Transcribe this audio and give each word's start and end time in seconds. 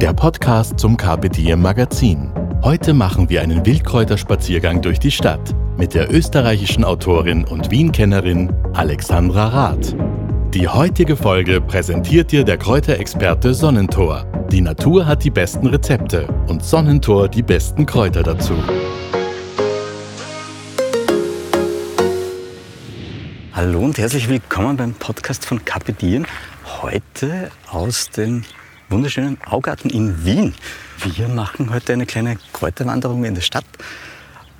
der 0.00 0.12
Podcast 0.12 0.78
zum 0.78 0.96
Carpe 0.96 1.28
Diem 1.28 1.60
Magazin. 1.60 2.32
Heute 2.62 2.94
machen 2.94 3.28
wir 3.28 3.42
einen 3.42 3.66
Wildkräuterspaziergang 3.66 4.80
durch 4.80 5.00
die 5.00 5.10
Stadt 5.10 5.56
mit 5.76 5.92
der 5.92 6.14
österreichischen 6.14 6.84
Autorin 6.84 7.44
und 7.44 7.72
Wien-Kennerin 7.72 8.52
Alexandra 8.74 9.48
Rath. 9.48 9.96
Die 10.54 10.68
heutige 10.68 11.16
Folge 11.16 11.60
präsentiert 11.60 12.30
dir 12.30 12.44
der 12.44 12.58
Kräuterexperte 12.58 13.54
Sonnentor. 13.54 14.24
Die 14.52 14.60
Natur 14.60 15.04
hat 15.04 15.24
die 15.24 15.30
besten 15.30 15.66
Rezepte 15.66 16.28
und 16.46 16.64
Sonnentor 16.64 17.28
die 17.28 17.42
besten 17.42 17.84
Kräuter 17.84 18.22
dazu. 18.22 18.54
Hallo 23.52 23.80
und 23.80 23.98
herzlich 23.98 24.28
willkommen 24.28 24.76
beim 24.76 24.94
Podcast 24.94 25.44
von 25.44 25.60
Diem. 26.00 26.24
Heute 26.82 27.50
aus 27.72 28.10
dem 28.10 28.44
wunderschönen 28.88 29.38
Augarten 29.44 29.90
in 29.90 30.24
Wien. 30.24 30.54
Wir 31.02 31.28
machen 31.28 31.70
heute 31.70 31.92
eine 31.92 32.06
kleine 32.06 32.38
Kräuterwanderung 32.52 33.24
in 33.24 33.34
der 33.34 33.42
Stadt 33.42 33.66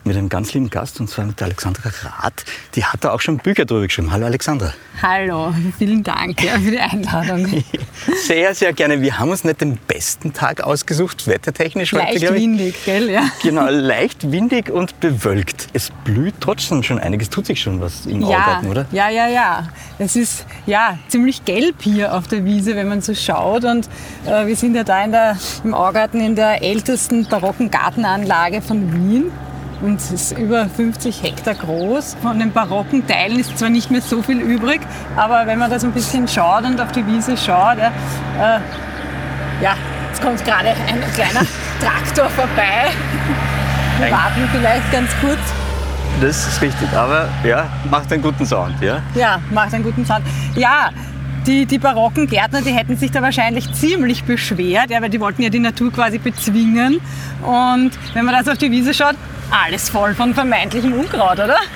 mit 0.09 0.17
einem 0.17 0.29
ganz 0.29 0.53
lieben 0.55 0.71
Gast, 0.71 0.99
und 1.01 1.09
zwar 1.09 1.27
mit 1.27 1.39
der 1.39 1.47
Alexandra 1.47 1.91
Rath. 2.03 2.45
Die 2.75 2.85
hat 2.85 3.05
da 3.05 3.13
auch 3.13 3.21
schon 3.21 3.37
Bücher 3.37 3.65
drüber 3.65 3.87
geschrieben. 3.87 4.11
Hallo 4.11 4.27
Alexandra. 4.27 4.73
Hallo, 5.01 5.55
vielen 5.79 6.03
Dank 6.03 6.43
ja, 6.43 6.59
für 6.59 6.71
die 6.73 6.81
Einladung. 6.81 7.63
Sehr, 8.27 8.55
sehr 8.55 8.73
gerne. 8.73 9.01
Wir 9.01 9.19
haben 9.19 9.31
uns 9.31 9.45
nicht 9.45 9.61
den 9.61 9.77
besten 9.77 10.33
Tag 10.33 10.63
ausgesucht, 10.63 11.27
wettertechnisch 11.27 11.93
leicht 11.93 12.09
heute, 12.09 12.19
glaube 12.21 12.37
ich. 12.37 12.43
windig, 12.43 12.85
gell? 12.85 13.11
Ja. 13.11 13.31
Genau, 13.43 13.67
leicht 13.71 14.33
windig 14.33 14.71
und 14.71 14.99
bewölkt. 14.99 15.69
Es 15.73 15.91
blüht 16.05 16.35
trotzdem 16.41 16.83
schon 16.83 16.99
einiges, 16.99 17.29
tut 17.31 17.47
sich 17.47 17.61
schon 17.61 17.81
was 17.81 18.07
im 18.07 18.23
Ja, 18.23 18.39
Augarten, 18.39 18.67
oder? 18.69 18.87
ja, 18.91 19.09
ja, 19.11 19.29
ja. 19.29 19.69
Es 19.99 20.17
ist 20.17 20.47
ja 20.67 20.99
ziemlich 21.09 21.45
gelb 21.45 21.77
hier 21.83 22.15
auf 22.15 22.27
der 22.29 22.45
Wiese, 22.45 22.75
wenn 22.75 22.89
man 22.89 23.01
so 23.03 23.15
schaut. 23.15 23.65
Und 23.65 23.89
äh, 24.27 24.47
wir 24.47 24.57
sind 24.57 24.75
ja 24.75 24.85
da 24.85 25.07
der, 25.07 25.37
im 25.65 25.75
Augarten 25.75 26.21
in 26.21 26.35
der 26.35 26.63
ältesten 26.63 27.27
barocken 27.27 27.71
Gartenanlage 27.71 28.63
von 28.63 28.93
Wien. 28.93 29.31
Und 29.81 30.01
es 30.01 30.11
ist 30.11 30.39
über 30.39 30.67
50 30.67 31.23
Hektar 31.23 31.55
groß. 31.55 32.17
Von 32.21 32.39
den 32.39 32.53
barocken 32.53 33.07
Teilen 33.07 33.39
ist 33.39 33.57
zwar 33.59 33.71
nicht 33.71 33.91
mehr 33.91 34.01
so 34.01 34.23
viel 34.23 34.41
übrig, 34.41 34.81
aber 35.17 35.47
wenn 35.47 35.59
man 35.59 35.71
da 35.71 35.79
so 35.79 35.87
ein 35.87 35.93
bisschen 35.93 36.27
schaut 36.27 36.65
und 36.65 36.81
auf 36.81 36.91
die 36.93 37.07
Wiese 37.07 37.37
schaut, 37.37 37.79
ja, 37.79 37.93
äh, 38.39 38.61
ja 39.63 39.77
jetzt 40.09 40.23
kommt 40.23 40.45
gerade 40.45 40.71
ein 40.71 41.01
kleiner 41.15 41.47
Traktor 41.81 42.29
vorbei. 42.31 42.91
Wir 44.01 44.11
warten 44.11 44.49
vielleicht 44.53 44.91
ganz 44.93 45.11
kurz. 45.21 45.39
Das 46.21 46.49
ist 46.49 46.63
richtig, 46.63 46.93
aber 46.93 47.29
ja, 47.45 47.69
macht 47.89 48.13
einen 48.13 48.23
guten 48.23 48.45
Sound, 48.45 48.81
ja? 48.81 49.01
Ja, 49.15 49.39
macht 49.51 49.73
einen 49.73 49.85
guten 49.85 50.05
Sound. 50.05 50.25
Ja, 50.57 50.91
die, 51.49 51.65
die 51.67 51.79
barocken 51.79 52.27
Gärtner, 52.29 52.61
die 52.61 52.73
hätten 52.73 52.97
sich 52.97 53.11
da 53.11 53.23
wahrscheinlich 53.23 53.73
ziemlich 53.73 54.25
beschwert, 54.25 54.91
ja, 54.91 55.01
weil 55.01 55.09
die 55.09 55.19
wollten 55.21 55.43
ja 55.43 55.49
die 55.49 55.59
Natur 55.59 55.91
quasi 55.91 56.19
bezwingen. 56.19 57.01
Und 57.43 57.93
wenn 58.15 58.25
man 58.27 58.35
das 58.35 58.49
auf 58.49 58.59
die 58.59 58.71
Wiese 58.71 58.93
schaut, 58.93 59.17
alles 59.51 59.89
voll 59.89 60.15
von 60.15 60.35
vermeintlichem 60.35 60.93
Unkraut, 60.93 61.39
oder? 61.39 61.57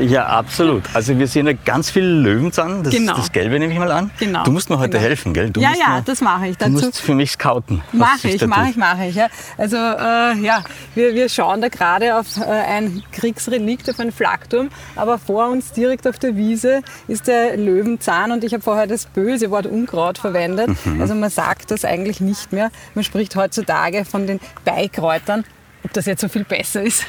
Ja, 0.00 0.26
absolut. 0.26 0.84
Also 0.94 1.18
wir 1.18 1.26
sehen 1.26 1.48
ja 1.48 1.52
ganz 1.64 1.90
viel 1.90 2.04
Löwenzahn, 2.04 2.84
das, 2.84 2.94
Genau. 2.94 3.16
das 3.16 3.32
Gelbe 3.32 3.58
nehme 3.58 3.72
ich 3.72 3.78
mal 3.78 3.90
an. 3.90 4.10
Genau. 4.20 4.44
Du 4.44 4.52
musst 4.52 4.70
mir 4.70 4.78
heute 4.78 4.90
Genau. 4.98 5.02
helfen, 5.02 5.34
gell? 5.34 5.50
Du 5.50 5.60
ja, 5.60 5.72
ja, 5.76 5.96
mir, 5.96 6.02
das 6.02 6.20
mache 6.20 6.46
ich. 6.48 6.56
Du 6.58 6.66
Dazu 6.70 6.86
musst 6.86 7.00
für 7.00 7.14
mich 7.14 7.32
scouten. 7.32 7.82
mache 7.90 8.28
ich, 8.28 8.36
da 8.38 8.46
mache 8.46 8.70
ich, 8.70 8.76
mache 8.76 9.06
ich. 9.06 9.16
Ja. 9.16 9.26
Also 9.58 9.76
äh, 9.76 10.38
ja, 10.44 10.62
wir, 10.94 11.14
wir 11.14 11.28
schauen 11.28 11.60
da 11.60 11.68
gerade 11.68 12.16
auf 12.16 12.36
äh, 12.36 12.42
ein 12.44 13.02
Kriegsrelikt, 13.10 13.90
auf 13.90 13.98
ein 13.98 14.12
Flakturm, 14.12 14.68
aber 14.94 15.18
vor 15.18 15.48
uns 15.48 15.72
direkt 15.72 16.06
auf 16.06 16.20
der 16.20 16.36
Wiese 16.36 16.82
ist 17.08 17.26
der 17.26 17.56
Löwenzahn 17.56 18.30
und 18.30 18.44
ich 18.44 18.52
habe 18.52 18.62
vorher 18.62 18.86
das 18.86 19.06
böse 19.14 19.50
Wort 19.50 19.66
Unkraut 19.66 20.18
verwendet. 20.18 20.68
Mhm. 20.84 21.00
Also 21.00 21.14
man 21.14 21.30
sagt 21.30 21.70
das 21.70 21.84
eigentlich 21.84 22.20
nicht 22.20 22.52
mehr. 22.52 22.70
Man 22.94 23.04
spricht 23.04 23.34
heutzutage 23.36 24.04
von 24.04 24.26
den 24.26 24.40
Beikräutern. 24.64 25.44
Ob 25.84 25.92
das 25.92 26.06
jetzt 26.06 26.20
so 26.20 26.28
viel 26.28 26.44
besser 26.44 26.82
ist, 26.82 27.04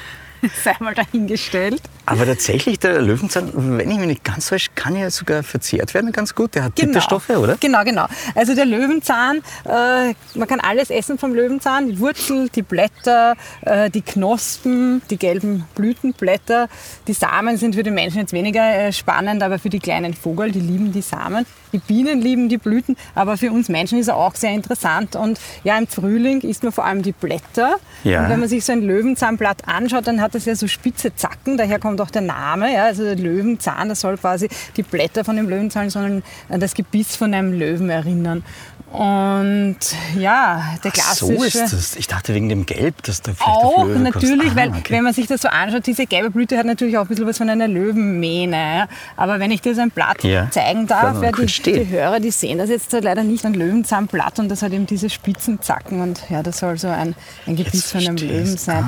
sei 0.64 0.76
mal 0.80 0.94
dahingestellt. 0.94 1.82
Aber 2.08 2.26
tatsächlich, 2.26 2.78
der 2.80 3.02
Löwenzahn, 3.02 3.52
wenn 3.56 3.90
ich 3.90 3.98
mich 3.98 4.08
nicht 4.08 4.24
ganz 4.24 4.48
täusche, 4.48 4.70
kann 4.76 4.96
ja 4.96 5.10
sogar 5.10 5.42
verzehrt 5.42 5.94
werden, 5.94 6.12
ganz 6.12 6.36
gut. 6.36 6.54
Der 6.54 6.66
hat 6.66 6.76
Bitterstoffe, 6.76 7.32
oder? 7.32 7.58
Genau, 7.60 7.84
genau. 7.84 8.06
Also 8.36 8.54
der 8.54 8.66
Löwenzahn, 8.66 9.38
äh, 9.66 10.14
man 10.38 10.48
kann 10.48 10.60
alles 10.60 10.92
essen 10.92 11.18
vom 11.18 11.34
Löwenzahn, 11.34 11.90
die 11.90 12.00
Wurzel, 12.00 12.50
die 12.50 12.62
Blätter, 12.62 13.36
äh, 13.62 13.90
die 13.90 14.04
Knospen, 14.04 15.02
die 15.10 15.18
gelben 15.18 15.66
Blütenblätter. 15.74 16.70
Die 17.08 17.14
Samen 17.14 17.58
sind 17.58 17.74
für 17.74 17.84
den 17.84 17.96
Menschen 17.96 18.20
jetzt 18.20 18.34
weniger 18.34 18.62
äh, 18.62 18.94
spannend, 18.94 19.42
aber 19.42 19.58
für 19.58 19.70
die 19.70 19.80
kleinen 19.80 20.14
Vogel, 20.14 20.52
die 20.52 20.60
lieben 20.60 20.92
die 20.92 21.02
Samen. 21.02 21.46
Die 21.74 21.80
Bienen 21.80 22.22
lieben 22.22 22.48
die 22.48 22.58
Blüten, 22.58 22.96
aber 23.16 23.36
für 23.36 23.52
uns 23.52 23.68
Menschen 23.68 24.00
ist 24.00 24.08
er 24.08 24.16
auch 24.16 24.36
sehr 24.36 24.52
interessant. 24.52 25.16
Und 25.16 25.40
ja, 25.64 25.78
im 25.78 25.88
Frühling 25.88 26.42
isst 26.42 26.64
man 26.64 26.72
vor 26.72 26.86
allem 26.86 27.02
die 27.02 27.12
Blätter. 27.12 27.78
Ja. 28.04 28.24
Und 28.24 28.30
wenn 28.30 28.40
man 28.40 28.48
sich 28.48 28.64
so 28.64 28.72
ein 28.72 28.82
Löwenzahnblatt 28.82 29.68
anschaut, 29.68 30.08
dann 30.08 30.22
hat 30.22 30.35
das 30.36 30.46
ja 30.46 30.56
so 30.56 30.68
spitze 30.68 31.16
Zacken, 31.16 31.58
daher 31.58 31.80
kommt 31.80 32.00
auch 32.02 32.12
der 32.12 32.22
Name. 32.22 32.74
Ja, 32.74 32.86
also 32.86 33.04
der 33.04 33.16
Löwenzahn, 33.16 33.90
das 33.90 34.02
soll 34.02 34.18
quasi 34.18 34.50
die 34.78 34.84
Blätter 34.84 35.24
von 35.24 35.36
dem 35.36 35.50
Löwenzahn, 35.50 35.90
sondern 35.90 36.24
an 36.50 36.60
das 36.60 36.74
Gebiss 36.74 37.16
von 37.16 37.34
einem 37.34 37.54
Löwen 37.54 37.90
erinnern. 37.90 38.44
Und 38.96 39.78
ja, 40.18 40.64
der 40.84 40.92
Ach, 40.98 41.14
so 41.16 41.28
klassische. 41.28 41.64
ist 41.64 41.74
das. 41.74 41.96
Ich 41.96 42.08
dachte 42.08 42.34
wegen 42.34 42.50
dem 42.50 42.66
Gelb, 42.66 43.04
dass 43.04 43.22
da 43.22 43.34
vielleicht 43.34 43.48
Auch 43.50 43.86
Löwe 43.86 44.00
natürlich, 44.00 44.40
kommst. 44.40 44.56
weil 44.56 44.70
Ah, 44.72 44.76
okay. 44.80 44.94
wenn 44.94 45.04
man 45.04 45.14
sich 45.14 45.28
das 45.28 45.42
so 45.42 45.48
anschaut, 45.50 45.86
diese 45.86 46.06
gelbe 46.06 46.32
Blüte 46.32 46.58
hat 46.58 46.66
natürlich 46.66 46.98
auch 46.98 47.02
ein 47.04 47.08
bisschen 47.08 47.28
was 47.28 47.38
von 47.38 47.50
einer 47.50 47.68
Löwenmähne. 47.68 48.88
Aber 49.18 49.40
wenn 49.40 49.52
ich 49.52 49.62
dir 49.62 49.76
so 49.76 49.82
ein 49.82 49.92
Blatt 49.92 50.24
Ja. 50.24 50.50
zeigen 50.50 50.88
darf, 50.88 51.22
ja, 51.22 51.32
die, 51.32 51.46
die 51.46 51.88
Hörer, 51.90 52.20
die 52.20 52.32
sehen 52.32 52.58
das 52.58 52.70
jetzt 52.70 52.92
leider 52.94 53.24
nicht, 53.24 53.46
ein 53.46 53.54
Löwenzahnblatt 53.54 54.40
und 54.40 54.50
das 54.50 54.62
hat 54.62 54.72
eben 54.74 54.86
diese 54.86 55.10
spitzen 55.10 55.62
Zacken 55.62 56.02
und 56.02 56.22
ja, 56.30 56.42
das 56.44 56.60
soll 56.60 56.78
so 56.78 56.88
ein, 56.88 57.16
ein 57.48 57.56
Gebiss 57.56 57.92
von 57.92 58.02
einem. 58.02 58.16
Löwen 58.18 58.58
sein. 58.58 58.84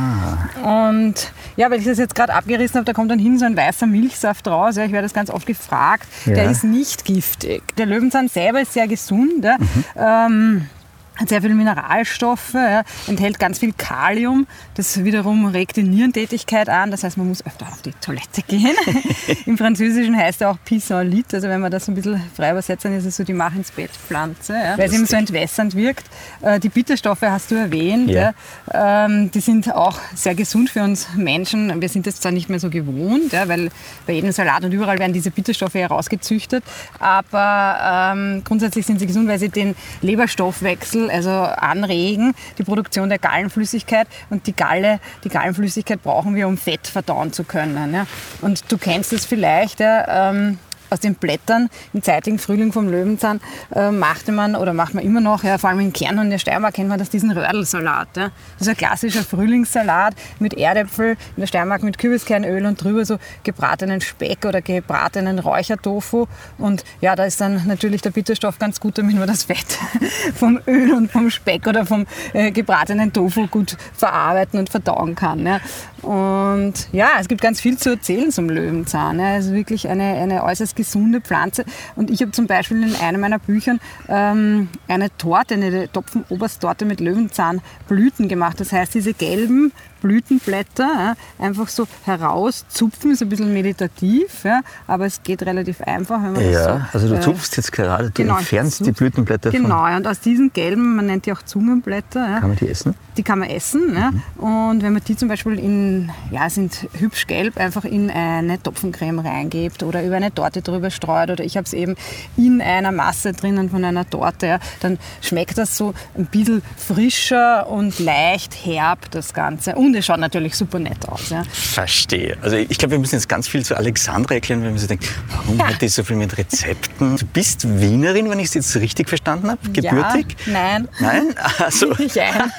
Und 0.64 1.16
ja, 1.58 1.70
weil 1.70 1.80
ich 1.80 1.86
das 1.86 1.98
jetzt 1.98 2.16
gerade 2.16 2.34
abgerissen 2.34 2.76
habe, 2.76 2.86
da 2.86 2.94
kommt 2.94 3.12
dann 3.12 3.20
hin 3.20 3.38
so 3.38 3.46
ein 3.46 3.56
weißer 3.58 3.86
Milchsaft 3.88 4.48
raus. 4.48 4.76
Ja, 4.78 4.86
ich 4.86 4.92
werde 4.92 5.06
das 5.06 5.14
ganz 5.14 5.30
oft 5.30 5.46
gefragt. 5.46 6.08
Der 6.26 6.44
Ja. 6.46 6.50
ist 6.52 6.64
nicht 6.64 7.06
giftig. 7.06 7.62
Der 7.78 7.86
Löwenzahn 7.86 8.28
selber 8.30 8.62
ist 8.62 8.74
sehr 8.74 8.88
gesund. 8.88 9.44
Ja. 9.44 9.58
Mhm. 9.60 9.84
Ähm, 9.98 10.70
hat 11.18 11.30
sehr 11.30 11.42
viele 11.42 11.56
Mineralstoffe, 11.56 12.54
ja, 12.54 12.84
enthält 13.08 13.40
ganz 13.40 13.60
viel 13.60 13.74
Kalium. 13.74 14.48
Das 14.76 15.04
wiederum 15.04 15.46
regt 15.48 15.78
die 15.78 15.84
Nierentätigkeit 15.84 16.70
an. 16.70 16.92
Das 16.92 17.04
heißt, 17.04 17.18
man 17.18 17.28
muss 17.28 17.46
öfter 17.46 17.68
auf 17.68 17.82
die 17.82 17.92
Toilette 18.02 18.42
gehen. 18.48 18.76
Im 19.46 19.58
Französischen 19.58 20.16
heißt 20.16 20.42
er 20.42 20.52
auch 20.52 20.58
Pissenlit. 20.64 21.34
Also 21.34 21.48
wenn 21.50 21.62
man 21.62 21.72
das 21.72 21.86
so 21.86 21.92
ein 21.92 21.96
bisschen 21.96 22.22
frei 22.36 22.52
übersetzt, 22.52 22.86
dann 22.86 22.94
ist 22.96 23.06
es 23.06 23.18
so 23.18 23.24
die 23.24 23.34
Mach 23.34 23.56
ins 23.56 23.72
Bett 23.72 23.92
Pflanze, 23.92 24.54
ja, 24.54 24.78
weil 24.78 24.88
es 24.88 24.94
eben 24.94 25.06
so 25.06 25.16
entwässernd 25.16 25.76
wirkt. 25.76 26.06
Äh, 26.42 26.60
Die 26.60 26.70
Bitterstoffe 26.70 27.22
hast 27.22 27.52
du 27.52 27.56
erwähnt. 27.56 28.10
Ja. 28.10 28.34
Ähm, 28.74 29.32
die 29.32 29.40
sind 29.40 29.74
auch 29.74 29.98
sehr 30.16 30.36
gesund 30.36 30.70
für 30.70 30.84
uns 30.84 31.08
Menschen. 31.16 31.82
Wir 31.82 31.90
sind 31.90 32.06
das 32.08 32.20
zwar 32.20 32.32
nicht 32.32 32.50
mehr 32.50 32.60
so 32.60 32.70
gewohnt, 32.70 33.34
weil 33.34 33.70
bei 34.06 34.14
jedem 34.14 34.32
Salat 34.32 34.64
und 34.64 34.72
überall 34.72 35.00
werden 35.00 35.14
diese 35.14 35.32
Bitterstoffe 35.32 35.74
herausgezüchtet, 35.74 36.64
aber 37.00 38.14
ähm, 38.14 38.44
grundsätzlich 38.44 38.86
sind 38.86 39.00
sie 39.00 39.08
gesund, 39.08 39.28
weil 39.28 39.40
sie 39.40 39.50
den 39.50 39.76
Leberstoffwechsel 40.02 41.07
also 41.10 41.32
anregen, 41.32 42.34
die 42.58 42.64
Produktion 42.64 43.10
der 43.10 43.20
Gallenflüssigkeit 43.20 44.08
und 44.30 44.48
die 44.48 44.56
Galle, 44.56 45.00
die 45.24 45.30
Gallenflüssigkeit 45.30 46.02
brauchen 46.02 46.36
wir, 46.36 46.48
um 46.48 46.58
Fett 46.58 46.88
verdauen 46.88 47.34
zu 47.34 47.44
können. 47.44 47.94
Ja. 47.94 48.08
Und 48.42 48.72
du 48.72 48.78
kennst 48.78 49.14
es 49.14 49.26
vielleicht, 49.26 49.80
ja, 49.80 50.30
ähm, 50.30 50.60
aus 50.90 51.00
den 51.00 51.16
Blättern 51.16 51.70
im 51.94 52.02
zeitigen 52.02 52.40
Frühling 52.40 52.72
vom 52.72 52.90
Löwenzahn 52.90 53.40
äh, 53.76 53.92
machte 53.92 54.32
man 54.32 54.56
oder 54.56 54.74
macht 54.74 54.94
man 54.94 55.04
immer 55.04 55.22
noch, 55.22 55.44
ja, 55.44 55.58
vor 55.58 55.70
allem 55.70 55.80
in 55.80 55.94
Kärnten 55.94 56.20
und 56.20 56.26
in 56.26 56.32
der 56.32 56.38
Steiermark 56.40 56.76
kennt 56.76 56.90
man 56.90 57.00
das, 57.00 57.10
diesen 57.10 57.32
Rödelsalat. 57.32 58.10
Ja. 58.16 58.32
Das 58.58 58.68
ist 58.68 58.70
ein 58.70 58.78
klassischer 58.78 59.24
Frühlingssalat 59.24 60.16
mit 60.40 60.54
Erdäpfel, 60.54 61.12
in 61.12 61.42
der 61.42 61.48
Steiermark 61.48 61.84
mit 61.84 61.98
Kürbiskernöl 61.98 62.66
und 62.66 62.82
drüber 62.82 63.06
so 63.06 63.18
gebratenen 63.44 64.02
Speck 64.02 64.46
oder 64.46 64.62
gebratenen 64.62 65.40
Räuchertofu. 65.40 66.28
Und 66.58 66.84
ja, 67.02 67.16
da 67.16 67.26
ist 67.26 67.42
dann 67.42 67.68
natürlich 67.68 68.02
der 68.02 68.12
Bitterstoff 68.12 68.60
ganz 68.60 68.80
gut, 68.80 68.98
damit 68.98 69.18
man 69.18 69.28
das 69.28 69.44
Fett 69.44 69.78
vom 70.36 70.60
Öl 70.68 70.94
und 70.94 71.12
vom 71.12 71.30
Speck 71.30 71.68
oder 71.68 71.86
vom 71.86 72.06
äh, 72.34 72.52
gebratenen 72.52 73.12
Tofu 73.14 73.48
gut 73.48 73.78
verarbeiten 73.94 74.60
und 74.60 74.70
verdauen 74.70 75.16
kann. 75.16 75.46
Ja. 75.46 75.60
Und 76.02 76.88
ja, 76.92 77.10
es 77.20 77.28
gibt 77.28 77.42
ganz 77.42 77.60
viel 77.60 77.78
zu 77.78 77.90
erzählen 77.92 78.32
zum 78.32 78.50
Löwenzahn. 78.50 79.20
Ja. 79.20 79.36
Es 79.36 79.48
ist 79.48 79.54
wirklich 79.54 79.90
eine, 79.90 80.04
eine 80.04 80.44
äußerst 80.44 80.76
gesunde 80.78 81.20
Pflanze. 81.20 81.66
Und 81.96 82.10
ich 82.10 82.22
habe 82.22 82.32
zum 82.32 82.48
Beispiel 82.48 82.82
in 82.82 82.96
einem 82.96 83.20
meiner 83.20 83.40
Büchern 83.40 83.82
ähm, 84.08 84.70
eine 84.88 85.10
Torte, 85.18 85.56
eine 85.56 85.92
Topfenobersttorte 85.92 86.86
mit 86.86 87.02
Löwenzahnblüten 87.02 88.30
gemacht. 88.30 88.62
Das 88.62 88.72
heißt, 88.72 88.94
diese 88.94 89.14
gelben 89.14 89.74
Blütenblätter 90.02 90.88
ja, 90.98 91.16
einfach 91.40 91.68
so 91.68 91.88
herauszupfen, 92.06 93.12
ist 93.12 93.22
ein 93.22 93.30
bisschen 93.30 93.54
meditativ, 93.54 94.44
ja, 94.44 94.62
aber 94.86 95.06
es 95.06 95.24
geht 95.24 95.44
relativ 95.44 95.82
einfach. 95.82 96.22
Wenn 96.22 96.34
man 96.34 96.52
ja, 96.52 96.64
so, 96.64 96.82
also 96.94 97.08
du 97.10 97.16
äh, 97.16 97.22
zupfst 97.22 97.58
jetzt 97.58 97.72
gerade, 97.72 98.06
du 98.06 98.12
genau, 98.12 98.38
entfernst 98.38 98.86
die 98.86 98.92
Blütenblätter 98.92 99.52
Genau, 99.52 99.86
von 99.86 99.96
und 99.96 100.08
aus 100.08 100.20
diesen 100.20 100.54
gelben, 100.54 100.96
man 100.96 101.08
nennt 101.08 101.26
die 101.26 101.34
auch 101.34 101.42
Zungenblätter. 101.42 102.20
Ja, 102.20 102.40
kann 102.40 102.50
man 102.50 102.58
die 102.58 102.70
essen? 102.70 102.96
Die 103.18 103.24
kann 103.24 103.40
man 103.40 103.50
essen. 103.50 103.94
Mhm. 103.94 104.44
Und 104.44 104.84
wenn 104.84 104.94
man 104.94 105.02
die 105.04 105.16
zum 105.16 105.28
Beispiel 105.28 105.58
in, 105.58 106.12
ja, 106.32 106.50
sind 106.50 106.88
hübsch 106.94 107.28
gelb, 107.28 107.58
einfach 107.58 107.84
in 107.84 108.10
eine 108.10 108.62
Topfencreme 108.62 109.20
reingibt 109.20 109.84
oder 109.84 110.04
über 110.04 110.16
eine 110.16 110.34
Torte 110.34 110.62
drüber 110.62 110.90
streut 110.90 111.30
oder 111.30 111.44
ich 111.44 111.58
habe 111.58 111.66
es 111.66 111.74
eben 111.74 111.96
in 112.36 112.62
einer 112.62 112.92
Masse 112.92 113.34
drinnen 113.34 113.70
von 113.70 113.84
einer 113.84 114.08
Torte, 114.10 114.60
dann 114.82 115.00
schmeckt 115.22 115.58
das 115.58 115.78
so 115.78 115.94
ein 116.16 116.26
bisschen 116.28 116.62
frischer 116.76 117.68
und 117.70 118.00
leicht 118.00 118.66
herb, 118.66 119.10
das 119.12 119.34
Ganze. 119.34 119.76
Und 119.76 119.87
es 119.96 120.06
schaut 120.06 120.20
natürlich 120.20 120.56
super 120.56 120.80
nett 120.80 121.08
aus. 121.08 121.30
Ja. 121.30 121.44
Verstehe. 121.52 122.38
Also 122.42 122.58
ich 122.58 122.78
glaube, 122.78 122.92
wir 122.92 123.00
müssen 123.00 123.16
jetzt 123.16 123.30
ganz 123.30 123.48
viel 123.48 123.64
zu 123.64 123.76
Alexandra 123.76 124.36
erklären, 124.36 124.64
wenn 124.64 124.72
man 124.72 124.80
sich 124.80 124.88
denkt, 124.88 125.08
warum 125.30 125.58
ja. 125.58 125.68
hat 125.68 125.82
die 125.82 125.88
so 125.88 126.04
viel 126.04 126.16
mit 126.16 126.38
Rezepten? 126.38 127.18
Du 127.18 127.26
bist 127.26 127.68
Wienerin, 127.80 128.30
wenn 128.30 128.40
ich 128.40 128.48
es 128.48 128.54
jetzt 128.54 128.76
richtig 128.76 129.10
verstanden 129.10 129.52
habe, 129.52 129.70
gebürtig? 129.70 130.36
Ja, 130.46 130.54
nein. 130.54 130.88
Nein? 131.00 131.36
Also, 131.60 131.88
Nein. 132.16 132.52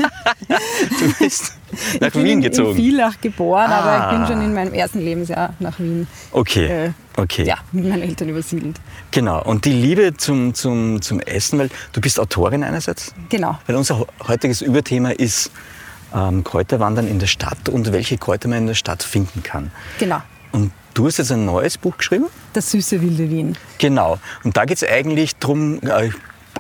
du 1.01 1.13
bist 1.19 1.53
nach 2.01 2.09
ich 2.09 2.15
Wien 2.15 2.25
bin 2.25 2.43
gezogen? 2.43 2.71
in 2.71 2.77
Villach 2.77 3.21
geboren, 3.21 3.71
ah. 3.71 3.81
aber 3.81 4.05
ich 4.05 4.19
bin 4.19 4.27
schon 4.27 4.45
in 4.45 4.55
meinem 4.55 4.73
ersten 4.73 5.01
Lebensjahr 5.01 5.55
nach 5.59 5.79
Wien. 5.79 6.07
Okay. 6.33 6.87
Äh, 6.87 6.91
okay. 7.17 7.45
Ja, 7.45 7.57
mit 7.73 7.89
meinen 7.89 8.03
Eltern 8.03 8.29
übersiedelt. 8.29 8.81
Genau. 9.11 9.43
Und 9.43 9.65
die 9.65 9.73
Liebe 9.73 10.17
zum, 10.17 10.55
zum, 10.55 11.03
zum 11.03 11.21
Essen, 11.21 11.59
weil 11.59 11.71
du 11.93 12.01
bist 12.01 12.19
Autorin 12.19 12.65
einerseits. 12.65 13.15
Genau. 13.29 13.59
Weil 13.67 13.77
unser 13.77 14.07
heutiges 14.27 14.63
Überthema 14.63 15.11
ist 15.11 15.51
ähm, 16.15 16.45
Kräuterwandern 16.45 17.07
in 17.07 17.19
der 17.19 17.27
Stadt 17.27 17.69
und 17.69 17.93
welche 17.93 18.19
Kräuter 18.19 18.49
man 18.49 18.59
in 18.59 18.67
der 18.67 18.75
Stadt 18.75 19.03
finden 19.03 19.43
kann. 19.43 19.71
Genau. 19.99 20.23
Und 20.53 20.73
du 20.95 21.07
hast 21.07 21.19
jetzt 21.19 21.33
ein 21.33 21.45
neues 21.45 21.79
Buch 21.79 21.97
geschrieben? 21.97 22.27
Das 22.53 22.71
süße 22.71 23.01
wilde 23.01 23.29
Wien. 23.31 23.57
Genau. 23.79 24.19
Und 24.45 24.57
da 24.57 24.65
geht 24.65 24.83
es 24.83 24.89
eigentlich 24.89 25.37
darum, 25.37 25.81
äh, 25.83 26.11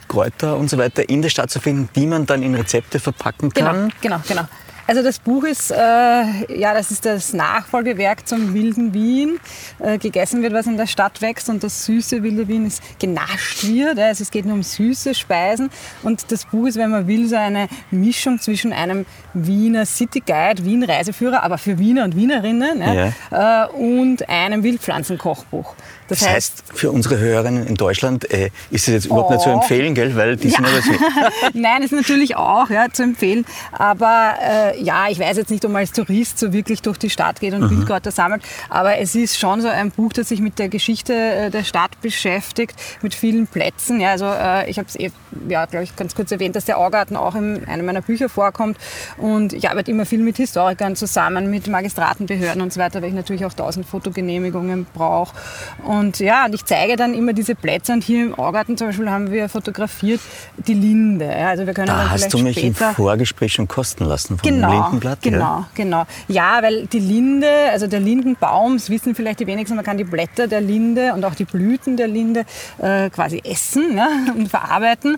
Kräuter 0.08 0.56
und 0.56 0.70
so 0.70 0.78
weiter 0.78 1.08
in 1.08 1.22
der 1.22 1.28
Stadt 1.28 1.50
zu 1.50 1.60
finden, 1.60 1.88
die 1.94 2.06
man 2.06 2.26
dann 2.26 2.42
in 2.42 2.54
Rezepte 2.54 2.98
verpacken 2.98 3.52
kann. 3.52 3.92
Genau, 4.00 4.20
genau, 4.20 4.22
genau. 4.26 4.48
Also 4.88 5.02
das 5.02 5.18
Buch 5.18 5.44
ist, 5.44 5.70
äh, 5.70 5.76
ja, 5.76 6.72
das 6.72 6.90
ist 6.90 7.04
das 7.04 7.34
Nachfolgewerk 7.34 8.26
zum 8.26 8.54
Wilden 8.54 8.94
Wien. 8.94 9.38
Äh, 9.80 9.98
gegessen 9.98 10.40
wird, 10.40 10.54
was 10.54 10.66
in 10.66 10.78
der 10.78 10.86
Stadt 10.86 11.20
wächst 11.20 11.50
und 11.50 11.62
das 11.62 11.84
süße 11.84 12.22
Wilde 12.22 12.48
Wien 12.48 12.66
ist 12.66 12.82
genascht 12.98 13.64
wird. 13.64 13.98
Also 13.98 14.22
es 14.22 14.30
geht 14.30 14.46
nur 14.46 14.54
um 14.54 14.62
süße 14.62 15.14
Speisen 15.14 15.68
und 16.02 16.32
das 16.32 16.46
Buch 16.46 16.68
ist, 16.68 16.78
wenn 16.78 16.90
man 16.90 17.06
will, 17.06 17.28
so 17.28 17.36
eine 17.36 17.68
Mischung 17.90 18.40
zwischen 18.40 18.72
einem 18.72 19.04
Wiener 19.46 19.86
City 19.86 20.20
Guide, 20.20 20.64
Wien 20.64 20.82
Reiseführer, 20.82 21.42
aber 21.42 21.58
für 21.58 21.78
Wiener 21.78 22.04
und 22.04 22.16
Wienerinnen 22.16 22.80
ja, 22.80 23.64
äh, 23.64 23.68
und 23.68 24.28
einem 24.28 24.62
Wildpflanzenkochbuch. 24.62 25.74
Das, 26.08 26.20
das 26.20 26.28
heißt, 26.28 26.64
für 26.74 26.90
unsere 26.90 27.18
Hörerinnen 27.18 27.66
in 27.66 27.74
Deutschland 27.74 28.30
äh, 28.30 28.50
ist 28.70 28.88
es 28.88 28.94
jetzt 28.94 29.06
überhaupt 29.06 29.28
oh. 29.28 29.32
nicht 29.34 29.42
zu 29.42 29.50
oh. 29.50 29.54
empfehlen, 29.54 29.94
gell? 29.94 30.16
weil 30.16 30.36
die 30.36 30.48
ja. 30.48 30.56
sind 30.56 30.66
aber 30.66 30.80
so. 30.80 30.92
Nein, 31.52 31.82
ist 31.82 31.92
natürlich 31.92 32.34
auch 32.34 32.70
ja, 32.70 32.86
zu 32.90 33.02
empfehlen. 33.02 33.44
Aber 33.72 34.34
äh, 34.42 34.82
ja, 34.82 35.08
ich 35.10 35.18
weiß 35.18 35.36
jetzt 35.36 35.50
nicht, 35.50 35.64
ob 35.66 35.72
man 35.72 35.80
als 35.80 35.92
Tourist 35.92 36.38
so 36.38 36.52
wirklich 36.54 36.80
durch 36.80 36.96
die 36.96 37.10
Stadt 37.10 37.40
geht 37.40 37.52
und 37.52 37.60
mhm. 37.60 37.68
Bildkräuter 37.68 38.10
sammelt. 38.10 38.42
Aber 38.70 38.96
es 38.96 39.14
ist 39.14 39.38
schon 39.38 39.60
so 39.60 39.68
ein 39.68 39.90
Buch, 39.90 40.14
das 40.14 40.30
sich 40.30 40.40
mit 40.40 40.58
der 40.58 40.70
Geschichte 40.70 41.12
äh, 41.12 41.50
der 41.50 41.64
Stadt 41.64 42.00
beschäftigt, 42.00 42.74
mit 43.02 43.14
vielen 43.14 43.46
Plätzen. 43.46 44.00
Ja, 44.00 44.12
also 44.12 44.26
äh, 44.26 44.70
ich 44.70 44.78
habe 44.78 44.88
es 44.88 44.96
eh, 44.96 45.10
ja, 45.46 45.66
glaube 45.66 45.84
ich, 45.84 45.94
ganz 45.94 46.14
kurz 46.14 46.32
erwähnt, 46.32 46.56
dass 46.56 46.64
der 46.64 46.78
Augarten 46.78 47.16
auch 47.16 47.34
in 47.34 47.68
einem 47.68 47.84
meiner 47.84 48.02
Bücher 48.02 48.30
vorkommt. 48.30 48.78
Und 49.18 49.27
ich 49.52 49.68
arbeite 49.68 49.90
immer 49.90 50.06
viel 50.06 50.20
mit 50.20 50.36
Historikern 50.36 50.96
zusammen, 50.96 51.50
mit 51.50 51.66
Magistratenbehörden 51.66 52.62
und 52.62 52.72
so 52.72 52.80
weiter, 52.80 53.02
weil 53.02 53.08
ich 53.08 53.14
natürlich 53.14 53.44
auch 53.44 53.52
tausend 53.52 53.86
Fotogenehmigungen 53.86 54.86
brauche. 54.94 55.34
Und 55.84 56.18
ja, 56.18 56.46
und 56.46 56.54
ich 56.54 56.64
zeige 56.64 56.96
dann 56.96 57.14
immer 57.14 57.32
diese 57.32 57.54
Plätze. 57.54 57.92
Und 57.92 58.04
hier 58.04 58.26
im 58.26 58.34
Augarten 58.34 58.76
zum 58.76 58.88
Beispiel 58.88 59.10
haben 59.10 59.30
wir 59.30 59.48
fotografiert 59.48 60.20
die 60.56 60.74
Linde. 60.74 61.28
Also 61.34 61.66
wir 61.66 61.74
können 61.74 61.88
da 61.88 62.10
hast 62.10 62.32
du 62.32 62.38
mich 62.38 62.62
im 62.62 62.74
Vorgespräch 62.74 63.52
schon 63.52 63.68
kosten 63.68 64.04
lassen 64.04 64.38
vom 64.38 64.48
genau, 64.48 64.82
Lindenblatt. 64.82 65.22
Genau, 65.22 65.38
ja? 65.38 65.68
genau. 65.74 66.04
Ja, 66.28 66.58
weil 66.62 66.86
die 66.86 67.00
Linde, 67.00 67.48
also 67.70 67.86
der 67.86 68.00
Lindenbaum, 68.00 68.76
das 68.76 68.90
wissen 68.90 69.14
vielleicht 69.14 69.40
die 69.40 69.46
wenigsten, 69.46 69.76
man 69.76 69.84
kann 69.84 69.98
die 69.98 70.04
Blätter 70.04 70.46
der 70.46 70.60
Linde 70.60 71.14
und 71.14 71.24
auch 71.24 71.34
die 71.34 71.44
Blüten 71.44 71.96
der 71.96 72.08
Linde 72.08 72.44
äh, 72.78 73.10
quasi 73.10 73.40
essen 73.44 73.96
ja, 73.96 74.08
und 74.34 74.48
verarbeiten. 74.48 75.16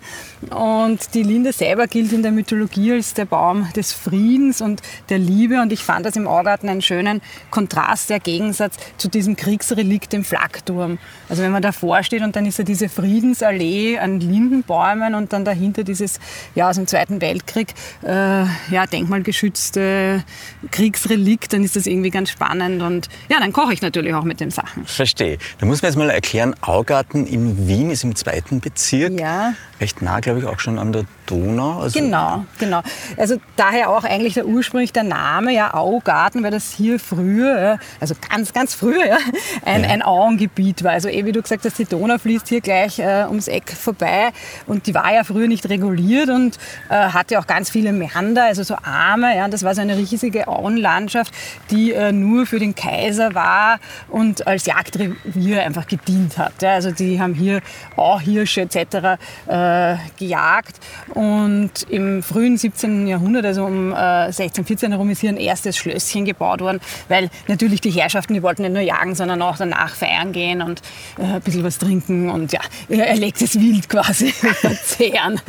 Und 0.50 1.14
die 1.14 1.22
Linde 1.22 1.52
selber 1.52 1.86
gilt 1.86 2.12
in 2.12 2.22
der 2.22 2.32
Mythologie 2.32 2.92
als 2.92 3.14
der 3.14 3.24
Baum 3.24 3.68
des 3.74 3.89
Friedens 3.92 4.60
und 4.60 4.82
der 5.08 5.18
Liebe. 5.18 5.60
Und 5.60 5.72
ich 5.72 5.82
fand 5.82 6.06
das 6.06 6.16
im 6.16 6.26
Augarten 6.26 6.68
einen 6.68 6.82
schönen 6.82 7.20
Kontrast, 7.50 8.10
der 8.10 8.20
Gegensatz 8.20 8.76
zu 8.96 9.08
diesem 9.08 9.36
Kriegsrelikt, 9.36 10.12
dem 10.12 10.24
Flakturm. 10.24 10.98
Also 11.30 11.42
wenn 11.42 11.52
man 11.52 11.62
davor 11.62 12.02
steht 12.02 12.22
und 12.22 12.36
dann 12.36 12.44
ist 12.44 12.58
ja 12.58 12.64
diese 12.64 12.88
Friedensallee 12.88 13.98
an 13.98 14.20
Lindenbäumen 14.20 15.14
und 15.14 15.32
dann 15.32 15.44
dahinter 15.44 15.84
dieses 15.84 16.18
ja, 16.54 16.68
aus 16.68 16.76
dem 16.76 16.86
Zweiten 16.86 17.20
Weltkrieg 17.20 17.72
äh, 18.02 18.42
ja, 18.70 18.86
denkmalgeschützte 18.90 20.24
Kriegsrelikt, 20.70 21.52
dann 21.52 21.62
ist 21.62 21.76
das 21.76 21.86
irgendwie 21.86 22.10
ganz 22.10 22.30
spannend 22.30 22.82
und 22.82 23.08
ja, 23.28 23.38
dann 23.38 23.52
koche 23.52 23.72
ich 23.72 23.80
natürlich 23.80 24.12
auch 24.12 24.24
mit 24.24 24.40
den 24.40 24.50
Sachen. 24.50 24.84
Verstehe. 24.84 25.38
Da 25.58 25.66
muss 25.66 25.82
man 25.82 25.90
jetzt 25.90 25.96
mal 25.96 26.10
erklären, 26.10 26.54
Augarten 26.60 27.26
in 27.26 27.68
Wien 27.68 27.90
ist 27.90 28.02
im 28.02 28.16
zweiten 28.16 28.60
Bezirk. 28.60 29.18
Ja. 29.18 29.54
Recht 29.80 30.02
nah, 30.02 30.20
glaube 30.20 30.40
ich, 30.40 30.46
auch 30.46 30.58
schon 30.58 30.78
an 30.78 30.92
der 30.92 31.04
Donau. 31.26 31.78
Also 31.78 31.98
genau, 31.98 32.44
genau. 32.58 32.82
Also 33.16 33.36
daher 33.56 33.90
auch 33.90 34.04
eigentlich 34.04 34.34
der 34.34 34.46
ursprünglich 34.46 34.92
der 34.92 35.04
Name, 35.04 35.54
ja, 35.54 35.74
Augarten, 35.74 36.42
weil 36.42 36.50
das 36.50 36.72
hier 36.72 36.98
früher, 36.98 37.78
also 38.00 38.14
ganz, 38.28 38.52
ganz 38.52 38.74
früher, 38.74 39.06
ja, 39.06 39.18
ein, 39.64 39.84
ja. 39.84 39.90
ein 39.90 40.02
Auengebiet 40.02 40.82
war. 40.82 40.92
Also 40.92 41.08
eh, 41.20 41.26
wie 41.26 41.32
du 41.32 41.42
gesagt 41.42 41.64
hast, 41.64 41.78
die 41.78 41.84
Donau 41.84 42.18
fließt 42.18 42.48
hier 42.48 42.60
gleich 42.60 42.98
äh, 42.98 43.24
ums 43.26 43.48
Eck 43.48 43.70
vorbei 43.70 44.30
und 44.66 44.86
die 44.86 44.94
war 44.94 45.12
ja 45.12 45.24
früher 45.24 45.48
nicht 45.48 45.68
reguliert 45.68 46.28
und 46.28 46.56
äh, 46.88 46.94
hatte 46.94 47.38
auch 47.38 47.46
ganz 47.46 47.70
viele 47.70 47.92
Meander, 47.92 48.44
also 48.44 48.62
so 48.62 48.76
Arme. 48.82 49.36
Ja, 49.36 49.48
das 49.48 49.62
war 49.62 49.74
so 49.74 49.80
eine 49.80 49.96
riesige 49.96 50.48
Auenlandschaft, 50.48 51.32
die 51.70 51.92
äh, 51.92 52.12
nur 52.12 52.46
für 52.46 52.58
den 52.58 52.74
Kaiser 52.74 53.34
war 53.34 53.78
und 54.08 54.46
als 54.46 54.66
Jagdrevier 54.66 55.62
einfach 55.62 55.86
gedient 55.86 56.38
hat. 56.38 56.62
Ja, 56.62 56.74
also 56.74 56.90
die 56.90 57.20
haben 57.20 57.34
hier 57.34 57.60
auch 57.96 58.20
Hirsche 58.20 58.62
etc. 58.62 59.18
Äh, 59.46 59.96
gejagt 60.18 60.80
und 61.14 61.70
im 61.88 62.22
frühen 62.22 62.56
17. 62.56 63.06
Jahrhundert, 63.06 63.44
also 63.44 63.64
um 63.64 63.92
äh, 63.92 64.32
16, 64.32 64.64
14 64.64 64.92
herum, 64.92 65.10
ist 65.10 65.20
hier 65.20 65.30
ein 65.30 65.36
erstes 65.36 65.76
Schlösschen 65.76 66.24
gebaut 66.24 66.60
worden, 66.60 66.80
weil 67.08 67.30
natürlich 67.48 67.80
die 67.80 67.90
Herrschaften, 67.90 68.34
die 68.34 68.42
wollten 68.42 68.62
nicht 68.62 68.72
nur 68.72 68.82
jagen, 68.82 69.14
sondern 69.14 69.42
auch 69.42 69.56
danach 69.56 69.94
feiern 69.94 70.32
gehen 70.32 70.62
und 70.62 70.82
äh, 71.18 71.22
ein 71.22 71.40
bisschen 71.40 71.64
was 71.64 71.78
trinken 71.78 72.30
und 72.30 72.52
ja, 72.52 72.60
erlegtes 72.88 73.58
Wild 73.58 73.88
quasi 73.88 74.32
verzehren. 74.32 75.40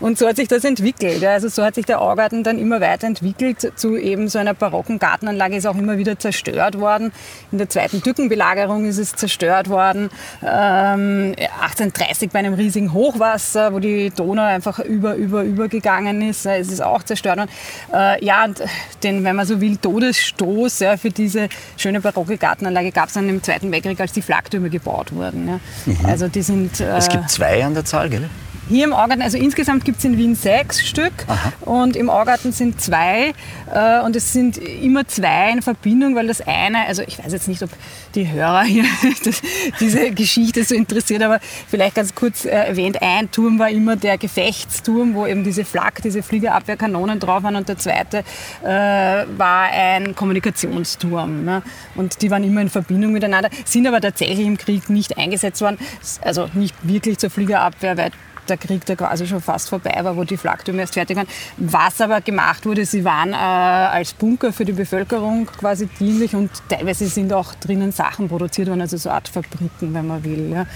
Und 0.00 0.18
so 0.18 0.28
hat 0.28 0.36
sich 0.36 0.48
das 0.48 0.64
entwickelt. 0.64 1.24
Also 1.24 1.48
so 1.48 1.64
hat 1.64 1.74
sich 1.74 1.86
der 1.86 2.00
Augarten 2.00 2.44
dann 2.44 2.58
immer 2.58 2.80
weiterentwickelt 2.80 3.72
zu 3.76 3.96
eben 3.96 4.28
so 4.28 4.38
einer 4.38 4.54
barocken 4.54 4.98
Gartenanlage, 4.98 5.56
ist 5.56 5.66
auch 5.66 5.76
immer 5.76 5.98
wieder 5.98 6.18
zerstört 6.18 6.78
worden. 6.78 7.12
In 7.52 7.58
der 7.58 7.68
zweiten 7.68 8.02
Türkenbelagerung 8.02 8.84
ist 8.84 8.98
es 8.98 9.12
zerstört 9.12 9.68
worden. 9.68 10.10
Ähm, 10.42 11.34
1830 11.62 12.30
bei 12.30 12.38
einem 12.40 12.54
riesigen 12.54 12.92
Hochwasser, 12.92 13.72
wo 13.72 13.78
die 13.78 14.10
Donau 14.10 14.44
einfach 14.44 14.78
über 14.78 15.14
über, 15.14 15.42
übergegangen 15.42 16.22
ist. 16.22 16.46
Es 16.46 16.68
ist 16.68 16.82
auch 16.82 17.02
zerstört 17.02 17.38
worden. 17.38 17.50
Äh, 17.92 18.24
ja, 18.24 18.44
und 18.44 18.62
den, 19.02 19.24
wenn 19.24 19.36
man 19.36 19.46
so 19.46 19.60
will, 19.60 19.76
Todesstoß 19.76 20.80
ja, 20.80 20.96
für 20.96 21.10
diese 21.10 21.48
schöne 21.76 22.00
barocke 22.00 22.36
Gartenanlage 22.36 22.92
gab 22.92 23.08
es 23.08 23.14
dann 23.14 23.28
im 23.28 23.42
Zweiten 23.42 23.70
Weltkrieg, 23.72 24.00
als 24.00 24.12
die 24.12 24.22
Flagtürme 24.22 24.70
gebaut 24.70 25.07
wurden. 25.12 25.48
Ja. 25.48 25.60
Mhm. 25.86 26.06
Also 26.06 26.28
die 26.28 26.42
sind... 26.42 26.80
Äh, 26.80 26.96
es 26.96 27.08
gibt 27.08 27.30
zwei 27.30 27.64
an 27.64 27.74
der 27.74 27.84
Zahl, 27.84 28.08
gell? 28.10 28.28
Hier 28.68 28.84
im 28.84 28.92
Augarten, 28.92 29.22
also 29.22 29.38
insgesamt 29.38 29.86
gibt 29.86 29.98
es 29.98 30.04
in 30.04 30.18
Wien 30.18 30.34
sechs 30.34 30.86
Stück 30.86 31.12
Aha. 31.26 31.52
und 31.62 31.96
im 31.96 32.10
Augarten 32.10 32.52
sind 32.52 32.80
zwei 32.82 33.32
äh, 33.72 34.00
und 34.04 34.14
es 34.14 34.34
sind 34.34 34.58
immer 34.58 35.08
zwei 35.08 35.52
in 35.52 35.62
Verbindung, 35.62 36.14
weil 36.14 36.26
das 36.26 36.42
eine, 36.46 36.86
also 36.86 37.02
ich 37.06 37.18
weiß 37.18 37.32
jetzt 37.32 37.48
nicht, 37.48 37.62
ob 37.62 37.70
die 38.14 38.30
Hörer 38.30 38.64
hier 38.64 38.84
das, 39.24 39.40
diese 39.80 40.10
Geschichte 40.10 40.64
so 40.64 40.74
interessiert, 40.74 41.22
aber 41.22 41.40
vielleicht 41.68 41.94
ganz 41.94 42.14
kurz 42.14 42.44
äh, 42.44 42.50
erwähnt, 42.50 43.00
ein 43.00 43.30
Turm 43.30 43.58
war 43.58 43.70
immer 43.70 43.96
der 43.96 44.18
Gefechtsturm, 44.18 45.14
wo 45.14 45.26
eben 45.26 45.44
diese 45.44 45.64
Flak, 45.64 46.02
diese 46.02 46.22
Fliegerabwehrkanonen 46.22 47.20
drauf 47.20 47.44
waren 47.44 47.56
und 47.56 47.70
der 47.70 47.78
zweite 47.78 48.18
äh, 48.62 48.66
war 48.66 49.70
ein 49.72 50.14
Kommunikationsturm. 50.14 51.44
Ne? 51.44 51.62
Und 51.94 52.20
die 52.20 52.30
waren 52.30 52.44
immer 52.44 52.60
in 52.60 52.68
Verbindung 52.68 53.12
miteinander, 53.12 53.48
sind 53.64 53.86
aber 53.86 54.02
tatsächlich 54.02 54.46
im 54.46 54.58
Krieg 54.58 54.90
nicht 54.90 55.16
eingesetzt 55.16 55.62
worden, 55.62 55.78
also 56.20 56.50
nicht 56.52 56.74
wirklich 56.82 57.16
zur 57.16 57.30
Fliegerabwehr, 57.30 57.96
weil 57.96 58.10
der 58.48 58.56
Krieg 58.56 58.84
da 58.86 58.96
quasi 58.96 59.26
schon 59.26 59.40
fast 59.40 59.68
vorbei 59.68 59.98
war, 60.02 60.16
wo 60.16 60.24
die 60.24 60.36
Flaktürme 60.36 60.80
erst 60.80 60.94
fertig 60.94 61.16
waren. 61.16 61.28
Was 61.56 62.00
aber 62.00 62.20
gemacht 62.20 62.66
wurde, 62.66 62.84
sie 62.84 63.04
waren 63.04 63.32
äh, 63.32 63.36
als 63.36 64.12
Bunker 64.12 64.52
für 64.52 64.64
die 64.64 64.72
Bevölkerung 64.72 65.46
quasi 65.46 65.86
dienlich 65.86 66.34
und 66.34 66.50
teilweise 66.68 67.06
sind 67.08 67.32
auch 67.32 67.54
drinnen 67.54 67.92
Sachen 67.92 68.28
produziert 68.28 68.68
worden, 68.68 68.80
also 68.80 68.96
so 68.96 69.10
Art 69.10 69.28
Fabriken, 69.28 69.94
wenn 69.94 70.06
man 70.06 70.24
will. 70.24 70.50
Ja. 70.52 70.66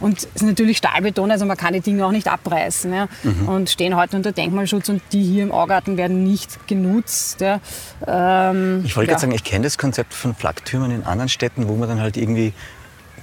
Und 0.00 0.18
es 0.18 0.24
ist 0.34 0.42
natürlich 0.42 0.78
Stahlbeton, 0.78 1.30
also 1.30 1.46
man 1.46 1.56
kann 1.56 1.74
die 1.74 1.80
Dinge 1.80 2.06
auch 2.06 2.12
nicht 2.12 2.28
abreißen 2.28 2.92
ja. 2.92 3.08
mhm. 3.22 3.48
und 3.48 3.70
stehen 3.70 3.96
heute 3.96 4.16
unter 4.16 4.32
Denkmalschutz 4.32 4.88
und 4.88 5.02
die 5.12 5.22
hier 5.22 5.42
im 5.42 5.52
Augarten 5.52 5.96
werden 5.96 6.24
nicht 6.24 6.66
genutzt. 6.66 7.40
Ja. 7.40 7.60
Ähm, 8.06 8.82
ich 8.84 8.96
wollte 8.96 9.10
gerade 9.10 9.20
sagen, 9.20 9.32
ich 9.32 9.44
kenne 9.44 9.64
das 9.64 9.78
Konzept 9.78 10.14
von 10.14 10.34
Flaktürmen 10.34 10.90
in 10.90 11.04
anderen 11.04 11.28
Städten, 11.28 11.68
wo 11.68 11.76
man 11.76 11.88
dann 11.88 12.00
halt 12.00 12.16
irgendwie 12.16 12.52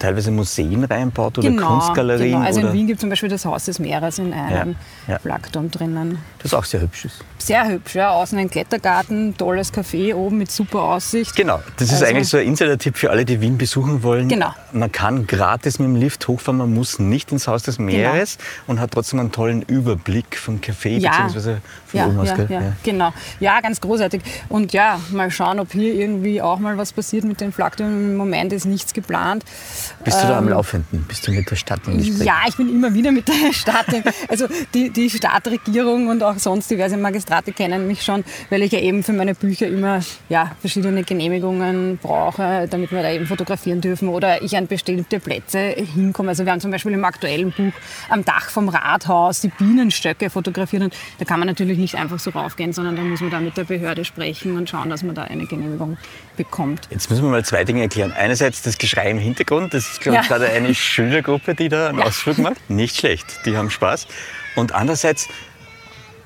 teilweise 0.04 0.32
Museen 0.32 0.84
reinbaut 0.84 1.38
oder 1.38 1.50
genau, 1.50 1.80
Kunstgalerien. 1.80 2.34
Genau. 2.34 2.46
Also 2.46 2.60
in 2.60 2.74
Wien 2.74 2.88
gibt 2.88 2.98
es 2.98 3.02
zum 3.02 3.10
Beispiel 3.10 3.30
das 3.30 3.46
Haus 3.46 3.66
des 3.66 3.80
Meeres 3.80 4.20
in 4.20 4.34
einem 4.34 4.76
ja. 5.08 5.18
Flakturm 5.18 5.72
drinnen. 5.72 6.18
Das 6.40 6.54
auch 6.54 6.66
sehr 6.66 6.82
hübsch 6.82 7.06
ist. 7.06 7.24
Sehr 7.38 7.66
hübsch, 7.70 7.96
ja. 7.96 8.12
Außen 8.12 8.38
ein 8.38 8.50
Klettergarten, 8.50 9.38
tolles 9.38 9.74
Café 9.74 10.14
oben 10.14 10.40
mit 10.40 10.52
super 10.52 10.82
Aussicht. 10.82 11.36
Genau, 11.38 11.62
das 11.78 11.88
ist 11.88 11.94
also, 11.94 12.06
eigentlich 12.06 12.28
so 12.28 12.38
ein 12.38 12.48
Insider-Tipp 12.48 12.98
für 12.98 13.12
alle, 13.12 13.24
die 13.24 13.40
Wien 13.40 13.58
besuchen 13.58 14.04
wollen. 14.04 14.28
Genau. 14.28 14.54
Man 14.74 14.92
kann 14.92 15.26
gratis 15.26 15.80
mit 15.80 15.88
dem 15.88 15.96
Lift 15.96 16.28
hochfahren, 16.28 16.58
man 16.58 16.74
muss 16.74 17.00
nicht 17.00 17.32
ins 17.32 17.48
Haus 17.48 17.64
des 17.64 17.80
Meeres 17.80 18.38
genau. 18.38 18.50
und 18.68 18.80
hat 18.82 18.92
trotzdem 18.92 19.22
einen 19.22 19.32
tollen 19.32 19.62
Überblick 19.62 20.36
vom 20.36 20.60
Café 20.60 20.98
ja. 20.98 21.28
bzw. 21.28 21.56
vom 21.88 22.00
ja, 22.00 22.08
Oberhaus. 22.08 22.30
Ja, 22.30 22.38
ja, 22.38 22.62
ja, 22.62 22.74
genau. 22.84 23.14
Ja, 23.40 23.62
ganz 23.62 23.80
großartig. 23.80 24.22
Und 24.50 24.74
ja, 24.74 25.00
mal 25.12 25.32
schauen, 25.32 25.62
ob 25.62 25.72
hier 25.72 25.94
irgendwie 25.94 26.42
auch 26.42 26.60
mal 26.60 26.78
was 26.78 26.92
passiert 26.92 27.24
mit 27.24 27.40
den 27.40 27.54
Flaktürmen. 27.54 28.12
Im 28.12 28.18
Moment 28.18 28.52
ist 28.52 28.66
nichts 28.66 28.94
geplant. 28.94 29.46
Bist 30.04 30.22
du 30.22 30.28
da 30.28 30.38
am 30.38 30.46
ähm, 30.46 30.52
Laufenden? 30.52 31.06
Bist 31.08 31.28
du 31.28 31.32
mit 31.32 31.50
der 31.50 31.56
Stadt 31.56 31.82
im 31.88 31.98
Gespräch? 31.98 32.26
Ja, 32.26 32.42
ich 32.48 32.56
bin 32.56 32.70
immer 32.70 32.94
wieder 32.94 33.12
mit 33.12 33.28
der 33.28 33.34
Stadt. 33.54 33.86
also 34.28 34.48
die, 34.74 34.90
die 34.90 35.10
Stadtregierung 35.10 36.08
und 36.08 36.24
auch 36.24 36.38
sonst 36.38 36.70
diverse 36.70 36.98
Magistrate 36.98 37.52
kennen 37.52 37.88
mich 37.88 38.04
schon, 38.04 38.24
weil 38.50 38.62
ich 38.64 38.72
ja 38.72 38.80
eben 38.80 39.04
für 39.04 39.14
meine 39.14 39.36
Bücher 39.36 39.68
immer 39.68 40.00
ja, 40.30 40.52
verschiedene 40.60 41.04
Genehmigungen 41.04 41.98
brauche, 42.02 42.68
damit 42.70 42.92
wir 42.92 43.02
da 43.02 43.12
eben 43.12 43.28
fotografieren 43.28 43.82
dürfen 43.82 44.10
oder 44.10 44.42
ich 44.42 44.58
an 44.58 44.68
bestimmte 44.68 45.20
Plätze 45.20 45.60
hinkomme. 45.60 46.30
Also 46.30 46.46
wir 46.46 46.52
haben 46.52 46.60
zum 46.60 46.72
Beispiel 46.72 46.94
im 46.94 47.06
aktuellen 47.06 47.52
Buch 47.52 47.74
am 48.10 48.26
Dach 48.26 48.50
vom 48.50 48.70
Rathaus 48.70 49.42
die 49.42 49.50
Bienenstöcke 49.50 50.30
fotografiert 50.30 50.84
und 50.84 50.96
da 51.20 51.26
kann 51.26 51.40
man 51.40 51.48
natürlich 51.48 51.78
nicht 51.78 51.96
einfach 51.96 52.20
so 52.20 52.32
raufgehen, 52.32 52.74
sondern 52.74 52.96
da 52.96 53.02
muss 53.04 53.22
man 53.22 53.32
da 53.32 53.40
mit 53.40 53.58
der 53.58 53.64
Behörde 53.64 54.06
sprechen 54.06 54.58
und 54.58 54.70
schauen, 54.70 54.90
dass 54.90 55.04
man 55.04 55.16
da 55.16 55.24
eine 55.24 55.46
Genehmigung 55.46 55.98
bekommt. 56.36 56.88
Jetzt 56.90 57.10
müssen 57.10 57.24
wir 57.24 57.30
mal 57.30 57.46
zwei 57.46 57.64
Dinge 57.64 57.82
erklären. 57.82 58.12
Einerseits 58.12 58.62
das 58.62 58.78
Geschrei 58.78 59.10
im 59.10 59.20
Hintergrund, 59.20 59.74
das 59.74 59.92
ist 59.92 60.02
glaube 60.02 60.18
ich 60.18 60.24
ja. 60.24 60.28
gerade 60.28 60.50
eine 60.52 60.74
Schülergruppe, 60.76 61.56
die 61.56 61.70
da 61.70 61.90
einen 61.90 62.00
ja. 62.00 62.06
Ausflug 62.06 62.38
macht. 62.38 62.70
Nicht 62.70 62.98
schlecht, 62.98 63.46
die 63.46 63.58
haben 63.58 63.70
Spaß. 63.70 64.08
Und 64.56 64.74
andererseits 64.74 65.28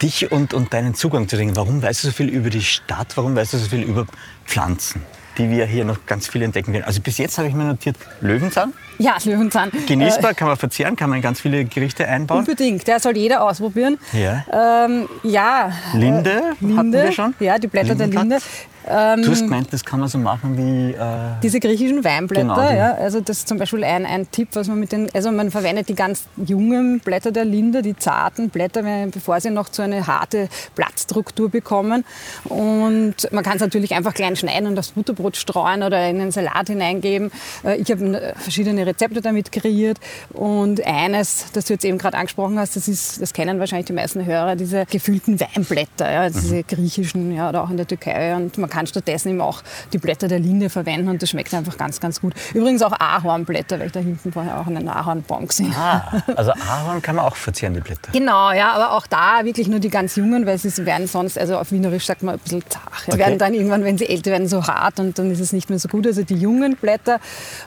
dich 0.01 0.31
und, 0.31 0.53
und 0.53 0.73
deinen 0.73 0.93
Zugang 0.93 1.27
zu 1.27 1.37
Dingen. 1.37 1.55
Warum 1.55 1.81
weißt 1.81 2.03
du 2.03 2.07
so 2.07 2.13
viel 2.13 2.29
über 2.29 2.49
die 2.49 2.63
Stadt? 2.63 3.15
Warum 3.15 3.35
weißt 3.35 3.53
du 3.53 3.57
so 3.57 3.69
viel 3.69 3.83
über 3.83 4.05
Pflanzen? 4.45 5.01
die 5.37 5.49
wir 5.49 5.65
hier 5.65 5.85
noch 5.85 6.05
ganz 6.05 6.27
viel 6.27 6.41
entdecken 6.41 6.73
werden. 6.73 6.85
Also 6.85 7.01
bis 7.01 7.17
jetzt 7.17 7.37
habe 7.37 7.47
ich 7.47 7.53
mir 7.53 7.63
notiert 7.63 7.95
Löwenzahn. 8.21 8.73
Ja, 8.97 9.15
Löwenzahn. 9.23 9.71
Genießbar, 9.87 10.31
äh, 10.31 10.33
kann 10.33 10.47
man 10.47 10.57
verzehren, 10.57 10.95
kann 10.95 11.09
man 11.09 11.17
in 11.17 11.23
ganz 11.23 11.41
viele 11.41 11.65
Gerichte 11.65 12.07
einbauen. 12.07 12.39
Unbedingt, 12.39 12.87
der 12.87 12.99
soll 12.99 13.15
jeder 13.15 13.43
ausprobieren. 13.43 13.99
Ja. 14.13 14.85
Ähm, 14.85 15.07
ja. 15.23 15.71
Linde, 15.93 16.31
äh, 16.31 16.41
Linde 16.59 16.77
hatten 16.77 16.93
wir 16.93 17.11
schon. 17.11 17.35
Ja, 17.39 17.59
die 17.59 17.67
Blätter 17.67 17.95
der 17.95 18.07
Linde. 18.07 18.39
Ähm, 18.89 19.21
du 19.21 19.31
hast 19.31 19.41
gemeint, 19.41 19.71
das 19.71 19.83
kann 19.83 19.99
man 19.99 20.09
so 20.09 20.17
machen 20.17 20.57
wie... 20.57 20.93
Äh, 20.93 20.97
diese 21.43 21.59
griechischen 21.59 22.03
Weinblätter, 22.03 22.47
genau, 22.47 22.61
ja. 22.61 22.93
Also 22.93 23.19
das 23.21 23.39
ist 23.39 23.47
zum 23.47 23.57
Beispiel 23.57 23.83
ein, 23.83 24.05
ein 24.05 24.29
Tipp, 24.31 24.49
was 24.53 24.67
man 24.67 24.79
mit 24.79 24.91
den... 24.91 25.09
Also 25.13 25.31
man 25.31 25.51
verwendet 25.51 25.89
die 25.89 25.95
ganz 25.95 26.23
jungen 26.37 26.99
Blätter 26.99 27.31
der 27.31 27.45
Linde, 27.45 27.81
die 27.81 27.95
zarten 27.95 28.49
Blätter, 28.49 28.83
bevor 29.11 29.39
sie 29.41 29.49
noch 29.49 29.69
zu 29.69 29.81
einer 29.81 30.07
harte 30.07 30.47
Blattstruktur 30.75 31.49
bekommen. 31.49 32.05
Und 32.45 33.15
man 33.31 33.43
kann 33.43 33.55
es 33.55 33.61
natürlich 33.61 33.93
einfach 33.93 34.13
klein 34.13 34.35
schneiden 34.35 34.67
und 34.67 34.79
aufs 34.79 34.91
Butterbrot 34.91 35.35
streuen 35.35 35.83
oder 35.83 36.07
in 36.09 36.21
einen 36.21 36.31
Salat 36.31 36.67
hineingeben. 36.67 37.31
Äh, 37.63 37.77
ich 37.77 37.91
habe 37.91 38.05
äh, 38.05 38.33
verschiedene 38.35 38.85
Rezepte 38.85 39.21
damit 39.21 39.51
kreiert. 39.51 39.97
Und 40.33 40.85
eines, 40.85 41.51
das 41.53 41.65
du 41.65 41.73
jetzt 41.73 41.85
eben 41.85 41.97
gerade 41.97 42.17
angesprochen 42.17 42.59
hast, 42.59 42.75
das, 42.75 42.87
ist, 42.87 43.21
das 43.21 43.33
kennen 43.33 43.59
wahrscheinlich 43.59 43.87
die 43.87 43.93
meisten 43.93 44.25
Hörer, 44.25 44.55
diese 44.55 44.85
gefüllten 44.85 45.39
Weinblätter, 45.39 46.11
ja, 46.11 46.29
diese 46.29 46.57
mhm. 46.57 46.67
griechischen, 46.67 47.35
ja, 47.35 47.49
oder 47.49 47.63
auch 47.63 47.69
in 47.69 47.77
der 47.77 47.87
Türkei. 47.87 48.35
Und 48.35 48.57
man 48.57 48.69
kann 48.69 48.76
stattdessen 48.85 49.29
eben 49.29 49.41
auch 49.41 49.63
die 49.93 49.97
Blätter 49.97 50.27
der 50.27 50.39
Linde 50.39 50.69
verwenden 50.69 51.09
und 51.09 51.21
das 51.21 51.29
schmeckt 51.29 51.53
einfach 51.53 51.77
ganz, 51.77 51.99
ganz 51.99 52.21
gut. 52.21 52.33
Übrigens 52.53 52.81
auch 52.83 52.93
Ahornblätter, 52.99 53.79
weil 53.79 53.87
ich 53.87 53.93
da 53.93 53.99
hinten 53.99 54.31
vorher 54.31 54.59
auch 54.59 54.67
einen 54.67 54.87
Ahornbaum 54.87 55.47
gesehen 55.47 55.75
habe. 55.75 55.77
Ah, 55.87 56.23
also 56.35 56.51
Ahorn 56.51 57.01
kann 57.01 57.15
man 57.15 57.25
auch 57.25 57.35
verzehren, 57.35 57.73
die 57.73 57.79
Blätter? 57.79 58.11
Genau, 58.11 58.51
ja, 58.51 58.73
aber 58.73 58.91
auch 58.91 59.07
da 59.07 59.43
wirklich 59.43 59.67
nur 59.67 59.79
die 59.79 59.89
ganz 59.89 60.15
jungen, 60.15 60.45
weil 60.45 60.57
sie 60.57 60.85
werden 60.85 61.07
sonst, 61.07 61.37
also 61.37 61.57
auf 61.57 61.71
Wienerisch 61.71 62.05
sagt 62.05 62.23
man 62.23 62.35
ein 62.35 62.39
bisschen 62.39 62.63
zach. 62.69 63.07
Okay. 63.07 63.17
werden 63.17 63.37
dann 63.37 63.53
irgendwann, 63.53 63.83
wenn 63.83 63.97
sie 63.97 64.07
älter 64.07 64.31
werden, 64.31 64.47
so 64.47 64.65
hart 64.65 64.99
und 64.99 65.17
dann 65.17 65.31
ist 65.31 65.39
es 65.39 65.53
nicht 65.53 65.69
mehr 65.69 65.79
so 65.79 65.87
gut. 65.87 66.05
Also 66.05 66.23
die 66.23 66.35
jungen 66.35 66.75
Blätter. 66.75 67.19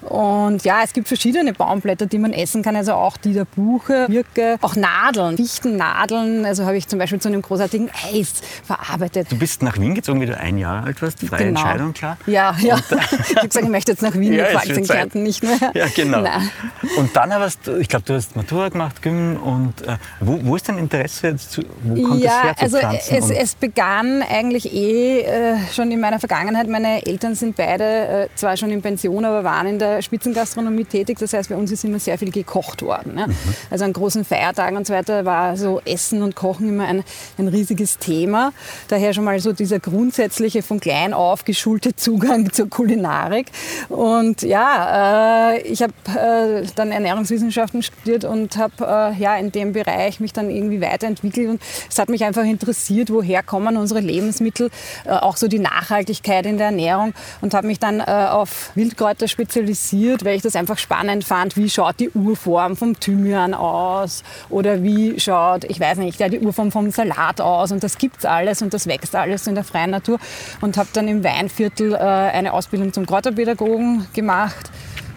Und 0.03 0.65
ja, 0.65 0.81
es 0.85 0.93
gibt 0.93 1.09
verschiedene 1.09 1.53
Baumblätter, 1.53 2.07
die 2.07 2.19
man 2.19 2.33
essen 2.33 2.63
kann, 2.63 2.77
also 2.77 2.93
auch 2.93 3.17
die 3.17 3.33
der 3.33 3.45
Buche, 3.45 4.07
Birke, 4.09 4.59
auch 4.61 4.77
Nadeln, 4.77 5.37
Fichtennadeln. 5.37 6.45
Also 6.45 6.65
habe 6.65 6.77
ich 6.77 6.89
zum 6.89 6.99
Beispiel 6.99 7.21
zu 7.21 7.29
einem 7.29 7.43
großartigen 7.43 7.91
Eis 8.13 8.35
verarbeitet. 8.65 9.31
Du 9.31 9.39
bist 9.39 9.63
nach 9.63 9.79
Wien 9.79 9.95
gezogen, 9.95 10.21
wie 10.21 10.27
du 10.27 10.37
ein 10.37 10.59
Jahr 10.59 10.85
alt 10.85 11.00
warst, 11.03 11.21
freie 11.21 11.47
genau. 11.47 11.61
Entscheidung, 11.61 11.93
klar. 11.93 12.17
Ja, 12.27 12.57
ja. 12.61 12.75
Und, 12.75 12.85
ich 12.91 13.37
habe 13.37 13.49
gesagt, 13.49 13.65
ich 13.65 13.71
möchte 13.71 13.93
jetzt 13.93 14.03
nach 14.03 14.15
Wien, 14.15 14.33
ja, 14.33 14.63
ich 14.63 14.71
in 14.71 14.87
Kärnten 14.87 15.23
nicht 15.23 15.43
mehr. 15.43 15.59
Ja, 15.75 15.87
genau. 15.95 16.21
Nein. 16.23 16.51
Und 16.97 17.15
dann 17.17 17.33
hast 17.35 17.67
du, 17.67 17.77
ich 17.77 17.89
glaube, 17.89 18.05
du 18.07 18.15
hast 18.15 18.37
Matura 18.37 18.69
gemacht, 18.69 19.03
Gym 19.03 19.37
und 19.37 19.83
äh, 19.87 19.97
wo, 20.21 20.39
wo, 20.43 20.57
ist 20.57 20.69
dein 20.69 20.79
Interesse 20.79 21.29
jetzt? 21.29 21.53
Zu, 21.53 21.63
wo 21.83 22.03
kommt 22.03 22.23
ja, 22.23 22.43
her 22.43 22.57
zu 22.57 22.65
also 22.65 22.79
es, 22.79 23.31
es, 23.31 23.55
begann 23.55 24.23
eigentlich 24.23 24.73
eh 24.73 25.21
äh, 25.21 25.57
schon 25.73 25.91
in 25.91 26.01
meiner 26.01 26.19
Vergangenheit. 26.19 26.69
Meine 26.69 27.07
Eltern 27.07 27.35
sind 27.35 27.57
beide 27.57 27.85
äh, 27.85 28.29
zwar 28.35 28.57
schon 28.57 28.71
in 28.71 28.83
Pension, 28.83 29.25
aber 29.25 29.45
waren 29.45 29.67
in 29.67 29.79
der 29.79 30.03
Spitzengastronomie 30.03 30.85
tätig. 30.85 31.19
Das 31.19 31.33
heißt, 31.33 31.49
bei 31.49 31.57
uns 31.57 31.71
ist 31.71 31.85
immer 31.85 31.99
sehr 31.99 32.19
viel 32.19 32.31
gekocht 32.31 32.83
worden. 32.83 33.19
Ja? 33.19 33.27
Mhm. 33.27 33.35
Also 33.71 33.85
an 33.85 33.93
großen 33.93 34.25
Feiertagen 34.25 34.77
und 34.77 34.87
so 34.87 34.95
weiter 34.95 35.25
war 35.25 35.57
so 35.57 35.81
Essen 35.85 36.23
und 36.23 36.35
Kochen 36.35 36.69
immer 36.69 36.87
ein, 36.87 37.05
ein 37.39 37.49
riesiges 37.49 37.99
Thema. 37.99 38.53
Daher 38.89 39.13
schon 39.15 39.25
mal 39.25 39.39
so 39.41 39.53
dieser 39.53 39.81
grundsätzliche 39.81 40.63
klein 40.81 41.13
auf 41.13 41.45
geschulte 41.45 41.95
Zugang 41.95 42.53
zur 42.53 42.69
Kulinarik. 42.69 43.47
Und 43.89 44.43
ja, 44.43 45.53
äh, 45.55 45.63
ich 45.63 45.83
habe 45.83 45.93
äh, 46.17 46.67
dann 46.75 46.93
Ernährungswissenschaften 46.93 47.83
studiert 47.83 48.25
und 48.25 48.57
habe 48.57 48.73
äh, 48.81 49.21
ja 49.21 49.37
in 49.37 49.53
dem 49.53 49.73
Bereich 49.73 50.21
mich 50.21 50.33
dann 50.33 50.51
irgendwie 50.51 50.81
weiterentwickelt. 50.81 51.49
Und 51.49 51.63
es 51.89 51.99
hat 51.99 52.09
mich 52.09 52.25
einfach 52.25 52.45
interessiert, 52.45 53.11
woher 53.11 53.43
kommen 53.43 53.77
unsere 53.77 54.01
Lebensmittel, 54.01 54.71
äh, 55.05 55.11
auch 55.11 55.37
so 55.37 55.49
die 55.49 55.59
Nachhaltigkeit 55.59 56.47
in 56.47 56.57
der 56.57 56.67
Ernährung 56.67 57.15
und 57.41 57.55
habe 57.55 57.67
mich 57.67 57.79
dann 57.79 58.01
äh, 58.01 58.05
auf 58.05 58.71
Wildkräuter 58.75 59.29
spezialisiert, 59.29 60.25
weil 60.25 60.37
ich 60.37 60.43
das 60.43 60.57
einfach 60.57 60.79
spannend 60.79 61.25
fand. 61.25 61.57
Wie 61.57 61.69
schaut 61.69 62.01
die 62.01 62.11
Urform 62.11 62.77
vom 62.77 62.99
Thymian 62.99 63.55
aus 63.55 64.23
oder 64.49 64.83
wie 64.83 65.19
schaut, 65.21 65.65
ich 65.65 65.81
weiß 65.81 65.99
nicht, 65.99 66.21
ja, 66.21 66.29
die 66.29 66.41
Urform 66.41 66.73
vom 66.73 66.91
Salat 66.91 67.41
aus 67.41 67.73
und 67.73 67.83
das 67.83 67.99
gibt 67.99 68.19
es 68.19 68.25
alles 68.25 68.63
und 68.63 68.75
das 68.75 68.87
wächst 68.87 69.15
alles 69.15 69.47
in 69.47 69.55
der 69.55 69.65
freien 69.65 69.91
Natur 69.91 70.19
und 70.61 70.70
habe 70.77 70.89
dann 70.93 71.09
im 71.09 71.25
Weinviertel 71.25 71.95
äh, 71.95 71.99
eine 71.99 72.53
Ausbildung 72.53 72.93
zum 72.93 73.07
Kräuterpädagogen 73.07 74.07
gemacht. 74.13 74.71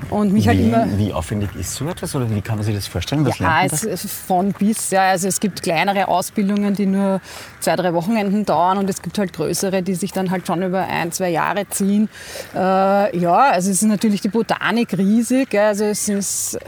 Und 0.10 0.34
mich 0.34 0.46
wie, 0.46 0.50
halt 0.50 0.60
immer, 0.60 0.98
wie 0.98 1.14
aufwendig 1.14 1.50
ist 1.56 1.76
so 1.76 1.88
etwas 1.88 2.16
oder 2.16 2.30
wie 2.30 2.42
kann 2.42 2.58
man 2.58 2.66
sich 2.66 2.76
das 2.76 2.88
vorstellen? 2.88 3.26
Was 3.26 3.40
ja, 3.40 3.64
es, 3.66 4.12
von 4.12 4.52
bis. 4.52 4.92
Ja, 4.92 5.10
also 5.10 5.28
es 5.28 5.40
gibt 5.40 5.64
kleinere 5.64 6.08
Ausbildungen, 6.08 6.76
die 6.76 6.86
nur 6.86 7.22
zwei, 7.60 7.76
drei 7.76 7.94
Wochenenden 7.94 8.46
dauern 8.46 8.78
und 8.78 8.90
es 8.90 9.02
gibt 9.02 9.18
halt 9.18 9.34
größere, 9.34 9.82
die 9.82 9.96
sich 9.96 10.12
dann 10.12 10.30
halt 10.30 10.46
schon 10.46 10.62
über 10.62 10.86
ein, 10.86 11.12
zwei 11.12 11.30
Jahre 11.30 11.68
ziehen. 11.70 12.10
Äh, 12.54 13.18
ja, 13.18 13.52
also 13.52 13.72
es 13.72 13.82
ist 13.82 13.88
natürlich 13.88 14.22
die 14.22 14.30
Botanik 14.30 14.98
riesig. 14.98 15.58
Also 15.58 15.86
es 15.86 16.08
ist 16.10 16.60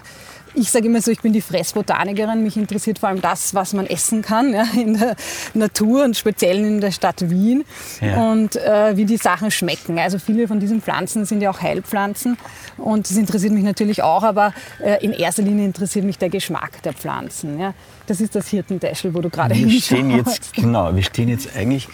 ich 0.56 0.72
sage 0.72 0.88
immer 0.88 1.02
so, 1.02 1.12
ich 1.12 1.22
bin 1.22 1.34
die 1.34 1.42
Fressbotanikerin. 1.42 2.44
Mich 2.44 2.58
interessiert 2.58 3.00
vor 3.00 3.10
allem 3.10 3.22
das, 3.22 3.54
was 3.54 3.74
man 3.74 3.86
essen 3.86 4.22
kann 4.22 4.54
ja, 4.54 4.66
in 4.76 4.98
der 4.98 5.16
Natur 5.54 6.04
und 6.04 6.16
speziell 6.16 6.58
in 6.60 6.82
der 6.82 6.92
Stadt 6.92 7.30
Wien 7.30 7.64
ja. 8.02 8.32
und 8.32 8.56
äh, 8.56 8.96
wie 8.98 9.06
die 9.06 9.18
Sachen 9.18 9.52
schmecken. 9.52 10.00
Also 10.00 10.20
viele 10.20 10.48
von 10.48 10.60
diesen 10.60 10.82
Pflanzen 10.82 11.26
sind 11.26 11.42
ja 11.42 11.52
auch 11.52 11.62
Heilpflanzen 11.62 12.38
und 12.78 13.10
das 13.10 13.18
interessiert 13.18 13.54
mich 13.54 13.64
natürlich 13.64 14.04
auch, 14.04 14.24
aber 14.24 14.54
äh, 14.84 15.04
in 15.04 15.12
erster 15.12 15.44
Linie 15.44 15.66
interessiert 15.66 16.06
mich 16.06 16.18
der 16.18 16.30
Geschmack 16.30 16.82
der 16.84 16.94
Pflanzen. 16.94 17.60
Ja. 17.60 17.74
Das 18.08 18.22
ist 18.22 18.36
das 18.36 18.48
Hirtentäschel, 18.48 19.14
wo 19.14 19.22
du 19.22 19.30
gerade 19.30 19.54
hinschaust. 19.56 20.54
Genau, 20.54 20.96
wir 20.96 21.04
stehen 21.04 21.30
jetzt 21.30 21.56
eigentlich 21.56 21.88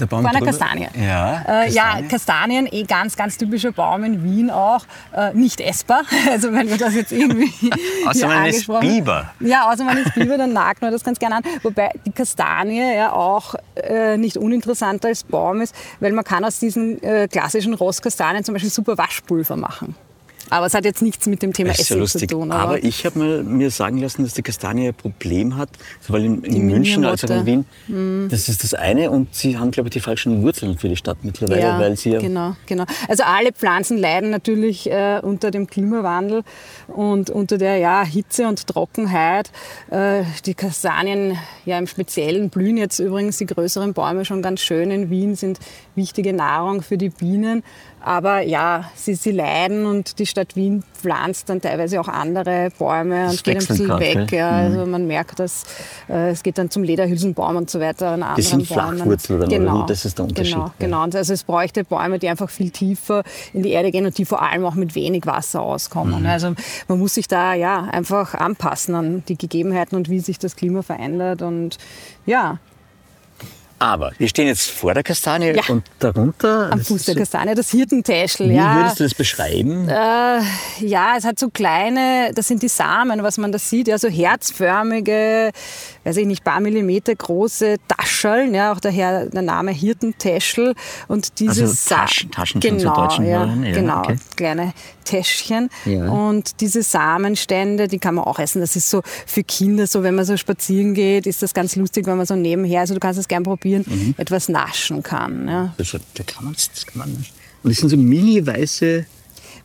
der 0.00 0.06
Baum 0.06 0.22
Von 0.22 0.34
einer 0.34 0.44
Kastanie. 0.44 0.88
Ja, 0.94 1.42
äh, 1.64 1.70
ja, 1.70 2.02
Kastanien, 2.08 2.68
eh 2.70 2.84
ganz, 2.84 3.16
ganz 3.16 3.38
typischer 3.38 3.72
Baum 3.72 4.04
in 4.04 4.24
Wien 4.24 4.50
auch. 4.50 4.84
Äh, 5.14 5.34
nicht 5.34 5.60
essbar. 5.60 6.02
Also 6.30 6.52
wenn 6.52 6.68
wir 6.68 6.78
das 6.78 6.94
jetzt 6.94 7.12
irgendwie. 7.12 7.70
außer 8.06 8.26
man 8.26 8.46
ist 8.46 8.66
Biber. 8.66 9.32
Ja, 9.40 9.70
außer 9.70 9.84
man 9.84 9.98
ist 9.98 10.14
Biber, 10.14 10.36
dann 10.36 10.52
nagt 10.52 10.82
man 10.82 10.90
das 10.90 11.04
ganz 11.04 11.18
gerne 11.18 11.36
an. 11.36 11.42
Wobei 11.62 11.90
die 12.06 12.10
Kastanie 12.10 12.96
ja 12.96 13.12
auch 13.12 13.54
äh, 13.76 14.16
nicht 14.16 14.36
uninteressant 14.36 15.04
als 15.04 15.22
Baum 15.22 15.60
ist, 15.60 15.74
weil 16.00 16.12
man 16.12 16.24
kann 16.24 16.44
aus 16.44 16.58
diesen 16.58 17.00
äh, 17.02 17.28
klassischen 17.28 17.74
Rostkastanien 17.74 18.42
zum 18.42 18.54
Beispiel 18.54 18.70
super 18.70 18.98
Waschpulver 18.98 19.56
machen. 19.56 19.94
Aber 20.50 20.66
es 20.66 20.74
hat 20.74 20.84
jetzt 20.84 21.02
nichts 21.02 21.26
mit 21.26 21.42
dem 21.42 21.52
Thema 21.52 21.70
ist 21.70 21.78
ja 21.78 21.82
Essen 21.82 21.94
zu 21.94 22.00
lustig. 22.00 22.30
tun. 22.30 22.52
Aber, 22.52 22.82
ich 22.82 23.04
habe 23.06 23.42
mir 23.42 23.70
sagen 23.70 23.98
lassen, 23.98 24.24
dass 24.24 24.34
die 24.34 24.42
Kastanie 24.42 24.88
ein 24.88 24.94
Problem 24.94 25.56
hat, 25.56 25.70
sowohl 26.00 26.24
in, 26.24 26.42
in 26.44 26.66
München 26.66 27.04
als 27.04 27.24
auch 27.24 27.30
in. 27.30 27.46
Wien. 27.88 28.28
Das 28.30 28.48
ist 28.48 28.62
das 28.62 28.74
eine 28.74 29.10
und 29.10 29.34
sie 29.34 29.58
haben, 29.58 29.70
glaube 29.70 29.88
ich, 29.88 29.92
die 29.92 30.00
falschen 30.00 30.42
Wurzeln 30.42 30.78
für 30.78 30.88
die 30.88 30.96
Stadt 30.96 31.18
mittlerweile, 31.22 31.78
weil 31.78 31.96
sie 31.96 32.10
ja 32.10 32.20
genau, 32.20 32.56
genau. 32.66 32.84
Also 33.08 33.24
alle 33.24 33.52
Pflanzen 33.52 33.98
leiden 33.98 34.30
natürlich 34.30 34.90
äh, 34.90 35.20
unter 35.22 35.50
dem 35.50 35.66
Klimawandel 35.66 36.42
und 36.88 37.30
unter 37.30 37.58
der 37.58 37.78
ja, 37.78 38.04
Hitze 38.04 38.46
und 38.46 38.66
Trockenheit. 38.66 39.50
Äh, 39.90 40.24
die 40.46 40.54
Kastanien 40.54 41.38
ja 41.64 41.78
im 41.78 41.86
Speziellen 41.86 42.50
blühen 42.50 42.76
jetzt 42.76 42.98
übrigens 42.98 43.38
die 43.38 43.46
größeren 43.46 43.94
Bäume 43.94 44.24
schon 44.24 44.42
ganz 44.42 44.60
schön 44.60 44.90
in 44.90 45.10
Wien, 45.10 45.36
sind 45.36 45.58
wichtige 45.94 46.32
Nahrung 46.32 46.82
für 46.82 46.98
die 46.98 47.10
Bienen. 47.10 47.62
Aber 48.04 48.42
ja, 48.42 48.90
sie, 48.94 49.14
sie 49.14 49.30
leiden 49.30 49.86
und 49.86 50.18
die 50.18 50.26
Stadt 50.26 50.56
Wien 50.56 50.82
pflanzt 50.92 51.48
dann 51.48 51.62
teilweise 51.62 51.98
auch 51.98 52.08
andere 52.08 52.68
Bäume 52.78 53.24
Das 53.24 53.32
und 53.32 53.44
geht 53.44 53.56
ein 53.56 53.66
bisschen 53.66 53.98
weg. 53.98 54.30
Ja. 54.30 54.50
Also 54.50 54.84
man 54.84 55.06
merkt, 55.06 55.38
dass 55.38 55.64
äh, 56.10 56.28
es 56.28 56.42
geht 56.42 56.58
dann 56.58 56.68
zum 56.68 56.82
Lederhülsenbaum 56.82 57.56
und 57.56 57.70
so 57.70 57.80
weiter. 57.80 58.08
an 58.08 58.22
anderen 58.22 58.42
sind 58.42 58.68
Bäumen. 58.68 58.96
Flachwurzel 58.96 59.38
dann, 59.38 59.48
oder 59.48 59.58
genau? 59.58 59.86
Das 59.86 60.04
ist 60.04 60.18
der 60.18 60.26
Unterschied, 60.26 60.54
Genau, 60.54 60.72
genau. 60.78 61.00
Also 61.00 61.32
es 61.32 61.44
bräuchte 61.44 61.82
Bäume, 61.84 62.18
die 62.18 62.28
einfach 62.28 62.50
viel 62.50 62.68
tiefer 62.68 63.24
in 63.54 63.62
die 63.62 63.70
Erde 63.70 63.90
gehen 63.90 64.04
und 64.04 64.18
die 64.18 64.26
vor 64.26 64.42
allem 64.42 64.66
auch 64.66 64.74
mit 64.74 64.94
wenig 64.94 65.24
Wasser 65.24 65.62
auskommen. 65.62 66.20
Mhm. 66.20 66.26
Also 66.26 66.54
man 66.88 66.98
muss 66.98 67.14
sich 67.14 67.26
da 67.26 67.54
ja 67.54 67.84
einfach 67.84 68.34
anpassen 68.34 68.94
an 68.94 69.22
die 69.28 69.38
Gegebenheiten 69.38 69.96
und 69.96 70.10
wie 70.10 70.20
sich 70.20 70.38
das 70.38 70.56
Klima 70.56 70.82
verändert. 70.82 71.40
Und 71.40 71.78
ja, 72.26 72.58
Aber 73.84 74.12
wir 74.16 74.28
stehen 74.28 74.46
jetzt 74.46 74.70
vor 74.70 74.94
der 74.94 75.02
Kastanie 75.02 75.52
Ja. 75.54 75.62
und 75.68 75.84
darunter. 75.98 76.72
am 76.72 76.80
Fuß 76.80 77.04
der 77.04 77.14
so- 77.14 77.20
Kastanie, 77.20 77.54
das 77.54 77.70
Hirtentäschel. 77.70 78.48
Wie 78.48 78.54
ja. 78.54 78.76
würdest 78.76 78.98
du 79.00 79.04
das 79.04 79.14
beschreiben? 79.14 79.88
Äh, 79.88 80.40
ja, 80.80 81.14
es 81.18 81.24
hat 81.24 81.38
so 81.38 81.50
kleine, 81.50 82.30
das 82.34 82.48
sind 82.48 82.62
die 82.62 82.68
Samen, 82.68 83.22
was 83.22 83.36
man 83.36 83.52
da 83.52 83.58
sieht, 83.58 83.88
ja, 83.88 83.98
so 83.98 84.08
herzförmige, 84.08 85.50
weiß 86.04 86.16
ich 86.16 86.26
nicht, 86.26 86.44
paar 86.44 86.60
Millimeter 86.60 87.14
große 87.14 87.76
Tascheln, 87.88 88.54
ja, 88.54 88.72
auch 88.72 88.80
daher 88.80 89.26
der 89.26 89.42
Name 89.42 89.70
Hirtentäschel. 89.72 90.74
Und 91.08 91.38
diese 91.38 91.62
Also 91.64 91.94
Taschen- 91.94 92.30
Taschen 92.30 92.60
genau, 92.60 92.94
deutschen 92.94 93.26
ja, 93.26 93.44
ja, 93.44 93.72
genau, 93.74 93.98
okay. 94.00 94.16
kleine 94.36 94.72
Täschchen. 95.04 95.68
Ja. 95.84 96.08
Und 96.08 96.60
diese 96.62 96.82
Samenstände, 96.82 97.88
die 97.88 97.98
kann 97.98 98.14
man 98.14 98.24
auch 98.24 98.38
essen. 98.38 98.60
Das 98.60 98.74
ist 98.76 98.88
so 98.88 99.02
für 99.26 99.42
Kinder, 99.42 99.86
so 99.86 100.02
wenn 100.02 100.14
man 100.14 100.24
so 100.24 100.36
spazieren 100.38 100.94
geht, 100.94 101.26
ist 101.26 101.42
das 101.42 101.52
ganz 101.52 101.76
lustig, 101.76 102.06
wenn 102.06 102.16
man 102.16 102.24
so 102.26 102.34
nebenher, 102.36 102.80
also 102.80 102.94
du 102.94 103.00
kannst 103.00 103.20
es 103.20 103.28
gern 103.28 103.42
probieren, 103.42 103.73
Mhm. 103.80 104.14
etwas 104.16 104.48
naschen 104.48 105.02
kann. 105.02 105.48
Ja. 105.48 105.74
Das, 105.76 105.90
da 105.92 106.22
kann 106.24 106.44
man, 106.44 106.54
das 106.54 106.86
kann 106.86 106.98
man 106.98 107.12
nicht. 107.12 107.32
Und 107.62 107.70
das 107.70 107.78
sind 107.78 107.88
so 107.88 107.96
mini-weiße. 107.96 109.06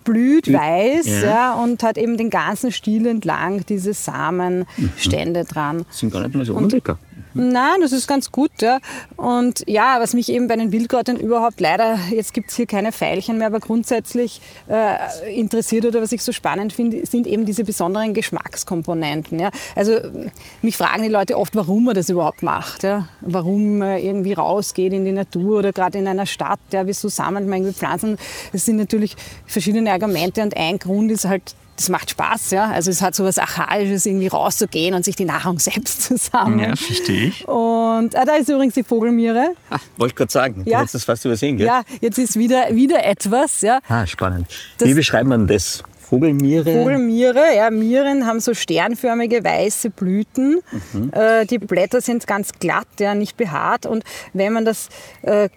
blüht 0.04 0.52
weiß 0.52 1.06
Ja. 1.08 1.22
ja. 1.22 1.54
und 1.56 1.84
hat 1.84 1.98
eben 1.98 2.18
den 2.18 2.30
ganzen 2.30 2.72
Stiel 2.72 3.06
entlang 3.08 3.66
diese 3.68 3.94
Samenstände 3.94 5.44
dran. 5.46 5.86
sind 5.92 6.12
gar 6.12 6.22
nicht 6.24 6.36
mal 6.36 6.46
so 6.46 6.56
unlecker. 6.56 6.98
Nein, 7.40 7.80
das 7.80 7.94
ist 7.94 8.06
ganz 8.06 8.32
gut. 8.32 8.52
Ja. 8.62 8.80
Und 9.16 9.64
ja, 9.66 9.98
was 10.02 10.14
mich 10.14 10.30
eben 10.30 10.48
bei 10.48 10.58
den 10.58 10.74
Wildkräutern 10.74 11.16
überhaupt 11.16 11.62
leider, 11.62 11.98
jetzt 12.12 12.34
gibt 12.34 12.50
es 12.50 12.58
hier 12.58 12.66
keine 12.66 12.92
Pfeilchen 12.92 13.38
mehr, 13.38 13.48
aber 13.48 13.62
grundsätzlich 13.62 14.42
äh, 14.68 15.34
interessiert 15.34 15.86
oder 15.86 16.02
was 16.02 16.12
ich 16.12 16.22
so 16.22 16.34
spannend 16.34 16.74
finde, 16.74 17.06
sind 17.06 17.26
eben 17.28 17.46
diese 17.46 17.64
besonderen 17.64 18.14
Geschmackskomponenten. 18.14 19.40
Ja. 19.40 19.52
Also 19.74 20.00
mich 20.62 20.76
fragen 20.76 21.04
die 21.04 21.10
Leute 21.10 21.38
oft, 21.38 21.56
warum 21.56 21.86
man 21.86 21.96
das 21.96 22.10
überhaupt 22.10 22.44
macht. 22.44 22.84
Ja. 22.84 23.08
Warum 23.22 23.78
man 23.78 24.00
irgendwie 24.00 24.34
rausgeht 24.34 24.92
in 24.92 25.06
die 25.06 25.14
Natur 25.14 25.60
oder 25.60 25.72
gerade 25.72 25.98
in 25.98 26.08
einer 26.10 26.26
Stadt, 26.26 26.60
ja, 26.74 26.86
wieso 26.88 27.08
sammelt 27.08 27.48
man 27.48 27.60
irgendwie 27.60 27.74
Pflanzen. 27.74 28.18
Das 28.52 28.66
sind 28.66 28.76
natürlich 28.76 29.16
verschiedene 29.46 29.92
Argumente 29.94 30.42
und 30.42 30.58
ein 30.58 30.78
Grund 30.78 31.10
ist 31.10 31.24
halt, 31.24 31.56
das 31.80 31.90
macht 31.90 32.10
Spaß, 32.12 32.52
ja. 32.52 32.66
Also 32.72 32.92
es 32.92 33.02
hat 33.02 33.16
so 33.16 33.24
was 33.24 33.38
Archaisches, 33.38 34.06
irgendwie 34.06 34.28
rauszugehen 34.28 34.94
und 34.96 35.06
sich 35.06 35.16
die 35.16 35.26
Nahrung 35.26 35.60
selbst 35.60 36.04
zu 36.04 36.18
sammeln. 36.18 36.76
verstehe 36.76 37.28
ich. 37.28 37.48
Und 37.48 38.16
ah, 38.16 38.26
da 38.26 38.36
ist 38.36 38.50
übrigens 38.50 38.74
die 38.74 38.84
Vogelmiere. 38.84 39.54
Ah, 39.70 39.78
wollte 39.98 40.16
gerade 40.16 40.32
sagen, 40.32 40.66
du 40.66 40.70
Ja. 40.72 40.80
hättest 40.80 40.96
das 40.96 41.04
fast 41.06 41.24
übersehen, 41.26 41.58
gell? 41.58 41.68
Ja, 41.68 41.84
jetzt 42.02 42.18
ist 42.20 42.38
wieder, 42.38 42.76
wieder 42.76 43.06
etwas. 43.06 43.62
Ja. 43.62 43.80
Ah, 43.88 44.06
spannend. 44.06 44.48
Das- 44.78 44.88
Wie 44.90 44.94
beschreibt 44.94 45.28
man 45.28 45.48
das? 45.48 45.84
Vogelmiere? 46.10 46.74
Vogelmiere, 46.74 47.56
ja, 47.56 47.70
Mieren 47.70 48.26
haben 48.26 48.40
so 48.40 48.56
sternförmige 48.56 49.44
weiße 49.44 49.92
Blüten. 49.92 50.60
Mhm. 50.92 51.12
Äh, 51.14 51.46
die 51.46 51.60
Blätter 51.60 52.02
sind 52.02 52.26
ganz 52.26 52.52
glatt, 52.60 52.88
ja, 53.00 53.14
nicht 53.14 53.38
behaart. 53.38 53.86
Und 53.86 54.04
wenn 54.34 54.52
man 54.54 54.66
das 54.66 54.90
äh, 55.22 55.50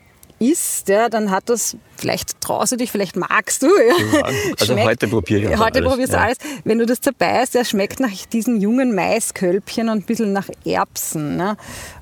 isst, 0.42 0.88
ja, 0.88 1.08
dann 1.08 1.30
hat 1.30 1.48
das, 1.48 1.76
vielleicht 1.96 2.40
traust 2.40 2.72
du 2.72 2.76
dich, 2.76 2.90
vielleicht 2.90 3.16
magst 3.16 3.62
du. 3.62 3.66
Ja. 3.66 4.22
also 4.60 4.76
heute 4.76 5.08
probiere 5.08 5.52
ich 5.52 5.58
Heute 5.58 5.78
alles, 5.78 5.90
probierst 5.90 6.12
du 6.12 6.16
ja. 6.16 6.24
alles. 6.24 6.38
Wenn 6.64 6.78
du 6.78 6.86
das 6.86 7.00
zerbeißt, 7.00 7.54
der 7.54 7.64
schmeckt 7.64 8.00
nach 8.00 8.10
diesen 8.32 8.60
jungen 8.60 8.94
Maiskölbchen 8.94 9.88
und 9.88 9.98
ein 9.98 10.02
bisschen 10.02 10.32
nach 10.32 10.48
Erbsen. 10.64 11.36
Ne? 11.36 11.56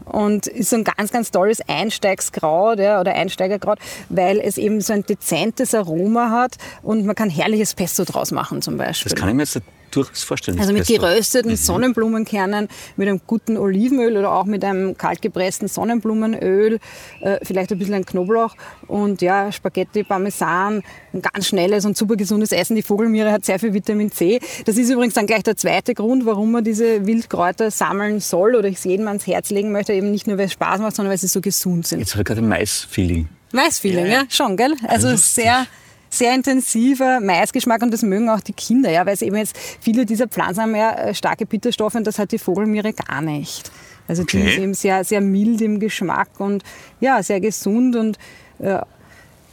Und 0.04 0.46
ist 0.46 0.70
so 0.70 0.76
ein 0.76 0.84
ganz, 0.84 1.12
ganz 1.12 1.30
tolles 1.30 1.60
Einsteigskraut 1.68 2.78
ja, 2.78 3.00
oder 3.00 3.14
Einsteigerkraut, 3.14 3.78
weil 4.08 4.40
es 4.40 4.58
eben 4.58 4.80
so 4.80 4.92
ein 4.92 5.04
dezentes 5.04 5.74
Aroma 5.74 6.30
hat 6.30 6.56
und 6.82 7.06
man 7.06 7.14
kann 7.14 7.30
herrliches 7.30 7.74
Pesto 7.74 8.04
draus 8.04 8.32
machen 8.32 8.62
zum 8.62 8.76
Beispiel. 8.76 9.10
Das 9.10 9.18
kann 9.18 9.28
ich 9.28 9.34
mir 9.34 9.42
jetzt 9.42 9.60
durchaus 9.90 10.22
vorstellen. 10.22 10.58
Also 10.58 10.72
mit 10.72 10.86
gerösteten 10.86 11.56
Sonnenblumenkernen, 11.56 12.68
mit 12.96 13.08
einem 13.08 13.20
guten 13.26 13.56
Olivenöl 13.56 14.16
oder 14.16 14.32
auch 14.32 14.44
mit 14.44 14.64
einem 14.64 14.96
kaltgepressten 14.96 15.68
Sonnenblumenöl, 15.68 16.78
äh, 17.20 17.38
vielleicht 17.42 17.72
ein 17.72 17.78
bisschen 17.78 17.94
ein 17.94 18.06
Knoblauch 18.06 18.54
und 18.86 19.22
ja, 19.22 19.52
Spaghetti, 19.52 20.04
Parmesan, 20.04 20.82
ein 21.12 21.22
ganz 21.22 21.48
schnelles 21.48 21.84
und 21.84 21.96
super 21.96 22.16
gesundes 22.16 22.52
Essen. 22.52 22.76
Die 22.76 22.82
Vogelmiere 22.82 23.32
hat 23.32 23.44
sehr 23.44 23.58
viel 23.58 23.74
Vitamin 23.74 24.10
C. 24.10 24.40
Das 24.64 24.76
ist 24.76 24.90
übrigens 24.90 25.14
dann 25.14 25.26
gleich 25.26 25.42
der 25.42 25.56
zweite 25.56 25.94
Grund, 25.94 26.26
warum 26.26 26.52
man 26.52 26.64
diese 26.64 27.06
Wildkräuter 27.06 27.70
sammeln 27.70 28.20
soll 28.20 28.54
oder 28.54 28.68
ich 28.68 28.76
es 28.76 28.84
jedem 28.84 29.08
ans 29.08 29.26
Herz 29.26 29.50
legen 29.50 29.72
möchte, 29.72 29.92
eben 29.92 30.10
nicht 30.10 30.26
nur, 30.26 30.38
weil 30.38 30.46
es 30.46 30.52
Spaß 30.52 30.80
macht, 30.80 30.96
sondern 30.96 31.10
weil 31.10 31.18
sie 31.18 31.28
so 31.28 31.40
gesund 31.40 31.86
sind. 31.86 32.00
Jetzt 32.00 32.12
habe 32.14 32.22
ich 32.22 32.26
gerade 32.26 32.40
ein 32.40 32.48
Mais-Feeling. 32.48 33.28
Maisfeeling, 33.52 34.06
ja, 34.06 34.22
schon, 34.28 34.56
gell? 34.56 34.74
Also 34.86 35.16
sehr, 35.16 35.66
sehr 36.10 36.34
intensiver 36.34 37.20
Maisgeschmack 37.20 37.82
und 37.82 37.92
das 37.92 38.02
mögen 38.02 38.28
auch 38.28 38.40
die 38.40 38.52
Kinder, 38.52 38.90
ja, 38.90 39.06
weil 39.06 39.14
es 39.14 39.22
eben 39.22 39.36
jetzt 39.36 39.56
viele 39.80 40.04
dieser 40.04 40.26
Pflanzen 40.28 40.62
haben 40.62 40.74
ja 40.74 40.92
äh, 40.92 41.14
starke 41.14 41.46
Bitterstoffe 41.46 41.94
und 41.94 42.06
das 42.06 42.18
hat 42.18 42.32
die 42.32 42.38
Vogelmiere 42.38 42.92
gar 42.92 43.20
nicht. 43.22 43.70
Also 44.08 44.24
die 44.24 44.38
Okay. 44.38 44.48
ist 44.50 44.58
eben 44.58 44.74
sehr, 44.74 45.04
sehr 45.04 45.20
mild 45.20 45.60
im 45.60 45.78
Geschmack 45.78 46.28
und 46.38 46.64
ja, 46.98 47.22
sehr 47.22 47.40
gesund 47.40 47.94
und 47.94 48.18
äh, 48.58 48.80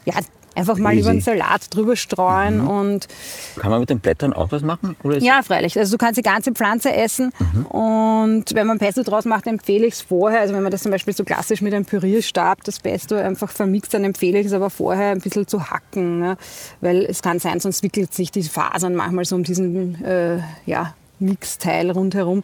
ja, 0.05 0.13
einfach 0.57 0.77
mal 0.77 0.93
Easy. 0.93 1.01
über 1.01 1.09
einen 1.11 1.21
Salat 1.21 1.73
drüber 1.73 1.95
streuen 1.95 2.61
und 2.61 3.07
Kann 3.57 3.71
man 3.71 3.79
mit 3.79 3.89
den 3.89 3.99
Blättern 3.99 4.33
auch 4.33 4.51
was 4.51 4.61
machen? 4.61 4.95
Ja, 5.19 5.41
freilich. 5.43 5.77
Also 5.77 5.93
du 5.93 5.97
kannst 5.97 6.17
die 6.17 6.23
ganze 6.23 6.51
Pflanze 6.51 6.93
essen 6.93 7.31
und 7.69 8.45
wenn 8.53 8.67
man 8.67 8.79
Pesto 8.79 9.03
draus 9.03 9.25
macht, 9.25 9.47
empfehle 9.47 9.85
ich 9.85 9.95
es 9.95 10.01
vorher. 10.01 10.41
Also 10.41 10.53
wenn 10.53 10.63
man 10.63 10.71
das 10.71 10.83
zum 10.83 10.91
Beispiel 10.91 11.15
so 11.15 11.23
klassisch 11.23 11.61
mit 11.61 11.73
einem 11.73 11.85
Pürierstab, 11.85 12.63
das 12.63 12.79
Pesto 12.79 13.15
einfach 13.15 13.49
vermixt, 13.49 13.93
dann 13.93 14.03
empfehle 14.03 14.39
ich 14.39 14.47
es 14.47 14.53
aber 14.53 14.69
vorher 14.69 15.11
ein 15.11 15.19
bisschen 15.19 15.47
zu 15.47 15.69
hacken. 15.69 16.19
Ne? 16.19 16.37
Weil 16.81 17.05
es 17.05 17.21
kann 17.21 17.39
sein, 17.39 17.59
sonst 17.59 17.83
wickelt 17.83 18.13
sich 18.13 18.31
die 18.31 18.43
Fasern 18.43 18.95
manchmal 18.95 19.25
so 19.25 19.35
um 19.35 19.43
diesen 19.43 20.03
äh, 20.03 20.39
ja, 20.65 20.93
Mixteil 21.19 21.91
rundherum. 21.91 22.43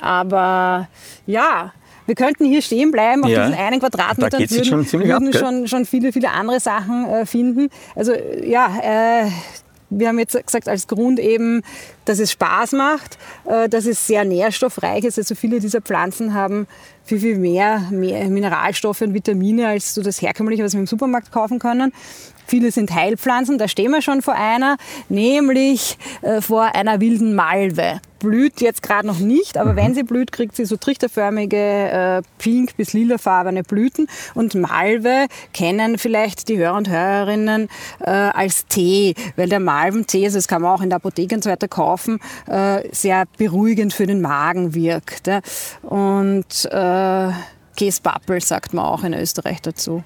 Aber 0.00 0.88
ja, 1.26 1.72
wir 2.06 2.14
könnten 2.14 2.44
hier 2.44 2.62
stehen 2.62 2.90
bleiben 2.90 3.24
auf 3.24 3.30
Ja. 3.30 3.46
diesen 3.46 3.58
einen 3.58 3.80
Quadratmeter 3.80 4.30
Da 4.30 4.38
und 4.38 4.50
würden, 4.50 4.64
schon 4.86 4.92
würden 4.92 5.28
ab, 5.28 5.36
schon, 5.38 5.68
schon 5.68 5.84
viele, 5.84 6.12
viele 6.12 6.30
andere 6.30 6.60
Sachen 6.60 7.06
äh, 7.06 7.26
finden. 7.26 7.70
Also 7.94 8.12
ja, 8.44 9.22
äh, 9.24 9.30
wir 9.90 10.08
haben 10.08 10.18
jetzt 10.18 10.32
gesagt 10.46 10.68
als 10.68 10.86
Grund 10.86 11.18
eben, 11.20 11.62
dass 12.04 12.18
es 12.18 12.32
Spaß 12.32 12.72
macht, 12.72 13.18
äh, 13.44 13.68
dass 13.68 13.86
es 13.86 14.06
sehr 14.06 14.24
nährstoffreich 14.24 15.04
ist. 15.04 15.18
Also 15.18 15.34
viele 15.34 15.60
dieser 15.60 15.80
Pflanzen 15.80 16.34
haben 16.34 16.66
viel, 17.04 17.20
viel 17.20 17.38
mehr, 17.38 17.80
mehr 17.90 18.28
Mineralstoffe 18.28 19.02
und 19.02 19.14
Vitamine 19.14 19.68
als 19.68 19.94
so 19.94 20.02
das 20.02 20.20
herkömmliche, 20.22 20.64
was 20.64 20.72
wir 20.72 20.80
im 20.80 20.86
Supermarkt 20.86 21.32
kaufen 21.32 21.58
können. 21.58 21.92
Viele 22.46 22.70
sind 22.70 22.94
Heilpflanzen, 22.94 23.58
da 23.58 23.68
stehen 23.68 23.90
wir 23.90 24.02
schon 24.02 24.22
vor 24.22 24.34
einer, 24.34 24.76
nämlich 25.08 25.98
äh, 26.22 26.40
vor 26.40 26.74
einer 26.74 27.00
wilden 27.00 27.34
Malve. 27.34 28.00
Blüht 28.18 28.60
jetzt 28.62 28.82
gerade 28.82 29.06
noch 29.06 29.18
nicht, 29.18 29.58
aber 29.58 29.76
wenn 29.76 29.94
sie 29.94 30.02
blüht, 30.02 30.32
kriegt 30.32 30.56
sie 30.56 30.64
so 30.64 30.78
trichterförmige 30.78 31.56
äh, 31.56 32.22
pink- 32.38 32.74
bis 32.76 32.94
lilafarbene 32.94 33.62
Blüten. 33.62 34.08
Und 34.34 34.54
Malve 34.54 35.26
kennen 35.52 35.98
vielleicht 35.98 36.48
die 36.48 36.56
Hörer 36.56 36.76
und 36.76 36.88
Hörerinnen 36.88 37.68
äh, 38.00 38.10
als 38.10 38.66
Tee, 38.66 39.14
weil 39.36 39.50
der 39.50 39.60
Malventee, 39.60 40.24
also 40.24 40.38
das 40.38 40.48
kann 40.48 40.62
man 40.62 40.70
auch 40.70 40.80
in 40.80 40.88
der 40.88 40.96
Apotheke 40.96 41.34
und 41.34 41.44
so 41.44 41.50
weiter 41.50 41.68
kaufen, 41.68 42.18
äh, 42.48 42.88
sehr 42.92 43.24
beruhigend 43.36 43.92
für 43.92 44.06
den 44.06 44.22
Magen 44.22 44.74
wirkt. 44.74 45.26
Ja. 45.26 45.40
Und 45.82 46.64
äh, 46.70 47.30
Käsepappel 47.76 48.40
sagt 48.40 48.72
man 48.72 48.86
auch 48.86 49.04
in 49.04 49.12
Österreich 49.12 49.60
dazu. 49.60 50.02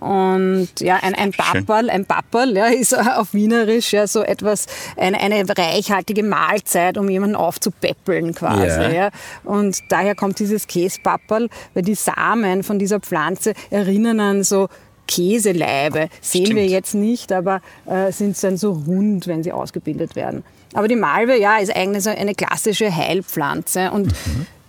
Und 0.00 0.68
ja, 0.80 0.96
ein, 0.96 1.14
ein. 1.14 1.32
Papperl, 1.32 1.90
ein 1.90 2.06
Papperl 2.06 2.56
ja, 2.56 2.66
ist 2.66 2.96
auf 3.16 3.34
Wienerisch 3.34 3.92
ja 3.92 4.06
so 4.06 4.22
etwas, 4.22 4.66
eine, 4.96 5.20
eine 5.20 5.44
reichhaltige 5.48 6.22
Mahlzeit, 6.22 6.96
um 6.98 7.08
jemanden 7.08 7.36
aufzupäppeln 7.36 8.34
quasi. 8.34 8.66
Ja. 8.66 8.90
Ja. 8.90 9.10
Und 9.42 9.78
daher 9.88 10.14
kommt 10.14 10.38
dieses 10.38 10.66
Käspapperl, 10.66 11.48
weil 11.74 11.82
die 11.82 11.94
Samen 11.94 12.62
von 12.62 12.78
dieser 12.78 13.00
Pflanze 13.00 13.54
erinnern 13.70 14.20
an 14.20 14.44
so 14.44 14.68
Käseleibe. 15.06 16.08
Sehen 16.20 16.46
Stimmt. 16.46 16.60
wir 16.60 16.66
jetzt 16.66 16.94
nicht, 16.94 17.32
aber 17.32 17.60
äh, 17.86 18.10
sind 18.12 18.42
dann 18.42 18.56
so 18.56 18.72
rund, 18.72 19.26
wenn 19.26 19.42
sie 19.42 19.52
ausgebildet 19.52 20.16
werden. 20.16 20.44
Aber 20.72 20.88
die 20.88 20.96
Malve, 20.96 21.38
ja, 21.38 21.58
ist 21.58 21.74
eigentlich 21.74 22.04
so 22.04 22.10
eine 22.10 22.34
klassische 22.34 22.94
Heilpflanze 22.94 23.90
und 23.92 24.12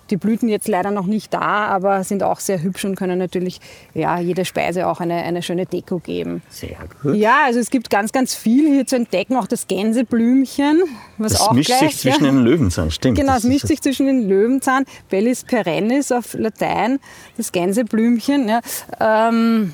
die 0.10 0.18
Blüten 0.18 0.50
jetzt 0.50 0.68
leider 0.68 0.92
noch 0.92 1.06
nicht 1.06 1.34
da, 1.34 1.68
aber 1.68 2.04
sind 2.04 2.24
auch 2.24 2.40
sehr 2.40 2.62
hübsch 2.62 2.86
und 2.86 2.96
können 2.96 3.18
natürlich 3.18 3.60
ja, 3.94 4.20
jeder 4.20 4.46
Speise 4.46 4.88
auch 4.88 5.00
eine, 5.00 5.16
eine 5.16 5.42
schöne 5.42 5.66
Deko 5.66 6.00
geben. 6.00 6.42
Sehr 6.50 6.78
gut. 7.02 7.16
Ja, 7.16 7.46
also 7.46 7.60
es 7.60 7.70
gibt 7.70 7.90
ganz, 7.90 8.12
ganz 8.12 8.36
viel 8.36 8.68
hier 8.70 8.86
zu 8.86 8.96
entdecken. 8.96 9.36
Auch 9.36 9.48
das 9.48 9.68
Gänseblümchen, 9.68 10.84
was 11.18 11.34
Das 11.34 11.42
auch 11.42 11.54
mischt 11.54 11.68
gleich, 11.68 11.92
sich 11.92 11.98
zwischen 12.00 12.26
ja, 12.26 12.32
den 12.32 12.44
Löwenzahn, 12.44 12.92
stimmt. 12.92 13.18
Genau, 13.18 13.36
es 13.36 13.44
mischt 13.44 13.68
sich 13.68 13.82
zwischen 13.82 14.06
den 14.06 14.28
Löwenzahn, 14.28 14.86
Bellis 15.10 15.44
perennis 15.44 16.12
auf 16.12 16.34
Latein, 16.34 17.00
das 17.38 17.52
Gänseblümchen. 17.52 18.48
Ja. 18.48 18.62
Ähm, 19.00 19.74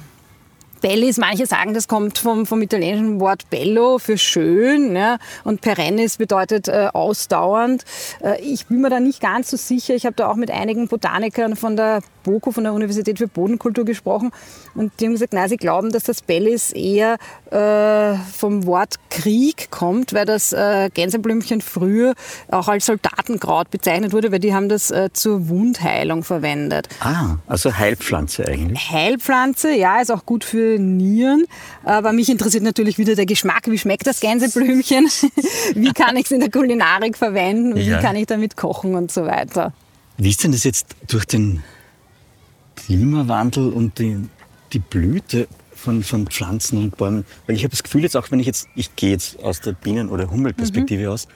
Bellis, 0.82 1.18
manche 1.18 1.46
sagen, 1.46 1.74
das 1.74 1.88
kommt 1.88 2.18
vom, 2.18 2.46
vom 2.46 2.62
italienischen 2.62 3.20
Wort 3.20 3.50
bello 3.50 4.00
für 4.00 4.18
schön 4.18 4.96
ja, 4.96 5.18
und 5.44 5.62
perennis 5.62 6.18
bedeutet 6.18 6.68
äh, 6.68 6.88
ausdauernd. 6.92 7.86
Äh, 8.22 8.42
ich 8.42 8.66
bin 8.66 8.82
mir 8.82 8.90
da 8.90 9.00
nicht 9.00 9.22
ganz 9.22 9.52
so 9.52 9.58
sicher. 9.58 9.94
Ich 9.94 10.06
habe 10.06 10.16
da 10.16 10.28
auch 10.28 10.36
mit 10.36 10.50
einigen 10.50 10.88
Botanikern 10.88 11.56
von 11.56 11.76
der 11.76 12.02
BOKU, 12.24 12.52
von 12.52 12.64
der 12.64 12.74
Universität 12.74 13.18
für 13.18 13.28
Bodenkultur 13.28 13.86
gesprochen 13.86 14.32
und 14.76 14.92
die 15.00 15.06
haben 15.06 15.14
gesagt, 15.14 15.34
nein, 15.34 15.50
sie 15.50 15.58
glauben, 15.58 15.92
dass 15.92 16.04
das 16.04 16.22
Bellis 16.22 16.72
eher 16.72 17.18
äh, 17.50 18.16
vom 18.34 18.66
Wort 18.66 18.96
Krieg 19.10 19.70
kommt, 19.72 20.14
weil 20.14 20.26
das 20.26 20.54
äh, 20.54 20.90
Gänseblümchen 20.94 21.62
früher 21.62 22.14
auch 22.50 22.68
als 22.68 22.86
Soldatenkraut 22.86 23.70
bezeichnet 23.70 24.14
wurde, 24.14 24.32
weil 24.32 24.40
die 24.40 24.54
haben 24.54 24.70
das 24.70 24.92
äh, 24.92 25.10
zur 25.14 25.50
Wundheilung 25.50 26.24
verwendet. 26.24 26.88
Ah, 27.00 27.38
also 27.48 27.78
Heilpflanze 27.78 28.46
eigentlich. 28.46 28.92
Heilpflanze, 28.92 29.74
ja, 29.74 30.00
ist 30.02 30.12
auch 30.12 30.26
gut 30.26 30.44
für 30.44 30.71
Nieren. 30.80 31.46
Aber 31.84 32.14
mich 32.14 32.30
interessiert 32.30 32.64
natürlich 32.64 32.98
wieder 32.98 33.16
der 33.16 33.26
Geschmack. 33.26 33.70
Wie 33.70 33.78
schmeckt 33.78 34.08
das 34.08 34.20
Gänseblümchen? 34.20 35.08
Wie 35.76 35.92
kann 35.94 36.16
ich 36.18 36.26
es 36.26 36.32
in 36.32 36.40
der 36.40 36.50
Kulinarik 36.52 37.18
verwenden? 37.18 37.76
Wie 37.76 37.82
Ja. 37.82 38.00
kann 38.02 38.16
ich 38.16 38.28
damit 38.28 38.56
kochen 38.58 38.96
und 38.96 39.12
so 39.12 39.26
weiter? 39.26 39.74
Wie 40.18 40.30
ist 40.30 40.44
denn 40.44 40.52
das 40.52 40.64
jetzt 40.64 40.88
durch 41.08 41.26
den 41.26 41.64
Klimawandel 42.76 43.70
und 43.70 44.00
die, 44.00 44.18
die 44.74 44.80
Blüte 44.80 45.48
von, 45.74 46.04
von 46.04 46.28
Pflanzen 46.28 46.78
und 46.78 46.98
Bäumen? 46.98 47.26
Weil 47.48 47.56
ich 47.56 47.64
habe 47.64 47.72
das 47.72 47.84
Gefühl 47.84 48.04
jetzt 48.04 48.16
auch, 48.16 48.30
wenn 48.32 48.40
ich 48.40 48.46
jetzt, 48.46 48.68
ich 48.76 48.96
gehe 48.96 49.12
jetzt 49.12 49.42
aus 49.44 49.62
der 49.62 49.74
Bienen- 49.74 50.10
oder 50.10 50.30
Hummelperspektive 50.30 51.10
aus, 51.10 51.28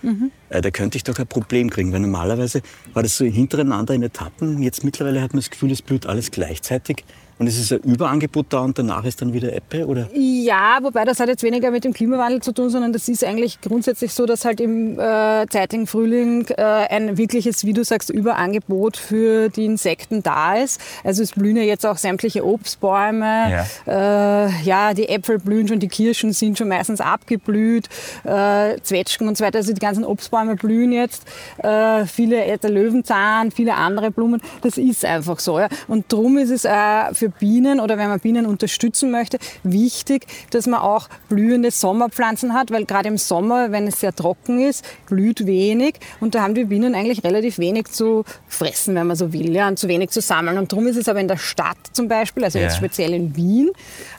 äh, 0.49 0.61
da 0.61 0.71
könnte 0.71 0.97
ich 0.97 1.03
doch 1.03 1.17
ein 1.17 1.27
Problem 1.27 1.69
kriegen, 1.69 1.91
weil 1.91 1.99
normalerweise 1.99 2.61
war 2.93 3.03
das 3.03 3.17
so 3.17 3.25
hintereinander 3.25 3.93
in 3.93 4.03
Etappen. 4.03 4.61
Jetzt 4.61 4.83
mittlerweile 4.83 5.21
hat 5.21 5.33
man 5.33 5.39
das 5.41 5.49
Gefühl, 5.49 5.71
es 5.71 5.81
blüht 5.81 6.05
alles 6.05 6.31
gleichzeitig. 6.31 7.03
Und 7.37 7.47
es 7.47 7.59
ist 7.59 7.73
ein 7.73 7.81
Überangebot 7.91 8.45
da 8.49 8.59
und 8.59 8.79
danach 8.79 9.03
ist 9.03 9.21
dann 9.21 9.33
wieder 9.33 9.53
Ebbe, 9.53 9.85
oder? 9.85 10.07
Ja, 10.13 10.79
wobei 10.81 11.03
das 11.03 11.19
hat 11.19 11.27
jetzt 11.27 11.43
weniger 11.43 11.69
mit 11.69 11.83
dem 11.83 11.91
Klimawandel 11.91 12.41
zu 12.41 12.53
tun, 12.53 12.69
sondern 12.69 12.93
das 12.93 13.09
ist 13.09 13.25
eigentlich 13.25 13.59
grundsätzlich 13.59 14.13
so, 14.13 14.25
dass 14.25 14.45
halt 14.45 14.61
im 14.61 14.97
äh, 14.97 15.45
zeitigen 15.49 15.85
Frühling 15.85 16.47
äh, 16.55 16.63
ein 16.63 17.17
wirkliches, 17.17 17.65
wie 17.65 17.73
du 17.73 17.83
sagst, 17.83 18.09
Überangebot 18.09 18.95
für 18.95 19.49
die 19.49 19.65
Insekten 19.65 20.23
da 20.23 20.55
ist. 20.55 20.79
Also 21.03 21.23
es 21.23 21.33
blühen 21.33 21.57
ja 21.57 21.63
jetzt 21.63 21.85
auch 21.85 21.97
sämtliche 21.97 22.45
Obstbäume. 22.45 23.65
Ja, 23.85 24.45
äh, 24.45 24.51
ja 24.63 24.93
die 24.93 25.09
Äpfel 25.09 25.39
blühen 25.39 25.67
schon, 25.67 25.79
die 25.79 25.89
Kirschen 25.89 26.31
sind 26.31 26.57
schon 26.57 26.69
meistens 26.69 27.01
abgeblüht, 27.01 27.89
äh, 28.23 28.77
Zwetschgen 28.81 29.27
und 29.27 29.37
so 29.37 29.43
weiter. 29.43 29.57
Also 29.57 29.73
die 29.73 29.81
ganzen 29.81 30.05
Obstbäume 30.05 30.55
blühen 30.55 30.93
jetzt. 30.93 31.23
Äh, 31.57 32.05
viele, 32.05 32.45
äh, 32.45 32.57
der 32.57 32.69
Löwenzahn, 32.69 33.51
viele 33.51 33.73
andere 33.73 34.11
Blumen. 34.11 34.41
Das 34.61 34.77
ist 34.77 35.03
einfach 35.03 35.39
so. 35.39 35.59
Ja. 35.59 35.67
Und 35.89 36.13
darum 36.13 36.37
ist 36.37 36.49
es 36.49 36.63
äh, 36.63 37.13
für 37.13 37.24
Bienen 37.29 37.79
oder 37.79 37.97
wenn 37.97 38.09
man 38.09 38.19
Bienen 38.19 38.45
unterstützen 38.45 39.11
möchte, 39.11 39.37
wichtig, 39.63 40.25
dass 40.51 40.67
man 40.67 40.79
auch 40.81 41.07
blühende 41.29 41.71
Sommerpflanzen 41.71 42.53
hat, 42.53 42.71
weil 42.71 42.85
gerade 42.85 43.07
im 43.07 43.17
Sommer, 43.17 43.71
wenn 43.71 43.87
es 43.87 43.99
sehr 43.99 44.13
trocken 44.13 44.59
ist, 44.59 44.85
blüht 45.07 45.45
wenig 45.45 45.95
und 46.19 46.35
da 46.35 46.41
haben 46.41 46.55
die 46.55 46.65
Bienen 46.65 46.95
eigentlich 46.95 47.23
relativ 47.23 47.57
wenig 47.57 47.87
zu 47.87 48.23
fressen, 48.47 48.95
wenn 48.95 49.07
man 49.07 49.15
so 49.15 49.33
will, 49.33 49.53
ja, 49.53 49.67
und 49.67 49.77
zu 49.79 49.87
wenig 49.87 50.09
zu 50.09 50.21
sammeln. 50.21 50.57
Und 50.57 50.71
darum 50.71 50.87
ist 50.87 50.97
es 50.97 51.07
aber 51.09 51.19
in 51.19 51.27
der 51.27 51.37
Stadt 51.37 51.77
zum 51.93 52.07
Beispiel, 52.07 52.43
also 52.43 52.59
jetzt 52.59 52.73
Ja. 52.73 52.77
speziell 52.77 53.13
in 53.13 53.35
Wien, 53.35 53.71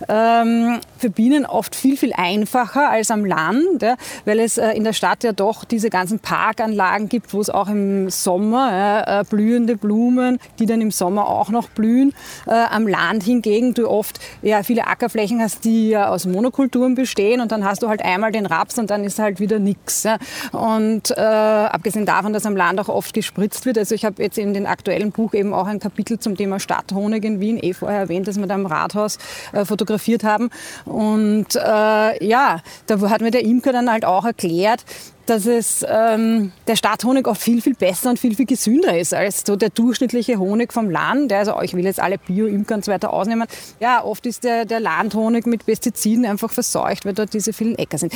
ähm, 0.08 0.80
für 0.98 1.10
Bienen 1.10 1.46
oft 1.46 1.74
viel, 1.74 1.96
viel 1.96 2.12
einfacher 2.12 2.90
als 2.90 3.10
am 3.10 3.24
Land, 3.24 3.82
ja, 3.82 3.96
weil 4.24 4.40
es 4.40 4.58
äh, 4.58 4.70
in 4.72 4.84
der 4.84 4.92
Stadt 4.92 5.24
ja 5.24 5.32
doch 5.32 5.64
diese 5.64 5.90
ganzen 5.90 6.18
Parkanlagen 6.18 7.08
gibt, 7.08 7.32
wo 7.32 7.40
es 7.40 7.50
auch 7.50 7.68
im 7.68 8.10
Sommer 8.10 8.70
ja, 8.72 9.20
äh, 9.20 9.24
blühende 9.24 9.76
Blumen, 9.76 10.38
die 10.58 10.66
dann 10.66 10.80
im 10.80 10.90
Sommer 10.90 11.28
auch 11.28 11.48
noch 11.50 11.68
blühen. 11.68 12.12
Äh, 12.46 12.52
am 12.52 12.86
Land 12.86 12.95
hingegen 13.22 13.74
du 13.74 13.88
oft 13.88 14.18
ja, 14.42 14.62
viele 14.62 14.86
Ackerflächen 14.86 15.40
hast, 15.40 15.64
die 15.64 15.90
ja 15.90 16.08
aus 16.08 16.26
Monokulturen 16.26 16.94
bestehen 16.94 17.40
und 17.40 17.52
dann 17.52 17.64
hast 17.64 17.82
du 17.82 17.88
halt 17.88 18.02
einmal 18.02 18.32
den 18.32 18.46
Raps 18.46 18.78
und 18.78 18.90
dann 18.90 19.04
ist 19.04 19.18
halt 19.18 19.40
wieder 19.40 19.58
nichts. 19.58 20.04
Ja. 20.04 20.18
Und 20.52 21.10
äh, 21.10 21.20
abgesehen 21.20 22.06
davon, 22.06 22.32
dass 22.32 22.46
am 22.46 22.56
Land 22.56 22.80
auch 22.80 22.88
oft 22.88 23.14
gespritzt 23.14 23.66
wird, 23.66 23.78
also 23.78 23.94
ich 23.94 24.04
habe 24.04 24.22
jetzt 24.22 24.38
in 24.38 24.54
dem 24.54 24.66
aktuellen 24.66 25.12
Buch 25.12 25.34
eben 25.34 25.52
auch 25.52 25.66
ein 25.66 25.80
Kapitel 25.80 26.18
zum 26.18 26.36
Thema 26.36 26.60
Stadthonig 26.60 27.24
in 27.24 27.40
Wien, 27.40 27.58
eh 27.62 27.72
vorher 27.72 28.00
erwähnt, 28.00 28.28
dass 28.28 28.38
wir 28.38 28.46
da 28.46 28.54
im 28.54 28.66
Rathaus 28.66 29.18
äh, 29.52 29.64
fotografiert 29.64 30.24
haben. 30.24 30.50
Und 30.84 31.54
äh, 31.56 32.24
ja, 32.26 32.60
da 32.86 33.00
hat 33.10 33.20
mir 33.20 33.30
der 33.30 33.44
Imker 33.44 33.72
dann 33.72 33.90
halt 33.90 34.04
auch 34.04 34.24
erklärt, 34.24 34.84
dass 35.26 35.46
es 35.46 35.84
ähm, 35.88 36.52
der 36.66 36.76
Stadthonig 36.76 37.26
oft 37.26 37.42
viel, 37.42 37.60
viel 37.60 37.74
besser 37.74 38.10
und 38.10 38.18
viel, 38.18 38.34
viel 38.34 38.46
gesünder 38.46 38.98
ist 38.98 39.12
als 39.14 39.42
so 39.46 39.56
der 39.56 39.70
durchschnittliche 39.70 40.38
Honig 40.38 40.72
vom 40.72 40.90
Land. 40.90 41.32
Also 41.32 41.60
ich 41.62 41.74
will 41.74 41.84
jetzt 41.84 42.00
alle 42.00 42.18
Bio-Imker 42.18 42.76
und 42.76 42.84
so 42.84 42.92
weiter 42.92 43.12
ausnehmen. 43.12 43.46
Ja, 43.80 44.02
oft 44.04 44.26
ist 44.26 44.44
der, 44.44 44.64
der 44.64 44.80
Landhonig 44.80 45.46
mit 45.46 45.66
Pestiziden 45.66 46.24
einfach 46.24 46.50
verseucht, 46.50 47.04
weil 47.04 47.14
dort 47.14 47.34
diese 47.34 47.52
vielen 47.52 47.76
Äcker 47.76 47.98
sind. 47.98 48.12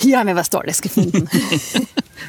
Hier 0.00 0.18
haben 0.18 0.26
wir 0.26 0.36
was 0.36 0.50
Tolles 0.50 0.80
gefunden. 0.80 1.28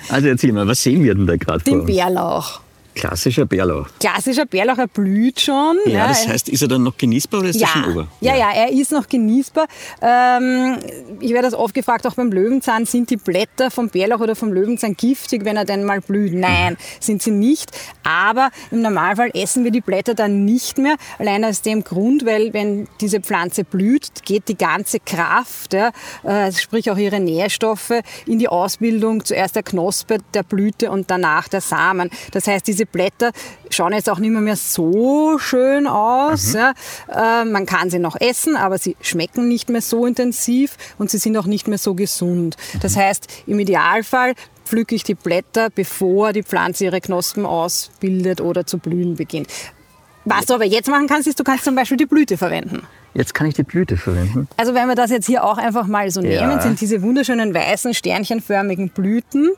Also 0.10 0.28
erzähl 0.28 0.52
mal, 0.52 0.68
was 0.68 0.82
sehen 0.82 1.04
wir 1.04 1.14
denn 1.14 1.28
da 1.28 1.38
gerade 1.38 1.64
Den? 1.64 1.86
Bärlauch. 1.86 2.62
Klassischer 2.96 3.46
Bärlauch. 3.46 3.88
Klassischer 4.00 4.46
Bärlauch, 4.46 4.78
er 4.78 4.88
blüht 4.88 5.40
schon. 5.42 5.78
Ja, 5.86 6.08
das 6.08 6.26
er- 6.26 6.34
heißt, 6.34 6.50
ist 6.50 6.62
er 6.62 6.68
dann 6.68 6.84
noch 6.84 6.98
genießbar 6.98 7.40
oder 7.42 7.50
ist 7.50 7.60
ja, 7.60 7.68
er 7.68 7.74
schon 7.74 7.92
ober? 7.92 8.08
ja, 8.22 8.36
ja, 8.36 8.52
er 8.54 8.72
ist 8.72 8.92
noch 8.92 9.08
genießbar. 9.08 9.66
Ähm, 10.02 10.78
ich 11.20 11.32
werde 11.32 11.50
das 11.50 11.54
oft 11.54 11.74
gefragt, 11.74 12.06
auch 12.08 12.16
beim 12.16 12.32
Löwenzahn, 12.32 12.86
sind 12.86 13.10
die 13.10 13.18
Blätter 13.18 13.72
vom 13.72 13.90
Bärlauch 13.90 14.20
oder 14.20 14.36
vom 14.36 14.52
Löwenzahn 14.54 14.96
giftig, 14.96 15.46
wenn 15.46 15.58
er 15.58 15.66
denn 15.66 15.84
mal 15.84 16.02
blüht? 16.02 16.34
Nein, 16.34 16.78
sind 17.00 17.22
sie 17.22 17.32
nicht. 17.32 17.72
Aber 18.04 18.50
im 18.72 18.82
Normalfall 18.82 19.32
essen 19.34 19.64
wir 19.64 19.72
die 19.72 19.82
Blätter 19.82 20.14
dann 20.14 20.46
nicht 20.46 20.78
mehr, 20.78 20.96
allein 21.20 21.44
aus 21.46 21.62
dem 21.62 21.84
Grund, 21.84 22.26
weil 22.26 22.54
wenn 22.54 22.88
diese 23.02 23.22
Pflanze 23.22 23.64
blüht, 23.64 24.24
geht 24.26 24.48
die 24.48 24.58
ganze 24.58 25.00
Kraft, 25.00 25.74
ja, 25.74 25.92
äh, 26.24 26.52
sprich 26.52 26.90
auch 26.92 26.98
ihre 26.98 27.20
Nährstoffe, 27.20 27.94
in 28.26 28.40
die 28.40 28.48
Ausbildung 28.48 29.26
zuerst 29.26 29.56
der 29.56 29.64
Knospe, 29.64 30.18
der 30.34 30.44
Blüte 30.44 30.92
und 30.92 31.10
danach 31.10 31.48
der 31.48 31.62
Samen. 31.62 32.10
Das 32.32 32.48
heißt, 32.48 32.68
diese 32.68 32.83
Blätter 32.86 33.32
schauen 33.70 33.94
jetzt 33.94 34.10
auch 34.10 34.20
nicht 34.20 34.32
mehr, 34.32 34.42
mehr 34.42 34.56
so 34.56 35.38
schön 35.40 35.88
aus. 35.88 36.54
Ja. 36.54 36.74
Äh, 37.08 37.46
man 37.46 37.66
kann 37.66 37.90
sie 37.90 38.00
noch 38.00 38.20
essen, 38.20 38.56
aber 38.56 38.78
sie 38.78 38.96
schmecken 39.02 39.48
nicht 39.48 39.70
mehr 39.70 39.82
so 39.82 40.06
intensiv 40.06 40.78
und 40.98 41.10
sie 41.10 41.18
sind 41.18 41.38
auch 41.38 41.46
nicht 41.46 41.68
mehr 41.68 41.78
so 41.78 41.94
gesund. 41.96 42.58
Das 42.82 42.96
heißt, 42.96 43.28
im 43.48 43.60
Idealfall 43.60 44.34
pflücke 44.66 44.96
ich 44.96 45.04
die 45.04 45.16
Blätter, 45.16 45.70
bevor 45.70 46.34
die 46.34 46.44
Pflanze 46.44 46.86
ihre 46.86 47.02
Knospen 47.02 47.46
ausbildet 47.46 48.42
oder 48.42 48.66
zu 48.66 48.78
blühen 48.78 49.16
beginnt. 49.16 49.48
Was 50.26 50.46
du 50.46 50.54
aber 50.54 50.64
jetzt 50.66 50.88
machen 50.90 51.08
kannst, 51.08 51.28
ist, 51.28 51.40
du 51.40 51.44
kannst 51.44 51.66
zum 51.66 51.76
Beispiel 51.76 51.98
die 51.98 52.06
Blüte 52.06 52.38
verwenden. 52.38 52.84
Jetzt 53.14 53.34
kann 53.36 53.46
ich 53.46 53.54
die 53.54 53.64
Blüte 53.64 53.98
verwenden. 53.98 54.48
Also 54.58 54.74
wenn 54.74 54.88
wir 54.88 54.96
das 54.96 55.12
jetzt 55.12 55.28
hier 55.28 55.44
auch 55.44 55.58
einfach 55.58 55.86
mal 55.86 56.10
so 56.10 56.22
Ja. 56.22 56.48
nehmen, 56.48 56.62
sind 56.62 56.80
diese 56.82 57.02
wunderschönen 57.04 57.54
weißen, 57.54 57.94
sternchenförmigen 57.94 58.90
Blüten. 58.90 59.52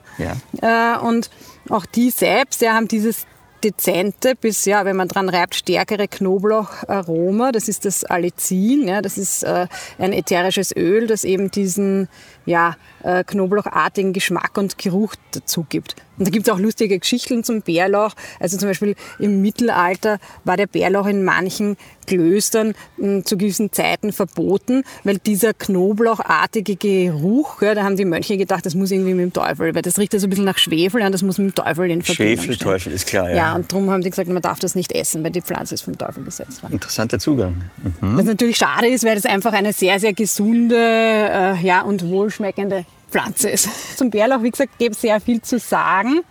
Äh, 0.61 0.97
und 0.97 1.29
auch 1.69 1.86
die 1.86 2.10
selbst 2.10 2.62
ja, 2.62 2.73
haben 2.73 2.88
dieses 2.88 3.25
dezente 3.63 4.36
bis, 4.36 4.65
ja, 4.65 4.86
wenn 4.86 4.95
man 4.95 5.08
dran 5.08 5.30
reibt, 5.30 5.56
stärkere 5.56 6.08
Knoblaucharoma. 6.08 7.51
Das 7.51 7.67
ist 7.67 7.86
das 7.86 8.04
Allicin. 8.04 8.88
Ja, 8.88 9.01
das 9.01 9.17
ist 9.17 9.43
äh, 9.43 9.67
ein 9.97 10.13
ätherisches 10.13 10.75
Öl, 10.75 11.08
das 11.08 11.23
eben 11.23 11.49
diesen 11.49 12.08
ja, 12.45 12.75
äh, 13.03 13.23
knoblauchartigen 13.23 14.13
Geschmack 14.13 14.58
und 14.58 14.77
Geruch 14.77 15.15
dazu 15.31 15.65
gibt. 15.67 15.95
Und 16.17 16.27
da 16.27 16.31
gibt 16.31 16.47
es 16.47 16.53
auch 16.53 16.60
lustige 16.60 16.97
Geschichten 16.97 17.43
zum 17.43 17.62
Bärlauch. 17.62 18.13
Also 18.39 18.58
zum 18.58 18.69
Beispiel 18.69 18.95
im 19.19 19.41
Mittelalter 19.41 20.19
war 20.45 20.55
der 20.55 20.67
Bärlauch 20.67 21.08
in 21.08 21.23
manchen 21.25 21.75
Klöstern 22.08 22.73
mh, 22.97 23.23
zu 23.23 23.38
gewissen 23.38 23.71
Zeiten 23.73 24.13
verboten, 24.13 24.84
weil 25.03 25.17
dieser 25.17 25.53
knoblauchartige 25.53 26.75
Geruch, 26.75 27.62
ja, 27.62 27.75
da 27.75 27.84
haben 27.84 27.97
die 27.97 28.05
Mönche 28.05 28.38
gedacht, 28.38 28.65
das 28.65 28.75
muss 28.75 28.91
irgendwie 28.91 29.13
mit 29.13 29.23
dem 29.23 29.34
Teufel, 29.34 29.75
weil 29.75 29.81
das 29.81 29.97
riecht 29.97 30.13
ja 30.13 30.19
so 30.19 30.27
ein 30.27 30.29
bisschen 30.29 30.45
nach 30.45 30.58
Schwefel 30.58 31.01
und 31.01 31.12
das 31.12 31.21
muss 31.21 31.38
mit 31.38 31.49
dem 31.49 31.55
Teufel 31.55 31.89
in 31.89 32.01
Verbindung 32.01 32.38
Schwefel, 32.38 32.55
stehen. 32.55 32.65
Teufel, 32.65 32.93
ist 32.93 33.08
klar, 33.08 33.29
ja. 33.29 33.36
Ja, 33.36 33.55
und 33.55 33.71
darum 33.71 33.89
haben 33.89 34.01
die 34.01 34.10
gesagt, 34.10 34.29
man 34.29 34.41
darf 34.41 34.60
das 34.60 34.75
nicht 34.75 34.91
essen, 34.91 35.23
weil 35.23 35.31
die 35.31 35.41
Pflanze 35.41 35.73
ist 35.73 35.81
vom 35.81 35.97
Teufel 35.97 36.23
besetzt 36.23 36.62
worden. 36.63 36.73
Interessanter 36.73 37.19
Zugang. 37.19 37.55
Mhm. 38.01 38.17
Was 38.17 38.25
natürlich 38.25 38.58
schade 38.58 38.88
ist, 38.88 39.03
weil 39.03 39.15
das 39.15 39.25
einfach 39.25 39.53
eine 39.53 39.73
sehr, 39.73 39.99
sehr 39.99 40.13
gesunde 40.13 40.77
äh, 40.77 41.58
ja, 41.65 41.81
und 41.81 42.03
wohlschmeckende 42.36 42.86
Pflanze 43.10 43.50
ist. 43.50 43.98
Zum 43.98 44.10
Bärlauch, 44.10 44.43
wie 44.43 44.52
gesagt, 44.52 44.78
gibt 44.78 44.95
es 44.95 45.02
sehr 45.02 45.19
viel 45.21 45.41
zu 45.41 45.60
sagen. 45.60 46.21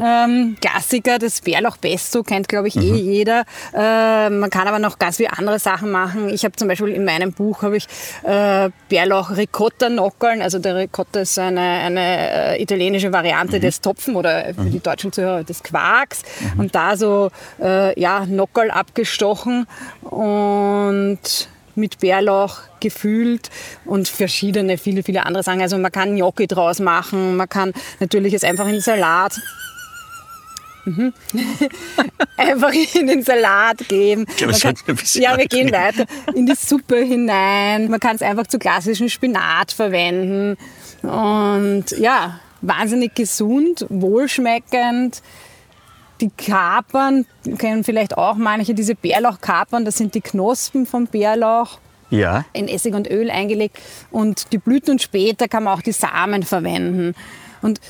Ähm, 0.00 0.56
Klassiker, 0.60 1.18
das 1.18 1.40
Bärlauch 1.40 1.76
Pesto 1.80 2.22
kennt, 2.22 2.46
glaube 2.46 2.68
ich, 2.68 2.76
eh 2.76 2.94
jeder. 2.94 3.44
Äh, 3.74 4.30
man 4.30 4.48
kann 4.48 4.68
aber 4.68 4.78
noch 4.78 5.00
ganz 5.00 5.16
viele 5.16 5.36
andere 5.36 5.58
Sachen 5.58 5.90
machen. 5.90 6.28
Ich 6.28 6.44
habe 6.44 6.54
zum 6.54 6.68
Beispiel 6.68 6.90
in 6.90 7.04
meinem 7.04 7.32
Buch 7.32 7.62
habe 7.62 7.76
ich 7.76 7.88
äh, 8.22 8.70
Bärlauch 8.88 9.36
Ricotta 9.36 9.88
Nockeln. 9.88 10.42
Also 10.42 10.60
der 10.60 10.76
Ricotta 10.76 11.20
ist 11.20 11.36
eine, 11.40 11.60
eine 11.60 12.56
äh, 12.56 12.62
italienische 12.62 13.12
Variante 13.12 13.58
des 13.58 13.80
Topfen 13.80 14.14
oder 14.14 14.54
für 14.54 14.70
die 14.70 14.78
deutschen 14.78 15.12
Zuhörer 15.12 15.42
des 15.42 15.64
Quarks. 15.64 16.22
Und 16.56 16.76
da 16.76 16.96
so 16.96 17.30
äh, 17.60 18.00
ja 18.00 18.24
Nockel 18.26 18.70
abgestochen 18.70 19.66
und 20.02 21.48
mit 21.80 21.98
Bärlauch 21.98 22.58
gefüllt 22.80 23.50
und 23.84 24.08
verschiedene, 24.08 24.78
viele, 24.78 25.02
viele 25.02 25.26
andere 25.26 25.42
Sachen. 25.42 25.60
Also 25.60 25.78
man 25.78 25.90
kann 25.90 26.14
Gnocchi 26.14 26.46
draus 26.46 26.78
machen, 26.78 27.36
man 27.36 27.48
kann 27.48 27.72
natürlich 27.98 28.34
es 28.34 28.44
einfach 28.44 28.66
in 28.66 28.72
den 28.72 28.80
Salat 28.80 29.40
Mhm. 30.84 31.12
einfach 32.36 32.72
in 32.94 33.06
den 33.06 33.22
Salat 33.22 33.86
geben. 33.88 34.26
Ja, 34.38 34.46
Man 34.46 34.54
wir 34.54 34.60
kann, 34.60 34.96
ja 35.14 35.36
wir 35.38 35.46
gehen 35.46 35.72
weiter. 35.72 36.06
In 36.34 36.46
die 36.46 36.54
Suppe 36.54 36.96
hinein. 36.96 37.90
Man 37.90 38.00
kann 38.00 38.16
es 38.16 38.22
einfach 38.22 38.46
zu 38.46 38.58
klassischen 38.58 39.08
Spinat 39.10 39.72
verwenden. 39.72 40.56
Und 41.02 41.86
ja, 41.98 42.40
wahnsinnig 42.60 43.14
gesund, 43.14 43.86
wohlschmeckend. 43.88 45.22
Die 46.20 46.30
Kapern 46.30 47.24
kennen 47.58 47.82
vielleicht 47.84 48.16
auch 48.18 48.34
manche, 48.36 48.74
diese 48.74 48.94
Bärlauchkapern, 48.94 49.84
das 49.84 49.96
sind 49.96 50.14
die 50.14 50.20
Knospen 50.20 50.84
vom 50.86 51.06
Bärlauch 51.06 51.78
Ja. 52.10 52.44
in 52.52 52.68
Essig 52.68 52.94
und 52.94 53.08
Öl 53.10 53.30
eingelegt 53.30 53.78
und 54.10 54.52
die 54.52 54.58
Blüten 54.58 54.92
und 54.92 55.02
später 55.02 55.48
kann 55.48 55.64
man 55.64 55.78
auch 55.78 55.82
die 55.82 55.92
Samen 55.92 56.42
verwenden. 56.42 57.14
Und 57.62 57.80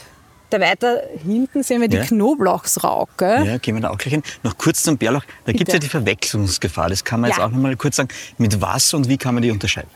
da 0.50 0.60
weiter 0.60 1.02
hinten 1.24 1.62
sehen 1.62 1.80
wir 1.80 1.88
die 1.88 1.96
Ja. 1.96 2.04
Knoblauchsrauke. 2.04 3.44
Ja, 3.46 3.58
gehen 3.58 3.76
wir 3.76 3.82
da 3.82 3.90
auch 3.90 3.98
gleich 3.98 4.14
hin. 4.14 4.22
Noch 4.42 4.56
kurz 4.58 4.82
zum 4.82 4.98
Bärlauch. 4.98 5.22
Da 5.44 5.52
gibt 5.52 5.68
es 5.68 5.74
ja 5.74 5.78
die 5.78 5.88
Verwechslungsgefahr. 5.88 6.88
Das 6.88 7.04
kann 7.04 7.20
man 7.20 7.30
jetzt 7.30 7.38
Ja. 7.38 7.46
auch 7.46 7.50
noch 7.50 7.58
mal 7.58 7.76
kurz 7.76 7.96
sagen. 7.96 8.08
Mit 8.38 8.60
was 8.60 8.92
und 8.94 9.08
wie 9.08 9.16
kann 9.16 9.34
man 9.34 9.42
die 9.42 9.50
unterscheiden? 9.50 9.88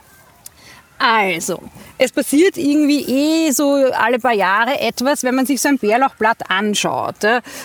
Also, 0.97 1.61
es 1.97 2.11
passiert 2.11 2.57
irgendwie 2.57 3.01
eh 3.01 3.51
so 3.51 3.73
alle 3.73 4.19
paar 4.19 4.33
Jahre 4.33 4.79
etwas, 4.79 5.23
wenn 5.23 5.35
man 5.35 5.45
sich 5.45 5.61
so 5.61 5.69
ein 5.69 5.77
Bärlauchblatt 5.77 6.49
anschaut. 6.49 7.15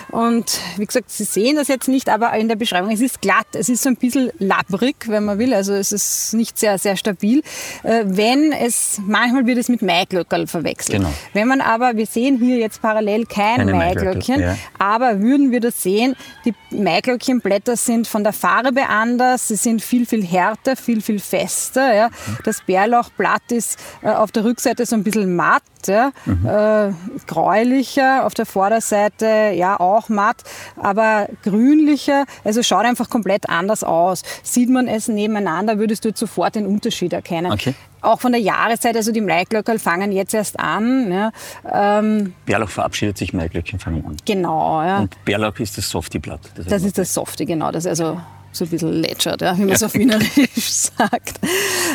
Und 0.09 0.59
wie 0.77 0.85
gesagt, 0.85 1.09
Sie 1.11 1.23
sehen 1.23 1.55
das 1.55 1.67
jetzt 1.67 1.87
nicht, 1.87 2.09
aber 2.09 2.33
in 2.33 2.47
der 2.47 2.55
Beschreibung, 2.55 2.91
es 2.91 3.01
ist 3.01 3.21
glatt, 3.21 3.47
es 3.53 3.69
ist 3.69 3.83
so 3.83 3.89
ein 3.89 3.95
bisschen 3.95 4.31
labbrig, 4.39 4.95
wenn 5.07 5.25
man 5.25 5.39
will, 5.39 5.53
also 5.53 5.73
es 5.73 5.91
ist 5.91 6.33
nicht 6.33 6.57
sehr, 6.57 6.77
sehr 6.77 6.97
stabil. 6.97 7.41
Äh, 7.83 8.03
Wenn 8.05 8.51
es, 8.51 8.99
manchmal 9.05 9.45
wird 9.45 9.57
es 9.57 9.69
mit 9.69 9.81
Maiglöckerl 9.81 10.47
verwechselt. 10.47 10.97
Genau. 10.97 11.13
Wenn 11.33 11.47
man 11.47 11.61
aber, 11.61 11.95
wir 11.95 12.05
sehen 12.05 12.37
hier 12.37 12.57
jetzt 12.57 12.81
parallel 12.81 13.25
kein 13.25 13.57
Keine 13.57 13.73
Maiglöckchen, 13.73 14.39
Maiglöckchen, 14.39 14.41
ja. 14.41 14.57
aber 14.77 15.19
würden 15.21 15.51
wir 15.51 15.61
das 15.61 15.81
sehen, 15.81 16.15
die 16.45 16.53
Maiglöckchenblätter 16.71 17.75
sind 17.75 18.07
von 18.07 18.23
der 18.23 18.33
Farbe 18.33 18.87
anders, 18.87 19.47
sie 19.47 19.55
sind 19.55 19.81
viel, 19.81 20.05
viel 20.05 20.25
härter, 20.25 20.75
viel, 20.75 21.01
viel 21.01 21.19
fester. 21.19 21.93
Ja. 21.93 22.09
Das 22.43 22.61
Bärlauchblatt 22.61 23.20
ist 23.51 23.79
äh, 24.01 24.09
auf 24.09 24.31
der 24.31 24.43
Rückseite 24.43 24.85
so 24.85 24.95
ein 24.95 25.03
bisschen 25.03 25.35
matt, 25.35 25.63
ja. 25.87 26.11
äh, 26.27 26.93
gräulicher, 27.27 28.25
auf 28.25 28.33
der 28.33 28.45
Vorderseite 28.45 29.51
ja 29.55 29.79
auch 29.79 30.09
matt, 30.09 30.43
aber 30.75 31.27
grünlicher, 31.43 32.25
also 32.43 32.63
schaut 32.63 32.85
einfach 32.85 33.09
komplett 33.09 33.49
anders 33.49 33.83
aus. 33.83 34.23
Sieht 34.43 34.69
man 34.69 34.87
es 34.87 35.07
nebeneinander, 35.07 35.79
würdest 35.79 36.05
du 36.05 36.09
jetzt 36.09 36.19
sofort 36.19 36.55
den 36.55 36.65
Unterschied 36.65 37.13
erkennen. 37.13 37.51
Okay. 37.51 37.73
Auch 38.01 38.19
von 38.19 38.31
der 38.31 38.41
Jahreszeit, 38.41 38.95
also 38.95 39.11
die 39.11 39.21
Maiglöckerl 39.21 39.77
fangen 39.77 40.11
jetzt 40.11 40.33
erst 40.33 40.59
an. 40.59 41.11
Ja. 41.11 41.31
Ähm, 41.71 42.33
Bärlauch 42.45 42.69
verabschiedet 42.69 43.17
sich, 43.17 43.31
Maiglöckchen 43.31 43.79
fangen 43.79 44.03
an. 44.05 44.17
genau, 44.25 44.81
ja. 44.81 44.99
Und 45.01 45.23
Bärlauch 45.23 45.59
ist 45.59 45.77
das 45.77 45.87
Softie-Blatt. 45.89 46.39
Das 46.67 46.83
ist 46.83 46.97
das 46.97 47.13
Softe, 47.13 47.45
genau. 47.45 47.71
Das 47.71 47.85
also 47.85 48.19
so 48.51 48.65
ein 48.65 48.69
bisschen 48.69 48.93
lätschert, 48.93 49.41
ja, 49.41 49.57
wie 49.57 49.61
man 49.61 49.71
es 49.71 49.83
auf 49.83 49.93
Wienerisch 49.93 50.65
sagt. 50.97 51.39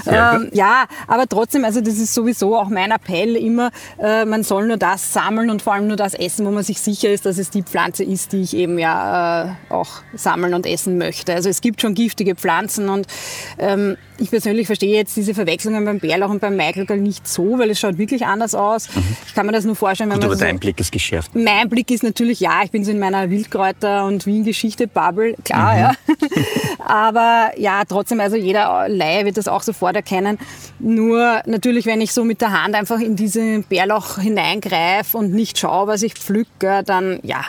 Ähm, 0.06 0.50
ja, 0.52 0.86
aber 1.06 1.26
trotzdem, 1.26 1.64
also 1.64 1.80
das 1.80 1.94
ist 1.94 2.14
sowieso 2.14 2.56
auch 2.56 2.68
mein 2.68 2.90
Appell 2.90 3.36
immer, 3.36 3.70
äh, 3.98 4.24
man 4.24 4.42
soll 4.42 4.66
nur 4.66 4.76
das 4.76 5.12
sammeln 5.12 5.50
und 5.50 5.62
vor 5.62 5.74
allem 5.74 5.88
nur 5.88 5.96
das 5.96 6.14
essen, 6.14 6.46
wo 6.46 6.50
man 6.50 6.62
sich 6.62 6.80
sicher 6.80 7.10
ist, 7.10 7.26
dass 7.26 7.38
es 7.38 7.50
die 7.50 7.62
Pflanze 7.62 8.04
ist, 8.04 8.32
die 8.32 8.42
ich 8.42 8.56
eben 8.56 8.78
ja 8.78 9.44
äh, 9.44 9.72
auch 9.72 10.02
sammeln 10.14 10.54
und 10.54 10.66
essen 10.66 10.98
möchte. 10.98 11.34
Also 11.34 11.48
es 11.48 11.60
gibt 11.60 11.80
schon 11.80 11.94
giftige 11.94 12.34
Pflanzen 12.34 12.88
und 12.88 13.06
ähm, 13.58 13.96
ich 14.18 14.31
persönlich 14.31 14.66
verstehe 14.66 14.94
jetzt 14.96 15.16
diese 15.16 15.35
Verwechslungen 15.35 15.85
beim 15.85 15.98
Bärlauch 16.00 16.31
und 16.31 16.40
beim 16.40 16.57
Maiglöckerl 16.57 16.98
nicht 16.98 17.26
so, 17.29 17.59
weil 17.59 17.70
es 17.70 17.79
schaut 17.81 17.98
wirklich 17.98 18.24
anders 18.26 18.55
aus. 18.55 18.88
Ich 19.26 19.35
kann 19.35 19.46
mir 19.46 19.52
das 19.52 19.64
nur 19.64 19.76
vorstellen, 19.76 20.11
wenn 20.11 20.18
Mhm. 20.18 20.22
Gut, 20.22 20.29
man 20.31 20.38
aber 20.38 20.38
so 20.38 20.44
dein 20.46 20.59
Blick 20.59 20.81
ist 20.81 20.92
geschärft. 20.92 21.35
mein 21.35 21.68
Blick 21.68 21.90
ist 21.90 22.02
natürlich, 22.02 22.40
ja, 22.40 22.62
ich 22.64 22.70
bin 22.70 22.85
so 22.85 22.90
in 22.90 22.98
meiner 22.98 23.24
Wildkräuter- 23.31 24.07
und 24.07 24.26
Wien-Geschichte-Bubble, 24.26 25.35
klar, 25.44 25.74
Mhm. 25.74 25.81
ja. 25.81 25.92
Aber 26.79 27.50
ja, 27.57 27.83
trotzdem, 27.88 28.20
also 28.20 28.37
jeder 28.37 28.88
Laie 28.88 29.24
wird 29.24 29.37
das 29.37 29.48
auch 29.48 29.62
sofort 29.62 29.96
erkennen. 29.96 30.38
Nur 30.79 31.42
natürlich, 31.46 31.85
wenn 31.87 32.00
ich 32.00 32.12
so 32.12 32.24
mit 32.24 32.40
der 32.40 32.52
Hand 32.62 32.74
einfach 32.74 33.00
in 33.00 33.16
diesen 33.16 33.64
Bärlauch 33.64 34.18
hineingreife 34.18 35.16
und 35.18 35.33
nicht 35.33 35.59
schaue, 35.59 35.88
was 35.88 36.02
ich 36.02 36.14
pflücke, 36.14 36.83
dann 36.85 37.18
ja. 37.22 37.40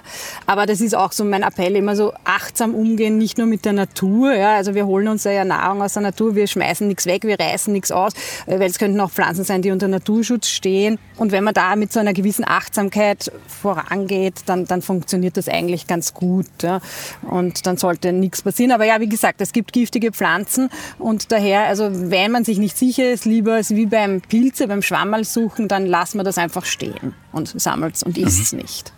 Aber 0.47 0.65
das 0.65 0.82
ist 0.82 0.95
auch 0.95 1.12
so 1.12 1.23
mein 1.23 1.43
Appell, 1.43 1.75
immer 1.75 1.95
so 1.95 2.13
achtsam 2.23 2.73
umgehen, 2.73 3.17
nicht 3.17 3.38
nur 3.38 3.47
mit 3.47 3.65
der 3.65 3.73
Natur. 3.73 4.34
Ja. 4.34 4.56
Also 4.56 4.73
wir 4.75 4.86
holen 4.88 5.08
uns 5.08 5.23
ja 5.23 5.45
Nahrung 5.45 5.82
aus 5.84 5.93
der 5.93 6.01
Natur, 6.03 6.36
wir 6.36 6.47
schmeißen 6.57 6.87
nichts 6.87 7.05
weg, 7.05 7.23
wir 7.23 7.39
reißen 7.39 7.71
nichts 7.71 7.91
aus, 7.91 8.13
äh, 8.45 8.59
weil 8.59 8.69
es 8.69 8.79
könnten 8.79 8.99
auch 8.99 9.11
Pflanzen 9.11 9.43
sein, 9.43 9.61
die 9.61 9.71
unter 9.71 9.87
Naturschutz 9.87 10.47
stehen. 10.47 10.99
Und 11.17 11.31
wenn 11.31 11.43
man 11.43 11.53
da 11.53 11.75
mit 11.75 11.93
so 11.93 11.99
einer 11.99 12.13
gewissen 12.13 12.45
Achtsamkeit 12.47 13.31
vorangeht, 13.47 14.41
dann, 14.45 14.65
dann 14.65 14.81
funktioniert 14.81 15.37
das 15.37 15.47
eigentlich 15.47 15.87
ganz 15.87 16.13
gut. 16.13 16.47
Ja. 16.61 16.79
Und 17.21 17.65
dann 17.65 17.77
sollte 17.77 18.11
nichts 18.11 18.41
passieren. 18.41 18.71
Aber 18.71 18.85
ja, 18.85 18.99
wie 18.99 19.09
gesagt, 19.09 19.41
es 19.41 19.53
gibt 19.53 19.73
giftige 19.73 20.11
Pflanzen 20.11 20.69
und 20.99 21.31
daher, 21.31 21.65
also 21.67 21.89
wenn 21.91 22.31
man 22.31 22.43
sich 22.43 22.57
nicht 22.57 22.77
sicher 22.77 23.11
ist, 23.11 23.25
lieber 23.25 23.59
ist 23.59 23.75
wie 23.75 23.85
beim 23.85 24.21
Pilze, 24.21 24.67
beim 24.67 24.81
Schwammerl 24.81 25.23
suchen, 25.23 25.67
dann 25.67 25.85
lassen 25.85 26.17
wir 26.17 26.23
das 26.23 26.37
einfach 26.37 26.65
stehen 26.65 27.13
und 27.31 27.59
sammelt 27.59 27.95
es 27.95 28.03
und 28.03 28.17
isst 28.17 28.41
es 28.41 28.53
nicht. 28.53 28.93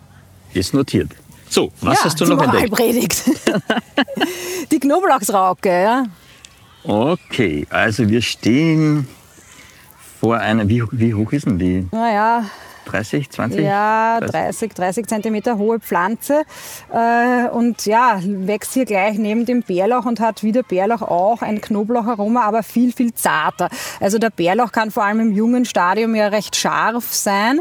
Ist 0.52 0.74
notiert. 0.74 1.10
So, 1.48 1.72
was 1.80 1.98
ja, 1.98 2.04
hast 2.04 2.20
du 2.20 2.26
noch 2.26 2.40
entdeckt? 2.42 3.24
Die 4.70 4.78
Knoblauchsrauke, 4.78 5.68
ja. 5.68 6.04
Okay, 6.82 7.66
also 7.70 8.08
wir 8.08 8.22
stehen 8.22 9.06
vor 10.20 10.38
einer, 10.38 10.68
wie, 10.68 10.82
wie 10.92 11.14
hoch 11.14 11.32
ist 11.32 11.46
denn 11.46 11.58
die? 11.58 11.86
Naja, 11.92 12.44
30, 12.90 13.30
20? 13.30 13.64
Ja, 13.64 14.18
30? 14.20 14.30
30, 14.30 14.74
30 14.74 15.06
Zentimeter 15.06 15.58
hohe 15.58 15.80
Pflanze. 15.80 16.42
Äh, 16.92 17.48
und 17.48 17.86
ja, 17.86 18.20
wächst 18.24 18.74
hier 18.74 18.84
gleich 18.84 19.18
neben 19.18 19.46
dem 19.46 19.62
Bärlauch 19.62 20.06
und 20.06 20.20
hat 20.20 20.42
wie 20.42 20.52
der 20.52 20.62
Bärlauch 20.62 21.02
auch 21.02 21.42
ein 21.42 21.60
Knoblaucharoma, 21.60 22.42
aber 22.42 22.62
viel, 22.62 22.92
viel 22.92 23.14
zarter. 23.14 23.68
Also 24.00 24.18
der 24.18 24.30
Bärlauch 24.30 24.72
kann 24.72 24.90
vor 24.90 25.04
allem 25.04 25.20
im 25.20 25.32
jungen 25.32 25.64
Stadium 25.64 26.14
ja 26.14 26.28
recht 26.28 26.56
scharf 26.56 27.12
sein. 27.12 27.60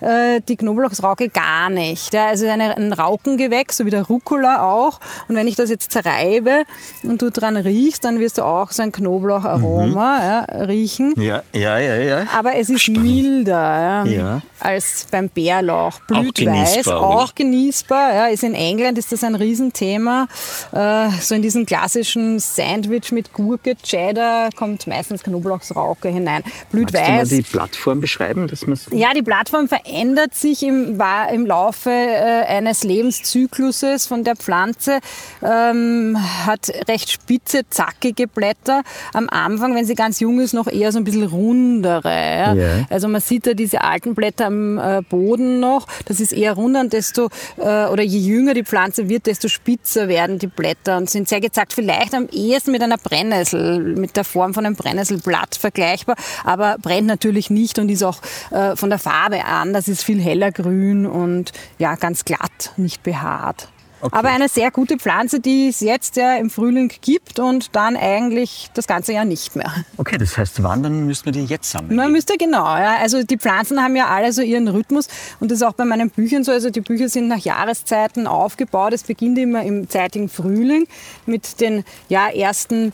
Äh, 0.00 0.40
die 0.48 0.56
Knoblauchsrauke 0.56 1.28
gar 1.28 1.70
nicht. 1.70 2.14
Ja, 2.14 2.26
also 2.26 2.46
eine, 2.46 2.76
ein 2.76 2.92
Raukengewächs, 2.92 3.76
so 3.76 3.86
wie 3.86 3.90
der 3.90 4.04
Rucola 4.04 4.62
auch. 4.62 5.00
Und 5.28 5.36
wenn 5.36 5.46
ich 5.46 5.56
das 5.56 5.70
jetzt 5.70 5.92
zerreibe 5.92 6.64
und 7.02 7.22
du 7.22 7.30
dran 7.30 7.56
riechst, 7.56 8.04
dann 8.04 8.20
wirst 8.20 8.38
du 8.38 8.44
auch 8.44 8.70
so 8.70 8.82
ein 8.82 8.92
Knoblaucharoma 8.92 10.18
ja, 10.22 10.64
riechen. 10.64 11.14
Ja, 11.16 11.42
ja, 11.52 11.78
ja, 11.78 11.96
ja. 11.96 12.26
Aber 12.36 12.56
es 12.56 12.70
ist 12.70 12.88
milder 12.88 14.04
ja, 14.04 14.04
Ja. 14.04 14.42
Als 14.70 15.06
beim 15.10 15.28
Bärlauch. 15.28 16.00
Blüht 16.00 16.36
genießbar, 16.36 16.76
weiß, 16.76 16.86
oder? 16.88 17.02
auch 17.02 17.34
genießbar. 17.34 18.14
Ja, 18.14 18.26
ist 18.26 18.44
in 18.44 18.54
England 18.54 18.98
ist 18.98 19.12
das 19.12 19.24
ein 19.24 19.34
Riesenthema. 19.34 20.26
Äh, 20.72 21.10
so 21.20 21.34
in 21.34 21.42
diesen 21.42 21.66
klassischen 21.66 22.38
Sandwich 22.38 23.12
mit 23.12 23.32
Gurke, 23.32 23.76
Cheddar 23.82 24.50
kommt 24.56 24.86
meistens 24.86 25.22
Knoblauchsrauke 25.22 26.08
hinein. 26.08 26.42
Blüht 26.70 26.92
Magst 26.92 27.06
du 27.06 27.12
mal 27.12 27.20
weiß. 27.20 27.28
die 27.28 27.42
Plattform 27.42 28.00
beschreiben, 28.00 28.48
dass 28.48 28.64
Ja, 28.90 29.12
die 29.14 29.22
Plattform 29.22 29.68
verändert 29.68 30.34
sich 30.34 30.62
im, 30.62 31.00
im 31.32 31.46
Laufe 31.46 31.90
äh, 31.90 32.44
eines 32.46 32.84
Lebenszykluses 32.84 34.06
von 34.06 34.24
der 34.24 34.36
Pflanze, 34.36 35.00
ähm, 35.42 36.16
hat 36.46 36.70
recht 36.88 37.10
spitze, 37.10 37.62
zackige 37.68 38.26
Blätter. 38.26 38.82
Am 39.12 39.28
Anfang, 39.28 39.74
wenn 39.74 39.84
sie 39.84 39.94
ganz 39.94 40.20
jung 40.20 40.40
ist, 40.40 40.52
noch 40.52 40.66
eher 40.66 40.92
so 40.92 40.98
ein 40.98 41.04
bisschen 41.04 41.24
rundere. 41.24 42.08
Ja? 42.08 42.54
Ja. 42.54 42.86
Also 42.90 43.08
man 43.08 43.20
sieht 43.20 43.46
da 43.46 43.54
diese 43.54 43.82
alten 43.82 44.14
Blätter 44.14 44.49
am 44.50 44.78
äh, 44.78 45.02
Boden 45.02 45.60
noch. 45.60 45.86
Das 46.04 46.20
ist 46.20 46.32
eher 46.32 46.54
runder 46.54 46.80
und 46.80 46.92
desto, 46.92 47.28
äh, 47.56 47.86
oder 47.86 48.02
je 48.02 48.18
jünger 48.18 48.54
die 48.54 48.64
Pflanze 48.64 49.08
wird, 49.08 49.26
desto 49.26 49.48
spitzer 49.48 50.08
werden 50.08 50.38
die 50.38 50.48
Blätter 50.48 50.96
und 50.96 51.08
sind 51.08 51.28
sehr 51.28 51.40
gezackt. 51.40 51.72
Vielleicht 51.72 52.14
am 52.14 52.28
ehesten 52.30 52.72
mit 52.72 52.82
einer 52.82 52.98
Brennnessel, 52.98 53.78
mit 53.96 54.16
der 54.16 54.24
Form 54.24 54.54
von 54.54 54.66
einem 54.66 54.76
Brennnesselblatt 54.76 55.56
vergleichbar, 55.56 56.16
aber 56.44 56.76
brennt 56.80 57.06
natürlich 57.06 57.50
nicht 57.50 57.78
und 57.78 57.88
ist 57.88 58.02
auch 58.02 58.18
äh, 58.50 58.76
von 58.76 58.90
der 58.90 58.98
Farbe 58.98 59.44
anders, 59.44 59.88
ist 59.88 60.04
viel 60.04 60.20
heller 60.20 60.50
grün 60.52 61.06
und 61.06 61.52
ja, 61.78 61.94
ganz 61.94 62.24
glatt, 62.24 62.72
nicht 62.76 63.02
behaart. 63.02 63.68
Okay. 64.00 64.16
Aber 64.16 64.30
eine 64.30 64.48
sehr 64.48 64.70
gute 64.70 64.96
Pflanze, 64.96 65.40
die 65.40 65.68
es 65.68 65.80
jetzt 65.80 66.16
ja 66.16 66.36
im 66.36 66.48
Frühling 66.48 66.90
gibt 67.00 67.38
und 67.38 67.74
dann 67.76 67.96
eigentlich 67.96 68.70
das 68.74 68.86
ganze 68.86 69.12
Jahr 69.12 69.24
nicht 69.24 69.56
mehr. 69.56 69.72
Okay, 69.98 70.16
das 70.16 70.38
heißt, 70.38 70.62
wandern 70.62 71.06
müssen 71.06 71.26
wir 71.26 71.32
die 71.32 71.44
jetzt 71.44 71.70
sammeln? 71.70 71.96
Man 71.96 72.12
müsste 72.12 72.36
genau, 72.38 72.64
ja. 72.76 72.96
Also 72.96 73.22
die 73.22 73.36
Pflanzen 73.36 73.82
haben 73.82 73.96
ja 73.96 74.06
alle 74.06 74.32
so 74.32 74.42
ihren 74.42 74.68
Rhythmus 74.68 75.08
und 75.38 75.50
das 75.50 75.58
ist 75.58 75.66
auch 75.66 75.74
bei 75.74 75.84
meinen 75.84 76.10
Büchern 76.10 76.44
so. 76.44 76.52
Also 76.52 76.70
die 76.70 76.80
Bücher 76.80 77.08
sind 77.08 77.28
nach 77.28 77.38
Jahreszeiten 77.38 78.26
aufgebaut. 78.26 78.92
Es 78.92 79.02
beginnt 79.02 79.38
immer 79.38 79.62
im 79.62 79.88
zeitigen 79.88 80.28
Frühling 80.28 80.86
mit 81.26 81.60
den 81.60 81.84
ja, 82.08 82.28
ersten 82.28 82.92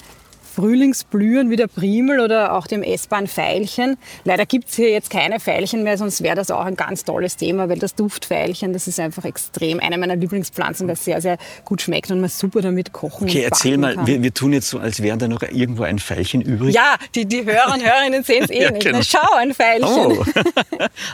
Frühlingsblühen 0.56 1.50
wie 1.50 1.56
der 1.56 1.66
Primel 1.66 2.18
oder 2.18 2.54
auch 2.54 2.66
dem 2.66 2.82
essbaren 2.82 3.26
Veilchen. 3.26 3.98
Leider 4.24 4.46
gibt 4.46 4.70
es 4.70 4.76
hier 4.76 4.90
jetzt 4.90 5.10
keine 5.10 5.38
Veilchen 5.38 5.82
mehr, 5.82 5.98
sonst 5.98 6.22
wäre 6.22 6.34
das 6.34 6.50
auch 6.50 6.64
ein 6.64 6.76
ganz 6.76 7.04
tolles 7.04 7.36
Thema, 7.36 7.68
weil 7.68 7.78
das 7.78 7.94
Duftveilchen, 7.94 8.72
das 8.72 8.88
ist 8.88 8.98
einfach 8.98 9.26
extrem 9.26 9.80
eine 9.80 9.98
meiner 9.98 10.16
Lieblingspflanzen, 10.16 10.88
das 10.88 11.04
sehr, 11.04 11.20
sehr 11.20 11.36
gut 11.66 11.82
schmeckt 11.82 12.10
und 12.10 12.22
man 12.22 12.30
super 12.30 12.62
damit 12.62 12.94
kochen 12.94 13.28
Okay, 13.28 13.42
erzähl 13.42 13.76
mal, 13.76 14.06
wir, 14.06 14.22
wir, 14.22 14.32
tun 14.32 14.54
jetzt 14.54 14.70
so, 14.70 14.78
als 14.78 15.02
wäre 15.02 15.18
da 15.18 15.28
noch 15.28 15.42
irgendwo 15.42 15.82
ein 15.82 15.98
Veilchen 15.98 16.40
übrig. 16.40 16.74
Ja, 16.74 16.96
die, 17.14 17.26
die 17.26 17.44
Hörer 17.44 17.74
und 17.74 17.84
Hörerinnen 17.84 18.24
sehen 18.24 18.44
es 18.44 18.50
eh 18.50 18.62
ja, 18.62 18.70
nicht. 18.70 18.86
Genau. 18.86 18.98
Na, 18.98 19.04
schau, 19.04 19.34
ein 19.36 19.52
Veilchen. 19.52 19.88
Oh. 19.88 20.24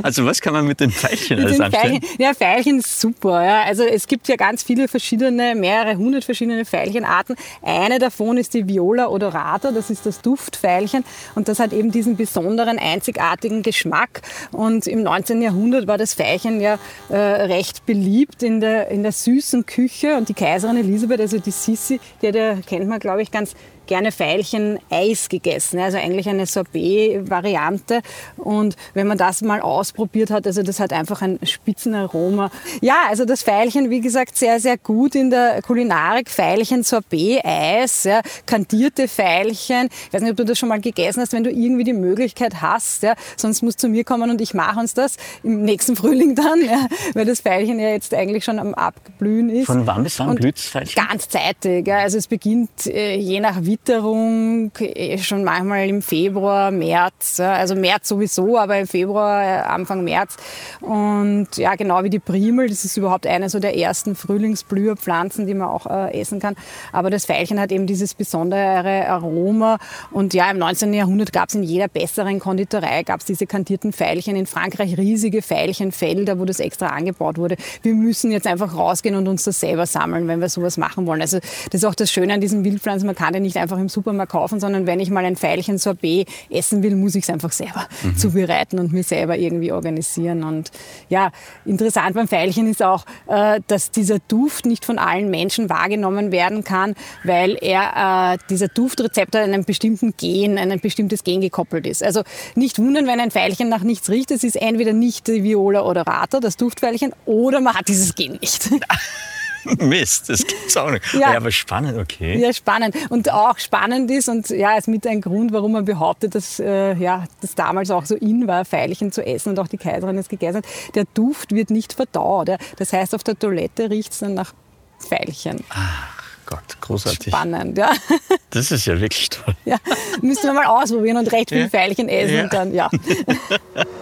Also 0.02 0.24
was 0.24 0.40
kann 0.40 0.52
man 0.52 0.66
mit 0.66 0.80
den 0.80 0.90
Veilchen 0.90 1.36
mit 1.36 1.46
alles 1.46 1.56
den 1.56 1.64
anstellen? 1.64 2.00
Veilchen, 2.00 2.08
ja, 2.18 2.32
Veilchen 2.34 2.78
ist 2.78 3.00
super. 3.00 3.44
Ja. 3.44 3.62
Also 3.64 3.82
es 3.84 4.06
gibt 4.06 4.28
ja 4.28 4.36
ganz 4.36 4.62
viele 4.62 4.86
verschiedene, 4.88 5.54
mehrere 5.54 5.96
hundert 5.96 6.24
verschiedene 6.24 6.64
Veilchenarten. 6.64 7.36
Eine 7.62 7.98
davon 7.98 8.36
ist 8.36 8.54
die 8.54 8.68
Viola 8.68 9.08
oder 9.08 9.31
Dorata, 9.32 9.72
das 9.72 9.90
ist 9.90 10.06
das 10.06 10.20
Duftveilchen 10.20 11.04
und 11.34 11.48
das 11.48 11.58
hat 11.58 11.72
eben 11.72 11.90
diesen 11.90 12.16
besonderen, 12.16 12.78
einzigartigen 12.78 13.62
Geschmack. 13.62 14.22
Und 14.50 14.86
im 14.86 15.02
19. 15.02 15.42
Jahrhundert 15.42 15.86
war 15.86 15.98
das 15.98 16.14
Veilchen 16.14 16.60
ja 16.60 16.78
äh, 17.08 17.16
recht 17.16 17.86
beliebt 17.86 18.42
in 18.42 18.60
der, 18.60 18.88
in 18.88 19.02
der 19.02 19.12
süßen 19.12 19.66
Küche 19.66 20.16
und 20.16 20.28
die 20.28 20.34
Kaiserin 20.34 20.76
Elisabeth, 20.76 21.20
also 21.20 21.38
die 21.38 21.50
Sissi, 21.50 22.00
die, 22.20 22.32
die 22.32 22.60
kennt 22.66 22.88
man, 22.88 23.00
glaube 23.00 23.22
ich, 23.22 23.30
ganz 23.30 23.54
gerne 23.92 24.10
Veilchen 24.10 24.78
Eis 24.88 25.28
gegessen, 25.28 25.78
also 25.78 25.98
eigentlich 25.98 26.26
eine 26.26 26.46
Sorbet-Variante. 26.46 28.00
Und 28.38 28.74
wenn 28.94 29.06
man 29.06 29.18
das 29.18 29.42
mal 29.42 29.60
ausprobiert 29.60 30.30
hat, 30.30 30.46
also 30.46 30.62
das 30.62 30.80
hat 30.80 30.94
einfach 30.94 31.20
ein 31.20 31.38
Spitzenaroma. 31.42 32.50
Ja, 32.80 33.02
also 33.10 33.26
das 33.26 33.42
Veilchen, 33.42 33.90
wie 33.90 34.00
gesagt, 34.00 34.38
sehr, 34.38 34.60
sehr 34.60 34.78
gut 34.78 35.14
in 35.14 35.28
der 35.28 35.60
Kulinarik. 35.60 36.30
Veilchen, 36.30 36.84
Sorbet, 36.84 37.44
Eis, 37.44 38.04
ja, 38.04 38.22
kandierte 38.46 39.08
Veilchen. 39.08 39.90
Ich 40.06 40.14
weiß 40.14 40.22
nicht, 40.22 40.30
ob 40.30 40.38
du 40.38 40.46
das 40.46 40.58
schon 40.58 40.70
mal 40.70 40.80
gegessen 40.80 41.20
hast, 41.20 41.34
wenn 41.34 41.44
du 41.44 41.50
irgendwie 41.50 41.84
die 41.84 41.92
Möglichkeit 41.92 42.62
hast. 42.62 43.02
Ja, 43.02 43.12
sonst 43.36 43.60
musst 43.60 43.82
du 43.82 43.88
zu 43.88 43.88
mir 43.90 44.04
kommen 44.04 44.30
und 44.30 44.40
ich 44.40 44.54
mache 44.54 44.80
uns 44.80 44.94
das 44.94 45.16
im 45.42 45.64
nächsten 45.64 45.96
Frühling 45.96 46.34
dann, 46.34 46.64
ja, 46.64 46.86
weil 47.12 47.26
das 47.26 47.44
Veilchen 47.44 47.78
ja 47.78 47.90
jetzt 47.90 48.14
eigentlich 48.14 48.42
schon 48.42 48.58
am 48.58 48.72
Abblühen 48.72 49.50
ist. 49.50 49.66
Von 49.66 49.86
wann 49.86 50.02
bis 50.02 50.18
wann 50.18 50.34
blüht 50.36 50.56
das 50.56 50.68
Veilchen? 50.68 51.06
Ganz 51.06 51.28
zeitig. 51.28 51.86
Ja. 51.86 51.98
Also 51.98 52.16
es 52.16 52.26
beginnt 52.26 52.86
äh, 52.86 53.16
je 53.16 53.38
nach 53.40 53.62
Witterung 53.62 53.81
eh 53.88 55.18
schon 55.18 55.44
manchmal 55.44 55.88
im 55.88 56.02
Februar, 56.02 56.70
März. 56.70 57.40
Also 57.40 57.74
März 57.74 58.08
sowieso, 58.08 58.58
aber 58.58 58.78
im 58.78 58.86
Februar, 58.86 59.42
äh, 59.42 59.60
Anfang 59.62 60.04
März. 60.04 60.36
Und 60.80 61.48
ja, 61.56 61.74
genau 61.74 62.02
wie 62.04 62.10
die 62.10 62.18
Primel, 62.18 62.68
das 62.68 62.84
ist 62.84 62.96
überhaupt 62.96 63.26
eine 63.26 63.48
so 63.48 63.58
der 63.58 63.76
ersten 63.76 64.14
Frühlingsblüherpflanzen, 64.14 65.46
die 65.46 65.54
man 65.54 65.68
auch 65.68 65.86
äh, 65.86 66.20
essen 66.20 66.40
kann. 66.40 66.54
Aber 66.92 67.10
das 67.10 67.28
Veilchen 67.28 67.58
hat 67.60 67.72
eben 67.72 67.86
dieses 67.86 68.14
besondere 68.14 69.08
Aroma. 69.08 69.78
Und 70.10 70.34
ja, 70.34 70.50
im 70.50 70.58
19. 70.58 70.92
Jahrhundert 70.92 71.32
gab 71.32 71.48
es 71.48 71.54
in 71.54 71.62
jeder 71.62 71.88
besseren 71.88 72.38
Konditorei 72.38 73.02
gab 73.02 73.20
es 73.20 73.26
diese 73.26 73.46
kantierten 73.46 73.92
Veilchen. 73.92 74.36
In 74.36 74.46
Frankreich 74.46 74.96
riesige 74.96 75.42
Veilchenfelder, 75.42 76.38
wo 76.38 76.44
das 76.44 76.60
extra 76.60 76.88
angebaut 76.88 77.38
wurde. 77.38 77.56
Wir 77.82 77.94
müssen 77.94 78.30
jetzt 78.30 78.46
einfach 78.46 78.76
rausgehen 78.76 79.16
und 79.16 79.28
uns 79.28 79.44
das 79.44 79.60
selber 79.60 79.86
sammeln, 79.86 80.28
wenn 80.28 80.40
wir 80.40 80.48
sowas 80.48 80.76
machen 80.76 81.06
wollen. 81.06 81.20
Also 81.20 81.38
das 81.70 81.82
ist 81.82 81.84
auch 81.84 81.94
das 81.94 82.10
Schöne 82.10 82.34
an 82.34 82.40
diesen 82.40 82.64
Wildpflanzen. 82.64 83.06
Man 83.06 83.16
kann 83.16 83.34
ja 83.34 83.40
nicht 83.40 83.56
einfach 83.62 83.78
im 83.78 83.88
Supermarkt 83.88 84.32
kaufen, 84.32 84.60
sondern 84.60 84.86
wenn 84.86 85.00
ich 85.00 85.10
mal 85.10 85.24
ein 85.24 85.36
Veilchen 85.36 85.78
Sorbet 85.78 86.28
essen 86.50 86.82
will, 86.82 86.96
muss 86.96 87.14
ich 87.14 87.24
es 87.24 87.30
einfach 87.30 87.52
selber 87.52 87.86
mhm. 88.02 88.16
zubereiten 88.16 88.78
und 88.78 88.92
mir 88.92 89.02
selber 89.02 89.36
irgendwie 89.36 89.72
organisieren. 89.72 90.44
Und 90.44 90.70
ja, 91.08 91.30
interessant 91.64 92.14
beim 92.14 92.30
Veilchen 92.30 92.68
ist 92.68 92.82
auch, 92.82 93.04
äh, 93.28 93.60
dass 93.66 93.90
dieser 93.90 94.18
Duft 94.18 94.66
nicht 94.66 94.84
von 94.84 94.98
allen 94.98 95.30
Menschen 95.30 95.70
wahrgenommen 95.70 96.32
werden 96.32 96.64
kann, 96.64 96.94
weil 97.24 97.56
er, 97.60 98.34
äh, 98.34 98.38
dieser 98.50 98.68
Duftrezeptor 98.68 99.40
an 99.40 99.52
einem 99.52 99.64
bestimmten 99.64 100.14
Gen, 100.16 100.58
an 100.58 100.70
ein 100.70 100.80
bestimmtes 100.80 101.24
Gen 101.24 101.40
gekoppelt 101.40 101.86
ist. 101.86 102.02
Also 102.02 102.22
nicht 102.54 102.78
wundern, 102.78 103.06
wenn 103.06 103.20
ein 103.20 103.30
Veilchen 103.30 103.68
nach 103.68 103.82
nichts 103.82 104.10
riecht. 104.10 104.30
Es 104.30 104.44
ist 104.44 104.56
entweder 104.56 104.92
nicht 104.92 105.28
die 105.28 105.42
Viola 105.42 105.82
oder 105.82 106.02
Rata, 106.02 106.40
das 106.40 106.56
Duftveilchen, 106.56 107.14
oder 107.24 107.60
man 107.60 107.74
hat 107.74 107.88
dieses 107.88 108.14
Gen 108.14 108.38
nicht. 108.40 108.70
Mist, 109.78 110.28
das 110.28 110.46
gibt's 110.46 110.76
auch 110.76 110.90
nicht. 110.90 111.12
Ja. 111.14 111.32
ja. 111.32 111.36
aber 111.36 111.50
spannend, 111.50 111.98
okay. 111.98 112.38
Ja, 112.38 112.52
spannend. 112.52 112.94
Und 113.10 113.32
auch 113.32 113.58
spannend 113.58 114.10
ist, 114.10 114.28
und 114.28 114.48
ja, 114.50 114.76
ist 114.76 114.88
mit 114.88 115.06
ein 115.06 115.20
Grund, 115.20 115.52
warum 115.52 115.72
man 115.72 115.84
behauptet, 115.84 116.34
dass 116.34 116.58
äh, 116.58 116.94
ja, 116.94 117.24
das 117.40 117.54
damals 117.54 117.90
auch 117.90 118.04
so 118.04 118.14
in 118.16 118.46
war, 118.46 118.64
Veilchen 118.64 119.12
zu 119.12 119.24
essen 119.24 119.50
und 119.50 119.58
auch 119.58 119.68
die 119.68 119.78
Kaiserin 119.78 120.18
es 120.18 120.28
gegessen 120.28 120.58
hat. 120.58 120.66
Der 120.94 121.04
Duft 121.14 121.52
wird 121.52 121.70
nicht 121.70 121.92
verdaut. 121.92 122.48
Ja. 122.48 122.58
Das 122.76 122.92
heißt, 122.92 123.14
auf 123.14 123.24
der 123.24 123.38
Toilette 123.38 123.90
riecht 123.90 124.12
es 124.12 124.18
dann 124.18 124.34
nach 124.34 124.52
Veilchen. 124.98 125.64
Ach. 125.70 126.22
Gott, 126.44 126.80
großartig. 126.80 127.32
Spannend, 127.32 127.78
ja. 127.78 127.92
Das 128.50 128.70
ist 128.70 128.84
ja 128.84 129.00
wirklich 129.00 129.30
toll. 129.30 129.54
Ja, 129.64 129.78
müssen 130.20 130.42
wir 130.42 130.52
mal 130.52 130.66
ausprobieren 130.66 131.16
und 131.16 131.32
recht 131.32 131.48
viel 131.48 131.60
ja. 131.60 131.68
Veilchen 131.68 132.08
essen 132.08 132.34
ja. 132.34 132.42
und 132.42 132.52
dann, 132.52 132.74
ja. 132.74 132.90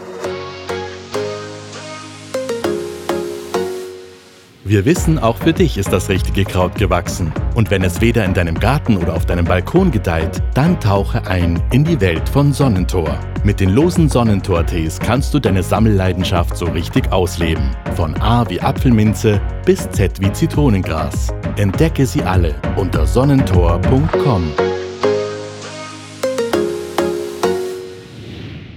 Wir 4.70 4.84
wissen, 4.84 5.18
auch 5.18 5.36
für 5.36 5.52
dich 5.52 5.78
ist 5.78 5.92
das 5.92 6.08
richtige 6.08 6.44
Kraut 6.44 6.76
gewachsen. 6.76 7.32
Und 7.56 7.72
wenn 7.72 7.82
es 7.82 8.00
weder 8.00 8.24
in 8.24 8.34
deinem 8.34 8.54
Garten 8.54 8.98
oder 8.98 9.14
auf 9.14 9.26
deinem 9.26 9.44
Balkon 9.44 9.90
gedeiht, 9.90 10.40
dann 10.54 10.78
tauche 10.78 11.26
ein 11.26 11.60
in 11.72 11.82
die 11.82 12.00
Welt 12.00 12.28
von 12.28 12.52
Sonnentor. 12.52 13.18
Mit 13.42 13.58
den 13.58 13.70
losen 13.70 14.08
Sonnentor-Tees 14.08 15.00
kannst 15.00 15.34
du 15.34 15.40
deine 15.40 15.64
Sammelleidenschaft 15.64 16.56
so 16.56 16.66
richtig 16.66 17.10
ausleben. 17.10 17.74
Von 17.96 18.14
A 18.20 18.48
wie 18.48 18.60
Apfelminze 18.60 19.40
bis 19.66 19.90
Z 19.90 20.20
wie 20.20 20.32
Zitronengras. 20.32 21.34
Entdecke 21.56 22.06
sie 22.06 22.22
alle 22.22 22.54
unter 22.76 23.08
sonnentor.com. 23.08 24.52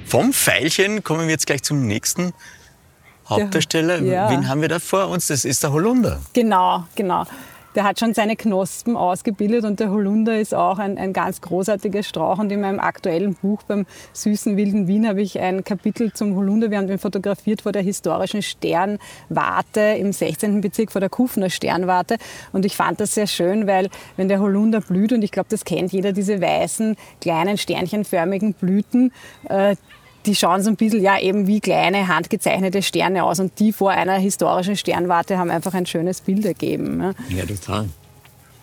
Vom 0.06 0.34
Pfeilchen 0.34 1.04
kommen 1.04 1.26
wir 1.26 1.30
jetzt 1.30 1.46
gleich 1.46 1.62
zum 1.62 1.86
nächsten 1.86 2.34
Hauptdarsteller. 3.30 4.02
Ja. 4.02 4.30
Wen 4.30 4.48
haben 4.48 4.62
wir 4.62 4.70
da 4.70 4.80
vor 4.80 5.10
uns? 5.10 5.28
Das 5.28 5.46
ist 5.46 5.64
der 5.64 5.72
Holunder. 5.72 6.20
Genau, 6.34 6.86
genau. 6.96 7.26
Der 7.76 7.86
hat 7.86 8.00
schon 8.00 8.14
seine 8.14 8.36
Knospen 8.36 8.96
ausgebildet 8.96 9.66
und 9.66 9.80
der 9.80 9.90
Holunder 9.90 10.40
ist 10.40 10.54
auch 10.54 10.78
ein, 10.78 11.00
ein 11.00 11.12
ganz 11.12 11.42
großartiger 11.42 12.04
Strauch. 12.04 12.38
Und 12.38 12.52
in 12.52 12.62
meinem 12.62 12.80
aktuellen 12.80 13.34
Buch 13.34 13.64
beim 13.64 13.88
süßen 14.14 14.56
wilden 14.58 14.88
Wien 14.88 15.08
habe 15.08 15.22
ich 15.24 15.40
ein 15.40 15.64
Kapitel 15.64 16.14
zum 16.14 16.36
Holunder. 16.36 16.70
Wir 16.70 16.78
haben 16.78 16.88
den 16.88 17.00
fotografiert 17.00 17.64
vor 17.64 17.72
der 17.72 17.82
historischen 17.82 18.44
Sternwarte 18.44 19.80
im 19.98 20.12
16. 20.12 20.62
Bezirk 20.62 20.92
vor 20.92 21.02
der 21.02 21.10
Kufner 21.10 21.50
Sternwarte. 21.50 22.18
Und 22.52 22.64
ich 22.64 22.76
fand 22.76 23.00
das 23.00 23.16
sehr 23.16 23.28
schön, 23.28 23.66
weil 23.66 23.90
wenn 24.18 24.28
der 24.28 24.40
Holunder 24.40 24.82
blüht, 24.82 25.12
und 25.12 25.24
ich 25.24 25.32
glaube, 25.32 25.50
das 25.50 25.66
kennt 25.66 25.92
jeder, 25.92 26.12
diese 26.12 26.42
weißen, 26.42 26.96
kleinen, 27.22 27.58
sternchenförmigen 27.58 28.54
Blüten, 28.54 29.12
äh, 29.50 29.76
die 30.26 30.36
schauen 30.36 30.62
so 30.62 30.70
ein 30.70 30.76
bisschen 30.76 31.02
ja 31.02 31.20
eben 31.20 31.48
wie 31.48 31.60
kleine 31.60 32.08
handgezeichnete 32.08 32.82
Sterne 32.82 33.24
aus 33.24 33.40
und 33.40 33.60
die 33.60 33.74
vor 33.74 33.92
einer 33.92 34.16
historischen 34.16 34.76
Sternwarte 34.76 35.38
haben 35.38 35.52
einfach 35.52 35.74
ein 35.74 35.86
schönes 35.86 36.22
Bild 36.22 36.46
ergeben. 36.46 37.02
Ja, 37.02 37.38
ja 37.38 37.46
total. 37.46 37.90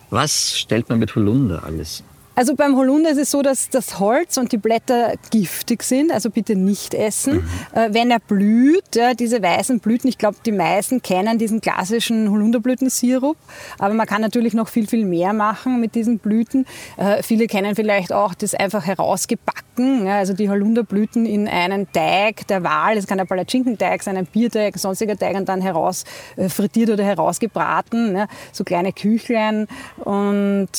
Was 0.09 0.57
stellt 0.57 0.89
man 0.89 0.99
mit 0.99 1.15
Holunder 1.15 1.63
alles 1.63 2.03
also 2.33 2.55
beim 2.55 2.77
Holunder 2.77 3.11
ist 3.11 3.17
es 3.17 3.31
so, 3.31 3.41
dass 3.41 3.69
das 3.69 3.99
Holz 3.99 4.37
und 4.37 4.51
die 4.51 4.57
Blätter 4.57 5.13
giftig 5.31 5.83
sind, 5.83 6.11
also 6.11 6.29
bitte 6.29 6.55
nicht 6.55 6.93
essen. 6.93 7.35
Mhm. 7.35 7.77
Äh, 7.77 7.93
wenn 7.93 8.11
er 8.11 8.19
blüht, 8.19 8.95
ja, 8.95 9.13
diese 9.13 9.41
weißen 9.41 9.79
Blüten, 9.79 10.07
ich 10.07 10.17
glaube, 10.17 10.37
die 10.45 10.51
meisten 10.51 11.01
kennen 11.01 11.37
diesen 11.37 11.59
klassischen 11.59 12.31
Holunderblütensirup, 12.31 13.37
aber 13.79 13.93
man 13.93 14.07
kann 14.07 14.21
natürlich 14.21 14.53
noch 14.53 14.69
viel, 14.69 14.87
viel 14.87 15.05
mehr 15.05 15.33
machen 15.33 15.81
mit 15.81 15.93
diesen 15.95 16.19
Blüten. 16.19 16.65
Äh, 16.97 17.21
viele 17.21 17.47
kennen 17.47 17.75
vielleicht 17.75 18.13
auch 18.13 18.33
das 18.33 18.53
einfach 18.53 18.85
herausgebacken, 18.85 20.05
ja, 20.05 20.17
also 20.17 20.33
die 20.33 20.49
Holunderblüten 20.49 21.25
in 21.25 21.47
einen 21.47 21.91
Teig 21.91 22.47
der 22.47 22.63
Wahl, 22.63 22.97
es 22.97 23.07
kann 23.07 23.19
ein 23.19 23.27
Palatschinkenteig 23.27 24.03
sein, 24.03 24.15
ein 24.15 24.25
Bierteig, 24.25 24.77
sonstiger 24.77 25.17
Teig 25.17 25.35
und 25.35 25.49
dann 25.49 25.61
heraus 25.61 26.05
äh, 26.37 26.47
frittiert 26.47 26.91
oder 26.91 27.03
herausgebraten, 27.03 28.15
ja, 28.15 28.27
so 28.53 28.63
kleine 28.63 28.93
Küchlein 28.93 29.67
und 29.97 30.69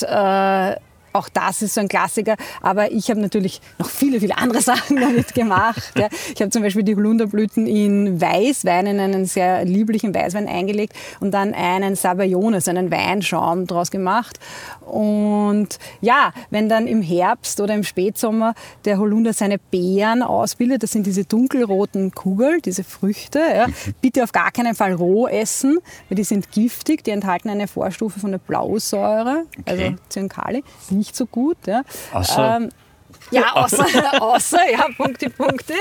auch 1.13 1.29
das 1.29 1.61
ist 1.61 1.75
so 1.75 1.81
ein 1.81 1.87
Klassiker. 1.87 2.35
Aber 2.61 2.91
ich 2.91 3.09
habe 3.09 3.19
natürlich 3.21 3.61
noch 3.79 3.89
viele, 3.89 4.19
viele 4.19 4.37
andere 4.37 4.61
Sachen 4.73 4.97
damit 4.97 5.33
gemacht. 5.33 5.93
Ja. 5.97 6.09
Ich 6.33 6.41
habe 6.41 6.49
zum 6.49 6.61
Beispiel 6.61 6.83
die 6.83 6.95
Holunderblüten 6.95 7.67
in 7.67 8.19
Weißwein, 8.19 8.87
in 8.87 8.99
einen 8.99 9.25
sehr 9.25 9.65
lieblichen 9.65 10.13
Weißwein 10.13 10.47
eingelegt 10.47 10.93
und 11.19 11.31
dann 11.31 11.53
einen 11.53 11.95
Sabayones, 11.95 12.67
einen 12.67 12.91
Weinschaum 12.91 13.67
draus 13.67 13.91
gemacht. 13.91 14.39
Und 14.81 15.79
ja, 16.01 16.33
wenn 16.49 16.69
dann 16.69 16.87
im 16.87 17.01
Herbst 17.01 17.61
oder 17.61 17.73
im 17.73 17.83
Spätsommer 17.83 18.53
der 18.85 18.97
Holunder 18.97 19.33
seine 19.33 19.57
Beeren 19.57 20.21
ausbildet, 20.21 20.83
das 20.83 20.91
sind 20.91 21.05
diese 21.05 21.25
dunkelroten 21.25 22.11
Kugeln, 22.11 22.61
diese 22.63 22.83
Früchte, 22.83 23.39
ja, 23.39 23.67
bitte 24.01 24.23
auf 24.23 24.31
gar 24.31 24.51
keinen 24.51 24.75
Fall 24.75 24.93
roh 24.93 25.27
essen, 25.27 25.79
weil 26.09 26.15
die 26.15 26.23
sind 26.23 26.51
giftig, 26.51 27.03
die 27.03 27.11
enthalten 27.11 27.49
eine 27.49 27.67
Vorstufe 27.67 28.19
von 28.19 28.31
der 28.31 28.39
Blausäure, 28.39 29.45
also 29.65 29.95
Zyankali, 30.09 30.63
nicht 31.03 31.17
so 31.17 31.25
gut. 31.25 31.57
Ja. 31.67 31.83
Außer 32.13 32.57
Ähm, 32.57 32.69
ja, 33.31 33.53
außer, 33.55 33.85
außer, 34.21 34.71
ja, 34.71 34.87
Punkte, 34.95 35.29
Punkte. 35.29 35.73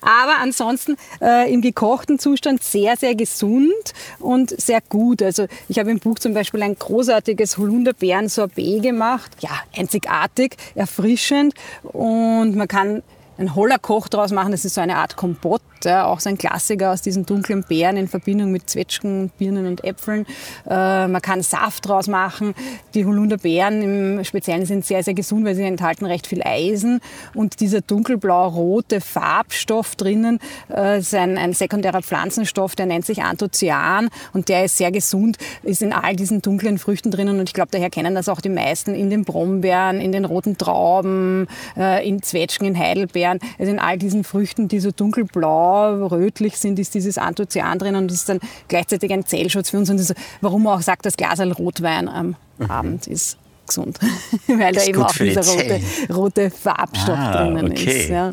Aber 0.00 0.38
ansonsten 0.40 0.96
äh, 1.20 1.52
im 1.52 1.60
gekochten 1.60 2.18
Zustand 2.18 2.62
sehr, 2.62 2.96
sehr 2.96 3.14
gesund 3.14 3.92
und 4.18 4.50
sehr 4.60 4.80
gut. 4.80 5.22
Also 5.22 5.46
ich 5.68 5.78
habe 5.78 5.90
im 5.90 5.98
Buch 5.98 6.18
zum 6.18 6.34
Beispiel 6.34 6.62
ein 6.62 6.76
großartiges 6.76 7.58
Holunderbeeren-Sorbet 7.58 8.82
gemacht. 8.82 9.32
Ja, 9.40 9.50
einzigartig, 9.76 10.56
erfrischend 10.74 11.54
und 11.82 12.54
man 12.54 12.68
kann 12.68 13.02
ein 13.38 13.54
Hollerkoch 13.54 14.08
draus 14.08 14.30
machen. 14.30 14.52
Das 14.52 14.64
ist 14.64 14.74
so 14.74 14.80
eine 14.80 14.96
Art 14.96 15.16
Kompott, 15.16 15.62
ja, 15.86 16.06
auch 16.06 16.20
so 16.20 16.28
ein 16.28 16.38
Klassiker 16.38 16.92
aus 16.92 17.02
diesen 17.02 17.26
dunklen 17.26 17.64
Beeren 17.64 17.96
in 17.96 18.08
Verbindung 18.08 18.52
mit 18.52 18.68
Zwetschgen, 18.68 19.30
Birnen 19.38 19.66
und 19.66 19.84
Äpfeln. 19.84 20.26
Äh, 20.68 21.08
man 21.08 21.22
kann 21.22 21.42
Saft 21.42 21.88
draus 21.88 22.08
machen. 22.08 22.54
Die 22.94 23.04
Holunderbeeren 23.04 23.82
im 23.82 24.24
Speziellen 24.24 24.66
sind 24.66 24.84
sehr, 24.84 25.02
sehr 25.02 25.14
gesund, 25.14 25.44
weil 25.44 25.54
sie 25.54 25.62
enthalten 25.62 26.06
recht 26.06 26.26
viel 26.26 26.42
Eisen. 26.42 27.00
Und 27.34 27.60
dieser 27.60 27.80
dunkelblau-rote 27.80 29.00
Farbstoff 29.00 29.96
drinnen 29.96 30.38
äh, 30.70 30.98
ist 30.98 31.14
ein, 31.14 31.38
ein 31.38 31.52
sekundärer 31.52 32.02
Pflanzenstoff, 32.02 32.76
der 32.76 32.86
nennt 32.86 33.06
sich 33.06 33.22
Anthocyan 33.22 34.08
und 34.32 34.48
der 34.48 34.64
ist 34.64 34.76
sehr 34.76 34.90
gesund, 34.90 35.36
ist 35.62 35.82
in 35.82 35.92
all 35.92 36.16
diesen 36.16 36.42
dunklen 36.42 36.78
Früchten 36.78 37.10
drinnen. 37.10 37.38
Und 37.38 37.48
ich 37.48 37.54
glaube, 37.54 37.70
daher 37.70 37.90
kennen 37.90 38.14
das 38.14 38.28
auch 38.28 38.40
die 38.40 38.48
meisten 38.48 38.94
in 38.94 39.10
den 39.10 39.24
Brombeeren, 39.24 40.00
in 40.00 40.12
den 40.12 40.24
roten 40.24 40.58
Trauben, 40.58 41.46
äh, 41.76 42.06
in 42.06 42.22
Zwetschgen, 42.22 42.66
in 42.66 42.78
Heidelbeeren. 42.78 43.38
Also 43.58 43.72
in 43.72 43.78
all 43.78 43.98
diesen 43.98 44.24
Früchten, 44.24 44.68
die 44.68 44.80
so 44.80 44.90
dunkelblau, 44.90 45.75
rötlich 45.84 46.56
sind, 46.58 46.78
ist 46.78 46.94
dieses 46.94 47.18
Anthocyan 47.18 47.78
drin 47.78 47.96
und 47.96 48.08
das 48.08 48.18
ist 48.18 48.28
dann 48.28 48.40
gleichzeitig 48.68 49.12
ein 49.12 49.24
Zellschutz 49.26 49.70
für 49.70 49.78
uns. 49.78 49.90
Und 49.90 49.98
das, 49.98 50.14
warum 50.40 50.62
man 50.64 50.78
auch 50.78 50.82
sagt, 50.82 51.06
das 51.06 51.16
Glas 51.16 51.40
Rotwein 51.40 52.08
am 52.08 52.36
Abend 52.68 53.06
ist 53.06 53.38
gesund, 53.66 53.98
weil 54.46 54.72
da 54.74 54.82
eben 54.84 55.02
auch 55.02 55.12
die 55.12 55.24
dieser 55.24 55.42
rote, 55.42 55.80
rote 56.12 56.50
Farbstoff 56.50 57.18
Ah, 57.18 57.32
drinnen 57.44 57.72
okay. 57.72 58.02
ist. 58.02 58.08
Ja. 58.10 58.32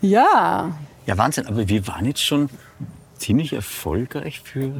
ja. 0.00 0.72
Ja, 1.06 1.18
Wahnsinn. 1.18 1.46
Aber 1.46 1.68
wir 1.68 1.86
waren 1.86 2.06
jetzt 2.06 2.22
schon 2.24 2.48
ziemlich 3.18 3.52
erfolgreich 3.52 4.40
für. 4.40 4.72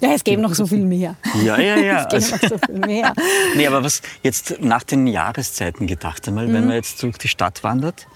Ja, 0.00 0.12
es 0.14 0.24
gäbe 0.24 0.42
noch 0.42 0.54
so 0.54 0.66
viel 0.66 0.84
mehr. 0.84 1.14
Ja, 1.44 1.58
ja, 1.60 1.76
ja. 1.76 2.08
Es 2.12 2.30
gäbe 2.30 2.34
Also, 2.34 2.36
noch 2.36 2.48
so 2.48 2.58
viel 2.66 2.78
mehr. 2.86 3.12
nee, 3.56 3.66
aber 3.66 3.84
was 3.84 4.02
jetzt 4.22 4.60
nach 4.60 4.82
den 4.82 5.06
Jahreszeiten 5.06 5.86
gedacht 5.86 6.26
einmal, 6.26 6.48
Mhm. 6.48 6.54
wenn 6.54 6.66
man 6.66 6.74
jetzt 6.76 7.02
durch 7.02 7.18
die 7.18 7.28
Stadt 7.28 7.62
wandert 7.62 8.06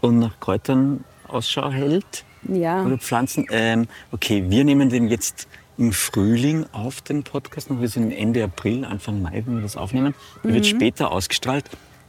und 0.00 0.18
nach 0.18 0.38
Kräutern 0.40 1.04
Ausschau 1.28 1.70
hält 1.70 2.24
Ja. 2.48 2.84
oder 2.84 2.98
Pflanzen. 2.98 3.46
Ähm, 3.50 3.86
okay, 4.12 4.44
wir 4.48 4.64
nehmen 4.64 4.88
den 4.88 5.08
jetzt 5.08 5.48
im 5.78 5.92
Frühling 5.92 6.64
auf, 6.72 7.00
den 7.02 7.22
Podcast. 7.22 7.70
noch. 7.70 7.80
Wir 7.80 7.88
sind 7.88 8.10
Ende 8.12 8.42
April, 8.44 8.84
Anfang 8.84 9.20
Mai, 9.20 9.42
wenn 9.44 9.56
wir 9.56 9.62
das 9.62 9.76
aufnehmen. 9.76 10.14
Der 10.42 10.54
wird 10.54 10.64
Mhm. 10.64 10.68
später 10.76 11.12
ausgestrahlt. 11.12 11.64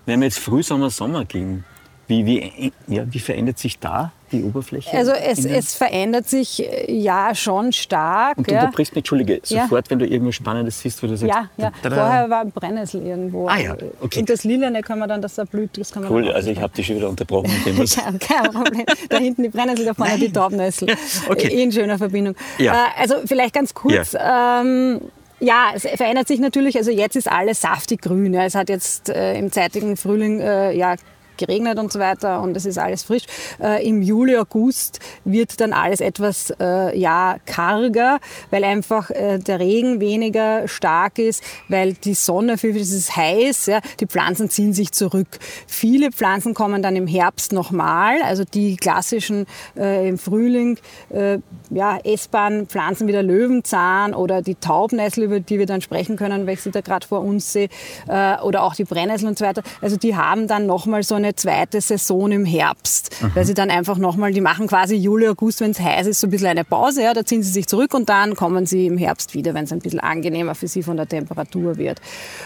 Wenn 0.06 0.22
wir 0.22 0.28
jetzt 0.28 0.40
Frühsommer, 0.40 0.90
Sommer 0.90 1.26
gehen, 1.26 1.66
wie, 2.08 2.26
wie, 2.26 2.72
ja, 2.88 3.04
wie 3.10 3.20
verändert 3.20 3.60
sich 3.60 3.80
da 3.80 4.12
die 4.32 4.44
Oberfläche? 4.44 4.96
Also 4.96 5.12
es, 5.12 5.44
es 5.46 5.76
verändert 5.76 6.28
sich 6.28 6.64
äh, 6.66 6.92
ja 6.92 7.36
schon 7.36 7.74
stark. 7.74 8.38
Und 8.38 8.48
du 8.50 8.54
ja. 8.54 8.62
unterbrichst 8.62 8.94
mich, 8.94 9.02
Entschuldige, 9.02 9.42
Ja. 9.48 9.64
sofort, 9.64 9.90
wenn 9.90 10.00
du 10.00 10.06
irgendwas 10.06 10.36
Spannendes 10.36 10.80
siehst, 10.80 11.02
wo 11.04 11.08
du 11.08 11.18
sagst, 11.18 11.34
Ja, 11.34 11.50
ja. 11.58 11.72
tada. 11.82 11.96
Vorher 11.96 12.30
war 12.30 12.42
ein 12.42 12.52
Brennnessel 12.52 13.06
irgendwo. 13.06 13.48
Ah 13.48 13.58
ja, 13.58 13.76
okay. 14.02 14.20
Und 14.20 14.30
das 14.30 14.44
Lilane 14.46 14.82
kann 14.82 15.00
man 15.00 15.10
dann, 15.10 15.22
das 15.22 15.36
da 15.36 15.44
blüht, 15.44 15.78
das 15.78 15.92
kann 15.92 16.04
man 16.04 16.12
Cool, 16.12 16.32
also 16.32 16.50
ich 16.50 16.62
habe 16.62 16.74
dich 16.74 16.88
schon 16.88 16.96
wieder 16.96 17.10
unterbrochen. 17.10 17.52
Kein, 17.64 18.20
kein 18.20 18.52
Problem. 18.52 18.86
Da 19.10 19.18
hinten 19.18 19.44
die 19.44 19.50
Brennnessel, 19.50 19.86
da 19.86 19.94
vorne 19.94 20.18
die 20.18 20.32
Taubnessel. 20.32 20.88
Okay. 21.30 21.48
Eh 21.48 21.64
In 21.64 21.72
schöner 21.72 21.98
Verbindung. 21.98 22.36
Ja. 22.58 22.74
Äh, 22.74 23.02
Also 23.02 23.16
vielleicht 23.26 23.54
ganz 23.54 23.74
kurz. 23.74 24.16
Ähm, 24.20 25.02
ja, 25.40 25.72
es 25.76 25.84
verändert 25.84 26.28
sich 26.28 26.40
natürlich. 26.40 26.78
Also 26.78 26.92
jetzt 26.92 27.16
ist 27.16 27.30
alles 27.30 27.62
saftig 27.62 28.02
grün. 28.02 28.34
Ja. 28.34 28.44
Es 28.46 28.56
hat 28.56 28.70
jetzt 28.70 29.10
äh, 29.10 29.38
im 29.38 29.52
zeitigen 29.52 29.98
Frühling 29.98 30.40
äh, 30.40 30.72
ja, 30.74 30.96
geregnet 31.38 31.80
und 31.80 31.92
so 31.92 32.00
weiter 32.00 32.42
und 32.42 32.56
es 32.58 32.66
ist 32.66 32.78
alles 32.78 33.04
frisch. 33.04 33.24
Äh, 33.62 33.88
Im 33.88 34.02
Juli, 34.02 34.38
August 34.38 35.00
wird 35.26 35.60
dann 35.62 35.74
alles 35.74 36.02
etwas 36.02 36.54
äh, 36.60 36.98
ja, 36.98 37.38
karger, 37.46 38.20
weil 38.52 38.64
einfach 38.64 39.10
äh, 39.10 39.40
der 39.40 39.60
Regen 39.60 40.00
weniger 40.00 40.68
stark 40.68 41.20
ist, 41.20 41.44
weil 41.68 41.94
die 41.94 42.14
Sonne, 42.14 42.58
für 42.58 42.70
es 42.70 42.92
ist 42.92 43.16
heiß, 43.16 43.68
ja, 43.68 43.80
die 44.00 44.08
Pflanzen 44.08 44.50
ziehen 44.50 44.74
sich 44.74 44.92
zurück. 44.92 45.40
Viele 45.68 46.12
Pflanzen 46.12 46.54
kommen 46.54 46.82
dann 46.82 46.96
im 46.96 47.08
Herbst 47.08 47.52
nochmal, 47.54 48.22
also 48.24 48.44
die 48.44 48.76
klassischen 48.76 49.46
äh, 49.76 50.08
im 50.08 50.18
Frühling 50.18 50.78
äh, 51.10 51.40
ja, 51.70 51.98
essbaren 52.04 52.68
Pflanzen 52.68 53.08
wie 53.08 53.12
der 53.12 53.24
Löwenzahn 53.24 54.14
oder 54.14 54.42
die 54.42 54.56
Taubnessel, 54.56 55.24
über 55.24 55.40
die 55.40 55.60
wir 55.60 55.66
dann 55.66 55.82
sprechen 55.82 56.16
können, 56.16 56.48
weil 56.48 56.54
ich 56.54 56.62
sie 56.62 56.72
da 56.72 56.82
gerade 56.82 57.06
vor 57.06 57.22
uns 57.22 57.52
sehe, 57.54 57.70
äh, 58.08 58.40
oder 58.42 58.64
auch 58.64 58.76
die 58.76 58.84
Brennnessel 58.84 59.28
und 59.28 59.38
so 59.38 59.46
weiter. 59.46 59.64
Also 59.82 59.98
die 59.98 60.16
haben 60.16 60.48
dann 60.48 60.66
nochmal 60.66 61.04
so 61.04 61.16
eine 61.16 61.27
zweite 61.36 61.82
Saison 61.82 62.32
im 62.32 62.46
Herbst, 62.46 63.16
weil 63.36 63.46
sie 63.46 63.54
dann 63.54 63.70
einfach 63.70 63.98
nochmal, 63.98 64.32
die 64.32 64.42
machen 64.42 64.68
quasi 64.68 64.96
Juli, 64.96 65.28
August, 65.28 65.62
wenn 65.62 65.72
es 65.72 65.80
heiß 65.80 66.08
ist, 66.08 66.20
so 66.20 66.28
ein 66.28 66.30
bisschen 66.32 66.48
eine 66.48 66.64
Pause, 66.64 67.04
ja, 67.04 67.14
da 67.14 67.26
ziehen 67.26 67.44
sie 67.44 67.52
sich 67.52 67.68
zurück 67.68 67.94
und 67.94 68.10
dann 68.10 68.36
kommen 68.36 68.66
sie 68.66 68.88
im 68.88 68.98
Herbst 68.98 69.34
wieder, 69.34 69.54
wenn 69.54 69.66
es 69.66 69.72
ein 69.74 69.80
bisschen 69.80 70.00
angenehmer 70.00 70.56
für 70.56 70.68
sie 70.68 70.84
von 70.84 70.98
der 70.98 71.08
Temperatur 71.08 71.78
wird. 71.78 72.00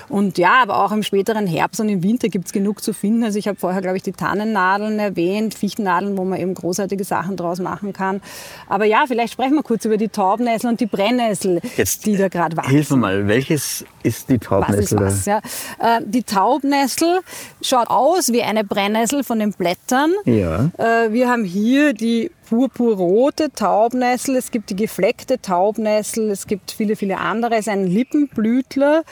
Und 0.09 0.37
ja, 0.37 0.61
aber 0.61 0.83
auch 0.83 0.91
im 0.91 1.03
späteren 1.03 1.47
Herbst 1.47 1.79
und 1.81 1.89
im 1.89 2.03
Winter 2.03 2.29
gibt 2.29 2.45
es 2.47 2.51
genug 2.53 2.81
zu 2.83 2.93
finden. 2.93 3.23
Also 3.23 3.37
ich 3.39 3.47
habe 3.47 3.57
vorher, 3.59 3.81
glaube 3.81 3.97
ich, 3.97 4.03
die 4.03 4.11
Tannennadeln 4.11 4.99
erwähnt, 4.99 5.53
Fichtennadeln, 5.53 6.17
wo 6.17 6.25
man 6.25 6.39
eben 6.39 6.53
großartige 6.53 7.03
Sachen 7.03 7.37
draus 7.37 7.59
machen 7.59 7.93
kann. 7.93 8.21
Aber 8.67 8.85
ja, 8.85 9.03
vielleicht 9.07 9.33
sprechen 9.33 9.55
wir 9.55 9.63
kurz 9.63 9.85
über 9.85 9.97
die 9.97 10.09
Taubnessel 10.09 10.69
und 10.69 10.79
die 10.79 10.85
Brennnessel, 10.85 11.59
Jetzt, 11.77 12.05
die 12.05 12.15
da 12.17 12.27
gerade 12.27 12.55
wachsen. 12.57 12.71
Hilf 12.71 12.89
mir 12.91 12.97
mal, 12.97 13.27
welches 13.27 13.85
ist 14.03 14.29
die 14.29 14.39
Was 14.49 14.75
ist 14.75 14.89
Taubnessel? 14.91 14.99
was, 14.99 15.25
ja. 15.25 15.37
Äh, 15.79 16.01
Die 16.05 16.23
Taubnessel 16.23 17.19
schaut 17.61 17.87
aus 17.89 18.31
wie 18.31 18.41
eine 18.43 18.63
Brennnessel 18.75 19.23
von 19.25 19.39
den 19.39 19.51
Blättern. 19.51 20.13
Ja. 20.25 20.71
Äh, 20.77 21.11
Wir 21.11 21.29
haben 21.29 21.43
hier 21.43 21.93
die 21.93 22.31
purpurrote 22.49 23.51
Taubnessel, 23.51 24.37
es 24.37 24.49
gibt 24.51 24.69
die 24.69 24.75
gefleckte 24.77 25.41
Taubnessel, 25.41 26.29
es 26.31 26.47
gibt 26.47 26.71
viele, 26.71 26.95
viele 26.95 27.17
andere. 27.17 27.55
Es 27.55 27.61
ist 27.61 27.69
ein 27.69 27.85
Lippenblütler, 27.87 29.03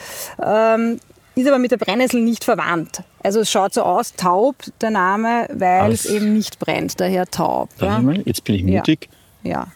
ähm, 0.42 1.00
ist 1.36 1.48
aber 1.48 1.60
mit 1.60 1.72
der 1.72 1.78
Brennnessel 1.78 2.22
nicht 2.22 2.44
verwandt. 2.46 3.04
Also 3.22 3.42
es 3.42 3.52
schaut 3.52 3.74
so 3.74 3.84
aus, 3.84 4.14
taub 4.16 4.56
der 4.82 4.92
Name, 4.92 5.48
weil 5.54 5.82
Alles- 5.82 6.06
es 6.06 6.12
eben 6.12 6.34
nicht 6.34 6.58
brennt, 6.60 7.00
daher 7.02 7.26
taub. 7.26 7.70
Ja, 7.82 8.00
mal? 8.00 8.22
Jetzt 8.26 8.44
bin 8.46 8.56
ich 8.56 8.64
mutig. 8.64 9.10
ja 9.12 9.18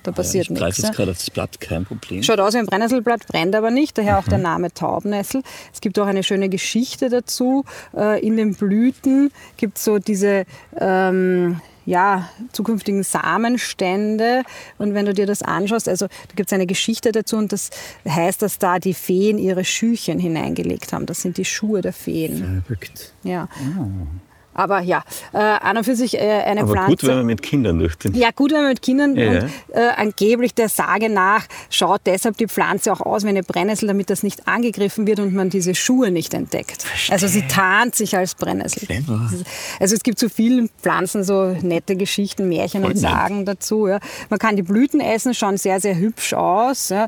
da 0.04 0.12
passiert 0.12 0.50
ich 0.50 0.56
greife 0.56 0.66
nichts. 0.66 0.78
jetzt 0.80 0.88
ja. 0.90 0.94
gerade 0.94 1.12
auf 1.12 1.18
das 1.18 1.30
Blatt, 1.30 1.62
kein 1.62 1.86
Problem. 1.86 2.22
Schaut 2.24 2.40
aus 2.40 2.54
wie 2.54 2.58
ein 2.58 2.66
Brennnesselblatt, 2.66 3.28
brennt 3.28 3.56
aber 3.56 3.72
nicht, 3.72 3.98
daher 3.98 4.20
auch 4.20 4.28
der 4.28 4.38
Name 4.38 4.74
Taubnessel. 4.74 5.42
Es 5.74 5.80
gibt 5.80 5.98
auch 6.00 6.06
eine 6.08 6.24
schöne 6.24 6.50
Geschichte 6.50 7.10
dazu. 7.10 7.64
Äh, 7.96 8.26
In 8.26 8.36
den 8.38 8.56
Blüten 8.56 9.32
gibt 9.58 9.78
es 9.78 9.86
so 9.86 10.00
diese 10.00 10.46
ähm, 10.78 11.62
ja, 11.86 12.30
zukünftigen 12.52 13.04
Samenstände. 13.04 14.44
Und 14.78 14.94
wenn 14.94 15.06
du 15.06 15.14
dir 15.14 15.26
das 15.26 15.42
anschaust, 15.42 15.88
also 15.90 16.08
da 16.08 16.34
gibt 16.36 16.50
es 16.50 16.54
eine 16.54 16.66
Geschichte 16.66 17.12
dazu 17.12 17.38
und 17.38 17.52
das 17.52 17.70
heißt, 18.08 18.42
dass 18.42 18.58
da 18.60 18.80
die 18.80 18.94
Feen 18.94 19.38
ihre 19.38 19.66
Schüchen 19.66 20.20
hineingelegt 20.20 20.94
haben. 20.94 21.06
Das 21.06 21.22
sind 21.22 21.38
die 21.38 21.46
Schuhe 21.46 21.82
der 21.82 21.94
Feen. 21.94 22.64
Verrückt. 22.66 23.14
Ja. 23.24 23.48
Aber 24.54 24.80
ja, 24.82 25.04
äh, 25.34 25.38
an 25.38 25.78
und 25.78 25.84
für 25.84 25.96
sich 25.96 26.16
äh, 26.16 26.20
eine 26.20 26.62
Aber 26.62 26.72
Pflanze. 26.74 26.90
gut, 26.92 27.04
wenn 27.08 27.18
man 27.18 27.26
mit 27.28 27.42
Kindern 27.42 27.80
durch 27.80 27.96
den... 27.98 28.14
Ja, 28.16 28.32
gut, 28.36 28.52
wenn 28.52 28.62
man 28.62 28.70
mit 28.70 28.82
Kindern 28.82 29.16
Ja, 29.16 29.30
und 29.30 29.50
äh, 29.74 29.90
angeblich 29.98 30.54
der 30.56 30.70
Sage 30.70 31.10
nach 31.10 31.46
schaut 31.70 32.02
deshalb 32.06 32.38
die 32.38 32.48
Pflanze 32.48 32.92
auch 32.92 33.02
aus 33.02 33.24
wie 33.24 33.30
eine 33.30 33.44
Brennnessel, 33.44 33.88
damit 33.88 34.10
das 34.10 34.24
nicht 34.24 34.48
angegriffen 34.48 35.06
wird 35.08 35.20
und 35.20 35.34
man 35.34 35.50
diese 35.50 35.76
Schuhe 35.76 36.12
nicht 36.12 36.34
entdeckt. 36.34 36.86
Also 37.10 37.28
sie 37.28 37.48
tarnt 37.48 37.96
sich 37.96 38.18
als 38.18 38.36
Brennnessel. 38.36 38.88
Clever. 38.88 39.30
Also 39.80 39.96
es 39.96 40.04
gibt 40.04 40.20
zu 40.20 40.30
vielen 40.30 40.70
Pflanzen 40.82 41.24
so 41.24 41.56
nette 41.62 41.96
Geschichten, 41.96 42.50
Märchen 42.50 42.84
und. 42.86 43.04
Sagen 43.04 43.44
dazu. 43.46 43.88
Ja. 43.88 44.00
Man 44.30 44.40
kann 44.40 44.56
die 44.56 44.64
Blüten 44.64 45.02
essen, 45.02 45.34
schauen 45.34 45.58
sehr, 45.58 45.80
sehr 45.82 45.98
hübsch 45.98 46.34
aus. 46.34 46.90
Ja. 46.90 47.08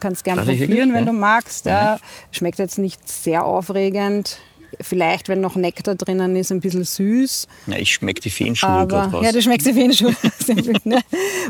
Kannst 0.00 0.24
gerne 0.24 0.40
probieren, 0.42 0.60
wirklich? 0.70 0.92
wenn 0.92 0.94
Ja. 0.94 1.04
du 1.04 1.12
magst. 1.12 1.66
Ja. 1.66 1.98
Schmeckt 2.32 2.58
jetzt 2.58 2.78
nicht 2.78 3.08
sehr 3.08 3.44
aufregend. 3.44 4.38
Vielleicht, 4.80 5.28
wenn 5.28 5.40
noch 5.40 5.56
Nektar 5.56 5.94
drinnen 5.94 6.36
ist, 6.36 6.52
ein 6.52 6.60
bisschen 6.60 6.84
süß. 6.84 7.46
Ja, 7.66 7.76
ich 7.76 7.92
schmecke 7.92 8.20
die 8.20 8.30
Feenschuhe 8.30 8.68
Aber, 8.68 9.04
raus. 9.04 9.24
ja, 9.24 9.32
du 9.32 9.42
schmeckst 9.42 9.66
die 9.66 9.72
Feenschuhe. 9.72 10.14
ne? 10.84 11.00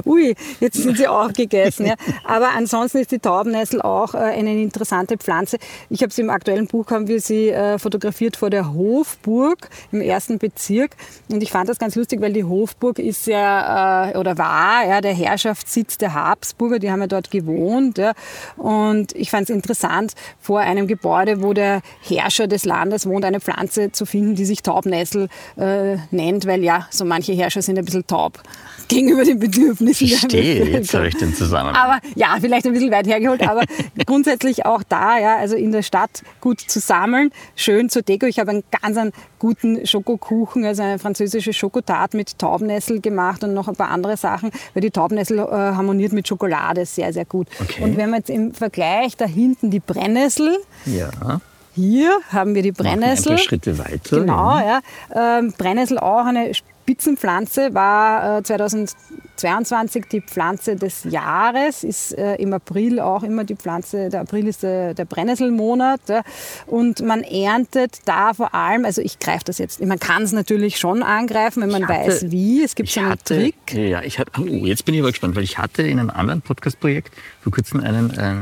Ui, 0.04 0.34
jetzt 0.60 0.82
sind 0.82 0.96
sie 0.96 1.08
auch 1.08 1.32
gegessen. 1.32 1.86
Ja. 1.86 1.94
Aber 2.24 2.50
ansonsten 2.50 2.98
ist 2.98 3.12
die 3.12 3.18
Taubennessel 3.18 3.82
auch 3.82 4.14
äh, 4.14 4.18
eine 4.18 4.60
interessante 4.60 5.16
Pflanze. 5.16 5.58
Ich 5.90 6.02
habe 6.02 6.12
sie 6.12 6.22
im 6.22 6.30
aktuellen 6.30 6.66
Buch, 6.66 6.90
haben 6.90 7.08
wir 7.08 7.20
sie 7.20 7.50
äh, 7.50 7.78
fotografiert 7.78 8.36
vor 8.36 8.50
der 8.50 8.72
Hofburg 8.72 9.68
im 9.92 10.00
ersten 10.00 10.38
Bezirk. 10.38 10.96
Und 11.30 11.42
ich 11.42 11.50
fand 11.50 11.68
das 11.68 11.78
ganz 11.78 11.94
lustig, 11.94 12.20
weil 12.20 12.32
die 12.32 12.44
Hofburg 12.44 12.98
ist 12.98 13.26
ja, 13.26 14.10
äh, 14.10 14.18
oder 14.18 14.38
war 14.38 14.86
ja, 14.86 15.00
der 15.00 15.14
Herrschaftssitz 15.14 15.98
der 15.98 16.14
Habsburger. 16.14 16.78
Die 16.78 16.90
haben 16.90 17.00
ja 17.00 17.06
dort 17.06 17.30
gewohnt. 17.30 17.98
Ja. 17.98 18.12
Und 18.56 19.14
ich 19.14 19.30
fand 19.30 19.48
es 19.48 19.54
interessant, 19.54 20.14
vor 20.40 20.60
einem 20.60 20.86
Gebäude, 20.86 21.42
wo 21.42 21.52
der 21.52 21.82
Herrscher 22.02 22.46
des 22.46 22.64
Landes 22.64 23.06
wohnt, 23.06 23.13
eine 23.22 23.40
Pflanze 23.40 23.92
zu 23.92 24.06
finden, 24.06 24.34
die 24.34 24.44
sich 24.44 24.62
Taubnessel 24.62 25.28
äh, 25.56 25.96
nennt, 26.10 26.46
weil 26.46 26.64
ja, 26.64 26.88
so 26.90 27.04
manche 27.04 27.32
Herrscher 27.34 27.62
sind 27.62 27.78
ein 27.78 27.84
bisschen 27.84 28.06
taub 28.06 28.42
gegenüber 28.88 29.24
den 29.24 29.38
Bedürfnissen. 29.38 30.06
Ich 30.06 30.18
verstehe, 30.18 30.64
jetzt 30.64 30.94
habe 30.94 31.08
ich 31.08 31.16
den 31.16 31.34
Zusammenhang. 31.34 31.76
Aber 31.76 32.00
ja, 32.14 32.36
vielleicht 32.40 32.66
ein 32.66 32.72
bisschen 32.72 32.90
weit 32.90 33.06
hergeholt, 33.06 33.46
aber 33.46 33.62
grundsätzlich 34.06 34.66
auch 34.66 34.82
da, 34.82 35.18
ja, 35.18 35.36
also 35.36 35.56
in 35.56 35.72
der 35.72 35.82
Stadt 35.82 36.22
gut 36.40 36.60
zu 36.60 36.80
sammeln, 36.80 37.30
schön 37.56 37.88
zur 37.88 38.02
Deko. 38.02 38.26
Ich 38.26 38.38
habe 38.38 38.50
einen 38.50 38.64
ganz 38.82 38.96
einen 38.96 39.12
guten 39.38 39.86
Schokokuchen, 39.86 40.64
also 40.64 40.82
eine 40.82 40.98
französische 40.98 41.52
Schokotat 41.52 42.14
mit 42.14 42.38
Taubnessel 42.38 43.00
gemacht 43.00 43.44
und 43.44 43.54
noch 43.54 43.68
ein 43.68 43.76
paar 43.76 43.90
andere 43.90 44.16
Sachen, 44.16 44.50
weil 44.72 44.80
die 44.80 44.90
Taubnessel 44.90 45.38
äh, 45.38 45.42
harmoniert 45.42 46.12
mit 46.12 46.26
Schokolade 46.28 46.86
sehr, 46.86 47.12
sehr 47.12 47.24
gut. 47.24 47.48
Okay. 47.60 47.82
Und 47.82 47.96
wenn 47.96 48.10
man 48.10 48.20
jetzt 48.20 48.30
im 48.30 48.54
Vergleich 48.54 49.16
da 49.16 49.26
hinten 49.26 49.70
die 49.70 49.80
Brennnessel, 49.80 50.58
ja. 50.86 51.40
Hier 51.74 52.18
haben 52.30 52.54
wir 52.54 52.62
die 52.62 52.72
Brennnessel. 52.72 53.32
Ein 53.32 53.36
paar 53.36 53.44
Schritte 53.44 53.78
weiter. 53.78 54.20
Genau, 54.20 54.58
ja. 54.58 54.80
Ähm, 55.14 55.52
Brennnessel 55.56 55.98
auch 55.98 56.24
eine 56.24 56.52
Spitzenpflanze, 56.84 57.72
war 57.72 58.40
äh, 58.40 58.42
2022 58.42 60.04
die 60.12 60.20
Pflanze 60.20 60.76
des 60.76 61.04
Jahres, 61.04 61.82
ist 61.82 62.12
äh, 62.12 62.34
im 62.34 62.52
April 62.52 63.00
auch 63.00 63.22
immer 63.22 63.44
die 63.44 63.56
Pflanze, 63.56 64.10
der 64.10 64.20
April 64.20 64.46
ist 64.46 64.62
der, 64.62 64.92
der 64.92 65.06
Brennnesselmonat 65.06 66.00
ja. 66.08 66.22
und 66.66 67.00
man 67.00 67.22
erntet 67.22 68.00
da 68.04 68.34
vor 68.34 68.54
allem, 68.54 68.84
also 68.84 69.00
ich 69.00 69.18
greife 69.18 69.44
das 69.46 69.56
jetzt, 69.56 69.82
man 69.82 69.98
kann 69.98 70.24
es 70.24 70.32
natürlich 70.32 70.78
schon 70.78 71.02
angreifen, 71.02 71.62
wenn 71.62 71.70
man 71.70 71.88
hatte- 71.88 72.06
weiß 72.06 72.30
wie, 72.30 72.62
es 72.62 72.74
gibt 72.74 72.90
so 72.90 73.00
einen 73.00 73.08
hatte, 73.10 73.34
Trick. 73.34 73.72
Ja, 73.72 74.02
ich 74.02 74.18
hatte, 74.18 74.32
oh, 74.38 74.44
jetzt 74.44 74.84
bin 74.84 74.94
ich 74.94 75.00
aber 75.00 75.10
gespannt, 75.10 75.36
weil 75.36 75.44
ich 75.44 75.56
hatte 75.56 75.82
in 75.82 75.98
einem 75.98 76.10
anderen 76.10 76.42
Podcast-Projekt 76.42 77.14
vor 77.42 77.50
kurzem 77.50 77.80
einen 77.80 78.10
äh, 78.10 78.34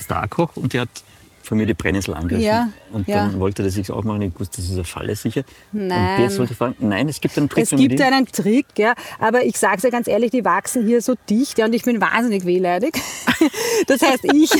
Starkoch 0.00 0.56
und 0.56 0.72
der 0.72 0.82
hat 0.82 1.02
von 1.48 1.56
mir 1.56 1.66
die 1.66 1.74
Brennnessel 1.74 2.12
angegriffen. 2.12 2.44
Ja, 2.44 2.68
und 2.92 3.08
ja. 3.08 3.26
dann 3.26 3.40
wollte 3.40 3.62
er 3.62 3.70
sich 3.70 3.90
auch 3.90 4.04
machen. 4.04 4.20
Ich 4.20 4.38
wusste, 4.38 4.58
das 4.58 4.66
ist 4.66 4.74
eine 4.74 4.84
Falle 4.84 5.16
sicher. 5.16 5.42
Nein. 5.72 6.16
Und 6.16 6.24
jetzt 6.24 6.38
wollte 6.38 6.52
ich 6.52 6.58
fragen, 6.58 6.74
nein, 6.78 7.08
es 7.08 7.22
gibt 7.22 7.38
einen 7.38 7.48
Trick. 7.48 7.64
Es 7.64 7.70
gibt 7.70 8.00
einen 8.00 8.26
Trick, 8.26 8.66
ja, 8.76 8.92
aber 9.18 9.44
ich 9.44 9.58
sage 9.58 9.78
es 9.78 9.82
ja 9.82 9.88
ganz 9.88 10.08
ehrlich, 10.08 10.30
die 10.30 10.44
wachsen 10.44 10.86
hier 10.86 11.00
so 11.00 11.14
dicht 11.30 11.58
ja, 11.58 11.64
und 11.64 11.74
ich 11.74 11.84
bin 11.84 12.00
wahnsinnig 12.00 12.44
wehleidig. 12.44 12.94
Das 13.86 14.02
heißt, 14.02 14.24
ich, 14.34 14.50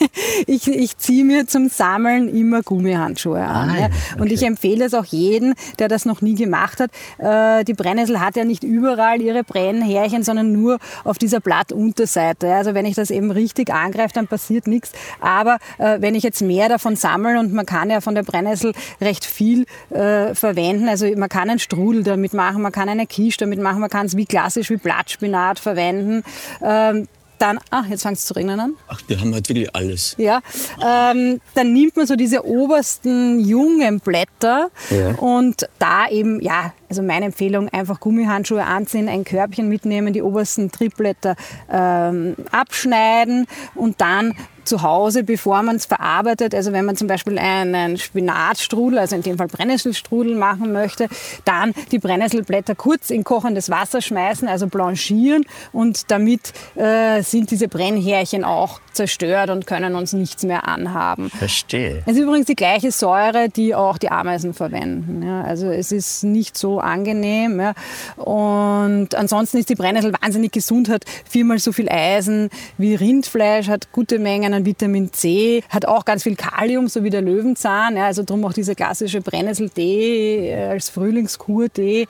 ich, 0.46 0.68
ich 0.68 0.96
ziehe 0.96 1.24
mir 1.24 1.46
zum 1.46 1.68
Sammeln 1.68 2.28
immer 2.28 2.62
Gummihandschuhe 2.62 3.40
an. 3.40 3.70
Ah, 3.70 3.80
ja. 3.80 3.86
Und 4.14 4.22
okay. 4.22 4.34
ich 4.34 4.42
empfehle 4.44 4.84
es 4.84 4.94
auch 4.94 5.04
jedem, 5.04 5.54
der 5.80 5.88
das 5.88 6.04
noch 6.04 6.22
nie 6.22 6.36
gemacht 6.36 6.78
hat. 6.80 6.90
Äh, 7.18 7.64
Die 7.64 7.74
Brennnessel 7.74 8.20
hat 8.20 8.36
ja 8.36 8.44
nicht 8.44 8.62
überall 8.62 9.20
ihre 9.20 9.42
Brennhärchen, 9.42 10.22
sondern 10.22 10.52
nur 10.52 10.78
auf 11.02 11.18
dieser 11.18 11.40
Blattunterseite. 11.40 12.54
Also 12.54 12.74
wenn 12.74 12.86
ich 12.86 12.94
das 12.94 13.10
eben 13.10 13.32
richtig 13.32 13.70
angreife, 13.72 14.14
dann 14.14 14.28
passiert 14.28 14.68
nichts. 14.68 14.92
Aber 15.20 15.58
äh, 15.78 16.00
wenn 16.00 16.14
ich 16.14 16.22
jetzt 16.22 16.37
mehr 16.40 16.68
davon 16.68 16.96
sammle 16.96 17.38
und 17.38 17.52
man 17.52 17.66
kann 17.66 17.90
ja 17.90 18.00
von 18.00 18.14
der 18.14 18.22
Brennnessel 18.22 18.72
recht 19.00 19.24
viel 19.24 19.66
äh, 19.90 20.34
verwenden, 20.34 20.88
also 20.88 21.06
man 21.16 21.28
kann 21.28 21.50
einen 21.50 21.58
Strudel 21.58 22.02
damit 22.02 22.34
machen, 22.34 22.62
man 22.62 22.72
kann 22.72 22.88
eine 22.88 23.06
Quiche 23.06 23.38
damit 23.38 23.60
machen, 23.60 23.80
man 23.80 23.90
kann 23.90 24.06
es 24.06 24.16
wie 24.16 24.26
klassisch 24.26 24.70
wie 24.70 24.76
Blattspinat 24.76 25.58
verwenden. 25.58 26.22
Ähm, 26.62 27.08
dann, 27.38 27.60
ah, 27.70 27.84
jetzt 27.88 28.02
fängt 28.02 28.16
es 28.16 28.26
zu 28.26 28.34
regnen 28.34 28.58
an. 28.58 28.74
Ach, 28.88 29.00
wir 29.06 29.20
haben 29.20 29.32
halt 29.32 29.48
wirklich 29.48 29.72
alles. 29.72 30.16
Ja, 30.18 30.40
ähm, 30.84 31.40
dann 31.54 31.72
nimmt 31.72 31.96
man 31.96 32.04
so 32.04 32.16
diese 32.16 32.44
obersten 32.44 33.38
jungen 33.38 34.00
Blätter 34.00 34.70
Ja. 34.90 35.14
und 35.18 35.68
da 35.78 36.08
eben, 36.08 36.40
ja, 36.40 36.72
also 36.88 37.00
meine 37.00 37.26
Empfehlung, 37.26 37.68
einfach 37.68 38.00
Gummihandschuhe 38.00 38.64
anziehen, 38.64 39.08
ein 39.08 39.22
Körbchen 39.22 39.68
mitnehmen, 39.68 40.12
die 40.12 40.22
obersten 40.22 40.72
Triebblätter 40.72 41.36
ähm, 41.70 42.34
abschneiden 42.50 43.46
und 43.76 44.00
dann 44.00 44.34
zu 44.68 44.82
Hause, 44.82 45.24
bevor 45.24 45.62
man 45.62 45.76
es 45.76 45.86
verarbeitet, 45.86 46.54
also 46.54 46.72
wenn 46.72 46.84
man 46.84 46.96
zum 46.96 47.08
Beispiel 47.08 47.38
einen 47.38 47.96
Spinatstrudel, 47.96 48.98
also 48.98 49.16
in 49.16 49.22
dem 49.22 49.38
Fall 49.38 49.48
Brennnesselstrudel 49.48 50.36
machen 50.36 50.72
möchte, 50.72 51.08
dann 51.44 51.72
die 51.90 51.98
Brennnesselblätter 51.98 52.74
kurz 52.74 53.10
in 53.10 53.24
kochendes 53.24 53.70
Wasser 53.70 54.02
schmeißen, 54.02 54.46
also 54.46 54.66
blanchieren 54.66 55.44
und 55.72 56.10
damit 56.10 56.52
äh, 56.76 57.22
sind 57.22 57.50
diese 57.50 57.68
Brennhärchen 57.68 58.44
auch 58.44 58.80
zerstört 58.92 59.50
und 59.50 59.66
können 59.66 59.94
uns 59.94 60.12
nichts 60.12 60.42
mehr 60.42 60.66
anhaben. 60.66 61.30
Verstehe. 61.30 62.02
Es 62.04 62.16
ist 62.16 62.22
übrigens 62.22 62.46
die 62.46 62.56
gleiche 62.56 62.90
Säure, 62.90 63.48
die 63.48 63.74
auch 63.74 63.96
die 63.96 64.10
Ameisen 64.10 64.54
verwenden. 64.54 65.22
Ja, 65.22 65.42
also 65.42 65.70
es 65.70 65.92
ist 65.92 66.24
nicht 66.24 66.58
so 66.58 66.80
angenehm. 66.80 67.60
Ja. 67.60 67.74
Und 68.16 69.14
ansonsten 69.14 69.58
ist 69.58 69.68
die 69.68 69.76
Brennnessel 69.76 70.12
wahnsinnig 70.20 70.50
gesund, 70.50 70.88
hat 70.88 71.04
viermal 71.28 71.60
so 71.60 71.70
viel 71.70 71.88
Eisen 71.88 72.50
wie 72.76 72.96
Rindfleisch, 72.96 73.68
hat 73.68 73.92
gute 73.92 74.18
Mengen 74.18 74.52
an 74.58 74.66
Vitamin 74.66 75.12
C, 75.12 75.62
hat 75.70 75.86
auch 75.86 76.04
ganz 76.04 76.22
viel 76.24 76.36
Kalium, 76.36 76.88
so 76.88 77.02
wie 77.04 77.10
der 77.10 77.22
Löwenzahn. 77.22 77.96
Ja, 77.96 78.06
also 78.06 78.22
darum 78.22 78.44
auch 78.44 78.52
dieser 78.52 78.74
klassische 78.74 79.20
Brennnessel-Tee 79.20 80.50
äh, 80.50 80.68
als 80.68 80.90
Frühlingskur-Tee 80.90 82.06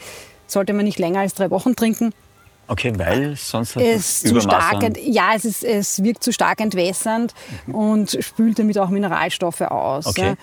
sollte 0.46 0.72
man 0.72 0.84
nicht 0.84 0.98
länger 0.98 1.20
als 1.20 1.34
drei 1.34 1.50
Wochen 1.50 1.76
trinken. 1.76 2.12
Okay, 2.70 2.92
weil 2.96 3.34
sonst 3.36 3.76
hat 3.76 3.82
Es 3.82 4.20
zu 4.20 4.28
Übermaß 4.28 4.42
stark, 4.44 4.84
an- 4.84 4.92
ja, 5.02 5.30
es, 5.34 5.46
ist, 5.46 5.64
es 5.64 6.02
wirkt 6.04 6.22
zu 6.22 6.32
stark 6.34 6.60
entwässernd 6.60 7.32
und 7.66 8.18
spült 8.20 8.58
damit 8.58 8.76
auch 8.78 8.90
Mineralstoffe 8.90 9.62
aus. 9.62 10.06
Okay. 10.06 10.20
Ja. 10.26 10.34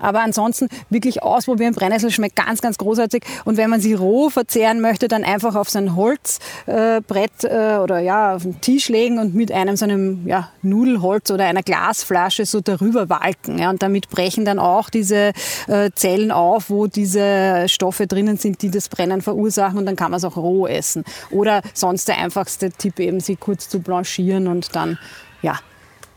Aber 0.00 0.20
ansonsten 0.22 0.68
wirklich 0.88 1.22
ausprobieren. 1.22 1.74
Brennnessel 1.74 2.10
schmeckt 2.10 2.36
ganz, 2.36 2.60
ganz 2.60 2.78
großartig. 2.78 3.24
Und 3.44 3.56
wenn 3.56 3.70
man 3.70 3.80
sie 3.80 3.94
roh 3.94 4.30
verzehren 4.30 4.80
möchte, 4.80 5.08
dann 5.08 5.24
einfach 5.24 5.54
auf 5.54 5.70
so 5.70 5.78
ein 5.78 5.96
Holzbrett 5.96 7.44
äh, 7.44 7.78
oder 7.82 8.00
ja, 8.00 8.34
auf 8.34 8.42
den 8.42 8.60
Tisch 8.60 8.88
legen 8.88 9.18
und 9.18 9.34
mit 9.34 9.52
einem 9.52 9.76
so 9.76 9.84
einem 9.84 10.26
ja, 10.26 10.50
Nudelholz 10.62 11.30
oder 11.30 11.44
einer 11.46 11.62
Glasflasche 11.62 12.46
so 12.46 12.60
darüber 12.60 13.08
walken. 13.08 13.58
Ja. 13.58 13.70
Und 13.70 13.82
damit 13.82 14.10
brechen 14.10 14.44
dann 14.44 14.58
auch 14.58 14.90
diese 14.90 15.32
äh, 15.68 15.90
Zellen 15.94 16.30
auf, 16.30 16.70
wo 16.70 16.86
diese 16.86 17.68
Stoffe 17.68 18.06
drinnen 18.06 18.36
sind, 18.36 18.62
die 18.62 18.70
das 18.70 18.88
Brennen 18.88 19.20
verursachen. 19.20 19.78
Und 19.78 19.86
dann 19.86 19.96
kann 19.96 20.10
man 20.10 20.18
es 20.18 20.24
auch 20.24 20.36
roh 20.36 20.66
essen. 20.66 21.04
Oder 21.30 21.62
sonst 21.74 22.08
der 22.08 22.18
einfachste 22.18 22.70
Tipp 22.70 22.98
eben, 23.00 23.20
sie 23.20 23.36
kurz 23.36 23.68
zu 23.68 23.80
blanchieren 23.80 24.46
und 24.46 24.74
dann 24.74 24.98
ja, 25.42 25.58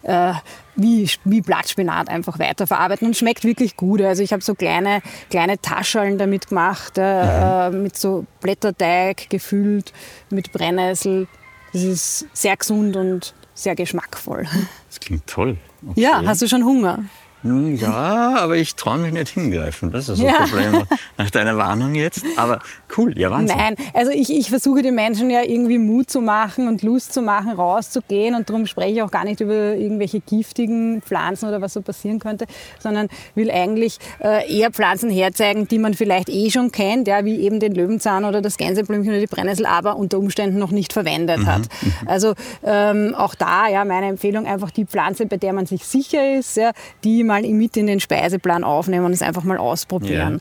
äh, 0.04 0.34
wie, 0.76 1.10
wie 1.24 1.42
Blattspinat 1.42 2.10
einfach 2.10 2.40
weiterverarbeiten 2.40 3.08
und 3.08 3.18
schmeckt 3.18 3.44
wirklich 3.44 3.76
gut. 3.76 4.02
Also 4.02 4.24
ich 4.24 4.34
habe 4.34 4.44
so 4.44 4.56
kleine, 4.56 5.02
kleine 5.30 5.60
Tascheln 5.60 6.18
damit 6.18 6.50
gemacht, 6.50 6.98
äh, 6.98 7.68
äh, 7.68 7.70
mit 7.72 7.98
so 7.98 8.26
Blätterteig 8.42 9.30
gefüllt, 9.30 9.94
mit 10.30 10.52
Brennnessel. 10.52 11.28
Das 11.74 11.84
ist 11.84 12.28
sehr 12.34 12.56
gesund 12.56 12.96
und 12.96 13.34
sehr 13.54 13.76
geschmackvoll. 13.76 14.48
Das 14.90 15.00
klingt 15.00 15.26
toll. 15.28 15.58
Okay. 15.88 16.02
Ja, 16.02 16.22
hast 16.26 16.42
du 16.42 16.48
schon 16.48 16.64
Hunger? 16.64 17.00
Hm, 17.44 17.76
Ja, 17.76 18.36
aber 18.40 18.56
ich 18.56 18.76
traue 18.76 18.98
mich 19.00 19.12
nicht 19.14 19.30
hingreifen. 19.30 19.92
Das 19.92 20.10
ist 20.10 20.20
Ja. 20.20 20.40
das 20.40 20.50
Problem 20.50 20.84
nach 21.18 21.30
deiner 21.30 21.58
Warnung 21.58 21.94
jetzt. 21.96 22.24
Aber 22.38 22.60
cool, 22.98 23.18
ja 23.18 23.30
Wahnsinn. 23.32 23.58
Nein, 23.58 23.76
also 23.94 24.12
ich, 24.12 24.32
ich 24.36 24.50
versuche 24.50 24.82
den 24.82 24.96
Menschen 24.96 25.30
ja 25.30 25.42
irgendwie 25.44 25.78
Mut 25.78 26.10
zu 26.10 26.22
machen 26.22 26.68
und 26.68 26.82
Lust 26.84 27.14
zu 27.14 27.22
machen, 27.22 27.52
rauszugehen. 27.52 28.36
Und 28.36 28.50
darum 28.50 28.66
spreche 28.66 28.94
ich 28.94 29.02
auch 29.02 29.12
gar 29.12 29.26
nicht 29.26 29.42
über 29.42 29.76
irgendwelche 29.76 30.20
giftigen 30.22 31.02
Pflanzen 31.02 31.48
oder 31.50 31.62
was 31.62 31.74
so 31.74 31.82
passieren 31.82 32.20
könnte, 32.20 32.46
sondern 32.80 33.10
will 33.36 33.52
eigentlich 33.52 33.98
äh, 34.20 34.50
eher 34.58 34.72
Pflanzen 34.72 35.10
herzeigen, 35.10 35.68
die 35.68 35.80
man 35.80 35.94
vielleicht 35.94 36.30
eh 36.30 36.50
schon 36.50 36.72
kennt, 36.72 37.08
ja, 37.08 37.26
wie 37.26 37.42
eben 37.42 37.60
den 37.60 37.76
Löwenzahn 37.76 38.24
oder 38.26 38.42
das 38.42 38.58
Gänseblümchen 38.58 39.12
oder 39.12 39.20
die 39.20 39.28
Brennnessel, 39.28 39.66
aber 39.66 39.98
unter 39.98 40.18
Umständen 40.18 40.58
noch 40.60 40.72
nicht 40.72 40.94
verwendet 40.94 41.46
hat. 41.46 41.64
Also 42.06 42.34
ähm, 42.64 43.14
auch 43.16 43.36
da, 43.36 43.68
ja, 43.68 43.84
meine 43.86 44.08
Empfehlung, 44.08 44.46
einfach 44.46 44.72
die 44.72 44.86
Pflanze, 44.86 45.26
bei 45.26 45.38
der 45.38 45.52
man 45.54 45.66
sich 45.66 45.84
sicher 45.84 46.38
ist, 46.38 46.56
ja, 46.58 46.72
die 47.04 47.24
mal 47.34 47.42
mit 47.42 47.78
in 47.78 47.88
den 47.88 48.00
Speiseplan 48.00 48.64
aufnehmen 48.64 49.06
und 49.06 49.14
es 49.14 49.22
einfach 49.22 49.44
mal 49.44 49.58
ausprobieren. 49.58 50.40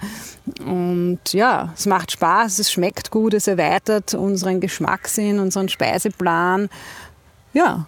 Und 0.64 1.20
ja, 1.32 1.72
es 1.74 1.86
macht 1.86 2.12
Spaß, 2.12 2.58
es 2.58 2.70
schmeckt 2.70 3.10
gut, 3.10 3.34
es 3.34 3.46
erweitert 3.46 4.14
unseren 4.14 4.60
Geschmackssinn, 4.60 5.38
unseren 5.38 5.68
Speiseplan. 5.68 6.68
Ja, 7.54 7.86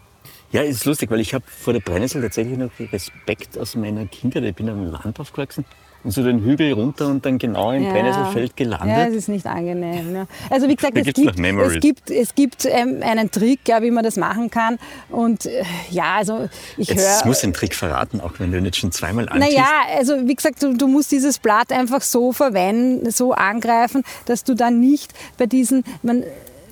Ja, 0.52 0.62
es 0.62 0.76
ist 0.76 0.84
lustig, 0.84 1.10
weil 1.10 1.20
ich 1.20 1.34
habe 1.34 1.44
vor 1.46 1.72
der 1.72 1.80
Brennnessel 1.80 2.22
tatsächlich 2.22 2.56
noch 2.56 2.70
Respekt 2.92 3.58
aus 3.58 3.74
meiner 3.74 4.06
Kindheit. 4.06 4.44
Ich 4.44 4.54
bin 4.54 4.68
am 4.68 4.86
Land 4.86 5.18
aufgewachsen 5.20 5.64
so 6.10 6.22
den 6.22 6.40
Hügel 6.44 6.72
runter 6.72 7.06
und 7.08 7.24
dann 7.24 7.38
genau 7.38 7.72
im 7.72 7.84
Ja. 7.84 7.92
Brennnesselfeld 7.92 8.56
gelandet. 8.56 8.88
Ja, 8.88 9.06
es 9.06 9.14
ist 9.14 9.28
nicht 9.28 9.46
angenehm. 9.46 10.14
Ja. 10.14 10.26
Also 10.50 10.68
wie 10.68 10.76
gesagt, 10.76 10.96
es 10.96 11.12
gibt, 11.12 11.38
es 11.38 11.80
gibt, 11.80 12.10
es 12.10 12.34
gibt 12.34 12.66
ähm, 12.66 13.02
einen 13.02 13.30
Trick, 13.30 13.60
ja, 13.66 13.82
wie 13.82 13.90
man 13.90 14.04
das 14.04 14.16
machen 14.16 14.50
kann. 14.50 14.78
Und 15.08 15.46
äh, 15.46 15.64
ja, 15.90 16.16
also 16.16 16.48
ich 16.76 16.88
Jetzt 16.88 17.00
höre... 17.00 17.26
musst 17.26 17.42
du 17.42 17.46
den 17.48 17.54
Trick 17.54 17.74
verraten, 17.74 18.20
auch 18.20 18.32
wenn 18.38 18.52
du 18.52 18.58
ihn 18.58 18.64
jetzt 18.64 18.78
schon 18.78 18.92
zweimal 18.92 19.28
antiest. 19.28 19.56
Naja, 19.56 19.68
also 19.96 20.26
wie 20.26 20.34
gesagt, 20.34 20.62
du, 20.62 20.74
du 20.76 20.86
musst 20.88 21.12
dieses 21.12 21.38
Blatt 21.38 21.72
einfach 21.72 22.02
so 22.02 22.32
verwenden, 22.32 23.10
so 23.10 23.32
angreifen, 23.32 24.02
dass 24.26 24.44
du 24.44 24.54
dann 24.54 24.80
nicht 24.80 25.12
bei 25.38 25.46
diesen, 25.46 25.84
man, 26.02 26.24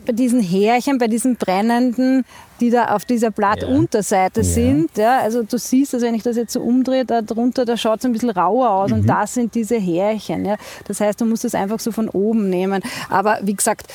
bei 0.05 0.12
diesen 0.12 0.40
Härchen, 0.40 0.98
bei 0.98 1.09
diesen 1.09 1.36
brennenden, 1.36 2.24
die 2.61 2.70
da 2.70 2.94
auf 2.94 3.05
dieser 3.05 3.30
Blattunterseite 3.30 4.44
sind. 4.44 4.96
Ja, 4.96 5.18
also 5.20 5.42
du 5.42 5.59
siehst, 5.59 5.94
also 5.94 6.07
wenn 6.07 6.14
ich 6.14 6.22
das 6.22 6.36
jetzt 6.36 6.53
so 6.53 6.61
umdrehe, 6.61 7.05
da 7.05 7.22
drunter, 7.22 7.64
da 7.64 7.76
schaut 7.76 7.98
es 8.00 8.05
ein 8.05 8.12
bisschen 8.12 8.30
rauer 8.30 8.70
aus 8.70 8.90
Mhm. 8.90 8.98
und 9.00 9.07
das 9.07 9.34
sind 9.34 9.55
diese 9.55 9.76
Härchen. 9.78 10.44
Ja. 10.44 10.57
Das 10.86 11.00
heißt, 11.00 11.20
du 11.20 11.24
musst 11.24 11.44
es 11.44 11.55
einfach 11.55 11.80
so 11.80 11.92
von 11.92 12.09
oben 12.09 12.48
nehmen. 12.50 12.82
Aber 13.09 13.38
wie 13.42 13.55
gesagt, 13.55 13.92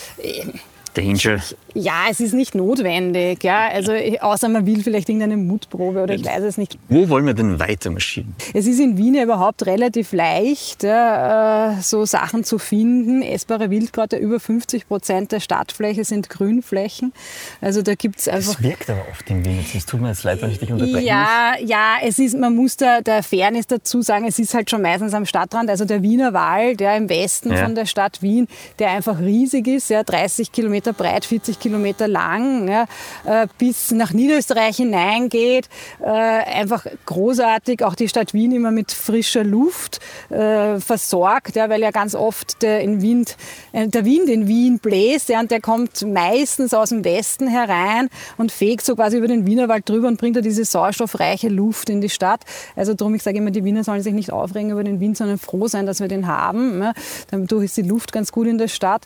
Danger. 0.98 1.40
ja, 1.76 2.06
es 2.10 2.20
ist 2.20 2.34
nicht 2.34 2.56
notwendig. 2.56 3.44
Ja. 3.44 3.68
Also, 3.68 3.94
außer 3.94 4.50
man 4.50 4.66
will 4.66 4.82
vielleicht 4.82 5.10
irgendeine 5.10 5.38
Mutprobe 5.38 6.04
oder 6.04 6.16
ich 6.16 6.26
weiß 6.26 6.44
es 6.44 6.58
nicht. 6.58 6.78
Wo 6.90 7.08
wollen 7.10 7.26
wir 7.26 7.36
denn 7.36 7.60
weiter 7.60 7.92
marschieren? 7.92 8.36
Es 8.54 8.66
ist 8.66 8.80
in 8.80 8.98
Wien 8.98 9.14
ja 9.14 9.24
überhaupt 9.24 9.66
relativ 9.66 10.12
leicht, 10.12 10.84
ja, 10.84 11.74
äh, 11.74 11.82
so 11.82 12.06
Sachen 12.06 12.44
zu 12.44 12.58
finden. 12.58 13.22
Essbare 13.22 13.70
Wildkräuter, 13.70 14.18
über 14.18 14.40
50 14.40 14.88
Prozent 14.88 15.32
der 15.32 15.40
Stadtfläche 15.40 16.04
sind 16.04 16.30
Grünflächen. 16.30 17.14
Also 17.62 17.84
da 17.84 17.96
gibt 17.96 18.20
es 18.20 18.28
einfach... 18.28 18.56
Das 18.56 18.64
wirkt 18.64 18.90
aber 18.90 19.06
oft 19.12 19.30
in 19.30 19.46
Wien. 19.46 19.64
Es 19.76 19.86
tut 19.86 20.02
mir 20.02 20.10
jetzt 20.10 20.24
leid, 20.24 20.42
wenn 20.42 20.52
ich 20.52 20.60
dich 20.60 20.72
unterbrechen 20.72 21.06
Ja, 21.06 21.54
ja, 21.64 21.98
es 22.04 22.18
ist, 22.18 22.36
man 22.36 22.56
muss 22.56 22.78
da 22.78 23.02
der 23.02 23.22
Fairness 23.22 23.68
dazu 23.68 24.02
sagen, 24.02 24.26
es 24.26 24.40
ist 24.40 24.54
halt 24.54 24.70
schon 24.70 24.82
meistens 24.82 25.14
am 25.14 25.26
Stadtrand. 25.26 25.70
Also 25.70 25.86
der 25.86 26.02
Wiener 26.02 26.34
Wald, 26.34 26.80
der 26.80 26.98
im 26.98 27.10
Westen 27.10 27.56
von 27.56 27.76
der 27.76 27.86
Stadt 27.86 28.22
Wien, 28.22 28.48
der 28.80 28.92
einfach 28.92 29.20
riesig 29.20 29.68
ist, 29.68 29.90
ja, 29.90 30.04
30 30.04 30.52
Kilometer 30.52 30.87
breit, 30.94 31.26
40 31.26 31.60
Kilometer 31.60 32.08
lang, 32.08 32.68
ja, 32.68 32.86
äh, 33.26 33.48
bis 33.58 33.92
nach 33.92 34.14
Niederösterreich 34.14 34.78
hineingeht. 34.78 35.70
Äh, 36.00 36.08
einfach 36.08 36.86
großartig, 37.06 37.84
auch 37.84 37.96
die 37.96 38.08
Stadt 38.08 38.34
Wien 38.34 38.52
immer 38.52 38.72
mit 38.72 38.92
frischer 38.92 39.44
Luft 39.44 40.00
äh, 40.30 40.80
versorgt, 40.80 41.56
ja, 41.56 41.70
weil 41.70 41.82
ja 41.82 41.92
ganz 41.92 42.16
oft 42.16 42.62
der, 42.62 42.82
in 42.82 43.02
Wind, 43.02 43.38
der 43.74 44.06
Wind 44.06 44.30
in 44.30 44.48
Wien 44.48 44.80
bläst 44.80 45.30
ja, 45.30 45.40
und 45.40 45.52
der 45.52 45.62
kommt 45.62 46.02
meistens 46.06 46.74
aus 46.74 46.90
dem 46.90 47.04
Westen 47.04 47.48
herein 47.48 48.10
und 48.38 48.52
fegt 48.52 48.86
so 48.86 48.96
quasi 48.96 49.18
über 49.18 49.28
den 49.28 49.46
Wienerwald 49.46 49.88
drüber 49.88 50.08
und 50.08 50.18
bringt 50.18 50.36
da 50.36 50.42
diese 50.42 50.66
sauerstoffreiche 50.66 51.50
Luft 51.50 51.90
in 51.90 52.02
die 52.02 52.10
Stadt. 52.10 52.42
Also 52.76 52.94
darum, 52.94 53.16
ich 53.16 53.24
sage 53.24 53.38
immer, 53.38 53.52
die 53.52 53.64
Wiener 53.64 53.84
sollen 53.84 54.02
sich 54.02 54.14
nicht 54.14 54.32
aufregen 54.32 54.72
über 54.72 54.84
den 54.84 55.00
Wind, 55.00 55.18
sondern 55.18 55.38
froh 55.38 55.68
sein, 55.68 55.86
dass 55.86 56.00
wir 56.00 56.08
den 56.08 56.28
haben. 56.28 56.82
Ja. 56.82 56.94
Dadurch 57.32 57.66
ist 57.66 57.78
die 57.78 57.82
Luft 57.84 58.12
ganz 58.12 58.32
gut 58.32 58.48
in 58.48 58.58
der 58.58 58.68
Stadt. 58.68 59.06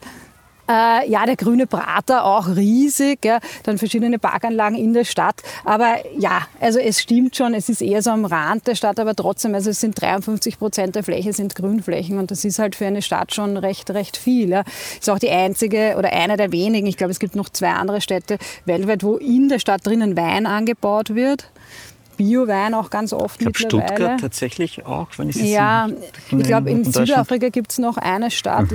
Äh, 0.71 1.09
ja, 1.09 1.25
der 1.25 1.35
grüne 1.35 1.67
Prater 1.67 2.23
auch 2.23 2.47
riesig, 2.55 3.25
ja, 3.25 3.39
dann 3.63 3.77
verschiedene 3.77 4.19
Parkanlagen 4.19 4.77
in 4.77 4.93
der 4.93 5.03
Stadt. 5.03 5.41
Aber 5.65 5.97
ja, 6.17 6.47
also 6.61 6.79
es 6.79 7.01
stimmt 7.01 7.35
schon, 7.35 7.53
es 7.53 7.67
ist 7.67 7.81
eher 7.81 8.01
so 8.01 8.11
am 8.11 8.23
Rand 8.23 8.67
der 8.67 8.75
Stadt, 8.75 8.97
aber 8.97 9.13
trotzdem, 9.13 9.53
also 9.53 9.69
es 9.69 9.81
sind 9.81 9.99
53 9.99 10.57
Prozent 10.57 10.95
der 10.95 11.03
Fläche 11.03 11.33
sind 11.33 11.55
Grünflächen 11.55 12.17
und 12.19 12.31
das 12.31 12.45
ist 12.45 12.57
halt 12.57 12.75
für 12.75 12.85
eine 12.85 13.01
Stadt 13.01 13.33
schon 13.33 13.57
recht, 13.57 13.89
recht 13.91 14.15
viel. 14.15 14.49
Ja. 14.49 14.63
Ist 14.97 15.09
auch 15.09 15.19
die 15.19 15.29
einzige 15.29 15.95
oder 15.97 16.13
eine 16.13 16.37
der 16.37 16.53
wenigen, 16.53 16.87
ich 16.87 16.95
glaube, 16.95 17.11
es 17.11 17.19
gibt 17.19 17.35
noch 17.35 17.49
zwei 17.49 17.71
andere 17.71 17.99
Städte 17.99 18.37
weltweit, 18.63 19.03
wo 19.03 19.17
in 19.17 19.49
der 19.49 19.59
Stadt 19.59 19.85
drinnen 19.85 20.15
Wein 20.15 20.45
angebaut 20.45 21.15
wird. 21.15 21.49
Bio-Wein 22.21 22.73
auch 22.73 22.89
ganz 22.89 23.13
oft 23.13 23.41
Ich 23.41 23.53
glaube, 23.53 23.77
mittlerweile. 23.77 23.95
Stuttgart 23.95 24.19
tatsächlich 24.21 24.85
auch, 24.85 25.07
wenn 25.17 25.29
ich 25.29 25.35
es 25.37 25.49
Ja, 25.49 25.89
ich 26.29 26.43
glaube, 26.43 26.69
in 26.69 26.83
Südafrika 26.83 27.49
gibt 27.49 27.71
es 27.71 27.77
noch 27.79 27.97
eine 27.97 28.31
Stadt. 28.31 28.67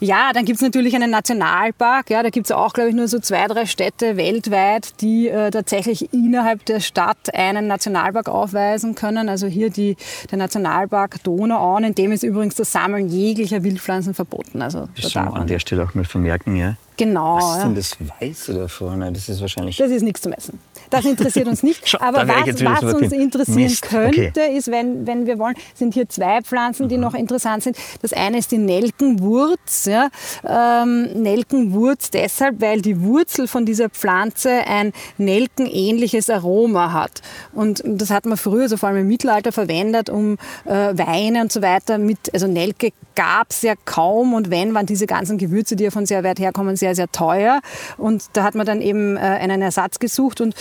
Ja, 0.00 0.32
dann 0.32 0.44
gibt 0.44 0.56
es 0.56 0.62
natürlich 0.62 0.94
einen 0.94 1.10
Nationalpark. 1.10 2.10
Ja, 2.10 2.22
da 2.22 2.30
gibt 2.30 2.46
es 2.46 2.52
auch, 2.52 2.72
glaube 2.72 2.90
ich, 2.90 2.94
nur 2.94 3.08
so 3.08 3.18
zwei, 3.18 3.46
drei 3.46 3.66
Städte 3.66 4.16
weltweit, 4.16 5.00
die 5.00 5.28
äh, 5.28 5.50
tatsächlich 5.50 6.12
innerhalb 6.12 6.64
der 6.66 6.80
Stadt 6.80 7.34
einen 7.34 7.66
Nationalpark 7.66 8.28
aufweisen 8.28 8.94
können. 8.94 9.28
Also 9.28 9.46
hier 9.46 9.70
die, 9.70 9.96
der 10.30 10.38
Nationalpark 10.38 11.22
Donauauen, 11.22 11.84
in 11.84 11.94
dem 11.94 12.12
ist 12.12 12.22
übrigens 12.22 12.54
das 12.56 12.72
Sammeln 12.72 13.08
jeglicher 13.08 13.62
Wildpflanzen 13.62 14.14
verboten. 14.14 14.62
Also 14.62 14.80
da 14.80 14.88
Das 14.96 15.12
soll 15.12 15.22
man 15.24 15.32
man 15.32 15.42
an 15.42 15.48
der 15.48 15.58
Stelle 15.58 15.82
auch 15.84 15.94
mal 15.94 16.04
vermerken, 16.04 16.56
ja. 16.56 16.76
Genau. 17.04 17.36
Was 17.36 17.56
ist 17.56 17.62
denn 17.64 17.74
das 17.74 17.96
Weiße 18.20 18.54
da 18.54 18.68
vorne? 18.68 19.12
Das 19.12 19.28
ist 19.28 19.40
wahrscheinlich. 19.40 19.76
Das 19.76 19.90
ist 19.90 20.02
nichts 20.02 20.20
zu 20.20 20.28
messen. 20.28 20.60
Das 20.88 21.04
interessiert 21.04 21.48
uns 21.48 21.62
nicht. 21.62 21.80
Schau, 21.88 21.98
Aber 22.00 22.28
was, 22.28 22.62
was 22.62 22.94
uns 22.94 23.12
interessieren 23.12 23.62
Mist, 23.62 23.82
könnte, 23.82 24.28
okay. 24.28 24.56
ist, 24.56 24.70
wenn, 24.70 25.06
wenn 25.06 25.26
wir 25.26 25.38
wollen, 25.38 25.54
sind 25.74 25.94
hier 25.94 26.08
zwei 26.08 26.42
Pflanzen, 26.42 26.88
die 26.88 26.98
noch 26.98 27.14
interessant 27.14 27.64
sind. 27.64 27.76
Das 28.02 28.12
eine 28.12 28.38
ist 28.38 28.52
die 28.52 28.58
Nelkenwurz. 28.58 29.86
Ja. 29.86 30.10
Ähm, 30.46 31.22
Nelkenwurz 31.22 32.10
deshalb, 32.10 32.60
weil 32.60 32.82
die 32.82 33.00
Wurzel 33.02 33.48
von 33.48 33.66
dieser 33.66 33.88
Pflanze 33.88 34.50
ein 34.50 34.92
nelkenähnliches 35.18 36.30
Aroma 36.30 36.92
hat. 36.92 37.22
Und 37.52 37.82
das 37.84 38.10
hat 38.10 38.26
man 38.26 38.36
früher, 38.36 38.68
so 38.68 38.76
vor 38.76 38.90
allem 38.90 38.98
im 38.98 39.08
Mittelalter, 39.08 39.50
verwendet, 39.50 40.08
um 40.08 40.34
äh, 40.66 40.96
Weine 40.96 41.40
und 41.40 41.50
so 41.50 41.62
weiter 41.62 41.98
mit, 41.98 42.32
also 42.32 42.46
Nelke 42.46 42.92
gab 43.14 43.50
es 43.50 43.62
ja 43.62 43.74
kaum 43.84 44.34
und 44.34 44.50
wenn, 44.50 44.74
waren 44.74 44.86
diese 44.86 45.06
ganzen 45.06 45.38
Gewürze, 45.38 45.76
die 45.76 45.84
ja 45.84 45.90
von 45.90 46.06
sehr 46.06 46.24
weit 46.24 46.38
herkommen, 46.38 46.76
sehr, 46.76 46.94
sehr 46.94 47.10
teuer. 47.10 47.60
Und 47.96 48.24
da 48.34 48.44
hat 48.44 48.54
man 48.54 48.66
dann 48.66 48.80
eben 48.80 49.16
äh, 49.16 49.20
einen 49.20 49.62
Ersatz 49.62 49.98
gesucht 49.98 50.40
und 50.40 50.54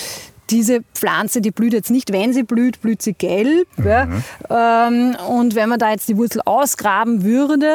diese 0.49 0.81
Pflanze, 0.93 1.41
die 1.41 1.51
blüht 1.51 1.73
jetzt 1.73 1.91
nicht, 1.91 2.11
wenn 2.11 2.33
sie 2.33 2.43
blüht, 2.43 2.81
blüht 2.81 3.01
sie 3.01 3.13
gelb. 3.13 3.67
Ja. 3.83 4.07
Ähm, 4.49 5.15
und 5.29 5.55
wenn 5.55 5.69
man 5.69 5.79
da 5.79 5.91
jetzt 5.91 6.09
die 6.09 6.17
Wurzel 6.17 6.41
ausgraben 6.43 7.23
würde, 7.23 7.73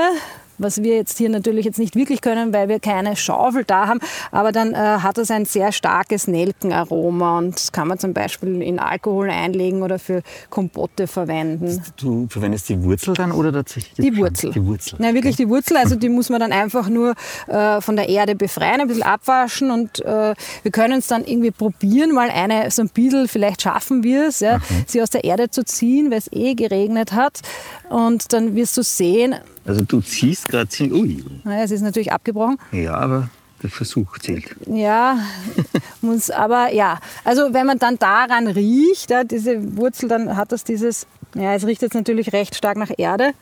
was 0.58 0.82
wir 0.82 0.96
jetzt 0.96 1.18
hier 1.18 1.28
natürlich 1.28 1.64
jetzt 1.64 1.78
nicht 1.78 1.96
wirklich 1.96 2.20
können, 2.20 2.52
weil 2.52 2.68
wir 2.68 2.80
keine 2.80 3.16
Schaufel 3.16 3.64
da 3.64 3.86
haben, 3.86 4.00
aber 4.30 4.52
dann 4.52 4.72
äh, 4.72 4.76
hat 4.76 5.18
es 5.18 5.30
ein 5.30 5.44
sehr 5.44 5.72
starkes 5.72 6.26
Nelkenaroma 6.26 7.38
und 7.38 7.54
das 7.56 7.72
kann 7.72 7.88
man 7.88 7.98
zum 7.98 8.14
Beispiel 8.14 8.62
in 8.62 8.78
Alkohol 8.78 9.30
einlegen 9.30 9.82
oder 9.82 9.98
für 9.98 10.22
Kompotte 10.50 11.06
verwenden. 11.06 11.82
Du 11.96 12.26
verwendest 12.28 12.68
die 12.68 12.82
Wurzel 12.82 13.14
dann 13.14 13.32
oder 13.32 13.52
tatsächlich 13.52 13.94
Die 13.96 14.12
Pflanze? 14.12 14.46
Wurzel. 14.46 14.52
Die 14.52 14.66
Wurzel. 14.66 14.96
Na, 14.98 15.14
wirklich 15.14 15.36
die 15.36 15.48
Wurzel. 15.48 15.76
Also 15.76 15.96
die 15.96 16.08
muss 16.08 16.30
man 16.30 16.40
dann 16.40 16.52
einfach 16.52 16.88
nur 16.88 17.14
äh, 17.46 17.80
von 17.80 17.96
der 17.96 18.08
Erde 18.08 18.34
befreien, 18.34 18.80
ein 18.80 18.88
bisschen 18.88 19.02
abwaschen 19.02 19.70
und 19.70 20.04
äh, 20.04 20.34
wir 20.62 20.72
können 20.72 20.98
es 20.98 21.06
dann 21.06 21.24
irgendwie 21.24 21.50
probieren, 21.50 22.12
mal 22.12 22.30
eine 22.30 22.70
so 22.70 22.82
ein 22.82 22.88
bisschen, 22.88 23.28
vielleicht 23.28 23.62
schaffen 23.62 24.02
wir 24.02 24.28
es, 24.28 24.40
ja, 24.40 24.60
sie 24.86 25.02
aus 25.02 25.10
der 25.10 25.24
Erde 25.24 25.50
zu 25.50 25.64
ziehen, 25.64 26.10
weil 26.10 26.18
es 26.18 26.32
eh 26.32 26.54
geregnet 26.54 27.12
hat. 27.12 27.40
Und 27.88 28.32
dann 28.32 28.54
wirst 28.54 28.76
du 28.76 28.82
sehen, 28.82 29.34
Also 29.64 29.82
du 29.84 30.00
ziehst 30.00 30.48
gerade 30.48 30.68
ziemlich. 30.68 31.00
Ui. 31.00 31.24
naja, 31.44 31.64
es 31.64 31.70
ist 31.70 31.82
natürlich 31.82 32.12
abgebrochen. 32.12 32.58
Ja, 32.72 32.94
aber 32.94 33.28
der 33.62 33.70
Versuch 33.70 34.18
zählt. 34.18 34.54
Ja, 34.66 35.18
muss, 36.00 36.30
aber 36.30 36.72
ja. 36.72 36.98
Also 37.24 37.52
wenn 37.54 37.66
man 37.66 37.78
dann 37.78 37.98
daran 37.98 38.46
riecht, 38.48 39.10
ja, 39.10 39.24
diese 39.24 39.76
Wurzel, 39.76 40.08
dann 40.08 40.36
hat 40.36 40.52
das 40.52 40.64
dieses, 40.64 41.06
ja, 41.34 41.54
es 41.54 41.66
riecht 41.66 41.82
jetzt 41.82 41.94
natürlich 41.94 42.32
recht 42.32 42.54
stark 42.54 42.76
nach 42.76 42.90
Erde, 42.96 43.32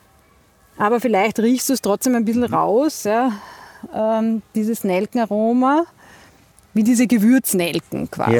aber 0.78 1.01
vielleicht 1.01 1.38
riechst 1.40 1.68
du 1.68 1.72
es 1.72 1.82
trotzdem 1.82 2.14
ein 2.14 2.24
bisschen 2.24 2.45
raus, 2.45 3.05
ja, 3.05 3.32
ähm, 3.95 4.42
dieses 4.55 4.84
Nelkenaroma, 4.84 5.84
wie 6.74 6.82
diese 6.84 7.07
Gewürznelken 7.07 8.11
quasi. 8.11 8.36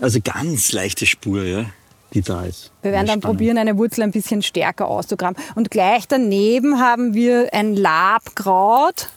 Also 0.00 0.18
ganz 0.22 0.72
leichte 0.72 1.06
Spur, 1.06 1.44
ja, 1.44 1.66
die 2.14 2.22
da 2.22 2.44
ist. 2.44 2.72
Wir 2.82 2.92
werden 2.92 3.06
dann 3.06 3.20
Spannend. 3.20 3.24
probieren, 3.24 3.58
eine 3.58 3.78
Wurzel 3.78 4.02
ein 4.02 4.10
bisschen 4.10 4.42
stärker 4.42 4.88
auszugraben. 4.88 5.36
Und 5.54 5.70
gleich 5.70 6.06
daneben 6.08 6.78
haben 6.80 7.14
wir 7.14 7.52
ein 7.52 7.74
Labkraut. 7.74 9.08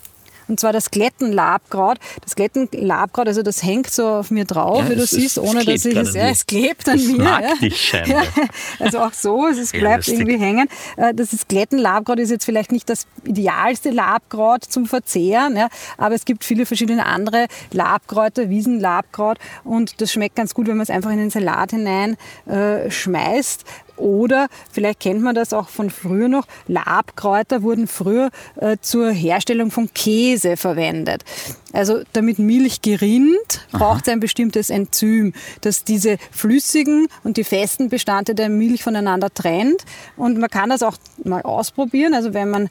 Und 0.48 0.60
zwar 0.60 0.72
das 0.72 0.90
Glättenlabkraut. 0.90 1.98
Das 2.22 2.34
Glättenlabkraut, 2.36 3.28
also 3.28 3.42
das 3.42 3.62
hängt 3.62 3.90
so 3.90 4.06
auf 4.06 4.30
mir 4.30 4.44
drauf, 4.44 4.84
Ja, 4.84 4.90
wie 4.90 4.96
du 4.96 5.06
siehst, 5.06 5.38
ohne 5.38 5.64
dass 5.64 5.84
ich 5.84 5.96
es. 5.96 6.14
Ja, 6.14 6.28
es 6.28 6.46
klebt 6.46 6.88
an 6.88 7.04
mir. 7.04 7.22
mag 7.22 7.42
ja. 7.42 7.54
dich 7.56 7.80
scheinbar. 7.80 8.06
Ja, 8.36 8.44
also 8.78 8.98
auch 9.00 9.12
so, 9.12 9.46
es, 9.46 9.72
bleibt 9.72 10.08
irgendwie 10.08 10.38
hängen. 10.38 10.68
Äh, 10.96 11.14
Das 11.14 11.32
ist 11.32 11.48
Glättenlabkraut 11.48 12.18
ist 12.18 12.30
jetzt 12.30 12.44
vielleicht 12.44 12.72
nicht 12.72 12.88
das 12.88 13.06
idealste 13.24 13.90
Labkraut 13.90 14.64
zum 14.64 14.86
Verzehren, 14.86 15.56
ja, 15.56 15.68
aber 15.98 16.14
es 16.14 16.24
gibt 16.24 16.44
viele 16.44 16.66
verschiedene 16.66 17.06
andere 17.06 17.46
Labkräuter, 17.72 18.48
Wiesenlabkraut 18.48 19.38
und 19.64 20.00
das 20.00 20.12
schmeckt 20.12 20.36
ganz 20.36 20.54
gut, 20.54 20.66
wenn 20.66 20.76
man 20.76 20.84
es 20.84 20.90
einfach 20.90 21.10
in 21.10 21.18
den 21.18 21.30
Salat 21.30 21.70
hinein 21.70 22.16
äh, 22.46 22.90
schmeißt. 22.90 23.64
Oder 23.96 24.48
vielleicht 24.70 25.00
kennt 25.00 25.22
man 25.22 25.34
das 25.34 25.52
auch 25.52 25.68
von 25.68 25.90
früher 25.90 26.28
noch, 26.28 26.46
Labkräuter 26.68 27.62
wurden 27.62 27.86
früher 27.86 28.30
äh, 28.56 28.76
zur 28.80 29.10
Herstellung 29.10 29.70
von 29.70 29.92
Käse 29.94 30.56
verwendet. 30.56 31.24
Also 31.72 32.02
damit 32.12 32.38
Milch 32.38 32.82
gerinnt, 32.82 33.66
braucht 33.72 34.06
es 34.06 34.12
ein 34.12 34.20
bestimmtes 34.20 34.70
Enzym, 34.70 35.32
das 35.60 35.84
diese 35.84 36.16
flüssigen 36.30 37.08
und 37.24 37.36
die 37.36 37.44
festen 37.44 37.88
Bestandteile 37.88 38.34
der 38.34 38.48
Milch 38.48 38.82
voneinander 38.82 39.32
trennt. 39.32 39.84
Und 40.16 40.38
man 40.38 40.50
kann 40.50 40.70
das 40.70 40.82
auch 40.82 40.96
mal 41.24 41.42
ausprobieren. 41.42 42.14
Also 42.14 42.34
wenn 42.34 42.50
man 42.50 42.70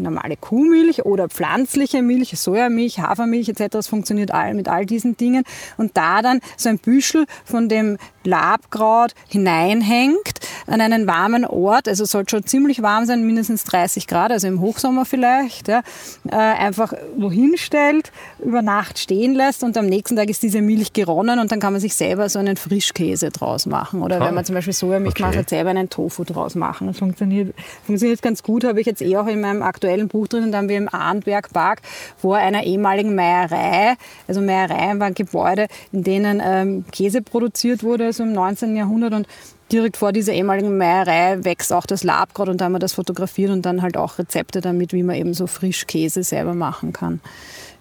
normale 0.00 0.36
Kuhmilch 0.36 1.04
oder 1.04 1.28
pflanzliche 1.28 2.02
Milch, 2.02 2.38
Sojamilch, 2.38 2.98
Hafermilch 3.00 3.48
etc. 3.48 3.68
Das 3.70 3.88
funktioniert 3.88 4.32
all, 4.32 4.54
mit 4.54 4.68
all 4.68 4.86
diesen 4.86 5.16
Dingen. 5.16 5.44
Und 5.76 5.96
da 5.96 6.22
dann 6.22 6.40
so 6.56 6.68
ein 6.68 6.78
Büschel 6.78 7.26
von 7.44 7.68
dem 7.68 7.98
Labkraut 8.24 9.14
hineinhängt, 9.28 10.40
an 10.66 10.80
einen 10.80 11.06
warmen 11.06 11.44
Ort, 11.44 11.88
also 11.88 12.04
soll 12.04 12.28
schon 12.28 12.44
ziemlich 12.46 12.82
warm 12.82 13.06
sein, 13.06 13.24
mindestens 13.26 13.64
30 13.64 14.06
Grad, 14.06 14.30
also 14.30 14.46
im 14.46 14.60
Hochsommer 14.60 15.04
vielleicht, 15.04 15.68
ja, 15.68 15.82
äh, 16.30 16.36
einfach 16.36 16.92
wohin 17.16 17.56
stellt, 17.56 18.12
über 18.38 18.62
Nacht 18.62 18.98
stehen 18.98 19.34
lässt 19.34 19.62
und 19.64 19.76
am 19.76 19.86
nächsten 19.86 20.16
Tag 20.16 20.28
ist 20.30 20.42
diese 20.42 20.60
Milch 20.62 20.92
geronnen 20.92 21.38
und 21.38 21.50
dann 21.52 21.60
kann 21.60 21.72
man 21.72 21.80
sich 21.80 21.94
selber 21.94 22.28
so 22.28 22.38
einen 22.38 22.56
Frischkäse 22.56 23.30
draus 23.30 23.66
machen. 23.66 24.02
Oder 24.02 24.20
wenn 24.20 24.34
man 24.34 24.44
zum 24.44 24.54
Beispiel 24.54 24.72
Sojamilch 24.72 25.10
Okay. 25.10 25.22
macht, 25.22 25.36
halt 25.36 25.48
selber 25.48 25.70
einen 25.70 25.90
Tofu 25.90 26.24
draus 26.24 26.54
machen. 26.54 26.86
Das 26.86 26.98
funktioniert, 26.98 27.54
funktioniert 27.84 28.22
ganz 28.22 28.42
gut, 28.42 28.64
habe 28.64 28.80
ich 28.80 28.86
jetzt 28.86 29.02
eh 29.02 29.16
auch 29.16 29.26
in 29.26 29.40
meinem 29.40 29.62
aktuellen 29.62 30.08
Buch 30.08 30.28
drin. 30.28 30.52
Da 30.52 30.58
haben 30.58 30.68
wir 30.68 30.76
im 30.76 30.88
Arnberg 30.92 31.52
Park 31.52 31.80
vor 32.16 32.36
einer 32.36 32.62
ehemaligen 32.64 33.14
Meierei, 33.14 33.94
also 34.28 34.40
Meiereien 34.40 35.00
waren 35.00 35.14
Gebäude, 35.14 35.66
in 35.90 36.04
denen 36.04 36.40
ähm, 36.44 36.84
Käse 36.92 37.22
produziert 37.22 37.82
wurde, 37.82 38.09
also 38.10 38.22
im 38.24 38.32
19. 38.32 38.76
Jahrhundert 38.76 39.14
und 39.14 39.26
direkt 39.72 39.96
vor 39.96 40.12
dieser 40.12 40.32
ehemaligen 40.32 40.76
Meierei 40.76 41.44
wächst 41.44 41.72
auch 41.72 41.86
das 41.86 42.02
Labkraut 42.04 42.48
und 42.48 42.60
da 42.60 42.64
haben 42.66 42.72
wir 42.72 42.78
das 42.80 42.92
fotografiert 42.94 43.50
und 43.50 43.62
dann 43.62 43.82
halt 43.82 43.96
auch 43.96 44.18
Rezepte 44.18 44.60
damit, 44.60 44.92
wie 44.92 45.02
man 45.02 45.16
eben 45.16 45.32
so 45.34 45.46
Frischkäse 45.46 46.22
selber 46.24 46.54
machen 46.54 46.92
kann. 46.92 47.20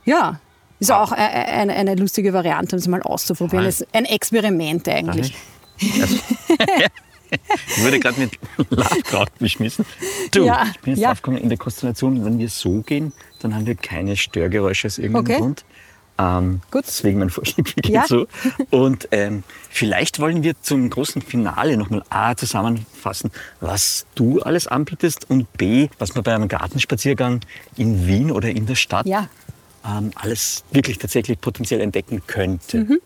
Ja, 0.05 0.39
ist 0.79 0.91
auch 0.91 1.11
e- 1.11 1.15
e- 1.15 1.19
eine, 1.19 1.73
eine 1.73 1.95
lustige 1.95 2.31
Variante, 2.33 2.75
um 2.75 2.79
es 2.79 2.87
mal 2.87 3.01
auszuprobieren. 3.01 3.65
Es 3.65 3.81
ist 3.81 3.93
ein 3.93 4.05
Experiment 4.05 4.87
eigentlich. 4.87 5.33
Ich 7.77 7.83
wurde 7.83 7.99
gerade 7.99 8.19
mit 8.21 8.31
Labkraut 8.71 9.29
beschmissen. 9.37 9.85
Du, 10.31 10.45
Ja, 10.45 10.65
ich 10.71 10.79
bin 10.79 10.93
jetzt 10.93 11.01
ja. 11.01 11.09
draufgekommen, 11.09 11.39
in 11.41 11.49
der 11.49 11.57
Konstellation, 11.57 12.25
wenn 12.25 12.39
wir 12.39 12.49
so 12.49 12.81
gehen, 12.81 13.13
dann 13.39 13.53
haben 13.53 13.65
wir 13.67 13.75
keine 13.75 14.17
Störgeräusche 14.17 14.87
aus 14.87 14.97
irgendeinem 14.97 15.25
Okay. 15.25 15.37
Grund. 15.37 15.65
Ähm, 16.19 16.61
Gut. 16.69 16.83
Deswegen 16.85 17.19
mein 17.19 17.29
Vorschlag, 17.29 17.63
Ja. 17.85 18.05
so. 18.05 18.27
Und 18.71 19.07
ähm, 19.11 19.43
vielleicht 19.69 20.19
wollen 20.19 20.43
wir 20.43 20.61
zum 20.61 20.89
großen 20.89 21.21
Finale 21.21 21.77
nochmal 21.77 22.03
A 22.09 22.35
zusammenfassen, 22.35 23.31
was 23.61 24.05
du 24.15 24.41
alles 24.41 24.67
anbietest 24.67 25.29
und 25.29 25.51
B, 25.53 25.87
was 25.97 26.13
man 26.15 26.23
bei 26.25 26.35
einem 26.35 26.49
Gartenspaziergang 26.49 27.39
in 27.77 28.05
Wien 28.05 28.31
oder 28.31 28.49
in 28.49 28.65
der 28.65 28.75
Stadt 28.75 29.05
Ja. 29.07 29.29
ähm, 29.85 30.11
alles 30.15 30.65
wirklich 30.71 30.97
tatsächlich 30.97 31.39
potenziell 31.39 31.79
entdecken 31.79 32.21
könnte. 32.27 32.79
Mhm. 32.79 32.99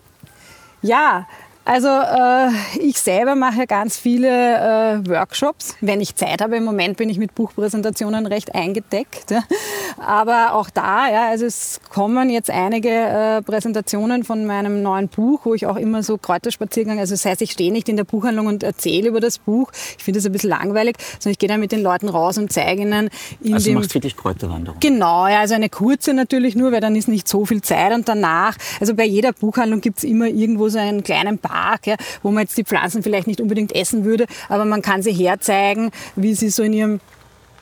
Ja, 0.82 1.28
also 1.66 1.88
äh, 1.88 2.50
ich 2.80 3.00
selber 3.00 3.36
mache 3.36 3.68
ganz 3.68 3.98
viele 3.98 4.28
äh, 4.28 5.10
Workshops, 5.10 5.76
wenn 5.80 6.02
ich 6.02 6.16
Zeit 6.16 6.42
habe. 6.42 6.58
Im 6.58 6.66
Moment 6.66 6.98
bin 6.98 7.10
ich 7.10 7.18
mit 7.18 7.36
Buchpräsentationen 7.36 8.26
recht 8.26 8.54
eingedeckt. 8.54 9.32
Ja. 9.32 9.44
Aber 9.98 10.56
auch 10.56 10.70
da, 10.70 11.10
ja, 11.10 11.30
also 11.30 11.46
es 11.46 11.80
kommen 11.90 12.30
jetzt 12.30 12.50
einige 12.50 12.90
äh, 12.90 13.42
Präsentationen 13.42 14.24
von 14.24 14.46
meinem 14.46 14.82
neuen 14.82 15.08
Buch, 15.08 15.42
wo 15.46 15.54
ich 15.54 15.66
auch 15.66 15.78
immer 15.78 16.04
so 16.04 16.18
Kräuterspaziergang, 16.18 17.00
also 17.00 17.14
das 17.14 17.24
heißt, 17.24 17.42
ich 17.42 17.52
stehe 17.52 17.72
nicht 17.72 17.88
in 17.88 17.96
der 17.96 18.04
Buchhandlung 18.04 18.48
und 18.48 18.64
erzähle 18.64 19.10
über 19.10 19.22
das 19.22 19.38
Buch. 19.38 19.72
Ich 19.98 20.04
finde 20.04 20.20
das 20.20 20.26
ein 20.26 20.34
bisschen 20.34 20.50
langweilig, 20.50 20.98
sondern 21.20 21.32
ich 21.32 21.40
gehe 21.40 21.50
dann 21.50 21.62
mit 21.62 21.72
den 21.72 21.82
Leuten 21.82 22.10
raus 22.10 22.38
und 22.38 22.52
zeige 22.52 22.82
ihnen 22.82 23.10
in 23.42 23.54
Also 23.54 23.66
du 23.66 23.72
dem 23.72 23.80
machst 23.80 23.94
wirklich 23.94 24.18
Kräuterwanderung. 24.18 24.80
Genau, 24.82 25.28
ja, 25.28 25.40
also 25.40 25.56
eine 25.56 25.70
kurze 25.70 26.14
natürlich 26.14 26.56
nur, 26.56 26.74
weil 26.74 26.82
dann 26.82 26.96
ist 26.96 27.08
nicht 27.08 27.28
so 27.28 27.46
viel 27.46 27.62
Zeit 27.62 27.94
und 27.94 28.10
danach, 28.10 28.58
also 28.82 28.94
bei 28.96 29.06
jeder 29.06 29.32
Buchhandlung 29.32 29.80
gibt's 29.80 30.04
immer 30.04 30.28
irgendwo 30.28 30.68
so 30.68 30.80
einen 30.80 31.04
kleinen 31.04 31.38
Park, 31.38 31.53
ja, 31.86 31.96
wo 32.22 32.32
man 32.32 32.44
jetzt 32.44 32.58
die 32.58 32.64
Pflanzen 32.64 33.04
vielleicht 33.04 33.28
nicht 33.28 33.42
unbedingt 33.42 33.74
essen 33.76 34.06
würde, 34.06 34.26
aber 34.50 34.66
man 34.66 34.82
kann 34.82 35.02
sie 35.02 35.14
herzeigen, 35.14 35.92
wie 36.16 36.34
sie 36.34 36.50
so 36.50 36.64
in 36.64 36.74
ihrem 36.74 37.00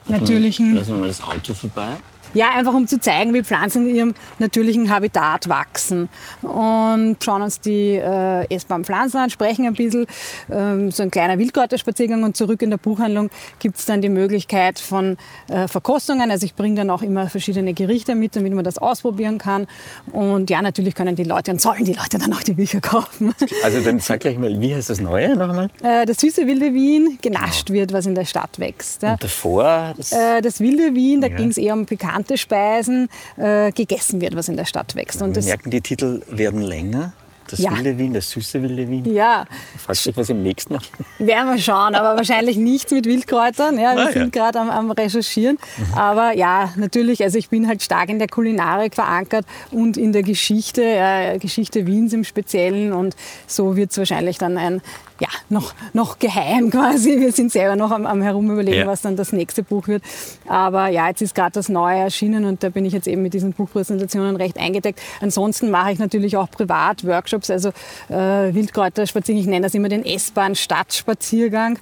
natürlichen 0.06 0.74
Lassen 0.74 0.94
wir 0.94 1.00
mal 1.00 1.08
das 1.08 1.22
Auto 1.22 1.54
vorbei. 1.54 1.96
Ja, 2.34 2.50
einfach 2.56 2.74
um 2.74 2.86
zu 2.86 3.00
zeigen, 3.00 3.34
wie 3.34 3.42
Pflanzen 3.42 3.88
in 3.88 3.96
ihrem 3.96 4.14
natürlichen 4.38 4.90
Habitat 4.90 5.48
wachsen. 5.48 6.08
Und 6.42 7.16
schauen 7.22 7.42
uns 7.42 7.60
die 7.60 7.94
äh, 7.96 8.46
essbaren 8.54 8.84
Pflanzen 8.84 9.18
an, 9.18 9.30
sprechen 9.30 9.66
ein 9.66 9.74
bisschen. 9.74 10.06
Ähm, 10.50 10.90
so 10.90 11.02
ein 11.02 11.10
kleiner 11.10 11.38
Wildkräuterspaziergang 11.38 12.22
und 12.24 12.36
zurück 12.36 12.62
in 12.62 12.70
der 12.70 12.76
Buchhandlung 12.78 13.30
gibt 13.58 13.78
es 13.78 13.84
dann 13.86 14.00
die 14.02 14.08
Möglichkeit 14.08 14.78
von 14.78 15.16
äh, 15.48 15.68
Verkostungen. 15.68 16.30
Also 16.30 16.46
ich 16.46 16.54
bringe 16.54 16.76
dann 16.76 16.90
auch 16.90 17.02
immer 17.02 17.28
verschiedene 17.28 17.74
Gerichte 17.74 18.14
mit, 18.14 18.36
damit 18.36 18.52
man 18.54 18.64
das 18.64 18.78
ausprobieren 18.78 19.38
kann. 19.38 19.66
Und 20.12 20.50
ja, 20.50 20.62
natürlich 20.62 20.94
können 20.94 21.16
die 21.16 21.24
Leute 21.24 21.50
und 21.52 21.60
sollen 21.60 21.84
die 21.84 21.92
Leute 21.94 22.18
dann 22.18 22.32
auch 22.32 22.42
die 22.42 22.54
Bücher 22.54 22.80
kaufen. 22.80 23.34
Also 23.62 23.80
dann 23.80 23.98
sag 24.00 24.20
gleich 24.20 24.38
mal, 24.38 24.60
wie 24.60 24.74
heißt 24.74 24.90
das 24.90 25.00
Neue 25.00 25.36
noch 25.36 25.48
einmal? 25.50 25.70
Äh, 25.82 26.06
das 26.06 26.18
süße 26.18 26.46
wilde 26.46 26.72
Wien, 26.74 27.18
genascht 27.22 27.70
wird, 27.70 27.92
was 27.92 28.06
in 28.06 28.14
der 28.14 28.24
Stadt 28.24 28.58
wächst. 28.58 29.02
Ja. 29.02 29.12
Und 29.12 29.24
davor, 29.24 29.94
das, 29.96 30.12
Äh, 30.12 30.40
das 30.42 30.60
wilde 30.60 30.94
Wien, 30.94 31.20
da 31.20 31.28
Ja. 31.28 31.36
ging 31.36 31.48
es 31.48 31.58
eher 31.58 31.74
um 31.74 31.86
bekannte 32.22 32.38
Speisen, 32.38 33.08
äh, 33.36 33.72
gegessen 33.72 34.20
wird, 34.20 34.36
was 34.36 34.48
in 34.48 34.56
der 34.56 34.64
Stadt 34.64 34.94
wächst. 34.94 35.22
Und 35.22 35.34
wir 35.36 35.42
merken, 35.42 35.70
die 35.70 35.80
Titel 35.80 36.22
werden 36.30 36.60
länger. 36.62 37.12
Das 37.50 37.58
Ja. 37.58 37.72
wilde 37.76 37.98
Wien, 37.98 38.14
das 38.14 38.30
süße 38.30 38.62
wilde 38.62 38.88
Wien. 38.88 39.04
ja, 39.12 39.44
du 39.86 39.92
dich, 40.10 40.16
was 40.16 40.30
im 40.30 40.42
nächsten 40.42 40.72
noch? 40.74 40.82
werden 41.18 41.50
wir 41.54 41.58
schauen, 41.58 41.94
aber 41.94 42.16
wahrscheinlich 42.16 42.56
nichts 42.56 42.92
mit 42.92 43.04
Wildkräutern. 43.04 43.78
Ja, 43.78 43.94
wir 43.94 44.04
Ah, 44.04 44.06
ja. 44.06 44.12
sind 44.12 44.32
gerade 44.32 44.58
am, 44.60 44.70
am 44.70 44.90
Recherchieren. 44.90 45.58
Aber 45.94 46.32
ja, 46.34 46.72
natürlich, 46.76 47.22
also 47.22 47.36
ich 47.36 47.50
bin 47.50 47.66
halt 47.68 47.82
stark 47.82 48.08
in 48.08 48.18
der 48.18 48.28
Kulinarik 48.28 48.94
verankert 48.94 49.44
und 49.70 49.98
in 49.98 50.12
der 50.12 50.22
Geschichte, 50.22 50.82
äh, 50.82 51.38
Geschichte 51.38 51.84
Wiens 51.86 52.12
im 52.14 52.24
Speziellen. 52.24 52.92
Und 52.92 53.16
so 53.46 53.76
wird 53.76 53.90
es 53.90 53.98
wahrscheinlich 53.98 54.38
dann 54.38 54.56
ein, 54.56 54.80
ja, 55.20 55.28
noch, 55.48 55.74
noch 55.92 56.18
geheim 56.18 56.70
quasi. 56.72 57.20
Wir 57.20 57.32
sind 57.32 57.52
selber 57.52 57.76
noch 57.76 57.90
am, 57.90 58.06
am 58.06 58.22
Herumüberlegen, 58.22 58.80
Ja. 58.80 58.86
was 58.86 59.02
dann 59.02 59.16
das 59.16 59.32
nächste 59.32 59.62
Buch 59.62 59.88
wird. 59.88 60.02
Aber 60.48 60.88
ja, 60.88 61.08
jetzt 61.08 61.22
ist 61.22 61.34
gerade 61.34 61.52
das 61.52 61.68
Neue 61.68 61.98
erschienen 61.98 62.44
und 62.44 62.62
da 62.62 62.68
bin 62.68 62.84
ich 62.84 62.92
jetzt 62.92 63.06
eben 63.06 63.22
mit 63.22 63.34
diesen 63.34 63.52
Buchpräsentationen 63.52 64.36
recht 64.36 64.58
eingedeckt. 64.58 65.00
Ansonsten 65.20 65.70
mache 65.70 65.92
ich 65.92 65.98
natürlich 65.98 66.36
auch 66.36 66.50
privat 66.50 67.06
Workshops, 67.06 67.50
also 67.50 67.70
äh, 68.08 68.14
Wildkräuterspaziergang. 68.54 69.40
Ich 69.42 69.48
nenne 69.48 69.62
das 69.66 69.74
immer 69.74 69.88
den 69.88 70.04
essbaren 70.04 70.54
Stadtspaziergang, 70.54 71.78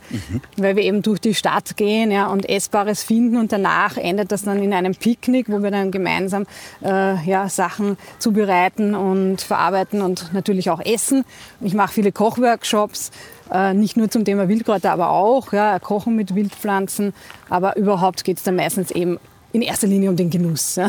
weil 0.56 0.76
wir 0.76 0.82
eben 0.82 1.02
durch 1.02 1.20
die 1.20 1.34
Stadt 1.34 1.76
gehen 1.76 2.10
ja, 2.10 2.26
und 2.28 2.48
Essbares 2.48 3.02
finden 3.02 3.36
und 3.36 3.52
danach 3.52 3.96
endet 3.96 4.32
das 4.32 4.42
dann 4.42 4.62
in 4.62 4.72
einem 4.72 4.94
Picknick, 4.94 5.48
wo 5.48 5.62
wir 5.62 5.70
dann 5.70 5.90
gemeinsam 5.90 6.46
äh, 6.84 7.22
ja, 7.24 7.48
Sachen 7.48 7.96
zubereiten 8.18 8.94
und 8.94 9.40
verarbeiten 9.40 10.02
und 10.02 10.32
natürlich 10.32 10.70
auch 10.70 10.80
essen. 10.84 11.24
Ich 11.60 11.74
mache 11.74 11.92
viele 11.92 12.12
Kochworkshops. 12.12 13.10
Äh, 13.52 13.74
nicht 13.74 13.96
nur 13.96 14.10
zum 14.10 14.24
Thema 14.24 14.48
Wildkräuter, 14.48 14.92
aber 14.92 15.10
auch 15.10 15.52
ja, 15.52 15.78
Kochen 15.78 16.14
mit 16.16 16.34
Wildpflanzen. 16.34 17.12
Aber 17.48 17.76
überhaupt 17.76 18.24
geht 18.24 18.38
es 18.38 18.42
dann 18.44 18.56
meistens 18.56 18.90
eben 18.90 19.18
in 19.52 19.62
erster 19.62 19.86
Linie 19.86 20.10
um 20.10 20.16
den 20.16 20.30
Genuss. 20.30 20.76
Ja. 20.76 20.88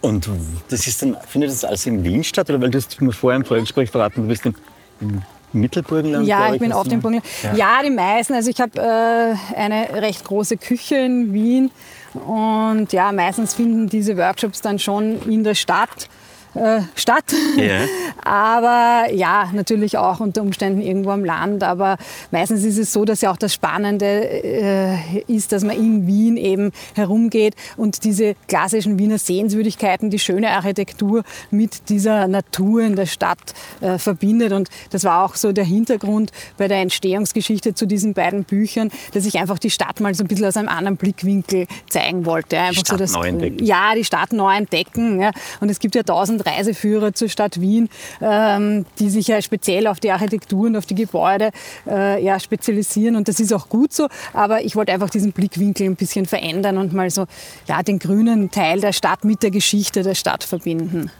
Und 0.00 0.28
das 0.68 0.86
ist 0.86 1.02
dann, 1.02 1.16
findet 1.28 1.50
das 1.50 1.64
alles 1.64 1.86
in 1.86 2.02
Wien 2.04 2.24
statt? 2.24 2.50
Oder 2.50 2.60
weil 2.60 2.70
du 2.70 2.78
hast 2.78 3.00
mir 3.00 3.12
vorher 3.12 3.38
im 3.38 3.44
Vorgespräch 3.44 3.90
verraten, 3.90 4.22
du 4.22 4.28
bist 4.28 4.44
im, 4.46 4.54
im 5.00 5.22
Mittelburgenland? 5.52 6.26
Ja, 6.26 6.44
glaub 6.46 6.54
ich 6.54 6.60
bin 6.60 6.72
auf 6.72 6.88
dem 6.88 7.00
mal- 7.00 7.12
Punkt. 7.20 7.26
Ja. 7.56 7.82
die 7.84 7.90
meisten. 7.90 8.34
Also 8.34 8.50
ich 8.50 8.60
habe 8.60 8.78
äh, 8.80 9.56
eine 9.56 10.02
recht 10.02 10.24
große 10.24 10.56
Küche 10.56 10.96
in 10.96 11.32
Wien 11.32 11.70
und 12.14 12.92
ja, 12.92 13.12
meistens 13.12 13.54
finden 13.54 13.88
diese 13.88 14.16
Workshops 14.16 14.60
dann 14.60 14.78
schon 14.78 15.22
in 15.30 15.44
der 15.44 15.54
Stadt 15.54 16.08
äh, 16.54 16.82
statt. 16.94 17.34
Ja. 17.56 17.86
Aber 18.24 19.12
ja, 19.12 19.50
natürlich 19.52 19.98
auch 19.98 20.20
unter 20.20 20.42
Umständen 20.42 20.80
irgendwo 20.80 21.10
am 21.10 21.24
Land. 21.24 21.64
Aber 21.64 21.96
meistens 22.30 22.64
ist 22.64 22.78
es 22.78 22.92
so, 22.92 23.04
dass 23.04 23.20
ja 23.20 23.32
auch 23.32 23.36
das 23.36 23.54
Spannende 23.54 24.06
äh, 24.06 25.20
ist, 25.26 25.52
dass 25.52 25.64
man 25.64 25.76
in 25.76 26.06
Wien 26.06 26.36
eben 26.36 26.72
herumgeht 26.94 27.54
und 27.76 28.04
diese 28.04 28.34
klassischen 28.48 28.98
Wiener 28.98 29.18
Sehenswürdigkeiten, 29.18 30.10
die 30.10 30.18
schöne 30.18 30.50
Architektur 30.50 31.22
mit 31.50 31.88
dieser 31.88 32.28
Natur 32.28 32.82
in 32.82 32.96
der 32.96 33.06
Stadt 33.06 33.54
äh, 33.80 33.98
verbindet. 33.98 34.52
Und 34.52 34.68
das 34.90 35.04
war 35.04 35.24
auch 35.24 35.34
so 35.34 35.52
der 35.52 35.64
Hintergrund 35.64 36.32
bei 36.56 36.68
der 36.68 36.78
Entstehungsgeschichte 36.78 37.74
zu 37.74 37.86
diesen 37.86 38.14
beiden 38.14 38.44
Büchern, 38.44 38.90
dass 39.14 39.26
ich 39.26 39.38
einfach 39.38 39.58
die 39.58 39.70
Stadt 39.70 40.00
mal 40.00 40.14
so 40.14 40.24
ein 40.24 40.28
bisschen 40.28 40.46
aus 40.46 40.56
einem 40.56 40.68
anderen 40.68 40.96
Blickwinkel 40.96 41.66
zeigen 41.88 42.26
wollte. 42.26 42.58
Einfach 42.58 42.80
Stadt 42.80 42.88
so 42.88 42.96
das, 42.96 43.12
neu 43.12 43.28
entdecken. 43.28 43.64
Ja, 43.64 43.94
die 43.94 44.04
Stadt 44.04 44.32
neu 44.32 44.54
entdecken. 44.54 45.20
Ja. 45.20 45.32
Und 45.60 45.70
es 45.70 45.78
gibt 45.78 45.94
ja 45.94 46.02
tausend 46.02 46.41
Reiseführer 46.46 47.14
zur 47.14 47.28
Stadt 47.28 47.60
Wien, 47.60 47.88
ähm, 48.20 48.86
die 48.98 49.10
sich 49.10 49.28
ja 49.28 49.40
speziell 49.42 49.86
auf 49.86 50.00
die 50.00 50.10
Architektur 50.10 50.66
und 50.66 50.76
auf 50.76 50.86
die 50.86 50.94
Gebäude 50.94 51.50
äh, 51.86 52.22
ja, 52.22 52.38
spezialisieren. 52.38 53.16
Und 53.16 53.28
das 53.28 53.40
ist 53.40 53.52
auch 53.52 53.68
gut 53.68 53.92
so. 53.92 54.08
Aber 54.32 54.62
ich 54.62 54.76
wollte 54.76 54.92
einfach 54.92 55.10
diesen 55.10 55.32
Blickwinkel 55.32 55.86
ein 55.86 55.96
bisschen 55.96 56.26
verändern 56.26 56.78
und 56.78 56.92
mal 56.92 57.10
so 57.10 57.26
ja, 57.66 57.82
den 57.82 57.98
grünen 57.98 58.50
Teil 58.50 58.80
der 58.80 58.92
Stadt 58.92 59.24
mit 59.24 59.42
der 59.42 59.50
Geschichte 59.50 60.02
der 60.02 60.14
Stadt 60.14 60.44
verbinden. 60.44 61.10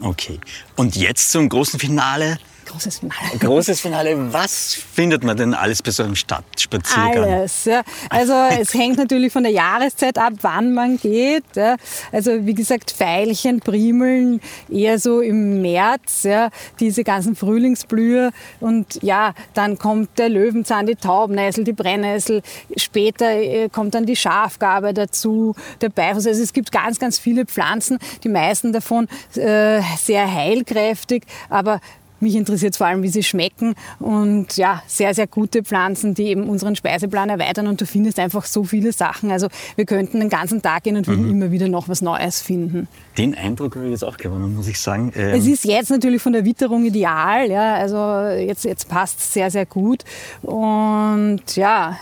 Okay. 0.00 0.38
Und 0.76 0.96
jetzt 0.96 1.32
zum 1.32 1.48
großen 1.48 1.78
Finale. 1.78 2.38
Großes 2.68 2.98
Finale. 2.98 3.38
Großes 3.38 3.80
Finale. 3.80 4.32
Was 4.32 4.74
findet 4.74 5.24
man 5.24 5.36
denn 5.36 5.54
alles 5.54 5.82
bei 5.82 5.90
so 5.90 6.02
einem 6.02 6.16
Stadtspaziergang? 6.16 7.24
Alles. 7.24 7.64
Ja. 7.64 7.82
Also 8.10 8.34
es 8.60 8.74
hängt 8.74 8.98
natürlich 8.98 9.32
von 9.32 9.42
der 9.42 9.52
Jahreszeit 9.52 10.18
ab, 10.18 10.34
wann 10.42 10.74
man 10.74 10.98
geht. 10.98 11.44
Ja. 11.56 11.76
Also 12.12 12.44
wie 12.46 12.54
gesagt, 12.54 12.94
Veilchen, 12.98 13.60
Primeln 13.60 14.40
eher 14.70 14.98
so 14.98 15.20
im 15.20 15.62
März, 15.62 16.24
ja. 16.24 16.50
diese 16.78 17.04
ganzen 17.04 17.36
Frühlingsblüher. 17.36 18.32
Und 18.60 19.02
ja, 19.02 19.32
dann 19.54 19.78
kommt 19.78 20.18
der 20.18 20.28
Löwenzahn, 20.28 20.86
die 20.86 20.96
Taubnessel, 20.96 21.64
die 21.64 21.72
Brennnessel. 21.72 22.42
Später 22.76 23.30
äh, 23.30 23.68
kommt 23.70 23.94
dann 23.94 24.04
die 24.04 24.16
Schafgarbe 24.16 24.92
dazu, 24.92 25.54
der 25.80 25.88
Beifuß. 25.88 26.26
Also 26.26 26.42
es 26.42 26.52
gibt 26.52 26.70
ganz, 26.70 26.98
ganz 26.98 27.18
viele 27.18 27.46
Pflanzen, 27.46 27.98
die 28.24 28.28
meisten 28.28 28.72
davon 28.74 29.08
äh, 29.36 29.80
sehr 29.96 30.30
heilkräftig, 30.30 31.24
aber 31.48 31.80
mich 32.20 32.34
interessiert 32.34 32.76
vor 32.76 32.86
allem, 32.86 33.02
wie 33.02 33.08
sie 33.08 33.22
schmecken 33.22 33.74
und 33.98 34.56
ja, 34.56 34.82
sehr, 34.86 35.14
sehr 35.14 35.26
gute 35.26 35.62
Pflanzen, 35.62 36.14
die 36.14 36.24
eben 36.24 36.48
unseren 36.48 36.76
Speiseplan 36.76 37.30
erweitern 37.30 37.66
und 37.66 37.80
du 37.80 37.86
findest 37.86 38.18
einfach 38.18 38.44
so 38.44 38.64
viele 38.64 38.92
Sachen. 38.92 39.30
Also 39.30 39.48
wir 39.76 39.84
könnten 39.84 40.20
den 40.20 40.28
ganzen 40.28 40.62
Tag 40.62 40.84
gehen 40.84 40.96
und 40.96 41.06
würden 41.06 41.24
mhm. 41.24 41.30
immer 41.30 41.50
wieder 41.50 41.68
noch 41.68 41.88
was 41.88 42.02
Neues 42.02 42.40
finden. 42.40 42.88
Den 43.16 43.34
Eindruck 43.34 43.76
habe 43.76 43.86
ich 43.86 43.92
jetzt 43.92 44.04
auch 44.04 44.16
gewonnen, 44.16 44.54
muss 44.54 44.68
ich 44.68 44.80
sagen. 44.80 45.12
Ähm 45.16 45.34
es 45.34 45.46
ist 45.46 45.64
jetzt 45.64 45.90
natürlich 45.90 46.22
von 46.22 46.32
der 46.32 46.44
Witterung 46.44 46.84
ideal, 46.84 47.50
ja, 47.50 47.74
also 47.74 48.36
jetzt, 48.36 48.64
jetzt 48.64 48.88
passt 48.88 49.18
es 49.18 49.32
sehr, 49.32 49.50
sehr 49.50 49.66
gut 49.66 50.04
und 50.42 51.56
ja, 51.56 51.96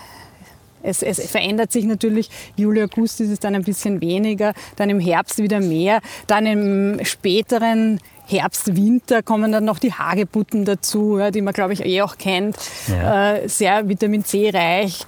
es, 0.87 1.03
es, 1.03 1.21
verändert 1.31 1.73
sich 1.73 1.85
natürlich. 1.85 2.31
Juli, 2.57 2.83
August 2.83 3.21
ist 3.21 3.31
es 3.31 3.41
dann 3.41 3.55
ein 3.55 3.65
bisschen 3.65 4.01
weniger, 4.01 4.53
dann 4.77 4.89
im 4.89 5.01
Herbst 5.01 5.39
wieder 5.39 5.61
mehr, 5.61 6.01
dann 6.27 6.47
im 6.47 7.05
späteren 7.05 8.01
Herbst, 8.27 8.77
Winter 8.77 9.23
kommen 9.23 9.53
dann 9.53 9.65
noch 9.65 9.79
die 9.79 9.93
Hagebutten 9.93 10.65
dazu, 10.65 11.19
ja, 11.19 11.31
die 11.31 11.43
man, 11.43 11.55
glaube 11.55 11.73
ich, 11.73 11.85
eh 11.85 12.03
auch 12.03 12.19
kennt. 12.19 12.57
Ja. 12.89 13.37
Äh, 13.37 13.49
sehr 13.49 13.89
Vitamin 13.89 14.25
C 14.25 14.51
reich, 14.51 15.07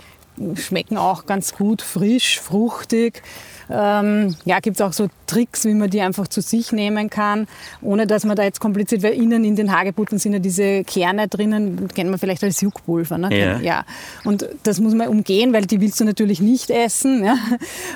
schmecken 0.54 0.96
auch 0.96 1.26
ganz 1.26 1.54
gut, 1.54 1.82
frisch, 1.82 2.40
fruchtig. 2.40 3.22
Ähm, 3.70 4.34
ja, 4.44 4.60
gibt 4.60 4.76
es 4.76 4.80
auch 4.80 4.92
so 4.92 5.08
Tricks, 5.26 5.64
wie 5.64 5.74
man 5.74 5.90
die 5.90 6.00
einfach 6.00 6.26
zu 6.28 6.40
sich 6.40 6.72
nehmen 6.72 7.10
kann, 7.10 7.46
ohne 7.82 8.06
dass 8.06 8.24
man 8.24 8.34
da 8.34 8.42
jetzt 8.42 8.60
kompliziert, 8.60 9.02
weil 9.02 9.12
innen 9.12 9.44
in 9.44 9.56
den 9.56 9.76
Hagebutten 9.76 10.18
sind 10.18 10.32
ja 10.32 10.38
diese 10.38 10.84
Kerne 10.84 11.28
drinnen, 11.28 11.88
kennt 11.94 12.08
man 12.08 12.18
vielleicht 12.18 12.42
als 12.44 12.60
Juckpulver. 12.60 13.18
Ne? 13.18 13.38
Ja. 13.38 13.58
ja. 13.58 13.84
Und 14.24 14.48
das 14.62 14.80
muss 14.80 14.94
man 14.94 15.08
umgehen, 15.08 15.52
weil 15.52 15.66
die 15.66 15.80
willst 15.80 16.00
du 16.00 16.04
natürlich 16.04 16.40
nicht 16.40 16.70
essen. 16.70 17.24
Ja? 17.24 17.36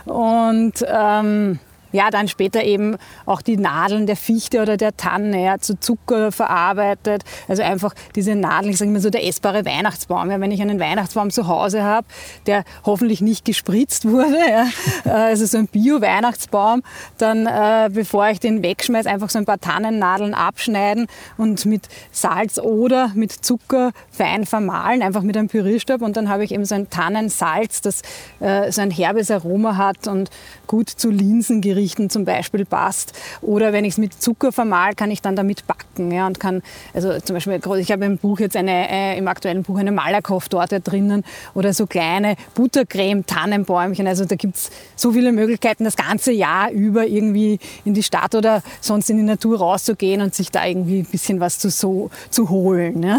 Und 0.05 0.85
ähm, 0.87 1.59
ja, 1.93 2.11
dann 2.11 2.29
später 2.29 2.65
eben 2.65 2.97
auch 3.27 3.43
die 3.43 3.57
Nadeln 3.57 4.07
der 4.07 4.17
Fichte 4.17 4.61
oder 4.63 4.77
der 4.77 4.97
Tanne 4.97 5.45
ja, 5.45 5.59
zu 5.59 5.79
Zucker 5.79 6.33
verarbeitet. 6.33 7.23
Also 7.49 7.63
einfach 7.63 7.95
diese 8.15 8.35
Nadeln, 8.35 8.73
ich 8.73 8.79
sage 8.79 8.91
immer 8.91 9.01
so 9.01 9.11
der 9.11 9.27
essbare 9.27 9.65
Weihnachtsbaum. 9.65 10.31
Ja, 10.31 10.41
wenn 10.41 10.51
ich 10.51 10.61
einen 10.61 10.81
Weihnachtsbaum 10.81 11.31
zu 11.31 11.47
Hause 11.47 11.83
habe, 11.83 12.07
der 12.47 12.65
hoffentlich 12.85 13.21
nicht 13.21 13.45
gespritzt 13.45 14.09
wurde, 14.09 14.39
ja, 14.49 14.67
äh, 15.05 15.11
also 15.11 15.47
so 15.47 15.59
ein 15.59 15.69
Bio-Weihnachtsbaum, 15.69 16.83
dann 17.19 17.47
äh, 17.47 17.91
bevor 17.93 18.29
ich 18.29 18.41
den 18.41 18.63
wegschmeiße, 18.63 19.09
einfach 19.09 19.31
so 19.31 19.39
ein 19.39 19.45
paar 19.45 19.61
Tannennadeln 19.61 20.35
abschneiden 20.35 21.07
und 21.37 21.65
mit 21.67 21.89
Salz 22.11 22.59
oder 22.59 23.13
mit 23.15 23.33
Zucker 23.33 23.93
fein 24.11 24.47
vermahlen, 24.47 25.03
einfach 25.03 25.23
mit 25.23 25.37
einem 25.37 25.49
Pürierstab 25.49 26.03
und 26.03 26.17
dann 26.17 26.29
habe 26.29 26.45
ich 26.45 26.53
eben 26.53 26.65
so 26.65 26.75
ein 26.75 26.91
Tannensalz, 26.91 27.81
das 27.81 28.03
äh, 28.41 28.71
so 28.73 28.81
ein 28.81 28.91
herbes 28.91 29.31
Aroma 29.31 29.77
hat 29.77 30.07
und 30.07 30.31
gut 30.73 30.89
zu 30.89 31.11
Linsengerichten 31.11 31.83
Gerichten 31.83 32.11
zum 32.11 32.25
Beispiel 32.25 32.65
passt. 32.65 33.13
Oder 33.43 33.73
wenn 33.73 33.85
ich 33.85 33.95
es 33.95 33.99
mit 33.99 34.21
Zucker 34.21 34.53
vermal, 34.53 34.95
kann 34.95 35.11
ich 35.11 35.21
dann 35.21 35.37
damit 35.37 35.67
backen. 35.67 36.11
Ja, 36.11 36.27
und 36.27 36.41
kann, 36.41 36.63
also 36.95 37.19
zum 37.21 37.35
Beispiel, 37.35 37.61
ich 37.79 37.93
habe 37.93 38.07
im 38.07 38.17
Buch 38.17 38.41
jetzt 38.41 38.57
eine, 38.57 38.89
äh, 38.91 39.19
im 39.19 39.29
aktuellen 39.29 39.63
Buch 39.63 39.79
eine 39.79 39.93
Malakoff-Torte 39.93 40.81
drinnen 40.81 41.25
oder 41.55 41.75
so 41.75 41.87
kleine 41.87 42.37
Buttercreme-Tannenbäumchen. 42.55 44.07
Also 44.07 44.25
da 44.25 44.37
gibt 44.37 44.57
es 44.57 44.71
so 44.97 45.13
viele 45.13 45.33
Möglichkeiten, 45.33 45.85
das 45.85 45.97
ganze 45.97 46.33
Jahr 46.33 46.71
über 46.71 47.07
irgendwie 47.07 47.59
in 47.85 47.95
die 47.95 48.03
Stadt 48.03 48.35
oder 48.35 48.63
sonst 48.81 49.11
in 49.11 49.19
die 49.19 49.23
Natur 49.23 49.59
rauszugehen 49.59 50.23
und 50.23 50.35
sich 50.35 50.51
da 50.51 50.65
irgendwie 50.65 51.01
ein 51.01 51.07
bisschen 51.07 51.41
was 51.41 51.59
zu, 51.59 51.71
so, 51.71 52.11
zu 52.31 52.49
holen. 52.49 53.03
Ja. 53.03 53.19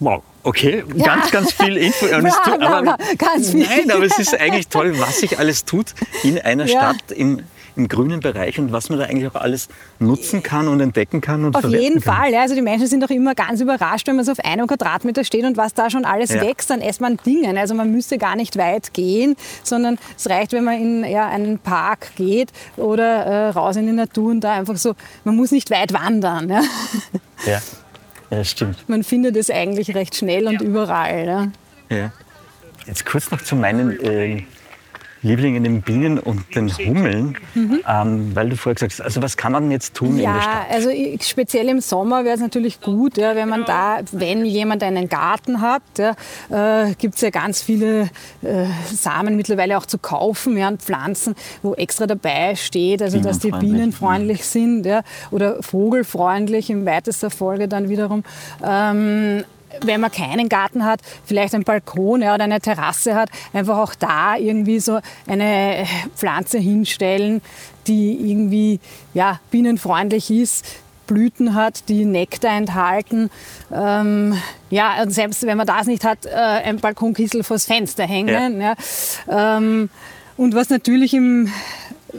Wow. 0.00 0.22
Okay, 0.42 0.84
ja. 0.94 1.04
ganz, 1.06 1.30
ganz 1.30 1.52
viel 1.52 1.76
Info. 1.76 2.06
Ja, 2.10 2.20
tut, 2.20 2.62
aber, 2.62 2.98
ganz 3.16 3.50
viel. 3.50 3.66
Nein, 3.66 3.90
aber 3.90 4.04
es 4.04 4.18
ist 4.18 4.38
eigentlich 4.38 4.68
toll, 4.68 4.98
was 4.98 5.20
sich 5.20 5.38
alles 5.38 5.64
tut 5.64 5.94
in 6.22 6.38
einer 6.38 6.66
ja. 6.66 6.92
Stadt, 6.92 7.12
im, 7.12 7.40
im 7.76 7.88
grünen 7.88 8.20
Bereich 8.20 8.58
und 8.58 8.70
was 8.70 8.90
man 8.90 8.98
da 8.98 9.06
eigentlich 9.06 9.26
auch 9.28 9.40
alles 9.40 9.68
nutzen 9.98 10.42
kann 10.42 10.68
und 10.68 10.80
entdecken 10.80 11.20
kann 11.20 11.44
und 11.44 11.56
Auf 11.56 11.64
jeden 11.64 12.00
kann. 12.00 12.14
Fall. 12.14 12.32
Ja, 12.32 12.42
also 12.42 12.54
die 12.54 12.62
Menschen 12.62 12.86
sind 12.86 13.02
auch 13.04 13.10
immer 13.10 13.34
ganz 13.34 13.60
überrascht, 13.60 14.06
wenn 14.06 14.16
man 14.16 14.24
so 14.24 14.32
auf 14.32 14.40
einem 14.40 14.66
Quadratmeter 14.66 15.24
steht 15.24 15.44
und 15.44 15.56
was 15.56 15.72
da 15.72 15.88
schon 15.88 16.04
alles 16.04 16.30
ja. 16.30 16.42
wächst 16.42 16.70
dann 16.70 16.80
erst 16.80 17.00
man 17.00 17.16
Dingen. 17.24 17.56
Also 17.56 17.74
man 17.74 17.90
müsste 17.90 18.18
gar 18.18 18.36
nicht 18.36 18.56
weit 18.56 18.92
gehen, 18.92 19.36
sondern 19.62 19.98
es 20.16 20.28
reicht, 20.28 20.52
wenn 20.52 20.64
man 20.64 20.80
in 20.80 21.04
ja, 21.04 21.26
einen 21.26 21.58
Park 21.58 22.12
geht 22.16 22.50
oder 22.76 23.24
äh, 23.24 23.48
raus 23.48 23.76
in 23.76 23.86
die 23.86 23.92
Natur 23.92 24.30
und 24.30 24.40
da 24.40 24.52
einfach 24.52 24.76
so, 24.76 24.94
man 25.24 25.36
muss 25.36 25.50
nicht 25.50 25.70
weit 25.70 25.92
wandern. 25.92 26.50
Ja. 26.50 26.62
ja. 27.46 27.62
Ja, 28.34 28.44
stimmt. 28.44 28.88
Man 28.88 29.04
findet 29.04 29.36
es 29.36 29.48
eigentlich 29.50 29.94
recht 29.94 30.16
schnell 30.16 30.48
und 30.48 30.60
überall. 30.60 31.52
Ja. 31.88 31.96
ja. 31.96 32.12
Jetzt 32.86 33.06
kurz 33.06 33.30
noch 33.30 33.40
zu 33.42 33.54
meinen 33.54 33.98
äh, 34.00 34.42
Lieblinge, 35.24 35.60
den 35.62 35.80
Bienen 35.80 36.18
und 36.18 36.54
den 36.54 36.68
Hummeln, 36.68 37.38
mhm. 37.54 37.80
ähm, 37.88 38.30
weil 38.36 38.50
du 38.50 38.56
vorher 38.56 38.74
gesagt 38.74 38.92
hast, 38.92 39.00
also 39.00 39.22
was 39.22 39.36
kann 39.36 39.52
man 39.52 39.70
jetzt 39.70 39.94
tun 39.94 40.18
ja, 40.18 40.30
in 40.30 40.34
der 40.34 40.42
Stadt? 40.42 40.70
also 40.70 40.90
speziell 41.22 41.68
im 41.68 41.80
Sommer 41.80 42.24
wäre 42.24 42.34
es 42.34 42.40
natürlich 42.40 42.80
gut, 42.80 43.16
ja, 43.16 43.34
wenn 43.34 43.48
man 43.48 43.64
da, 43.64 44.00
wenn 44.12 44.44
jemand 44.44 44.82
einen 44.82 45.08
Garten 45.08 45.62
hat, 45.62 45.82
ja, 45.98 46.84
äh, 46.84 46.94
gibt 46.94 47.14
es 47.14 47.22
ja 47.22 47.30
ganz 47.30 47.62
viele 47.62 48.10
äh, 48.42 48.66
Samen 48.92 49.36
mittlerweile 49.36 49.78
auch 49.78 49.86
zu 49.86 49.96
kaufen 49.96 50.58
ja, 50.58 50.68
und 50.68 50.82
Pflanzen, 50.82 51.34
wo 51.62 51.74
extra 51.74 52.06
dabei 52.06 52.54
steht, 52.54 53.00
also 53.00 53.18
dass 53.18 53.38
die 53.38 53.50
bienenfreundlich 53.50 54.44
sind 54.44 54.84
ja, 54.84 55.02
oder 55.30 55.62
vogelfreundlich 55.62 56.68
im 56.68 56.84
weitesten 56.84 57.30
Folge 57.30 57.66
dann 57.66 57.88
wiederum. 57.88 58.24
Ähm, 58.62 59.44
wenn 59.82 60.00
man 60.00 60.10
keinen 60.10 60.48
Garten 60.48 60.84
hat, 60.84 61.00
vielleicht 61.24 61.54
einen 61.54 61.64
Balkon 61.64 62.22
ja, 62.22 62.34
oder 62.34 62.44
eine 62.44 62.60
Terrasse 62.60 63.14
hat, 63.14 63.30
einfach 63.52 63.78
auch 63.78 63.94
da 63.94 64.36
irgendwie 64.36 64.80
so 64.80 65.00
eine 65.26 65.86
Pflanze 66.16 66.58
hinstellen, 66.58 67.42
die 67.86 68.30
irgendwie 68.30 68.80
ja, 69.12 69.40
bienenfreundlich 69.50 70.30
ist, 70.30 70.64
Blüten 71.06 71.54
hat, 71.54 71.88
die 71.88 72.04
Nektar 72.04 72.56
enthalten. 72.56 73.30
Ähm, 73.72 74.40
ja, 74.70 75.02
und 75.02 75.10
selbst 75.10 75.46
wenn 75.46 75.58
man 75.58 75.66
das 75.66 75.86
nicht 75.86 76.04
hat, 76.04 76.26
äh, 76.26 76.30
ein 76.30 76.78
Balkonkissel 76.78 77.44
vors 77.44 77.66
Fenster 77.66 78.04
hängen. 78.04 78.60
Ja. 78.60 78.74
ja. 79.28 79.56
Ähm, 79.56 79.90
und 80.36 80.54
was 80.54 80.70
natürlich 80.70 81.14
im 81.14 81.52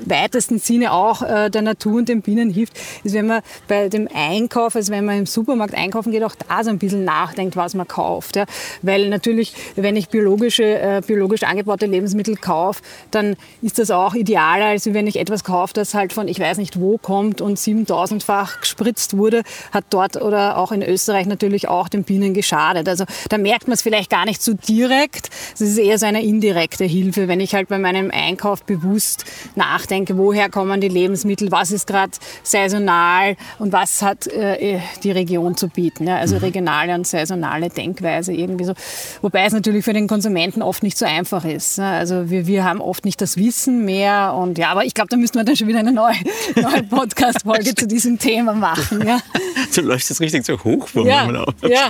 weitesten 0.06 0.60
Sinne 0.60 0.92
auch 0.92 1.22
äh, 1.22 1.50
der 1.50 1.62
Natur 1.62 1.98
und 1.98 2.10
den 2.10 2.22
Bienen 2.22 2.50
hilft, 2.50 2.78
ist, 3.04 3.14
wenn 3.14 3.28
man 3.28 3.42
bei 3.68 3.90
dem 3.90 4.08
Einkauf, 4.14 4.76
also 4.76 4.92
wenn 4.92 5.06
man 5.06 5.20
im 5.20 5.26
Supermarkt 5.26 5.74
einkaufen 5.74 6.12
geht, 6.12 6.24
auch 6.24 6.36
da 6.36 6.64
so 6.64 6.70
ein 6.70 6.80
bisschen 6.80 7.06
nachdenkt, 7.06 7.56
was 7.56 7.74
man 7.74 7.88
kauft. 7.88 8.36
Ja. 8.36 8.46
Weil 8.82 9.10
natürlich, 9.10 9.54
wenn 9.76 9.96
ich 9.96 10.10
biologische, 10.10 10.64
äh, 10.64 11.02
biologisch 11.06 11.44
angebaute 11.44 11.86
Lebensmittel 11.86 12.36
kaufe, 12.36 12.82
dann 13.12 13.36
ist 13.62 13.80
das 13.80 13.92
auch 13.92 14.14
idealer, 14.16 14.66
als 14.66 14.94
wenn 14.94 15.08
ich 15.08 15.18
etwas 15.18 15.44
kaufe, 15.44 15.74
das 15.74 15.94
halt 15.94 16.14
von 16.14 16.28
ich 16.28 16.40
weiß 16.40 16.58
nicht 16.58 16.80
wo 16.80 16.98
kommt 16.98 17.42
und 17.42 17.58
7000-fach 17.58 18.62
gespritzt 18.62 19.18
wurde, 19.18 19.44
hat 19.72 19.86
dort 19.90 20.22
oder 20.22 20.58
auch 20.58 20.72
in 20.72 20.82
Österreich 20.82 21.26
natürlich 21.26 21.68
auch 21.68 21.88
den 21.90 22.04
Bienen 22.04 22.34
geschadet. 22.34 22.88
Also 22.90 23.06
da 23.30 23.38
merkt 23.38 23.68
man 23.68 23.74
es 23.74 23.82
vielleicht 23.82 24.10
gar 24.10 24.26
nicht 24.26 24.42
so 24.42 24.54
direkt. 24.54 25.30
Es 25.54 25.62
ist 25.62 25.78
eher 25.78 25.98
so 25.98 26.06
eine 26.06 26.24
indirekte 26.24 26.86
Hilfe, 26.86 27.28
wenn 27.28 27.40
ich 27.40 27.56
halt 27.56 27.70
bei 27.70 27.80
meinem 27.80 28.12
Einkauf 28.12 28.64
bewusst 28.64 29.26
nach 29.56 29.85
nachdenke, 29.86 30.18
woher 30.18 30.50
kommen 30.50 30.82
die 30.82 30.88
Lebensmittel, 30.88 31.52
was 31.52 31.72
ist 31.72 31.88
gerade 31.88 32.12
saisonal 32.44 33.36
und 33.60 33.72
was 33.72 34.02
hat 34.02 34.28
äh, 34.28 34.80
die 35.04 35.12
Region 35.12 35.56
zu 35.56 35.68
bieten. 35.68 36.08
Ja? 36.08 36.18
Also 36.18 36.36
mhm. 36.36 36.42
regionale 36.42 36.96
und 36.96 37.06
saisonale 37.06 37.70
Denkweise 37.70 38.34
irgendwie 38.34 38.66
so. 38.66 38.74
Wobei 39.22 39.46
es 39.46 39.54
natürlich 39.54 39.86
für 39.86 39.94
den 39.94 40.08
Konsumenten 40.08 40.62
oft 40.62 40.82
nicht 40.82 40.98
so 40.98 41.06
einfach 41.06 41.46
ist. 41.46 41.78
Ne? 41.78 41.86
Also 41.86 42.30
wir, 42.30 42.48
wir 42.48 42.64
haben 42.64 42.82
oft 42.82 43.06
nicht 43.06 43.22
das 43.22 43.38
Wissen 43.38 43.86
mehr 43.86 44.34
und 44.34 44.58
ja, 44.58 44.70
aber 44.70 44.86
ich 44.86 44.94
glaube, 44.94 45.10
da 45.10 45.18
müssten 45.18 45.38
wir 45.38 45.44
dann 45.44 45.56
schon 45.56 45.68
wieder 45.68 45.80
eine 45.80 45.92
neue, 45.92 46.16
neue 46.56 46.84
Podcast-Folge 46.84 47.76
zu 47.76 47.88
diesem 47.88 48.18
Thema 48.18 48.54
machen. 48.54 49.06
Ja? 49.06 49.20
Du 49.74 49.82
läufst 49.82 50.10
jetzt 50.10 50.22
richtig 50.22 50.46
so 50.46 50.64
hoch 50.64 50.88
vor 50.88 51.06
ja, 51.06 51.26
mir. 51.26 51.46
Ja. 51.68 51.90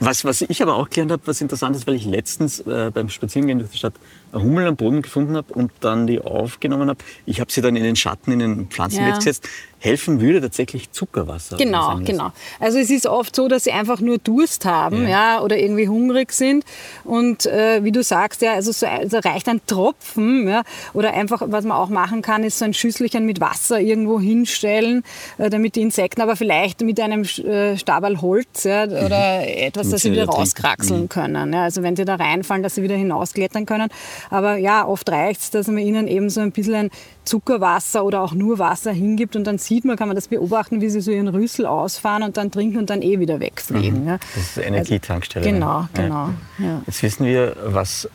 Was, 0.00 0.24
was 0.24 0.40
ich 0.40 0.62
aber 0.62 0.74
auch 0.74 0.88
gelernt 0.88 1.12
habe, 1.12 1.22
was 1.26 1.40
interessant 1.40 1.76
ist, 1.76 1.86
weil 1.86 1.94
ich 1.94 2.06
letztens 2.06 2.60
äh, 2.60 2.90
beim 2.92 3.08
Spazierengehen 3.08 3.58
durch 3.58 3.70
die 3.70 3.78
Stadt 3.78 3.94
Hummel 4.32 4.66
am 4.66 4.76
Boden 4.76 5.02
gefunden 5.02 5.36
habe 5.36 5.52
und 5.52 5.72
dann 5.80 6.06
die 6.06 6.20
aufgenommen 6.20 6.88
habe. 6.88 6.98
Ich 7.24 7.40
habe 7.40 7.50
sie 7.50 7.60
dann 7.60 7.76
in 7.76 7.84
den 7.84 7.96
Schatten, 7.96 8.32
in 8.32 8.38
den 8.38 8.66
Pflanzenbett 8.68 9.10
ja. 9.10 9.16
gesetzt 9.16 9.48
helfen 9.86 10.20
würde 10.20 10.40
tatsächlich 10.40 10.90
Zuckerwasser. 10.92 11.56
Genau, 11.56 11.98
genau. 12.04 12.32
Also 12.60 12.78
es 12.78 12.90
ist 12.90 13.06
oft 13.06 13.34
so, 13.36 13.48
dass 13.48 13.64
sie 13.64 13.72
einfach 13.72 14.00
nur 14.00 14.18
Durst 14.18 14.64
haben 14.64 15.04
ja. 15.04 15.36
ja 15.36 15.40
oder 15.42 15.58
irgendwie 15.58 15.88
hungrig 15.88 16.32
sind. 16.32 16.64
Und 17.04 17.46
äh, 17.46 17.84
wie 17.84 17.92
du 17.92 18.02
sagst, 18.02 18.42
ja, 18.42 18.54
also 18.54 18.72
so 18.72 18.86
also 18.86 19.18
reicht 19.18 19.48
ein 19.48 19.60
Tropfen 19.66 20.48
ja, 20.48 20.62
oder 20.92 21.14
einfach, 21.14 21.42
was 21.46 21.64
man 21.64 21.76
auch 21.76 21.88
machen 21.88 22.20
kann, 22.20 22.42
ist 22.42 22.58
so 22.58 22.64
ein 22.64 22.74
Schüsselchen 22.74 23.24
mit 23.24 23.40
Wasser 23.40 23.80
irgendwo 23.80 24.20
hinstellen, 24.20 25.04
äh, 25.38 25.50
damit 25.50 25.76
die 25.76 25.82
Insekten, 25.82 26.20
aber 26.20 26.36
vielleicht 26.36 26.80
mit 26.80 26.98
einem 27.00 27.22
äh, 27.22 27.78
Stabal 27.78 28.20
Holz 28.20 28.64
ja, 28.64 28.84
oder 28.84 29.40
mhm. 29.40 29.44
etwas, 29.46 29.90
das 29.90 30.02
sie 30.02 30.12
wieder 30.12 30.26
rauskraxeln 30.26 31.02
mhm. 31.02 31.08
können. 31.08 31.52
Ja, 31.52 31.62
also 31.62 31.82
wenn 31.82 31.94
sie 31.94 32.04
da 32.04 32.16
reinfallen, 32.16 32.62
dass 32.62 32.74
sie 32.74 32.82
wieder 32.82 32.96
hinausklettern 32.96 33.66
können. 33.66 33.88
Aber 34.30 34.56
ja, 34.56 34.86
oft 34.86 35.08
reicht 35.10 35.40
es, 35.40 35.50
dass 35.50 35.68
man 35.68 35.78
ihnen 35.78 36.08
eben 36.08 36.28
so 36.28 36.40
ein 36.40 36.52
bisschen 36.52 36.74
ein 36.74 36.90
Zuckerwasser 37.24 38.04
oder 38.04 38.22
auch 38.22 38.32
nur 38.32 38.58
Wasser 38.58 38.92
hingibt 38.92 39.36
und 39.36 39.44
dann 39.44 39.58
sieht 39.58 39.75
man, 39.84 39.96
kann 39.96 40.08
man 40.08 40.14
das 40.14 40.28
beobachten, 40.28 40.80
wie 40.80 40.88
sie 40.88 41.00
so 41.00 41.10
ihren 41.10 41.28
Rüssel 41.28 41.66
ausfahren 41.66 42.22
und 42.22 42.36
dann 42.36 42.50
trinken 42.50 42.78
und 42.78 42.90
dann 42.90 43.02
eh 43.02 43.18
wieder 43.18 43.40
wegfliegen. 43.40 44.02
Mhm. 44.02 44.08
Ja. 44.08 44.18
Das 44.34 44.42
ist 44.42 44.58
Energietankstelle. 44.58 45.46
Also, 45.46 45.54
genau, 45.54 45.88
genau. 45.94 46.30
Ja. 46.58 46.82
Jetzt 46.86 47.02
wissen 47.02 47.26
wir, 47.26 47.56
was 47.64 48.08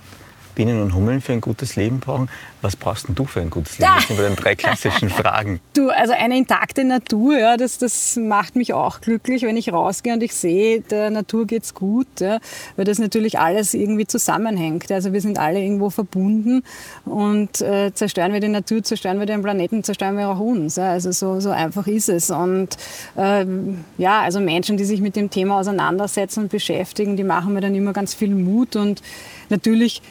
Bienen 0.52 0.82
und 0.82 0.94
Hummeln 0.94 1.22
für 1.22 1.34
ein 1.34 1.42
gutes 1.42 1.76
Leben 1.76 2.00
brauchen. 2.00 2.30
Was 2.62 2.76
brauchst 2.76 3.08
denn 3.08 3.16
du 3.16 3.26
für 3.26 3.42
ein 3.42 3.50
gutes 3.50 3.80
Leben? 3.80 3.92
Das 3.96 4.08
sind 4.08 4.18
wir 4.18 4.28
den 4.28 4.36
drei 4.36 4.56
klassischen 4.56 5.10
Fragen. 5.22 5.60
Du, 5.74 5.90
also 5.90 6.14
eine 6.14 6.38
intakte 6.38 6.84
Natur, 6.84 7.38
ja, 7.38 7.58
das, 7.58 7.80
das 7.80 8.18
macht 8.18 8.56
mich 8.56 8.74
auch 8.74 9.02
glücklich, 9.02 9.44
wenn 9.44 9.58
ich 9.58 9.74
rausgehe 9.74 10.14
und 10.14 10.22
ich 10.22 10.36
sehe, 10.36 10.82
der 10.82 11.10
Natur 11.10 11.48
geht's 11.48 11.74
gut, 11.74 12.08
ja, 12.20 12.40
weil 12.76 12.86
das 12.86 13.00
natürlich 13.00 13.40
alles 13.40 13.74
irgendwie 13.74 14.06
zusammenhängt. 14.06 14.92
Also 14.92 15.14
wir 15.14 15.22
sind 15.22 15.40
alle 15.40 15.60
irgendwo 15.60 15.90
verbunden 15.90 16.64
und 17.06 17.62
äh, 17.62 17.92
zerstören 17.94 18.34
wir 18.34 18.40
die 18.40 18.48
Natur, 18.48 18.84
zerstören 18.84 19.20
wir 19.20 19.26
den 19.26 19.42
Planeten, 19.42 19.84
zerstören 19.84 20.18
wir 20.18 20.30
auch 20.30 20.40
uns. 20.40 20.76
Ja. 20.76 20.92
Also 20.92 21.12
so, 21.12 21.40
so 21.40 21.50
einfach 21.50 21.88
ist 21.88 22.10
es. 22.10 22.30
Und 22.30 22.78
ähm, 23.18 23.84
ja, 23.98 24.22
also 24.22 24.40
Menschen, 24.40 24.78
die 24.78 24.86
sich 24.86 25.02
mit 25.02 25.16
dem 25.16 25.30
Thema 25.30 25.60
auseinandersetzen 25.60 26.44
und 26.44 26.52
beschäftigen, 26.52 27.18
die 27.18 27.24
machen 27.24 27.54
mir 27.54 27.62
dann 27.62 27.76
immer 27.76 27.94
ganz 27.94 28.14
viel 28.14 28.36
Mut 28.36 28.76
und 28.76 29.02
natürlich 29.50 30.02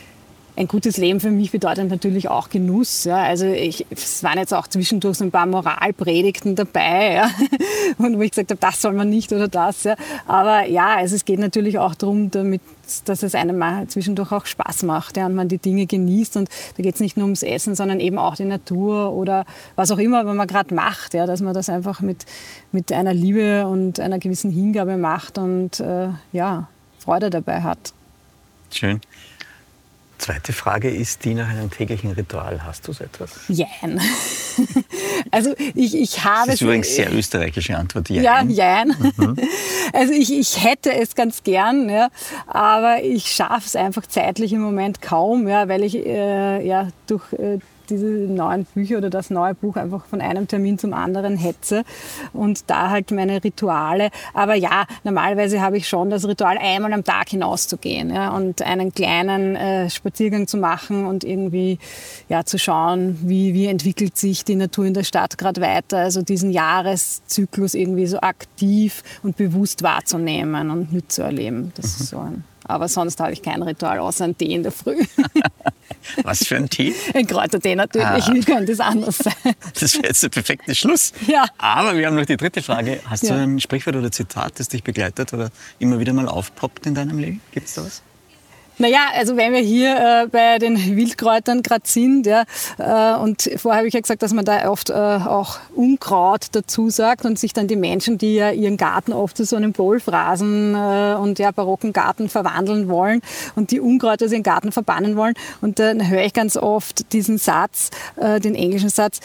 ein 0.56 0.68
gutes 0.68 0.96
Leben 0.96 1.20
für 1.20 1.30
mich 1.30 1.50
bedeutet 1.50 1.88
natürlich 1.88 2.28
auch 2.28 2.48
Genuss. 2.48 3.04
Ja. 3.04 3.22
Also 3.22 3.46
ich, 3.46 3.86
es 3.90 4.22
waren 4.22 4.38
jetzt 4.38 4.52
auch 4.52 4.66
zwischendurch 4.66 5.18
so 5.18 5.24
ein 5.24 5.30
paar 5.30 5.46
Moralpredigten 5.46 6.54
dabei, 6.54 7.14
ja. 7.14 7.30
und 7.98 8.18
wo 8.18 8.22
ich 8.22 8.30
gesagt 8.30 8.50
habe, 8.50 8.60
das 8.60 8.82
soll 8.82 8.92
man 8.92 9.08
nicht 9.08 9.32
oder 9.32 9.48
das. 9.48 9.84
Ja. 9.84 9.96
Aber 10.26 10.66
ja, 10.66 10.96
also 10.96 11.14
es 11.14 11.24
geht 11.24 11.38
natürlich 11.38 11.78
auch 11.78 11.94
darum, 11.94 12.30
damit, 12.30 12.60
dass 13.04 13.22
es 13.22 13.34
einem 13.34 13.58
mal 13.58 13.86
zwischendurch 13.88 14.32
auch 14.32 14.46
Spaß 14.46 14.82
macht 14.82 15.16
ja, 15.16 15.26
und 15.26 15.34
man 15.34 15.48
die 15.48 15.58
Dinge 15.58 15.86
genießt. 15.86 16.36
Und 16.36 16.48
da 16.76 16.82
geht 16.82 16.94
es 16.94 17.00
nicht 17.00 17.16
nur 17.16 17.24
ums 17.24 17.42
Essen, 17.42 17.74
sondern 17.74 18.00
eben 18.00 18.18
auch 18.18 18.36
die 18.36 18.44
Natur 18.44 19.12
oder 19.12 19.46
was 19.76 19.90
auch 19.90 19.98
immer, 19.98 20.26
was 20.26 20.34
man 20.34 20.46
gerade 20.46 20.74
macht, 20.74 21.14
ja, 21.14 21.26
dass 21.26 21.40
man 21.40 21.54
das 21.54 21.68
einfach 21.68 22.00
mit, 22.00 22.26
mit 22.72 22.92
einer 22.92 23.14
Liebe 23.14 23.66
und 23.66 24.00
einer 24.00 24.18
gewissen 24.18 24.50
Hingabe 24.50 24.96
macht 24.96 25.38
und 25.38 25.80
äh, 25.80 26.08
ja, 26.32 26.68
Freude 26.98 27.30
dabei 27.30 27.62
hat. 27.62 27.92
Schön. 28.72 29.00
Zweite 30.20 30.52
Frage 30.52 30.90
ist 30.90 31.24
die 31.24 31.32
nach 31.32 31.48
einem 31.48 31.70
täglichen 31.70 32.10
Ritual. 32.10 32.62
Hast 32.62 32.86
du 32.86 32.92
so 32.92 33.04
etwas? 33.04 33.30
Jein. 33.48 33.98
also 35.30 35.54
ich, 35.74 35.94
ich 35.94 36.22
habe... 36.22 36.48
Das 36.48 36.56
ist 36.56 36.60
übrigens 36.60 36.88
eine 36.88 36.96
sehr 36.96 37.12
österreichische 37.14 37.74
Antwort. 37.74 38.10
Jein. 38.10 38.22
Ja, 38.22 38.42
jein. 38.42 38.88
Mhm. 39.16 39.36
Also 39.92 40.12
ich, 40.12 40.32
ich 40.32 40.62
hätte 40.62 40.92
es 40.94 41.16
ganz 41.16 41.42
gern, 41.42 41.88
ja, 41.88 42.10
aber 42.46 43.02
ich 43.02 43.26
schaffe 43.26 43.66
es 43.66 43.74
einfach 43.74 44.06
zeitlich 44.06 44.52
im 44.52 44.60
Moment 44.60 45.02
kaum, 45.02 45.48
ja, 45.48 45.68
weil 45.68 45.82
ich 45.82 45.96
äh, 45.96 46.64
ja, 46.64 46.88
durch 47.08 47.32
äh, 47.32 47.58
diese 47.90 48.06
neuen 48.06 48.64
Bücher 48.64 48.98
oder 48.98 49.10
das 49.10 49.30
neue 49.30 49.54
Buch 49.54 49.76
einfach 49.76 50.04
von 50.04 50.20
einem 50.20 50.48
Termin 50.48 50.78
zum 50.78 50.94
anderen 50.94 51.36
hetze 51.36 51.84
und 52.32 52.70
da 52.70 52.90
halt 52.90 53.10
meine 53.10 53.42
Rituale. 53.42 54.10
Aber 54.34 54.54
ja, 54.54 54.86
normalerweise 55.04 55.60
habe 55.60 55.76
ich 55.76 55.88
schon 55.88 56.10
das 56.10 56.26
Ritual, 56.26 56.58
einmal 56.58 56.92
am 56.92 57.04
Tag 57.04 57.30
hinauszugehen 57.30 58.10
ja, 58.14 58.30
und 58.30 58.62
einen 58.62 58.92
kleinen 58.92 59.56
äh, 59.56 59.90
Spaziergang 59.90 60.46
zu 60.46 60.56
machen 60.56 61.04
und 61.06 61.24
irgendwie 61.24 61.78
ja, 62.28 62.44
zu 62.44 62.58
schauen, 62.58 63.18
wie, 63.22 63.54
wie 63.54 63.66
entwickelt 63.66 64.16
sich 64.16 64.44
die 64.44 64.56
Natur 64.56 64.86
in 64.86 64.94
der 64.94 65.04
Stadt 65.04 65.36
gerade 65.36 65.60
weiter. 65.60 65.98
Also 65.98 66.22
diesen 66.22 66.50
Jahreszyklus 66.50 67.74
irgendwie 67.74 68.06
so 68.06 68.20
aktiv 68.20 69.02
und 69.22 69.36
bewusst 69.36 69.82
wahrzunehmen 69.82 70.70
und 70.70 70.92
mitzuerleben. 70.92 71.72
Das 71.74 71.98
mhm. 71.98 72.02
ist 72.02 72.10
so 72.10 72.18
ein 72.18 72.44
aber 72.70 72.88
sonst 72.88 73.20
habe 73.20 73.32
ich 73.32 73.42
kein 73.42 73.62
Ritual 73.62 73.98
außer 73.98 74.24
einen 74.24 74.36
Tee 74.36 74.54
in 74.54 74.62
der 74.62 74.72
Früh. 74.72 75.04
Was 76.22 76.46
für 76.46 76.56
ein 76.56 76.68
Tee? 76.68 76.94
Ein 77.14 77.26
Kräutertee 77.26 77.76
natürlich. 77.76 78.06
Ah. 78.06 78.32
Wie 78.32 78.40
könnte 78.40 78.72
es 78.72 78.80
anders 78.80 79.18
sein? 79.18 79.54
Das 79.78 79.94
wäre 79.94 80.08
jetzt 80.08 80.22
der 80.22 80.28
perfekte 80.28 80.74
Schluss. 80.74 81.12
Ja. 81.26 81.44
Aber 81.58 81.96
wir 81.96 82.06
haben 82.06 82.16
noch 82.16 82.26
die 82.26 82.36
dritte 82.36 82.62
Frage. 82.62 83.00
Hast 83.06 83.24
ja. 83.24 83.34
du 83.34 83.42
ein 83.42 83.60
Sprichwort 83.60 83.96
oder 83.96 84.10
Zitat, 84.10 84.58
das 84.58 84.68
dich 84.68 84.82
begleitet 84.82 85.32
oder 85.32 85.50
immer 85.78 85.98
wieder 86.00 86.12
mal 86.12 86.28
aufpoppt 86.28 86.86
in 86.86 86.94
deinem 86.94 87.18
Leben? 87.18 87.40
Gibt 87.52 87.66
es 87.68 87.74
da 87.74 87.84
was? 87.84 88.02
Naja, 88.80 89.00
also 89.14 89.36
wenn 89.36 89.52
wir 89.52 89.60
hier 89.60 90.24
äh, 90.24 90.26
bei 90.26 90.58
den 90.58 90.96
Wildkräutern 90.96 91.60
gerade 91.62 91.82
sind, 91.84 92.26
ja, 92.26 92.44
äh, 92.78 93.14
und 93.20 93.50
vorher 93.56 93.80
habe 93.80 93.88
ich 93.88 93.92
ja 93.92 94.00
gesagt, 94.00 94.22
dass 94.22 94.32
man 94.32 94.46
da 94.46 94.70
oft 94.70 94.88
äh, 94.88 94.94
auch 94.94 95.58
Unkraut 95.74 96.46
dazu 96.52 96.88
sagt 96.88 97.26
und 97.26 97.38
sich 97.38 97.52
dann 97.52 97.68
die 97.68 97.76
Menschen, 97.76 98.16
die 98.16 98.36
ja 98.36 98.52
ihren 98.52 98.78
Garten 98.78 99.12
oft 99.12 99.36
zu 99.36 99.44
so 99.44 99.56
einem 99.56 99.72
Bohlphrasen 99.72 100.74
äh, 100.74 101.14
und 101.14 101.38
ja, 101.38 101.50
barocken 101.50 101.92
Garten 101.92 102.30
verwandeln 102.30 102.88
wollen 102.88 103.20
und 103.54 103.70
die 103.70 103.80
Unkräuter 103.80 104.24
aus 104.24 104.32
ihren 104.32 104.42
Garten 104.42 104.72
verbannen 104.72 105.14
wollen. 105.14 105.34
Und 105.60 105.78
dann 105.78 106.08
höre 106.08 106.24
ich 106.24 106.32
ganz 106.32 106.56
oft 106.56 107.12
diesen 107.12 107.36
Satz, 107.36 107.90
äh, 108.16 108.40
den 108.40 108.54
englischen 108.54 108.88
Satz 108.88 109.20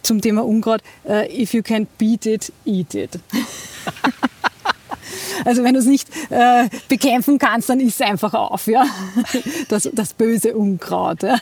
zum 0.00 0.22
Thema 0.22 0.46
Unkraut, 0.46 0.80
äh, 1.06 1.42
if 1.42 1.52
you 1.52 1.62
can 1.62 1.86
beat 1.98 2.24
it, 2.24 2.50
eat 2.64 2.94
it. 2.94 3.18
Also 5.44 5.64
wenn 5.64 5.74
du 5.74 5.80
es 5.80 5.86
nicht 5.86 6.08
äh, 6.30 6.68
bekämpfen 6.88 7.38
kannst, 7.38 7.68
dann 7.68 7.80
isst 7.80 8.00
es 8.00 8.06
einfach 8.06 8.34
auf, 8.34 8.66
ja. 8.66 8.86
Das, 9.68 9.88
das 9.92 10.12
böse 10.12 10.54
Unkraut. 10.54 11.22
Ja. 11.22 11.38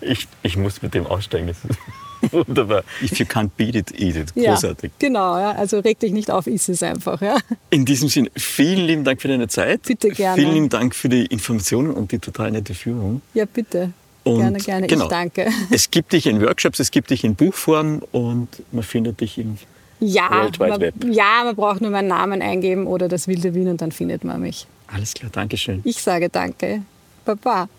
Ich, 0.00 0.28
ich 0.42 0.56
muss 0.56 0.82
mit 0.82 0.94
dem 0.94 1.06
aussteigen. 1.06 1.48
Das 1.48 1.56
ist 1.64 1.78
wunderbar. 2.32 2.84
If 3.02 3.18
you 3.18 3.26
can't 3.26 3.50
beat 3.56 3.74
it, 3.74 3.92
eat 4.00 4.16
it. 4.16 4.34
Großartig. 4.34 4.92
Ja, 4.92 5.08
genau, 5.08 5.38
ja. 5.38 5.52
also 5.52 5.80
reg 5.80 5.98
dich 5.98 6.12
nicht 6.12 6.30
auf, 6.30 6.46
iss 6.46 6.68
es 6.68 6.82
einfach. 6.82 7.20
Ja. 7.20 7.38
In 7.70 7.84
diesem 7.84 8.08
Sinne, 8.08 8.30
vielen 8.36 8.86
lieben 8.86 9.04
Dank 9.04 9.20
für 9.20 9.28
deine 9.28 9.48
Zeit. 9.48 9.82
Bitte 9.82 10.10
gerne. 10.10 10.40
Vielen 10.40 10.54
lieben 10.54 10.68
Dank 10.68 10.94
für 10.94 11.08
die 11.08 11.26
Informationen 11.26 11.90
und 11.90 12.12
die 12.12 12.18
total 12.18 12.52
nette 12.52 12.74
Führung. 12.74 13.22
Ja, 13.34 13.44
bitte. 13.44 13.92
Und 14.24 14.38
gerne, 14.38 14.58
gerne. 14.58 14.86
Genau, 14.86 15.04
ich 15.04 15.10
danke. 15.10 15.48
Es 15.70 15.90
gibt 15.90 16.12
dich 16.12 16.26
in 16.26 16.40
Workshops, 16.40 16.78
es 16.78 16.92
gibt 16.92 17.10
dich 17.10 17.24
in 17.24 17.34
Buchform 17.34 18.02
und 18.12 18.48
man 18.70 18.84
findet 18.84 19.20
dich 19.20 19.36
in 19.38 19.58
ja, 20.02 20.48
man, 20.58 20.92
ja, 21.12 21.42
man 21.44 21.54
braucht 21.54 21.80
nur 21.80 21.90
meinen 21.90 22.08
Namen 22.08 22.42
eingeben 22.42 22.86
oder 22.86 23.08
das 23.08 23.28
wilde 23.28 23.54
Wien 23.54 23.68
und 23.68 23.80
dann 23.80 23.92
findet 23.92 24.24
man 24.24 24.40
mich. 24.40 24.66
Alles 24.88 25.14
klar, 25.14 25.30
danke 25.32 25.56
schön. 25.56 25.80
Ich 25.84 26.02
sage 26.02 26.28
danke. 26.28 26.82
Baba. 27.24 27.68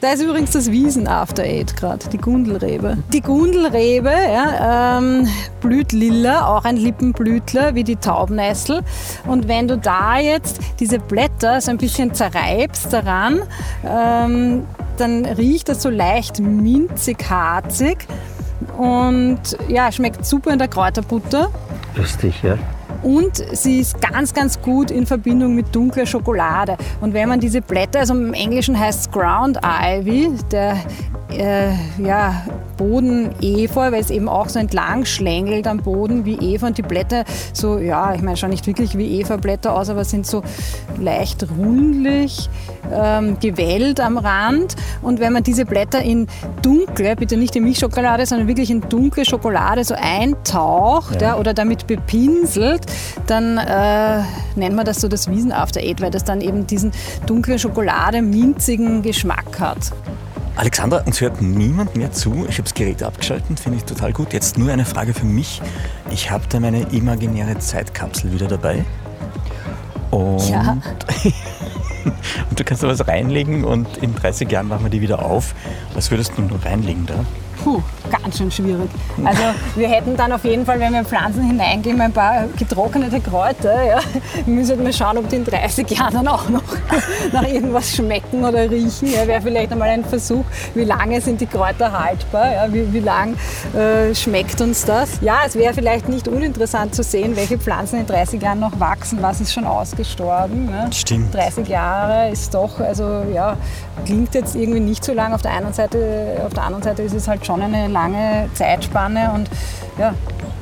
Da 0.00 0.12
ist 0.12 0.22
übrigens 0.22 0.52
das 0.52 0.70
Wiesen 0.70 1.08
After 1.08 1.42
Eight 1.42 1.76
gerade, 1.76 2.08
die 2.08 2.18
Gundelrebe. 2.18 2.98
Die 3.12 3.20
Gundelrebe 3.20 4.10
ja, 4.10 4.98
ähm, 4.98 5.26
blüht 5.60 5.90
lila, 5.90 6.46
auch 6.46 6.64
ein 6.64 6.76
Lippenblütler 6.76 7.74
wie 7.74 7.82
die 7.82 7.96
Taubnessel. 7.96 8.82
Und 9.26 9.48
wenn 9.48 9.66
du 9.66 9.76
da 9.76 10.20
jetzt 10.20 10.60
diese 10.78 11.00
Blätter 11.00 11.60
so 11.60 11.72
ein 11.72 11.78
bisschen 11.78 12.14
zerreibst 12.14 12.92
daran, 12.92 13.42
ähm, 13.84 14.62
dann 15.00 15.24
riecht 15.24 15.68
das 15.68 15.82
so 15.82 15.90
leicht 15.90 16.40
minzig-harzig 16.40 17.98
und 18.76 19.40
ja, 19.68 19.90
schmeckt 19.92 20.24
super 20.26 20.52
in 20.52 20.58
der 20.58 20.68
Kräuterbutter. 20.68 21.50
Lustig, 21.96 22.42
ja. 22.42 22.58
Und 23.02 23.44
sie 23.52 23.78
ist 23.80 24.00
ganz, 24.00 24.34
ganz 24.34 24.60
gut 24.60 24.90
in 24.90 25.06
Verbindung 25.06 25.54
mit 25.54 25.74
dunkler 25.74 26.04
Schokolade. 26.04 26.76
Und 27.00 27.14
wenn 27.14 27.28
man 27.28 27.38
diese 27.38 27.62
Blätter, 27.62 28.00
also 28.00 28.14
im 28.14 28.34
Englischen 28.34 28.78
heißt 28.78 29.00
es 29.00 29.10
Ground 29.10 29.58
Ivy, 29.62 30.32
der 30.50 30.76
äh, 31.30 31.72
ja, 32.02 32.44
Boden 32.76 33.30
Efeu, 33.42 33.92
weil 33.92 34.00
es 34.00 34.10
eben 34.10 34.28
auch 34.28 34.48
so 34.48 34.58
entlang 34.58 35.04
schlängelt 35.04 35.66
am 35.66 35.78
Boden 35.78 36.24
wie 36.24 36.54
Efeu 36.54 36.68
und 36.68 36.78
die 36.78 36.82
Blätter 36.82 37.24
so, 37.52 37.78
ja, 37.78 38.14
ich 38.14 38.22
meine, 38.22 38.36
schauen 38.36 38.50
nicht 38.50 38.66
wirklich 38.66 38.96
wie 38.96 39.20
Efeublätter 39.20 39.74
aus, 39.74 39.90
aber 39.90 40.04
sind 40.04 40.26
so 40.26 40.42
leicht 40.98 41.46
rundlich, 41.58 42.48
ähm, 42.92 43.38
gewellt 43.40 44.00
am 44.00 44.16
Rand. 44.16 44.76
Und 45.02 45.20
wenn 45.20 45.32
man 45.32 45.42
diese 45.42 45.64
Blätter 45.64 46.02
in 46.02 46.28
dunkle, 46.62 47.16
bitte 47.16 47.36
nicht 47.36 47.54
in 47.56 47.64
Milchschokolade, 47.64 48.24
sondern 48.24 48.48
wirklich 48.48 48.70
in 48.70 48.80
dunkle 48.80 49.24
Schokolade 49.24 49.84
so 49.84 49.94
eintaucht 49.94 51.20
ja. 51.20 51.28
ja 51.28 51.36
oder 51.36 51.52
damit 51.52 51.86
bepinselt, 51.86 52.86
dann 53.26 53.58
äh, 53.58 54.22
nennt 54.56 54.76
man 54.76 54.84
das 54.84 55.00
so 55.00 55.08
das 55.08 55.28
Wiesen 55.28 55.52
After 55.52 55.80
Eight, 55.80 56.00
weil 56.00 56.10
das 56.10 56.24
dann 56.24 56.40
eben 56.40 56.66
diesen 56.66 56.92
dunklen 57.26 57.58
Schokolade 57.58 58.22
minzigen 58.22 59.02
Geschmack 59.02 59.58
hat. 59.58 59.92
Alexandra, 60.58 61.02
uns 61.06 61.20
hört 61.20 61.40
niemand 61.40 61.94
mehr 61.94 62.10
zu. 62.10 62.44
Ich 62.48 62.54
habe 62.54 62.64
das 62.64 62.74
Gerät 62.74 63.00
abgeschaltet, 63.04 63.60
finde 63.60 63.78
ich 63.78 63.84
total 63.84 64.12
gut. 64.12 64.32
Jetzt 64.32 64.58
nur 64.58 64.72
eine 64.72 64.84
Frage 64.84 65.14
für 65.14 65.24
mich. 65.24 65.62
Ich 66.10 66.32
habe 66.32 66.42
da 66.48 66.58
meine 66.58 66.80
imaginäre 66.90 67.56
Zeitkapsel 67.60 68.32
wieder 68.32 68.48
dabei. 68.48 68.84
Und, 70.10 70.48
ja. 70.50 70.76
und 72.50 72.58
du 72.58 72.64
kannst 72.64 72.82
da 72.82 72.88
was 72.88 73.06
reinlegen 73.06 73.62
und 73.62 73.98
in 73.98 74.16
30 74.16 74.50
Jahren 74.50 74.66
machen 74.66 74.82
wir 74.82 74.90
die 74.90 75.00
wieder 75.00 75.24
auf. 75.24 75.54
Was 75.94 76.10
würdest 76.10 76.32
du 76.36 76.42
nur 76.42 76.64
reinlegen 76.64 77.06
da? 77.06 77.24
Puh, 77.62 77.82
ganz 78.10 78.38
schön 78.38 78.50
schwierig. 78.50 78.88
Also 79.24 79.42
wir 79.74 79.88
hätten 79.88 80.16
dann 80.16 80.32
auf 80.32 80.44
jeden 80.44 80.64
Fall, 80.64 80.78
wenn 80.80 80.92
wir 80.92 81.00
in 81.00 81.06
Pflanzen 81.06 81.42
hineingeben, 81.42 82.00
ein 82.00 82.12
paar 82.12 82.44
getrocknete 82.56 83.20
Kräuter. 83.20 83.82
Ja. 83.82 83.98
Wir 84.44 84.54
müssen 84.54 84.82
mal 84.82 84.92
schauen, 84.92 85.18
ob 85.18 85.28
die 85.28 85.36
in 85.36 85.44
30 85.44 85.90
Jahren 85.90 86.14
dann 86.14 86.28
auch 86.28 86.48
noch 86.48 86.62
nach 87.32 87.46
irgendwas 87.46 87.94
schmecken 87.94 88.44
oder 88.44 88.70
riechen. 88.70 89.12
Ja, 89.12 89.26
Wäre 89.26 89.42
vielleicht 89.42 89.72
einmal 89.72 89.88
ein 89.88 90.04
Versuch, 90.04 90.44
wie 90.74 90.84
lange 90.84 91.20
sind 91.20 91.40
die 91.40 91.46
Kräuter 91.46 91.92
haltbar, 91.92 92.52
ja, 92.52 92.72
wie, 92.72 92.92
wie 92.92 93.00
lang 93.00 93.36
äh, 93.74 94.14
schmeckt 94.14 94.60
uns 94.60 94.84
das. 94.84 95.20
Ja, 95.20 95.40
es 95.46 95.56
wäre 95.56 95.74
vielleicht 95.74 96.08
nicht 96.08 96.28
uninteressant 96.28 96.94
zu 96.94 97.02
sehen, 97.02 97.36
welche 97.36 97.58
Pflanzen 97.58 98.00
in 98.00 98.06
30 98.06 98.40
Jahren 98.40 98.60
noch 98.60 98.78
wachsen, 98.78 99.18
was 99.20 99.40
ist 99.40 99.52
schon 99.52 99.64
ausgestorben. 99.64 100.68
Ja. 100.70 100.90
Stimmt. 100.92 101.34
30 101.34 101.68
Jahre 101.68 102.30
ist 102.30 102.54
doch, 102.54 102.80
also 102.80 103.24
ja, 103.34 103.56
klingt 104.04 104.34
jetzt 104.34 104.54
irgendwie 104.54 104.80
nicht 104.80 105.04
so 105.04 105.12
lang. 105.12 105.32
Auf 105.32 105.42
der, 105.42 105.52
einen 105.52 105.72
Seite, 105.72 106.42
auf 106.46 106.54
der 106.54 106.64
anderen 106.64 106.82
Seite 106.82 107.02
ist 107.02 107.14
es 107.14 107.28
halt 107.28 107.44
schon 107.48 107.62
eine 107.62 107.88
lange 107.88 108.50
Zeitspanne 108.52 109.32
und 109.34 109.48
ja, 109.98 110.12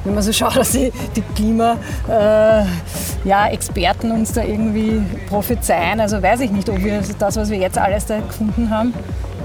wenn 0.05 0.15
man 0.15 0.23
so 0.23 0.33
schaut, 0.33 0.57
dass 0.57 0.71
die, 0.71 0.93
die 1.17 1.23
Klima, 1.35 1.77
äh, 2.09 2.63
ja, 3.29 3.49
uns 4.13 4.33
da 4.33 4.45
irgendwie 4.45 5.03
prophezeien. 5.29 5.99
Also 5.99 6.23
weiß 6.23 6.41
ich 6.41 6.53
nicht, 6.53 6.69
ob 6.69 6.79
wir 6.79 7.03
das, 7.19 7.37
was 7.37 7.51
wir 7.51 7.59
jetzt 7.59 7.77
alles 7.77 8.07
da 8.07 8.21
gefunden 8.21 8.71
haben, 8.71 8.95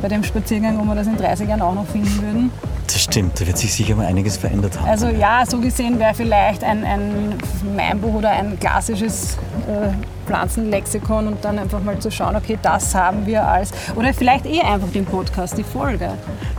bei 0.04 0.08
dem 0.08 0.24
Spaziergang, 0.24 0.80
ob 0.80 0.86
wir 0.86 0.94
das 0.94 1.08
in 1.08 1.18
30 1.18 1.50
Jahren 1.50 1.64
auch 1.64 1.74
noch 1.74 1.88
finden 1.88 2.22
würden. 2.22 2.52
Das 2.88 3.02
stimmt, 3.02 3.40
da 3.40 3.48
wird 3.48 3.58
sich 3.58 3.74
sicher 3.74 3.96
mal 3.96 4.06
einiges 4.06 4.38
verändert 4.38 4.80
haben. 4.80 4.90
Also 4.90 5.08
ja, 5.08 5.46
so 5.46 5.60
gesehen 5.60 5.98
wäre 6.00 6.14
vielleicht 6.14 6.64
ein, 6.64 6.84
ein 6.84 7.36
Meinbuch 7.76 8.16
oder 8.16 8.32
ein 8.32 8.60
klassisches 8.60 9.38
äh, 9.68 9.90
Pflanzenlexikon 10.28 11.28
und 11.28 11.44
dann 11.46 11.58
einfach 11.60 11.82
mal 11.82 11.98
zu 12.00 12.12
schauen, 12.12 12.36
okay, 12.36 12.58
das 12.62 12.94
haben 12.94 13.26
wir 13.26 13.46
als, 13.48 13.72
oder 13.96 14.14
vielleicht 14.14 14.46
eh 14.46 14.62
einfach 14.62 14.90
den 14.90 15.06
Podcast, 15.06 15.58
die 15.58 15.64
Folge. 15.64 16.12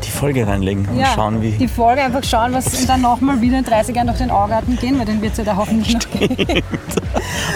Die 0.04 0.10
Folge 0.10 0.46
reinlegen 0.46 0.86
und 0.88 0.98
Ja, 0.98 1.06
schauen, 1.14 1.42
wie. 1.42 1.52
Die 1.52 1.68
Folge 1.68 2.02
einfach 2.02 2.24
schauen, 2.24 2.52
was 2.54 2.66
und 2.80 2.88
dann 2.88 3.02
nochmal 3.02 3.40
wieder 3.40 3.58
in 3.58 3.64
30 3.64 3.94
Jahren 3.94 4.06
durch 4.08 4.18
den 4.18 4.30
Augarten 4.30 4.76
gehen, 4.76 4.98
weil 4.98 5.06
den 5.06 5.20
wird 5.20 5.32
es 5.32 5.38
ja 5.38 5.44
da 5.44 5.56
hoffentlich 5.56 5.94
noch 5.94 6.10
geben. 6.10 6.62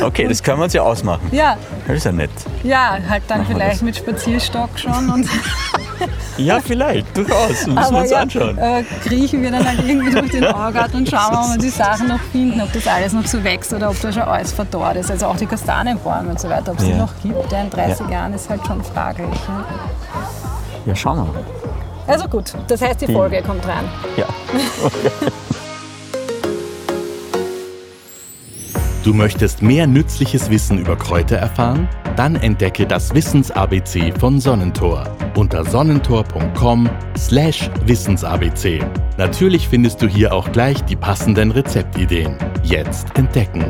Okay, 0.03 0.27
das 0.29 0.43
können 0.43 0.59
wir 0.59 0.65
uns 0.65 0.73
ja 0.75 0.83
ausmachen. 0.83 1.27
Ja, 1.33 1.57
Das 1.87 1.97
ist 1.97 2.05
ja 2.05 2.13
nett. 2.13 2.31
ja, 2.63 2.99
halt 3.09 3.23
dann 3.29 3.39
Machen 3.43 3.55
vielleicht 3.55 3.83
mit 3.83 3.97
Spazierstock 3.97 4.79
schon 4.79 5.11
und 5.11 5.29
Ja, 6.39 6.61
vielleicht, 6.61 7.17
durchaus. 7.17 7.67
Müssen 7.67 7.75
wir 7.75 7.99
uns 8.01 8.11
ja, 8.11 8.19
anschauen. 8.19 8.59
äh, 8.59 8.83
kriechen 9.05 9.43
wir 9.43 9.51
dann 9.51 9.67
halt 9.67 9.79
irgendwie 9.87 10.11
durch 10.11 10.31
den 10.31 10.45
Augarten 10.47 10.97
und 10.99 11.09
schauen, 11.09 11.35
ob 11.35 11.53
wir 11.53 11.59
die 11.59 11.69
Sachen 11.71 12.09
noch 12.09 12.21
finden, 12.33 12.61
ob 12.61 12.73
das 12.73 12.87
alles 12.87 13.13
noch 13.13 13.27
so 13.27 13.43
wächst 13.43 13.73
oder 13.73 13.91
ob 13.91 14.01
da 14.01 14.13
schon 14.13 14.23
alles 14.23 14.53
verdorrt 14.53 14.97
ist. 14.97 15.11
Also 15.11 15.27
auch 15.27 15.37
die 15.37 15.47
Kastanienbäume 15.47 16.31
und 16.31 16.41
so 16.41 16.49
weiter, 16.49 16.73
ob 16.73 16.79
es 16.79 16.85
die 16.85 16.91
Ja. 16.91 16.97
noch 16.99 17.13
gibt 17.23 17.51
ja, 17.53 17.61
in 17.63 17.71
30 17.71 18.07
Ja. 18.07 18.13
Jahren 18.13 18.35
ist 18.35 18.49
halt 18.51 18.67
schon 18.67 18.83
fraglich. 18.85 19.29
Ja. 19.49 19.65
Ja, 20.87 20.95
schauen 20.95 21.17
wir 21.19 21.25
mal. 21.25 21.45
Also 22.07 22.29
gut, 22.29 22.53
das 22.69 22.81
heißt, 22.83 23.01
die 23.01 23.13
Folge 23.13 23.43
kommt 23.43 23.67
rein. 23.67 23.85
Ja. 24.17 24.27
Du 29.07 29.15
möchtest 29.15 29.63
mehr 29.63 29.87
nützliches 29.87 30.51
Wissen 30.51 30.79
über 30.79 30.97
Kräuter 30.97 31.37
erfahren? 31.37 31.89
Dann 32.17 32.35
entdecke 32.35 32.85
das 32.85 33.15
Wissens-ABC 33.15 34.13
von 34.19 34.41
Sonnentor 34.41 35.05
unter 35.37 35.65
sonnentor.com/slash 35.65 37.71
wissensabc. 37.85 38.85
Natürlich 39.17 39.69
findest 39.69 40.03
du 40.03 40.09
hier 40.09 40.35
auch 40.35 40.51
gleich 40.51 40.83
die 40.87 40.97
passenden 40.97 41.53
Rezeptideen. 41.53 42.37
Jetzt 42.65 43.17
entdecken. 43.17 43.67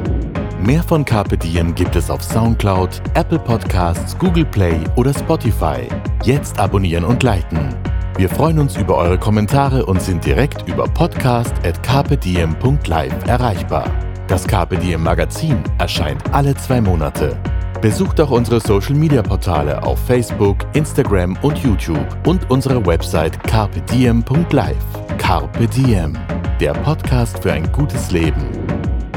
Mehr 0.65 0.83
von 0.83 1.05
Carpe 1.05 1.37
Diem 1.37 1.75
gibt 1.75 1.97
es 1.97 2.09
auf 2.09 2.25
Soundcloud, 2.25 3.03
Apple 3.13 3.39
Podcasts, 3.39 4.17
Google 4.17 4.47
Play 4.47 4.81
oder 4.95 5.13
Spotify. 5.13 5.87
Jetzt 6.25 6.59
abonnieren 6.59 7.05
und 7.05 7.23
liken. 7.23 7.77
Wir 8.17 8.31
freuen 8.31 8.59
uns 8.59 8.79
über 8.79 8.97
eure 8.97 9.19
Kommentare 9.19 9.85
und 9.85 10.01
sind 10.01 10.25
direkt 10.25 10.67
über 10.67 10.85
podcast.carpediem.live 10.85 13.27
erreichbar. 13.27 14.06
Das 14.29 14.45
Carpe 14.45 14.77
Diem 14.77 15.05
Magazin 15.05 15.63
erscheint 15.79 16.21
alle 16.33 16.53
zwei 16.57 16.81
Monate. 16.81 17.37
Besucht 17.81 18.21
auch 18.21 18.33
unsere 18.33 18.59
Social 18.59 18.97
Media 18.97 19.23
Portale 19.23 19.81
auf 19.85 20.05
Facebook, 20.05 20.59
Instagram 20.73 21.39
und 21.43 21.59
YouTube 21.59 22.07
und 22.27 22.51
unsere 22.51 22.85
Website 22.85 23.41
carpediem.live. 23.45 24.77
Carpe 25.19 25.69
Diem, 25.69 26.19
der 26.61 26.73
Podcast 26.73 27.39
für 27.41 27.53
ein 27.53 27.71
gutes 27.71 28.11
Leben. 28.11 28.49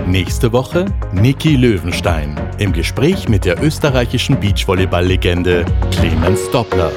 Nächste 0.05 0.51
Woche 0.51 0.85
Niki 1.11 1.55
Löwenstein 1.55 2.39
im 2.59 2.71
Gespräch 2.71 3.27
mit 3.27 3.45
der 3.45 3.63
österreichischen 3.63 4.39
Beachvolleyball-Legende 4.39 5.65
Clemens 5.91 6.51
Doppler. 6.51 6.91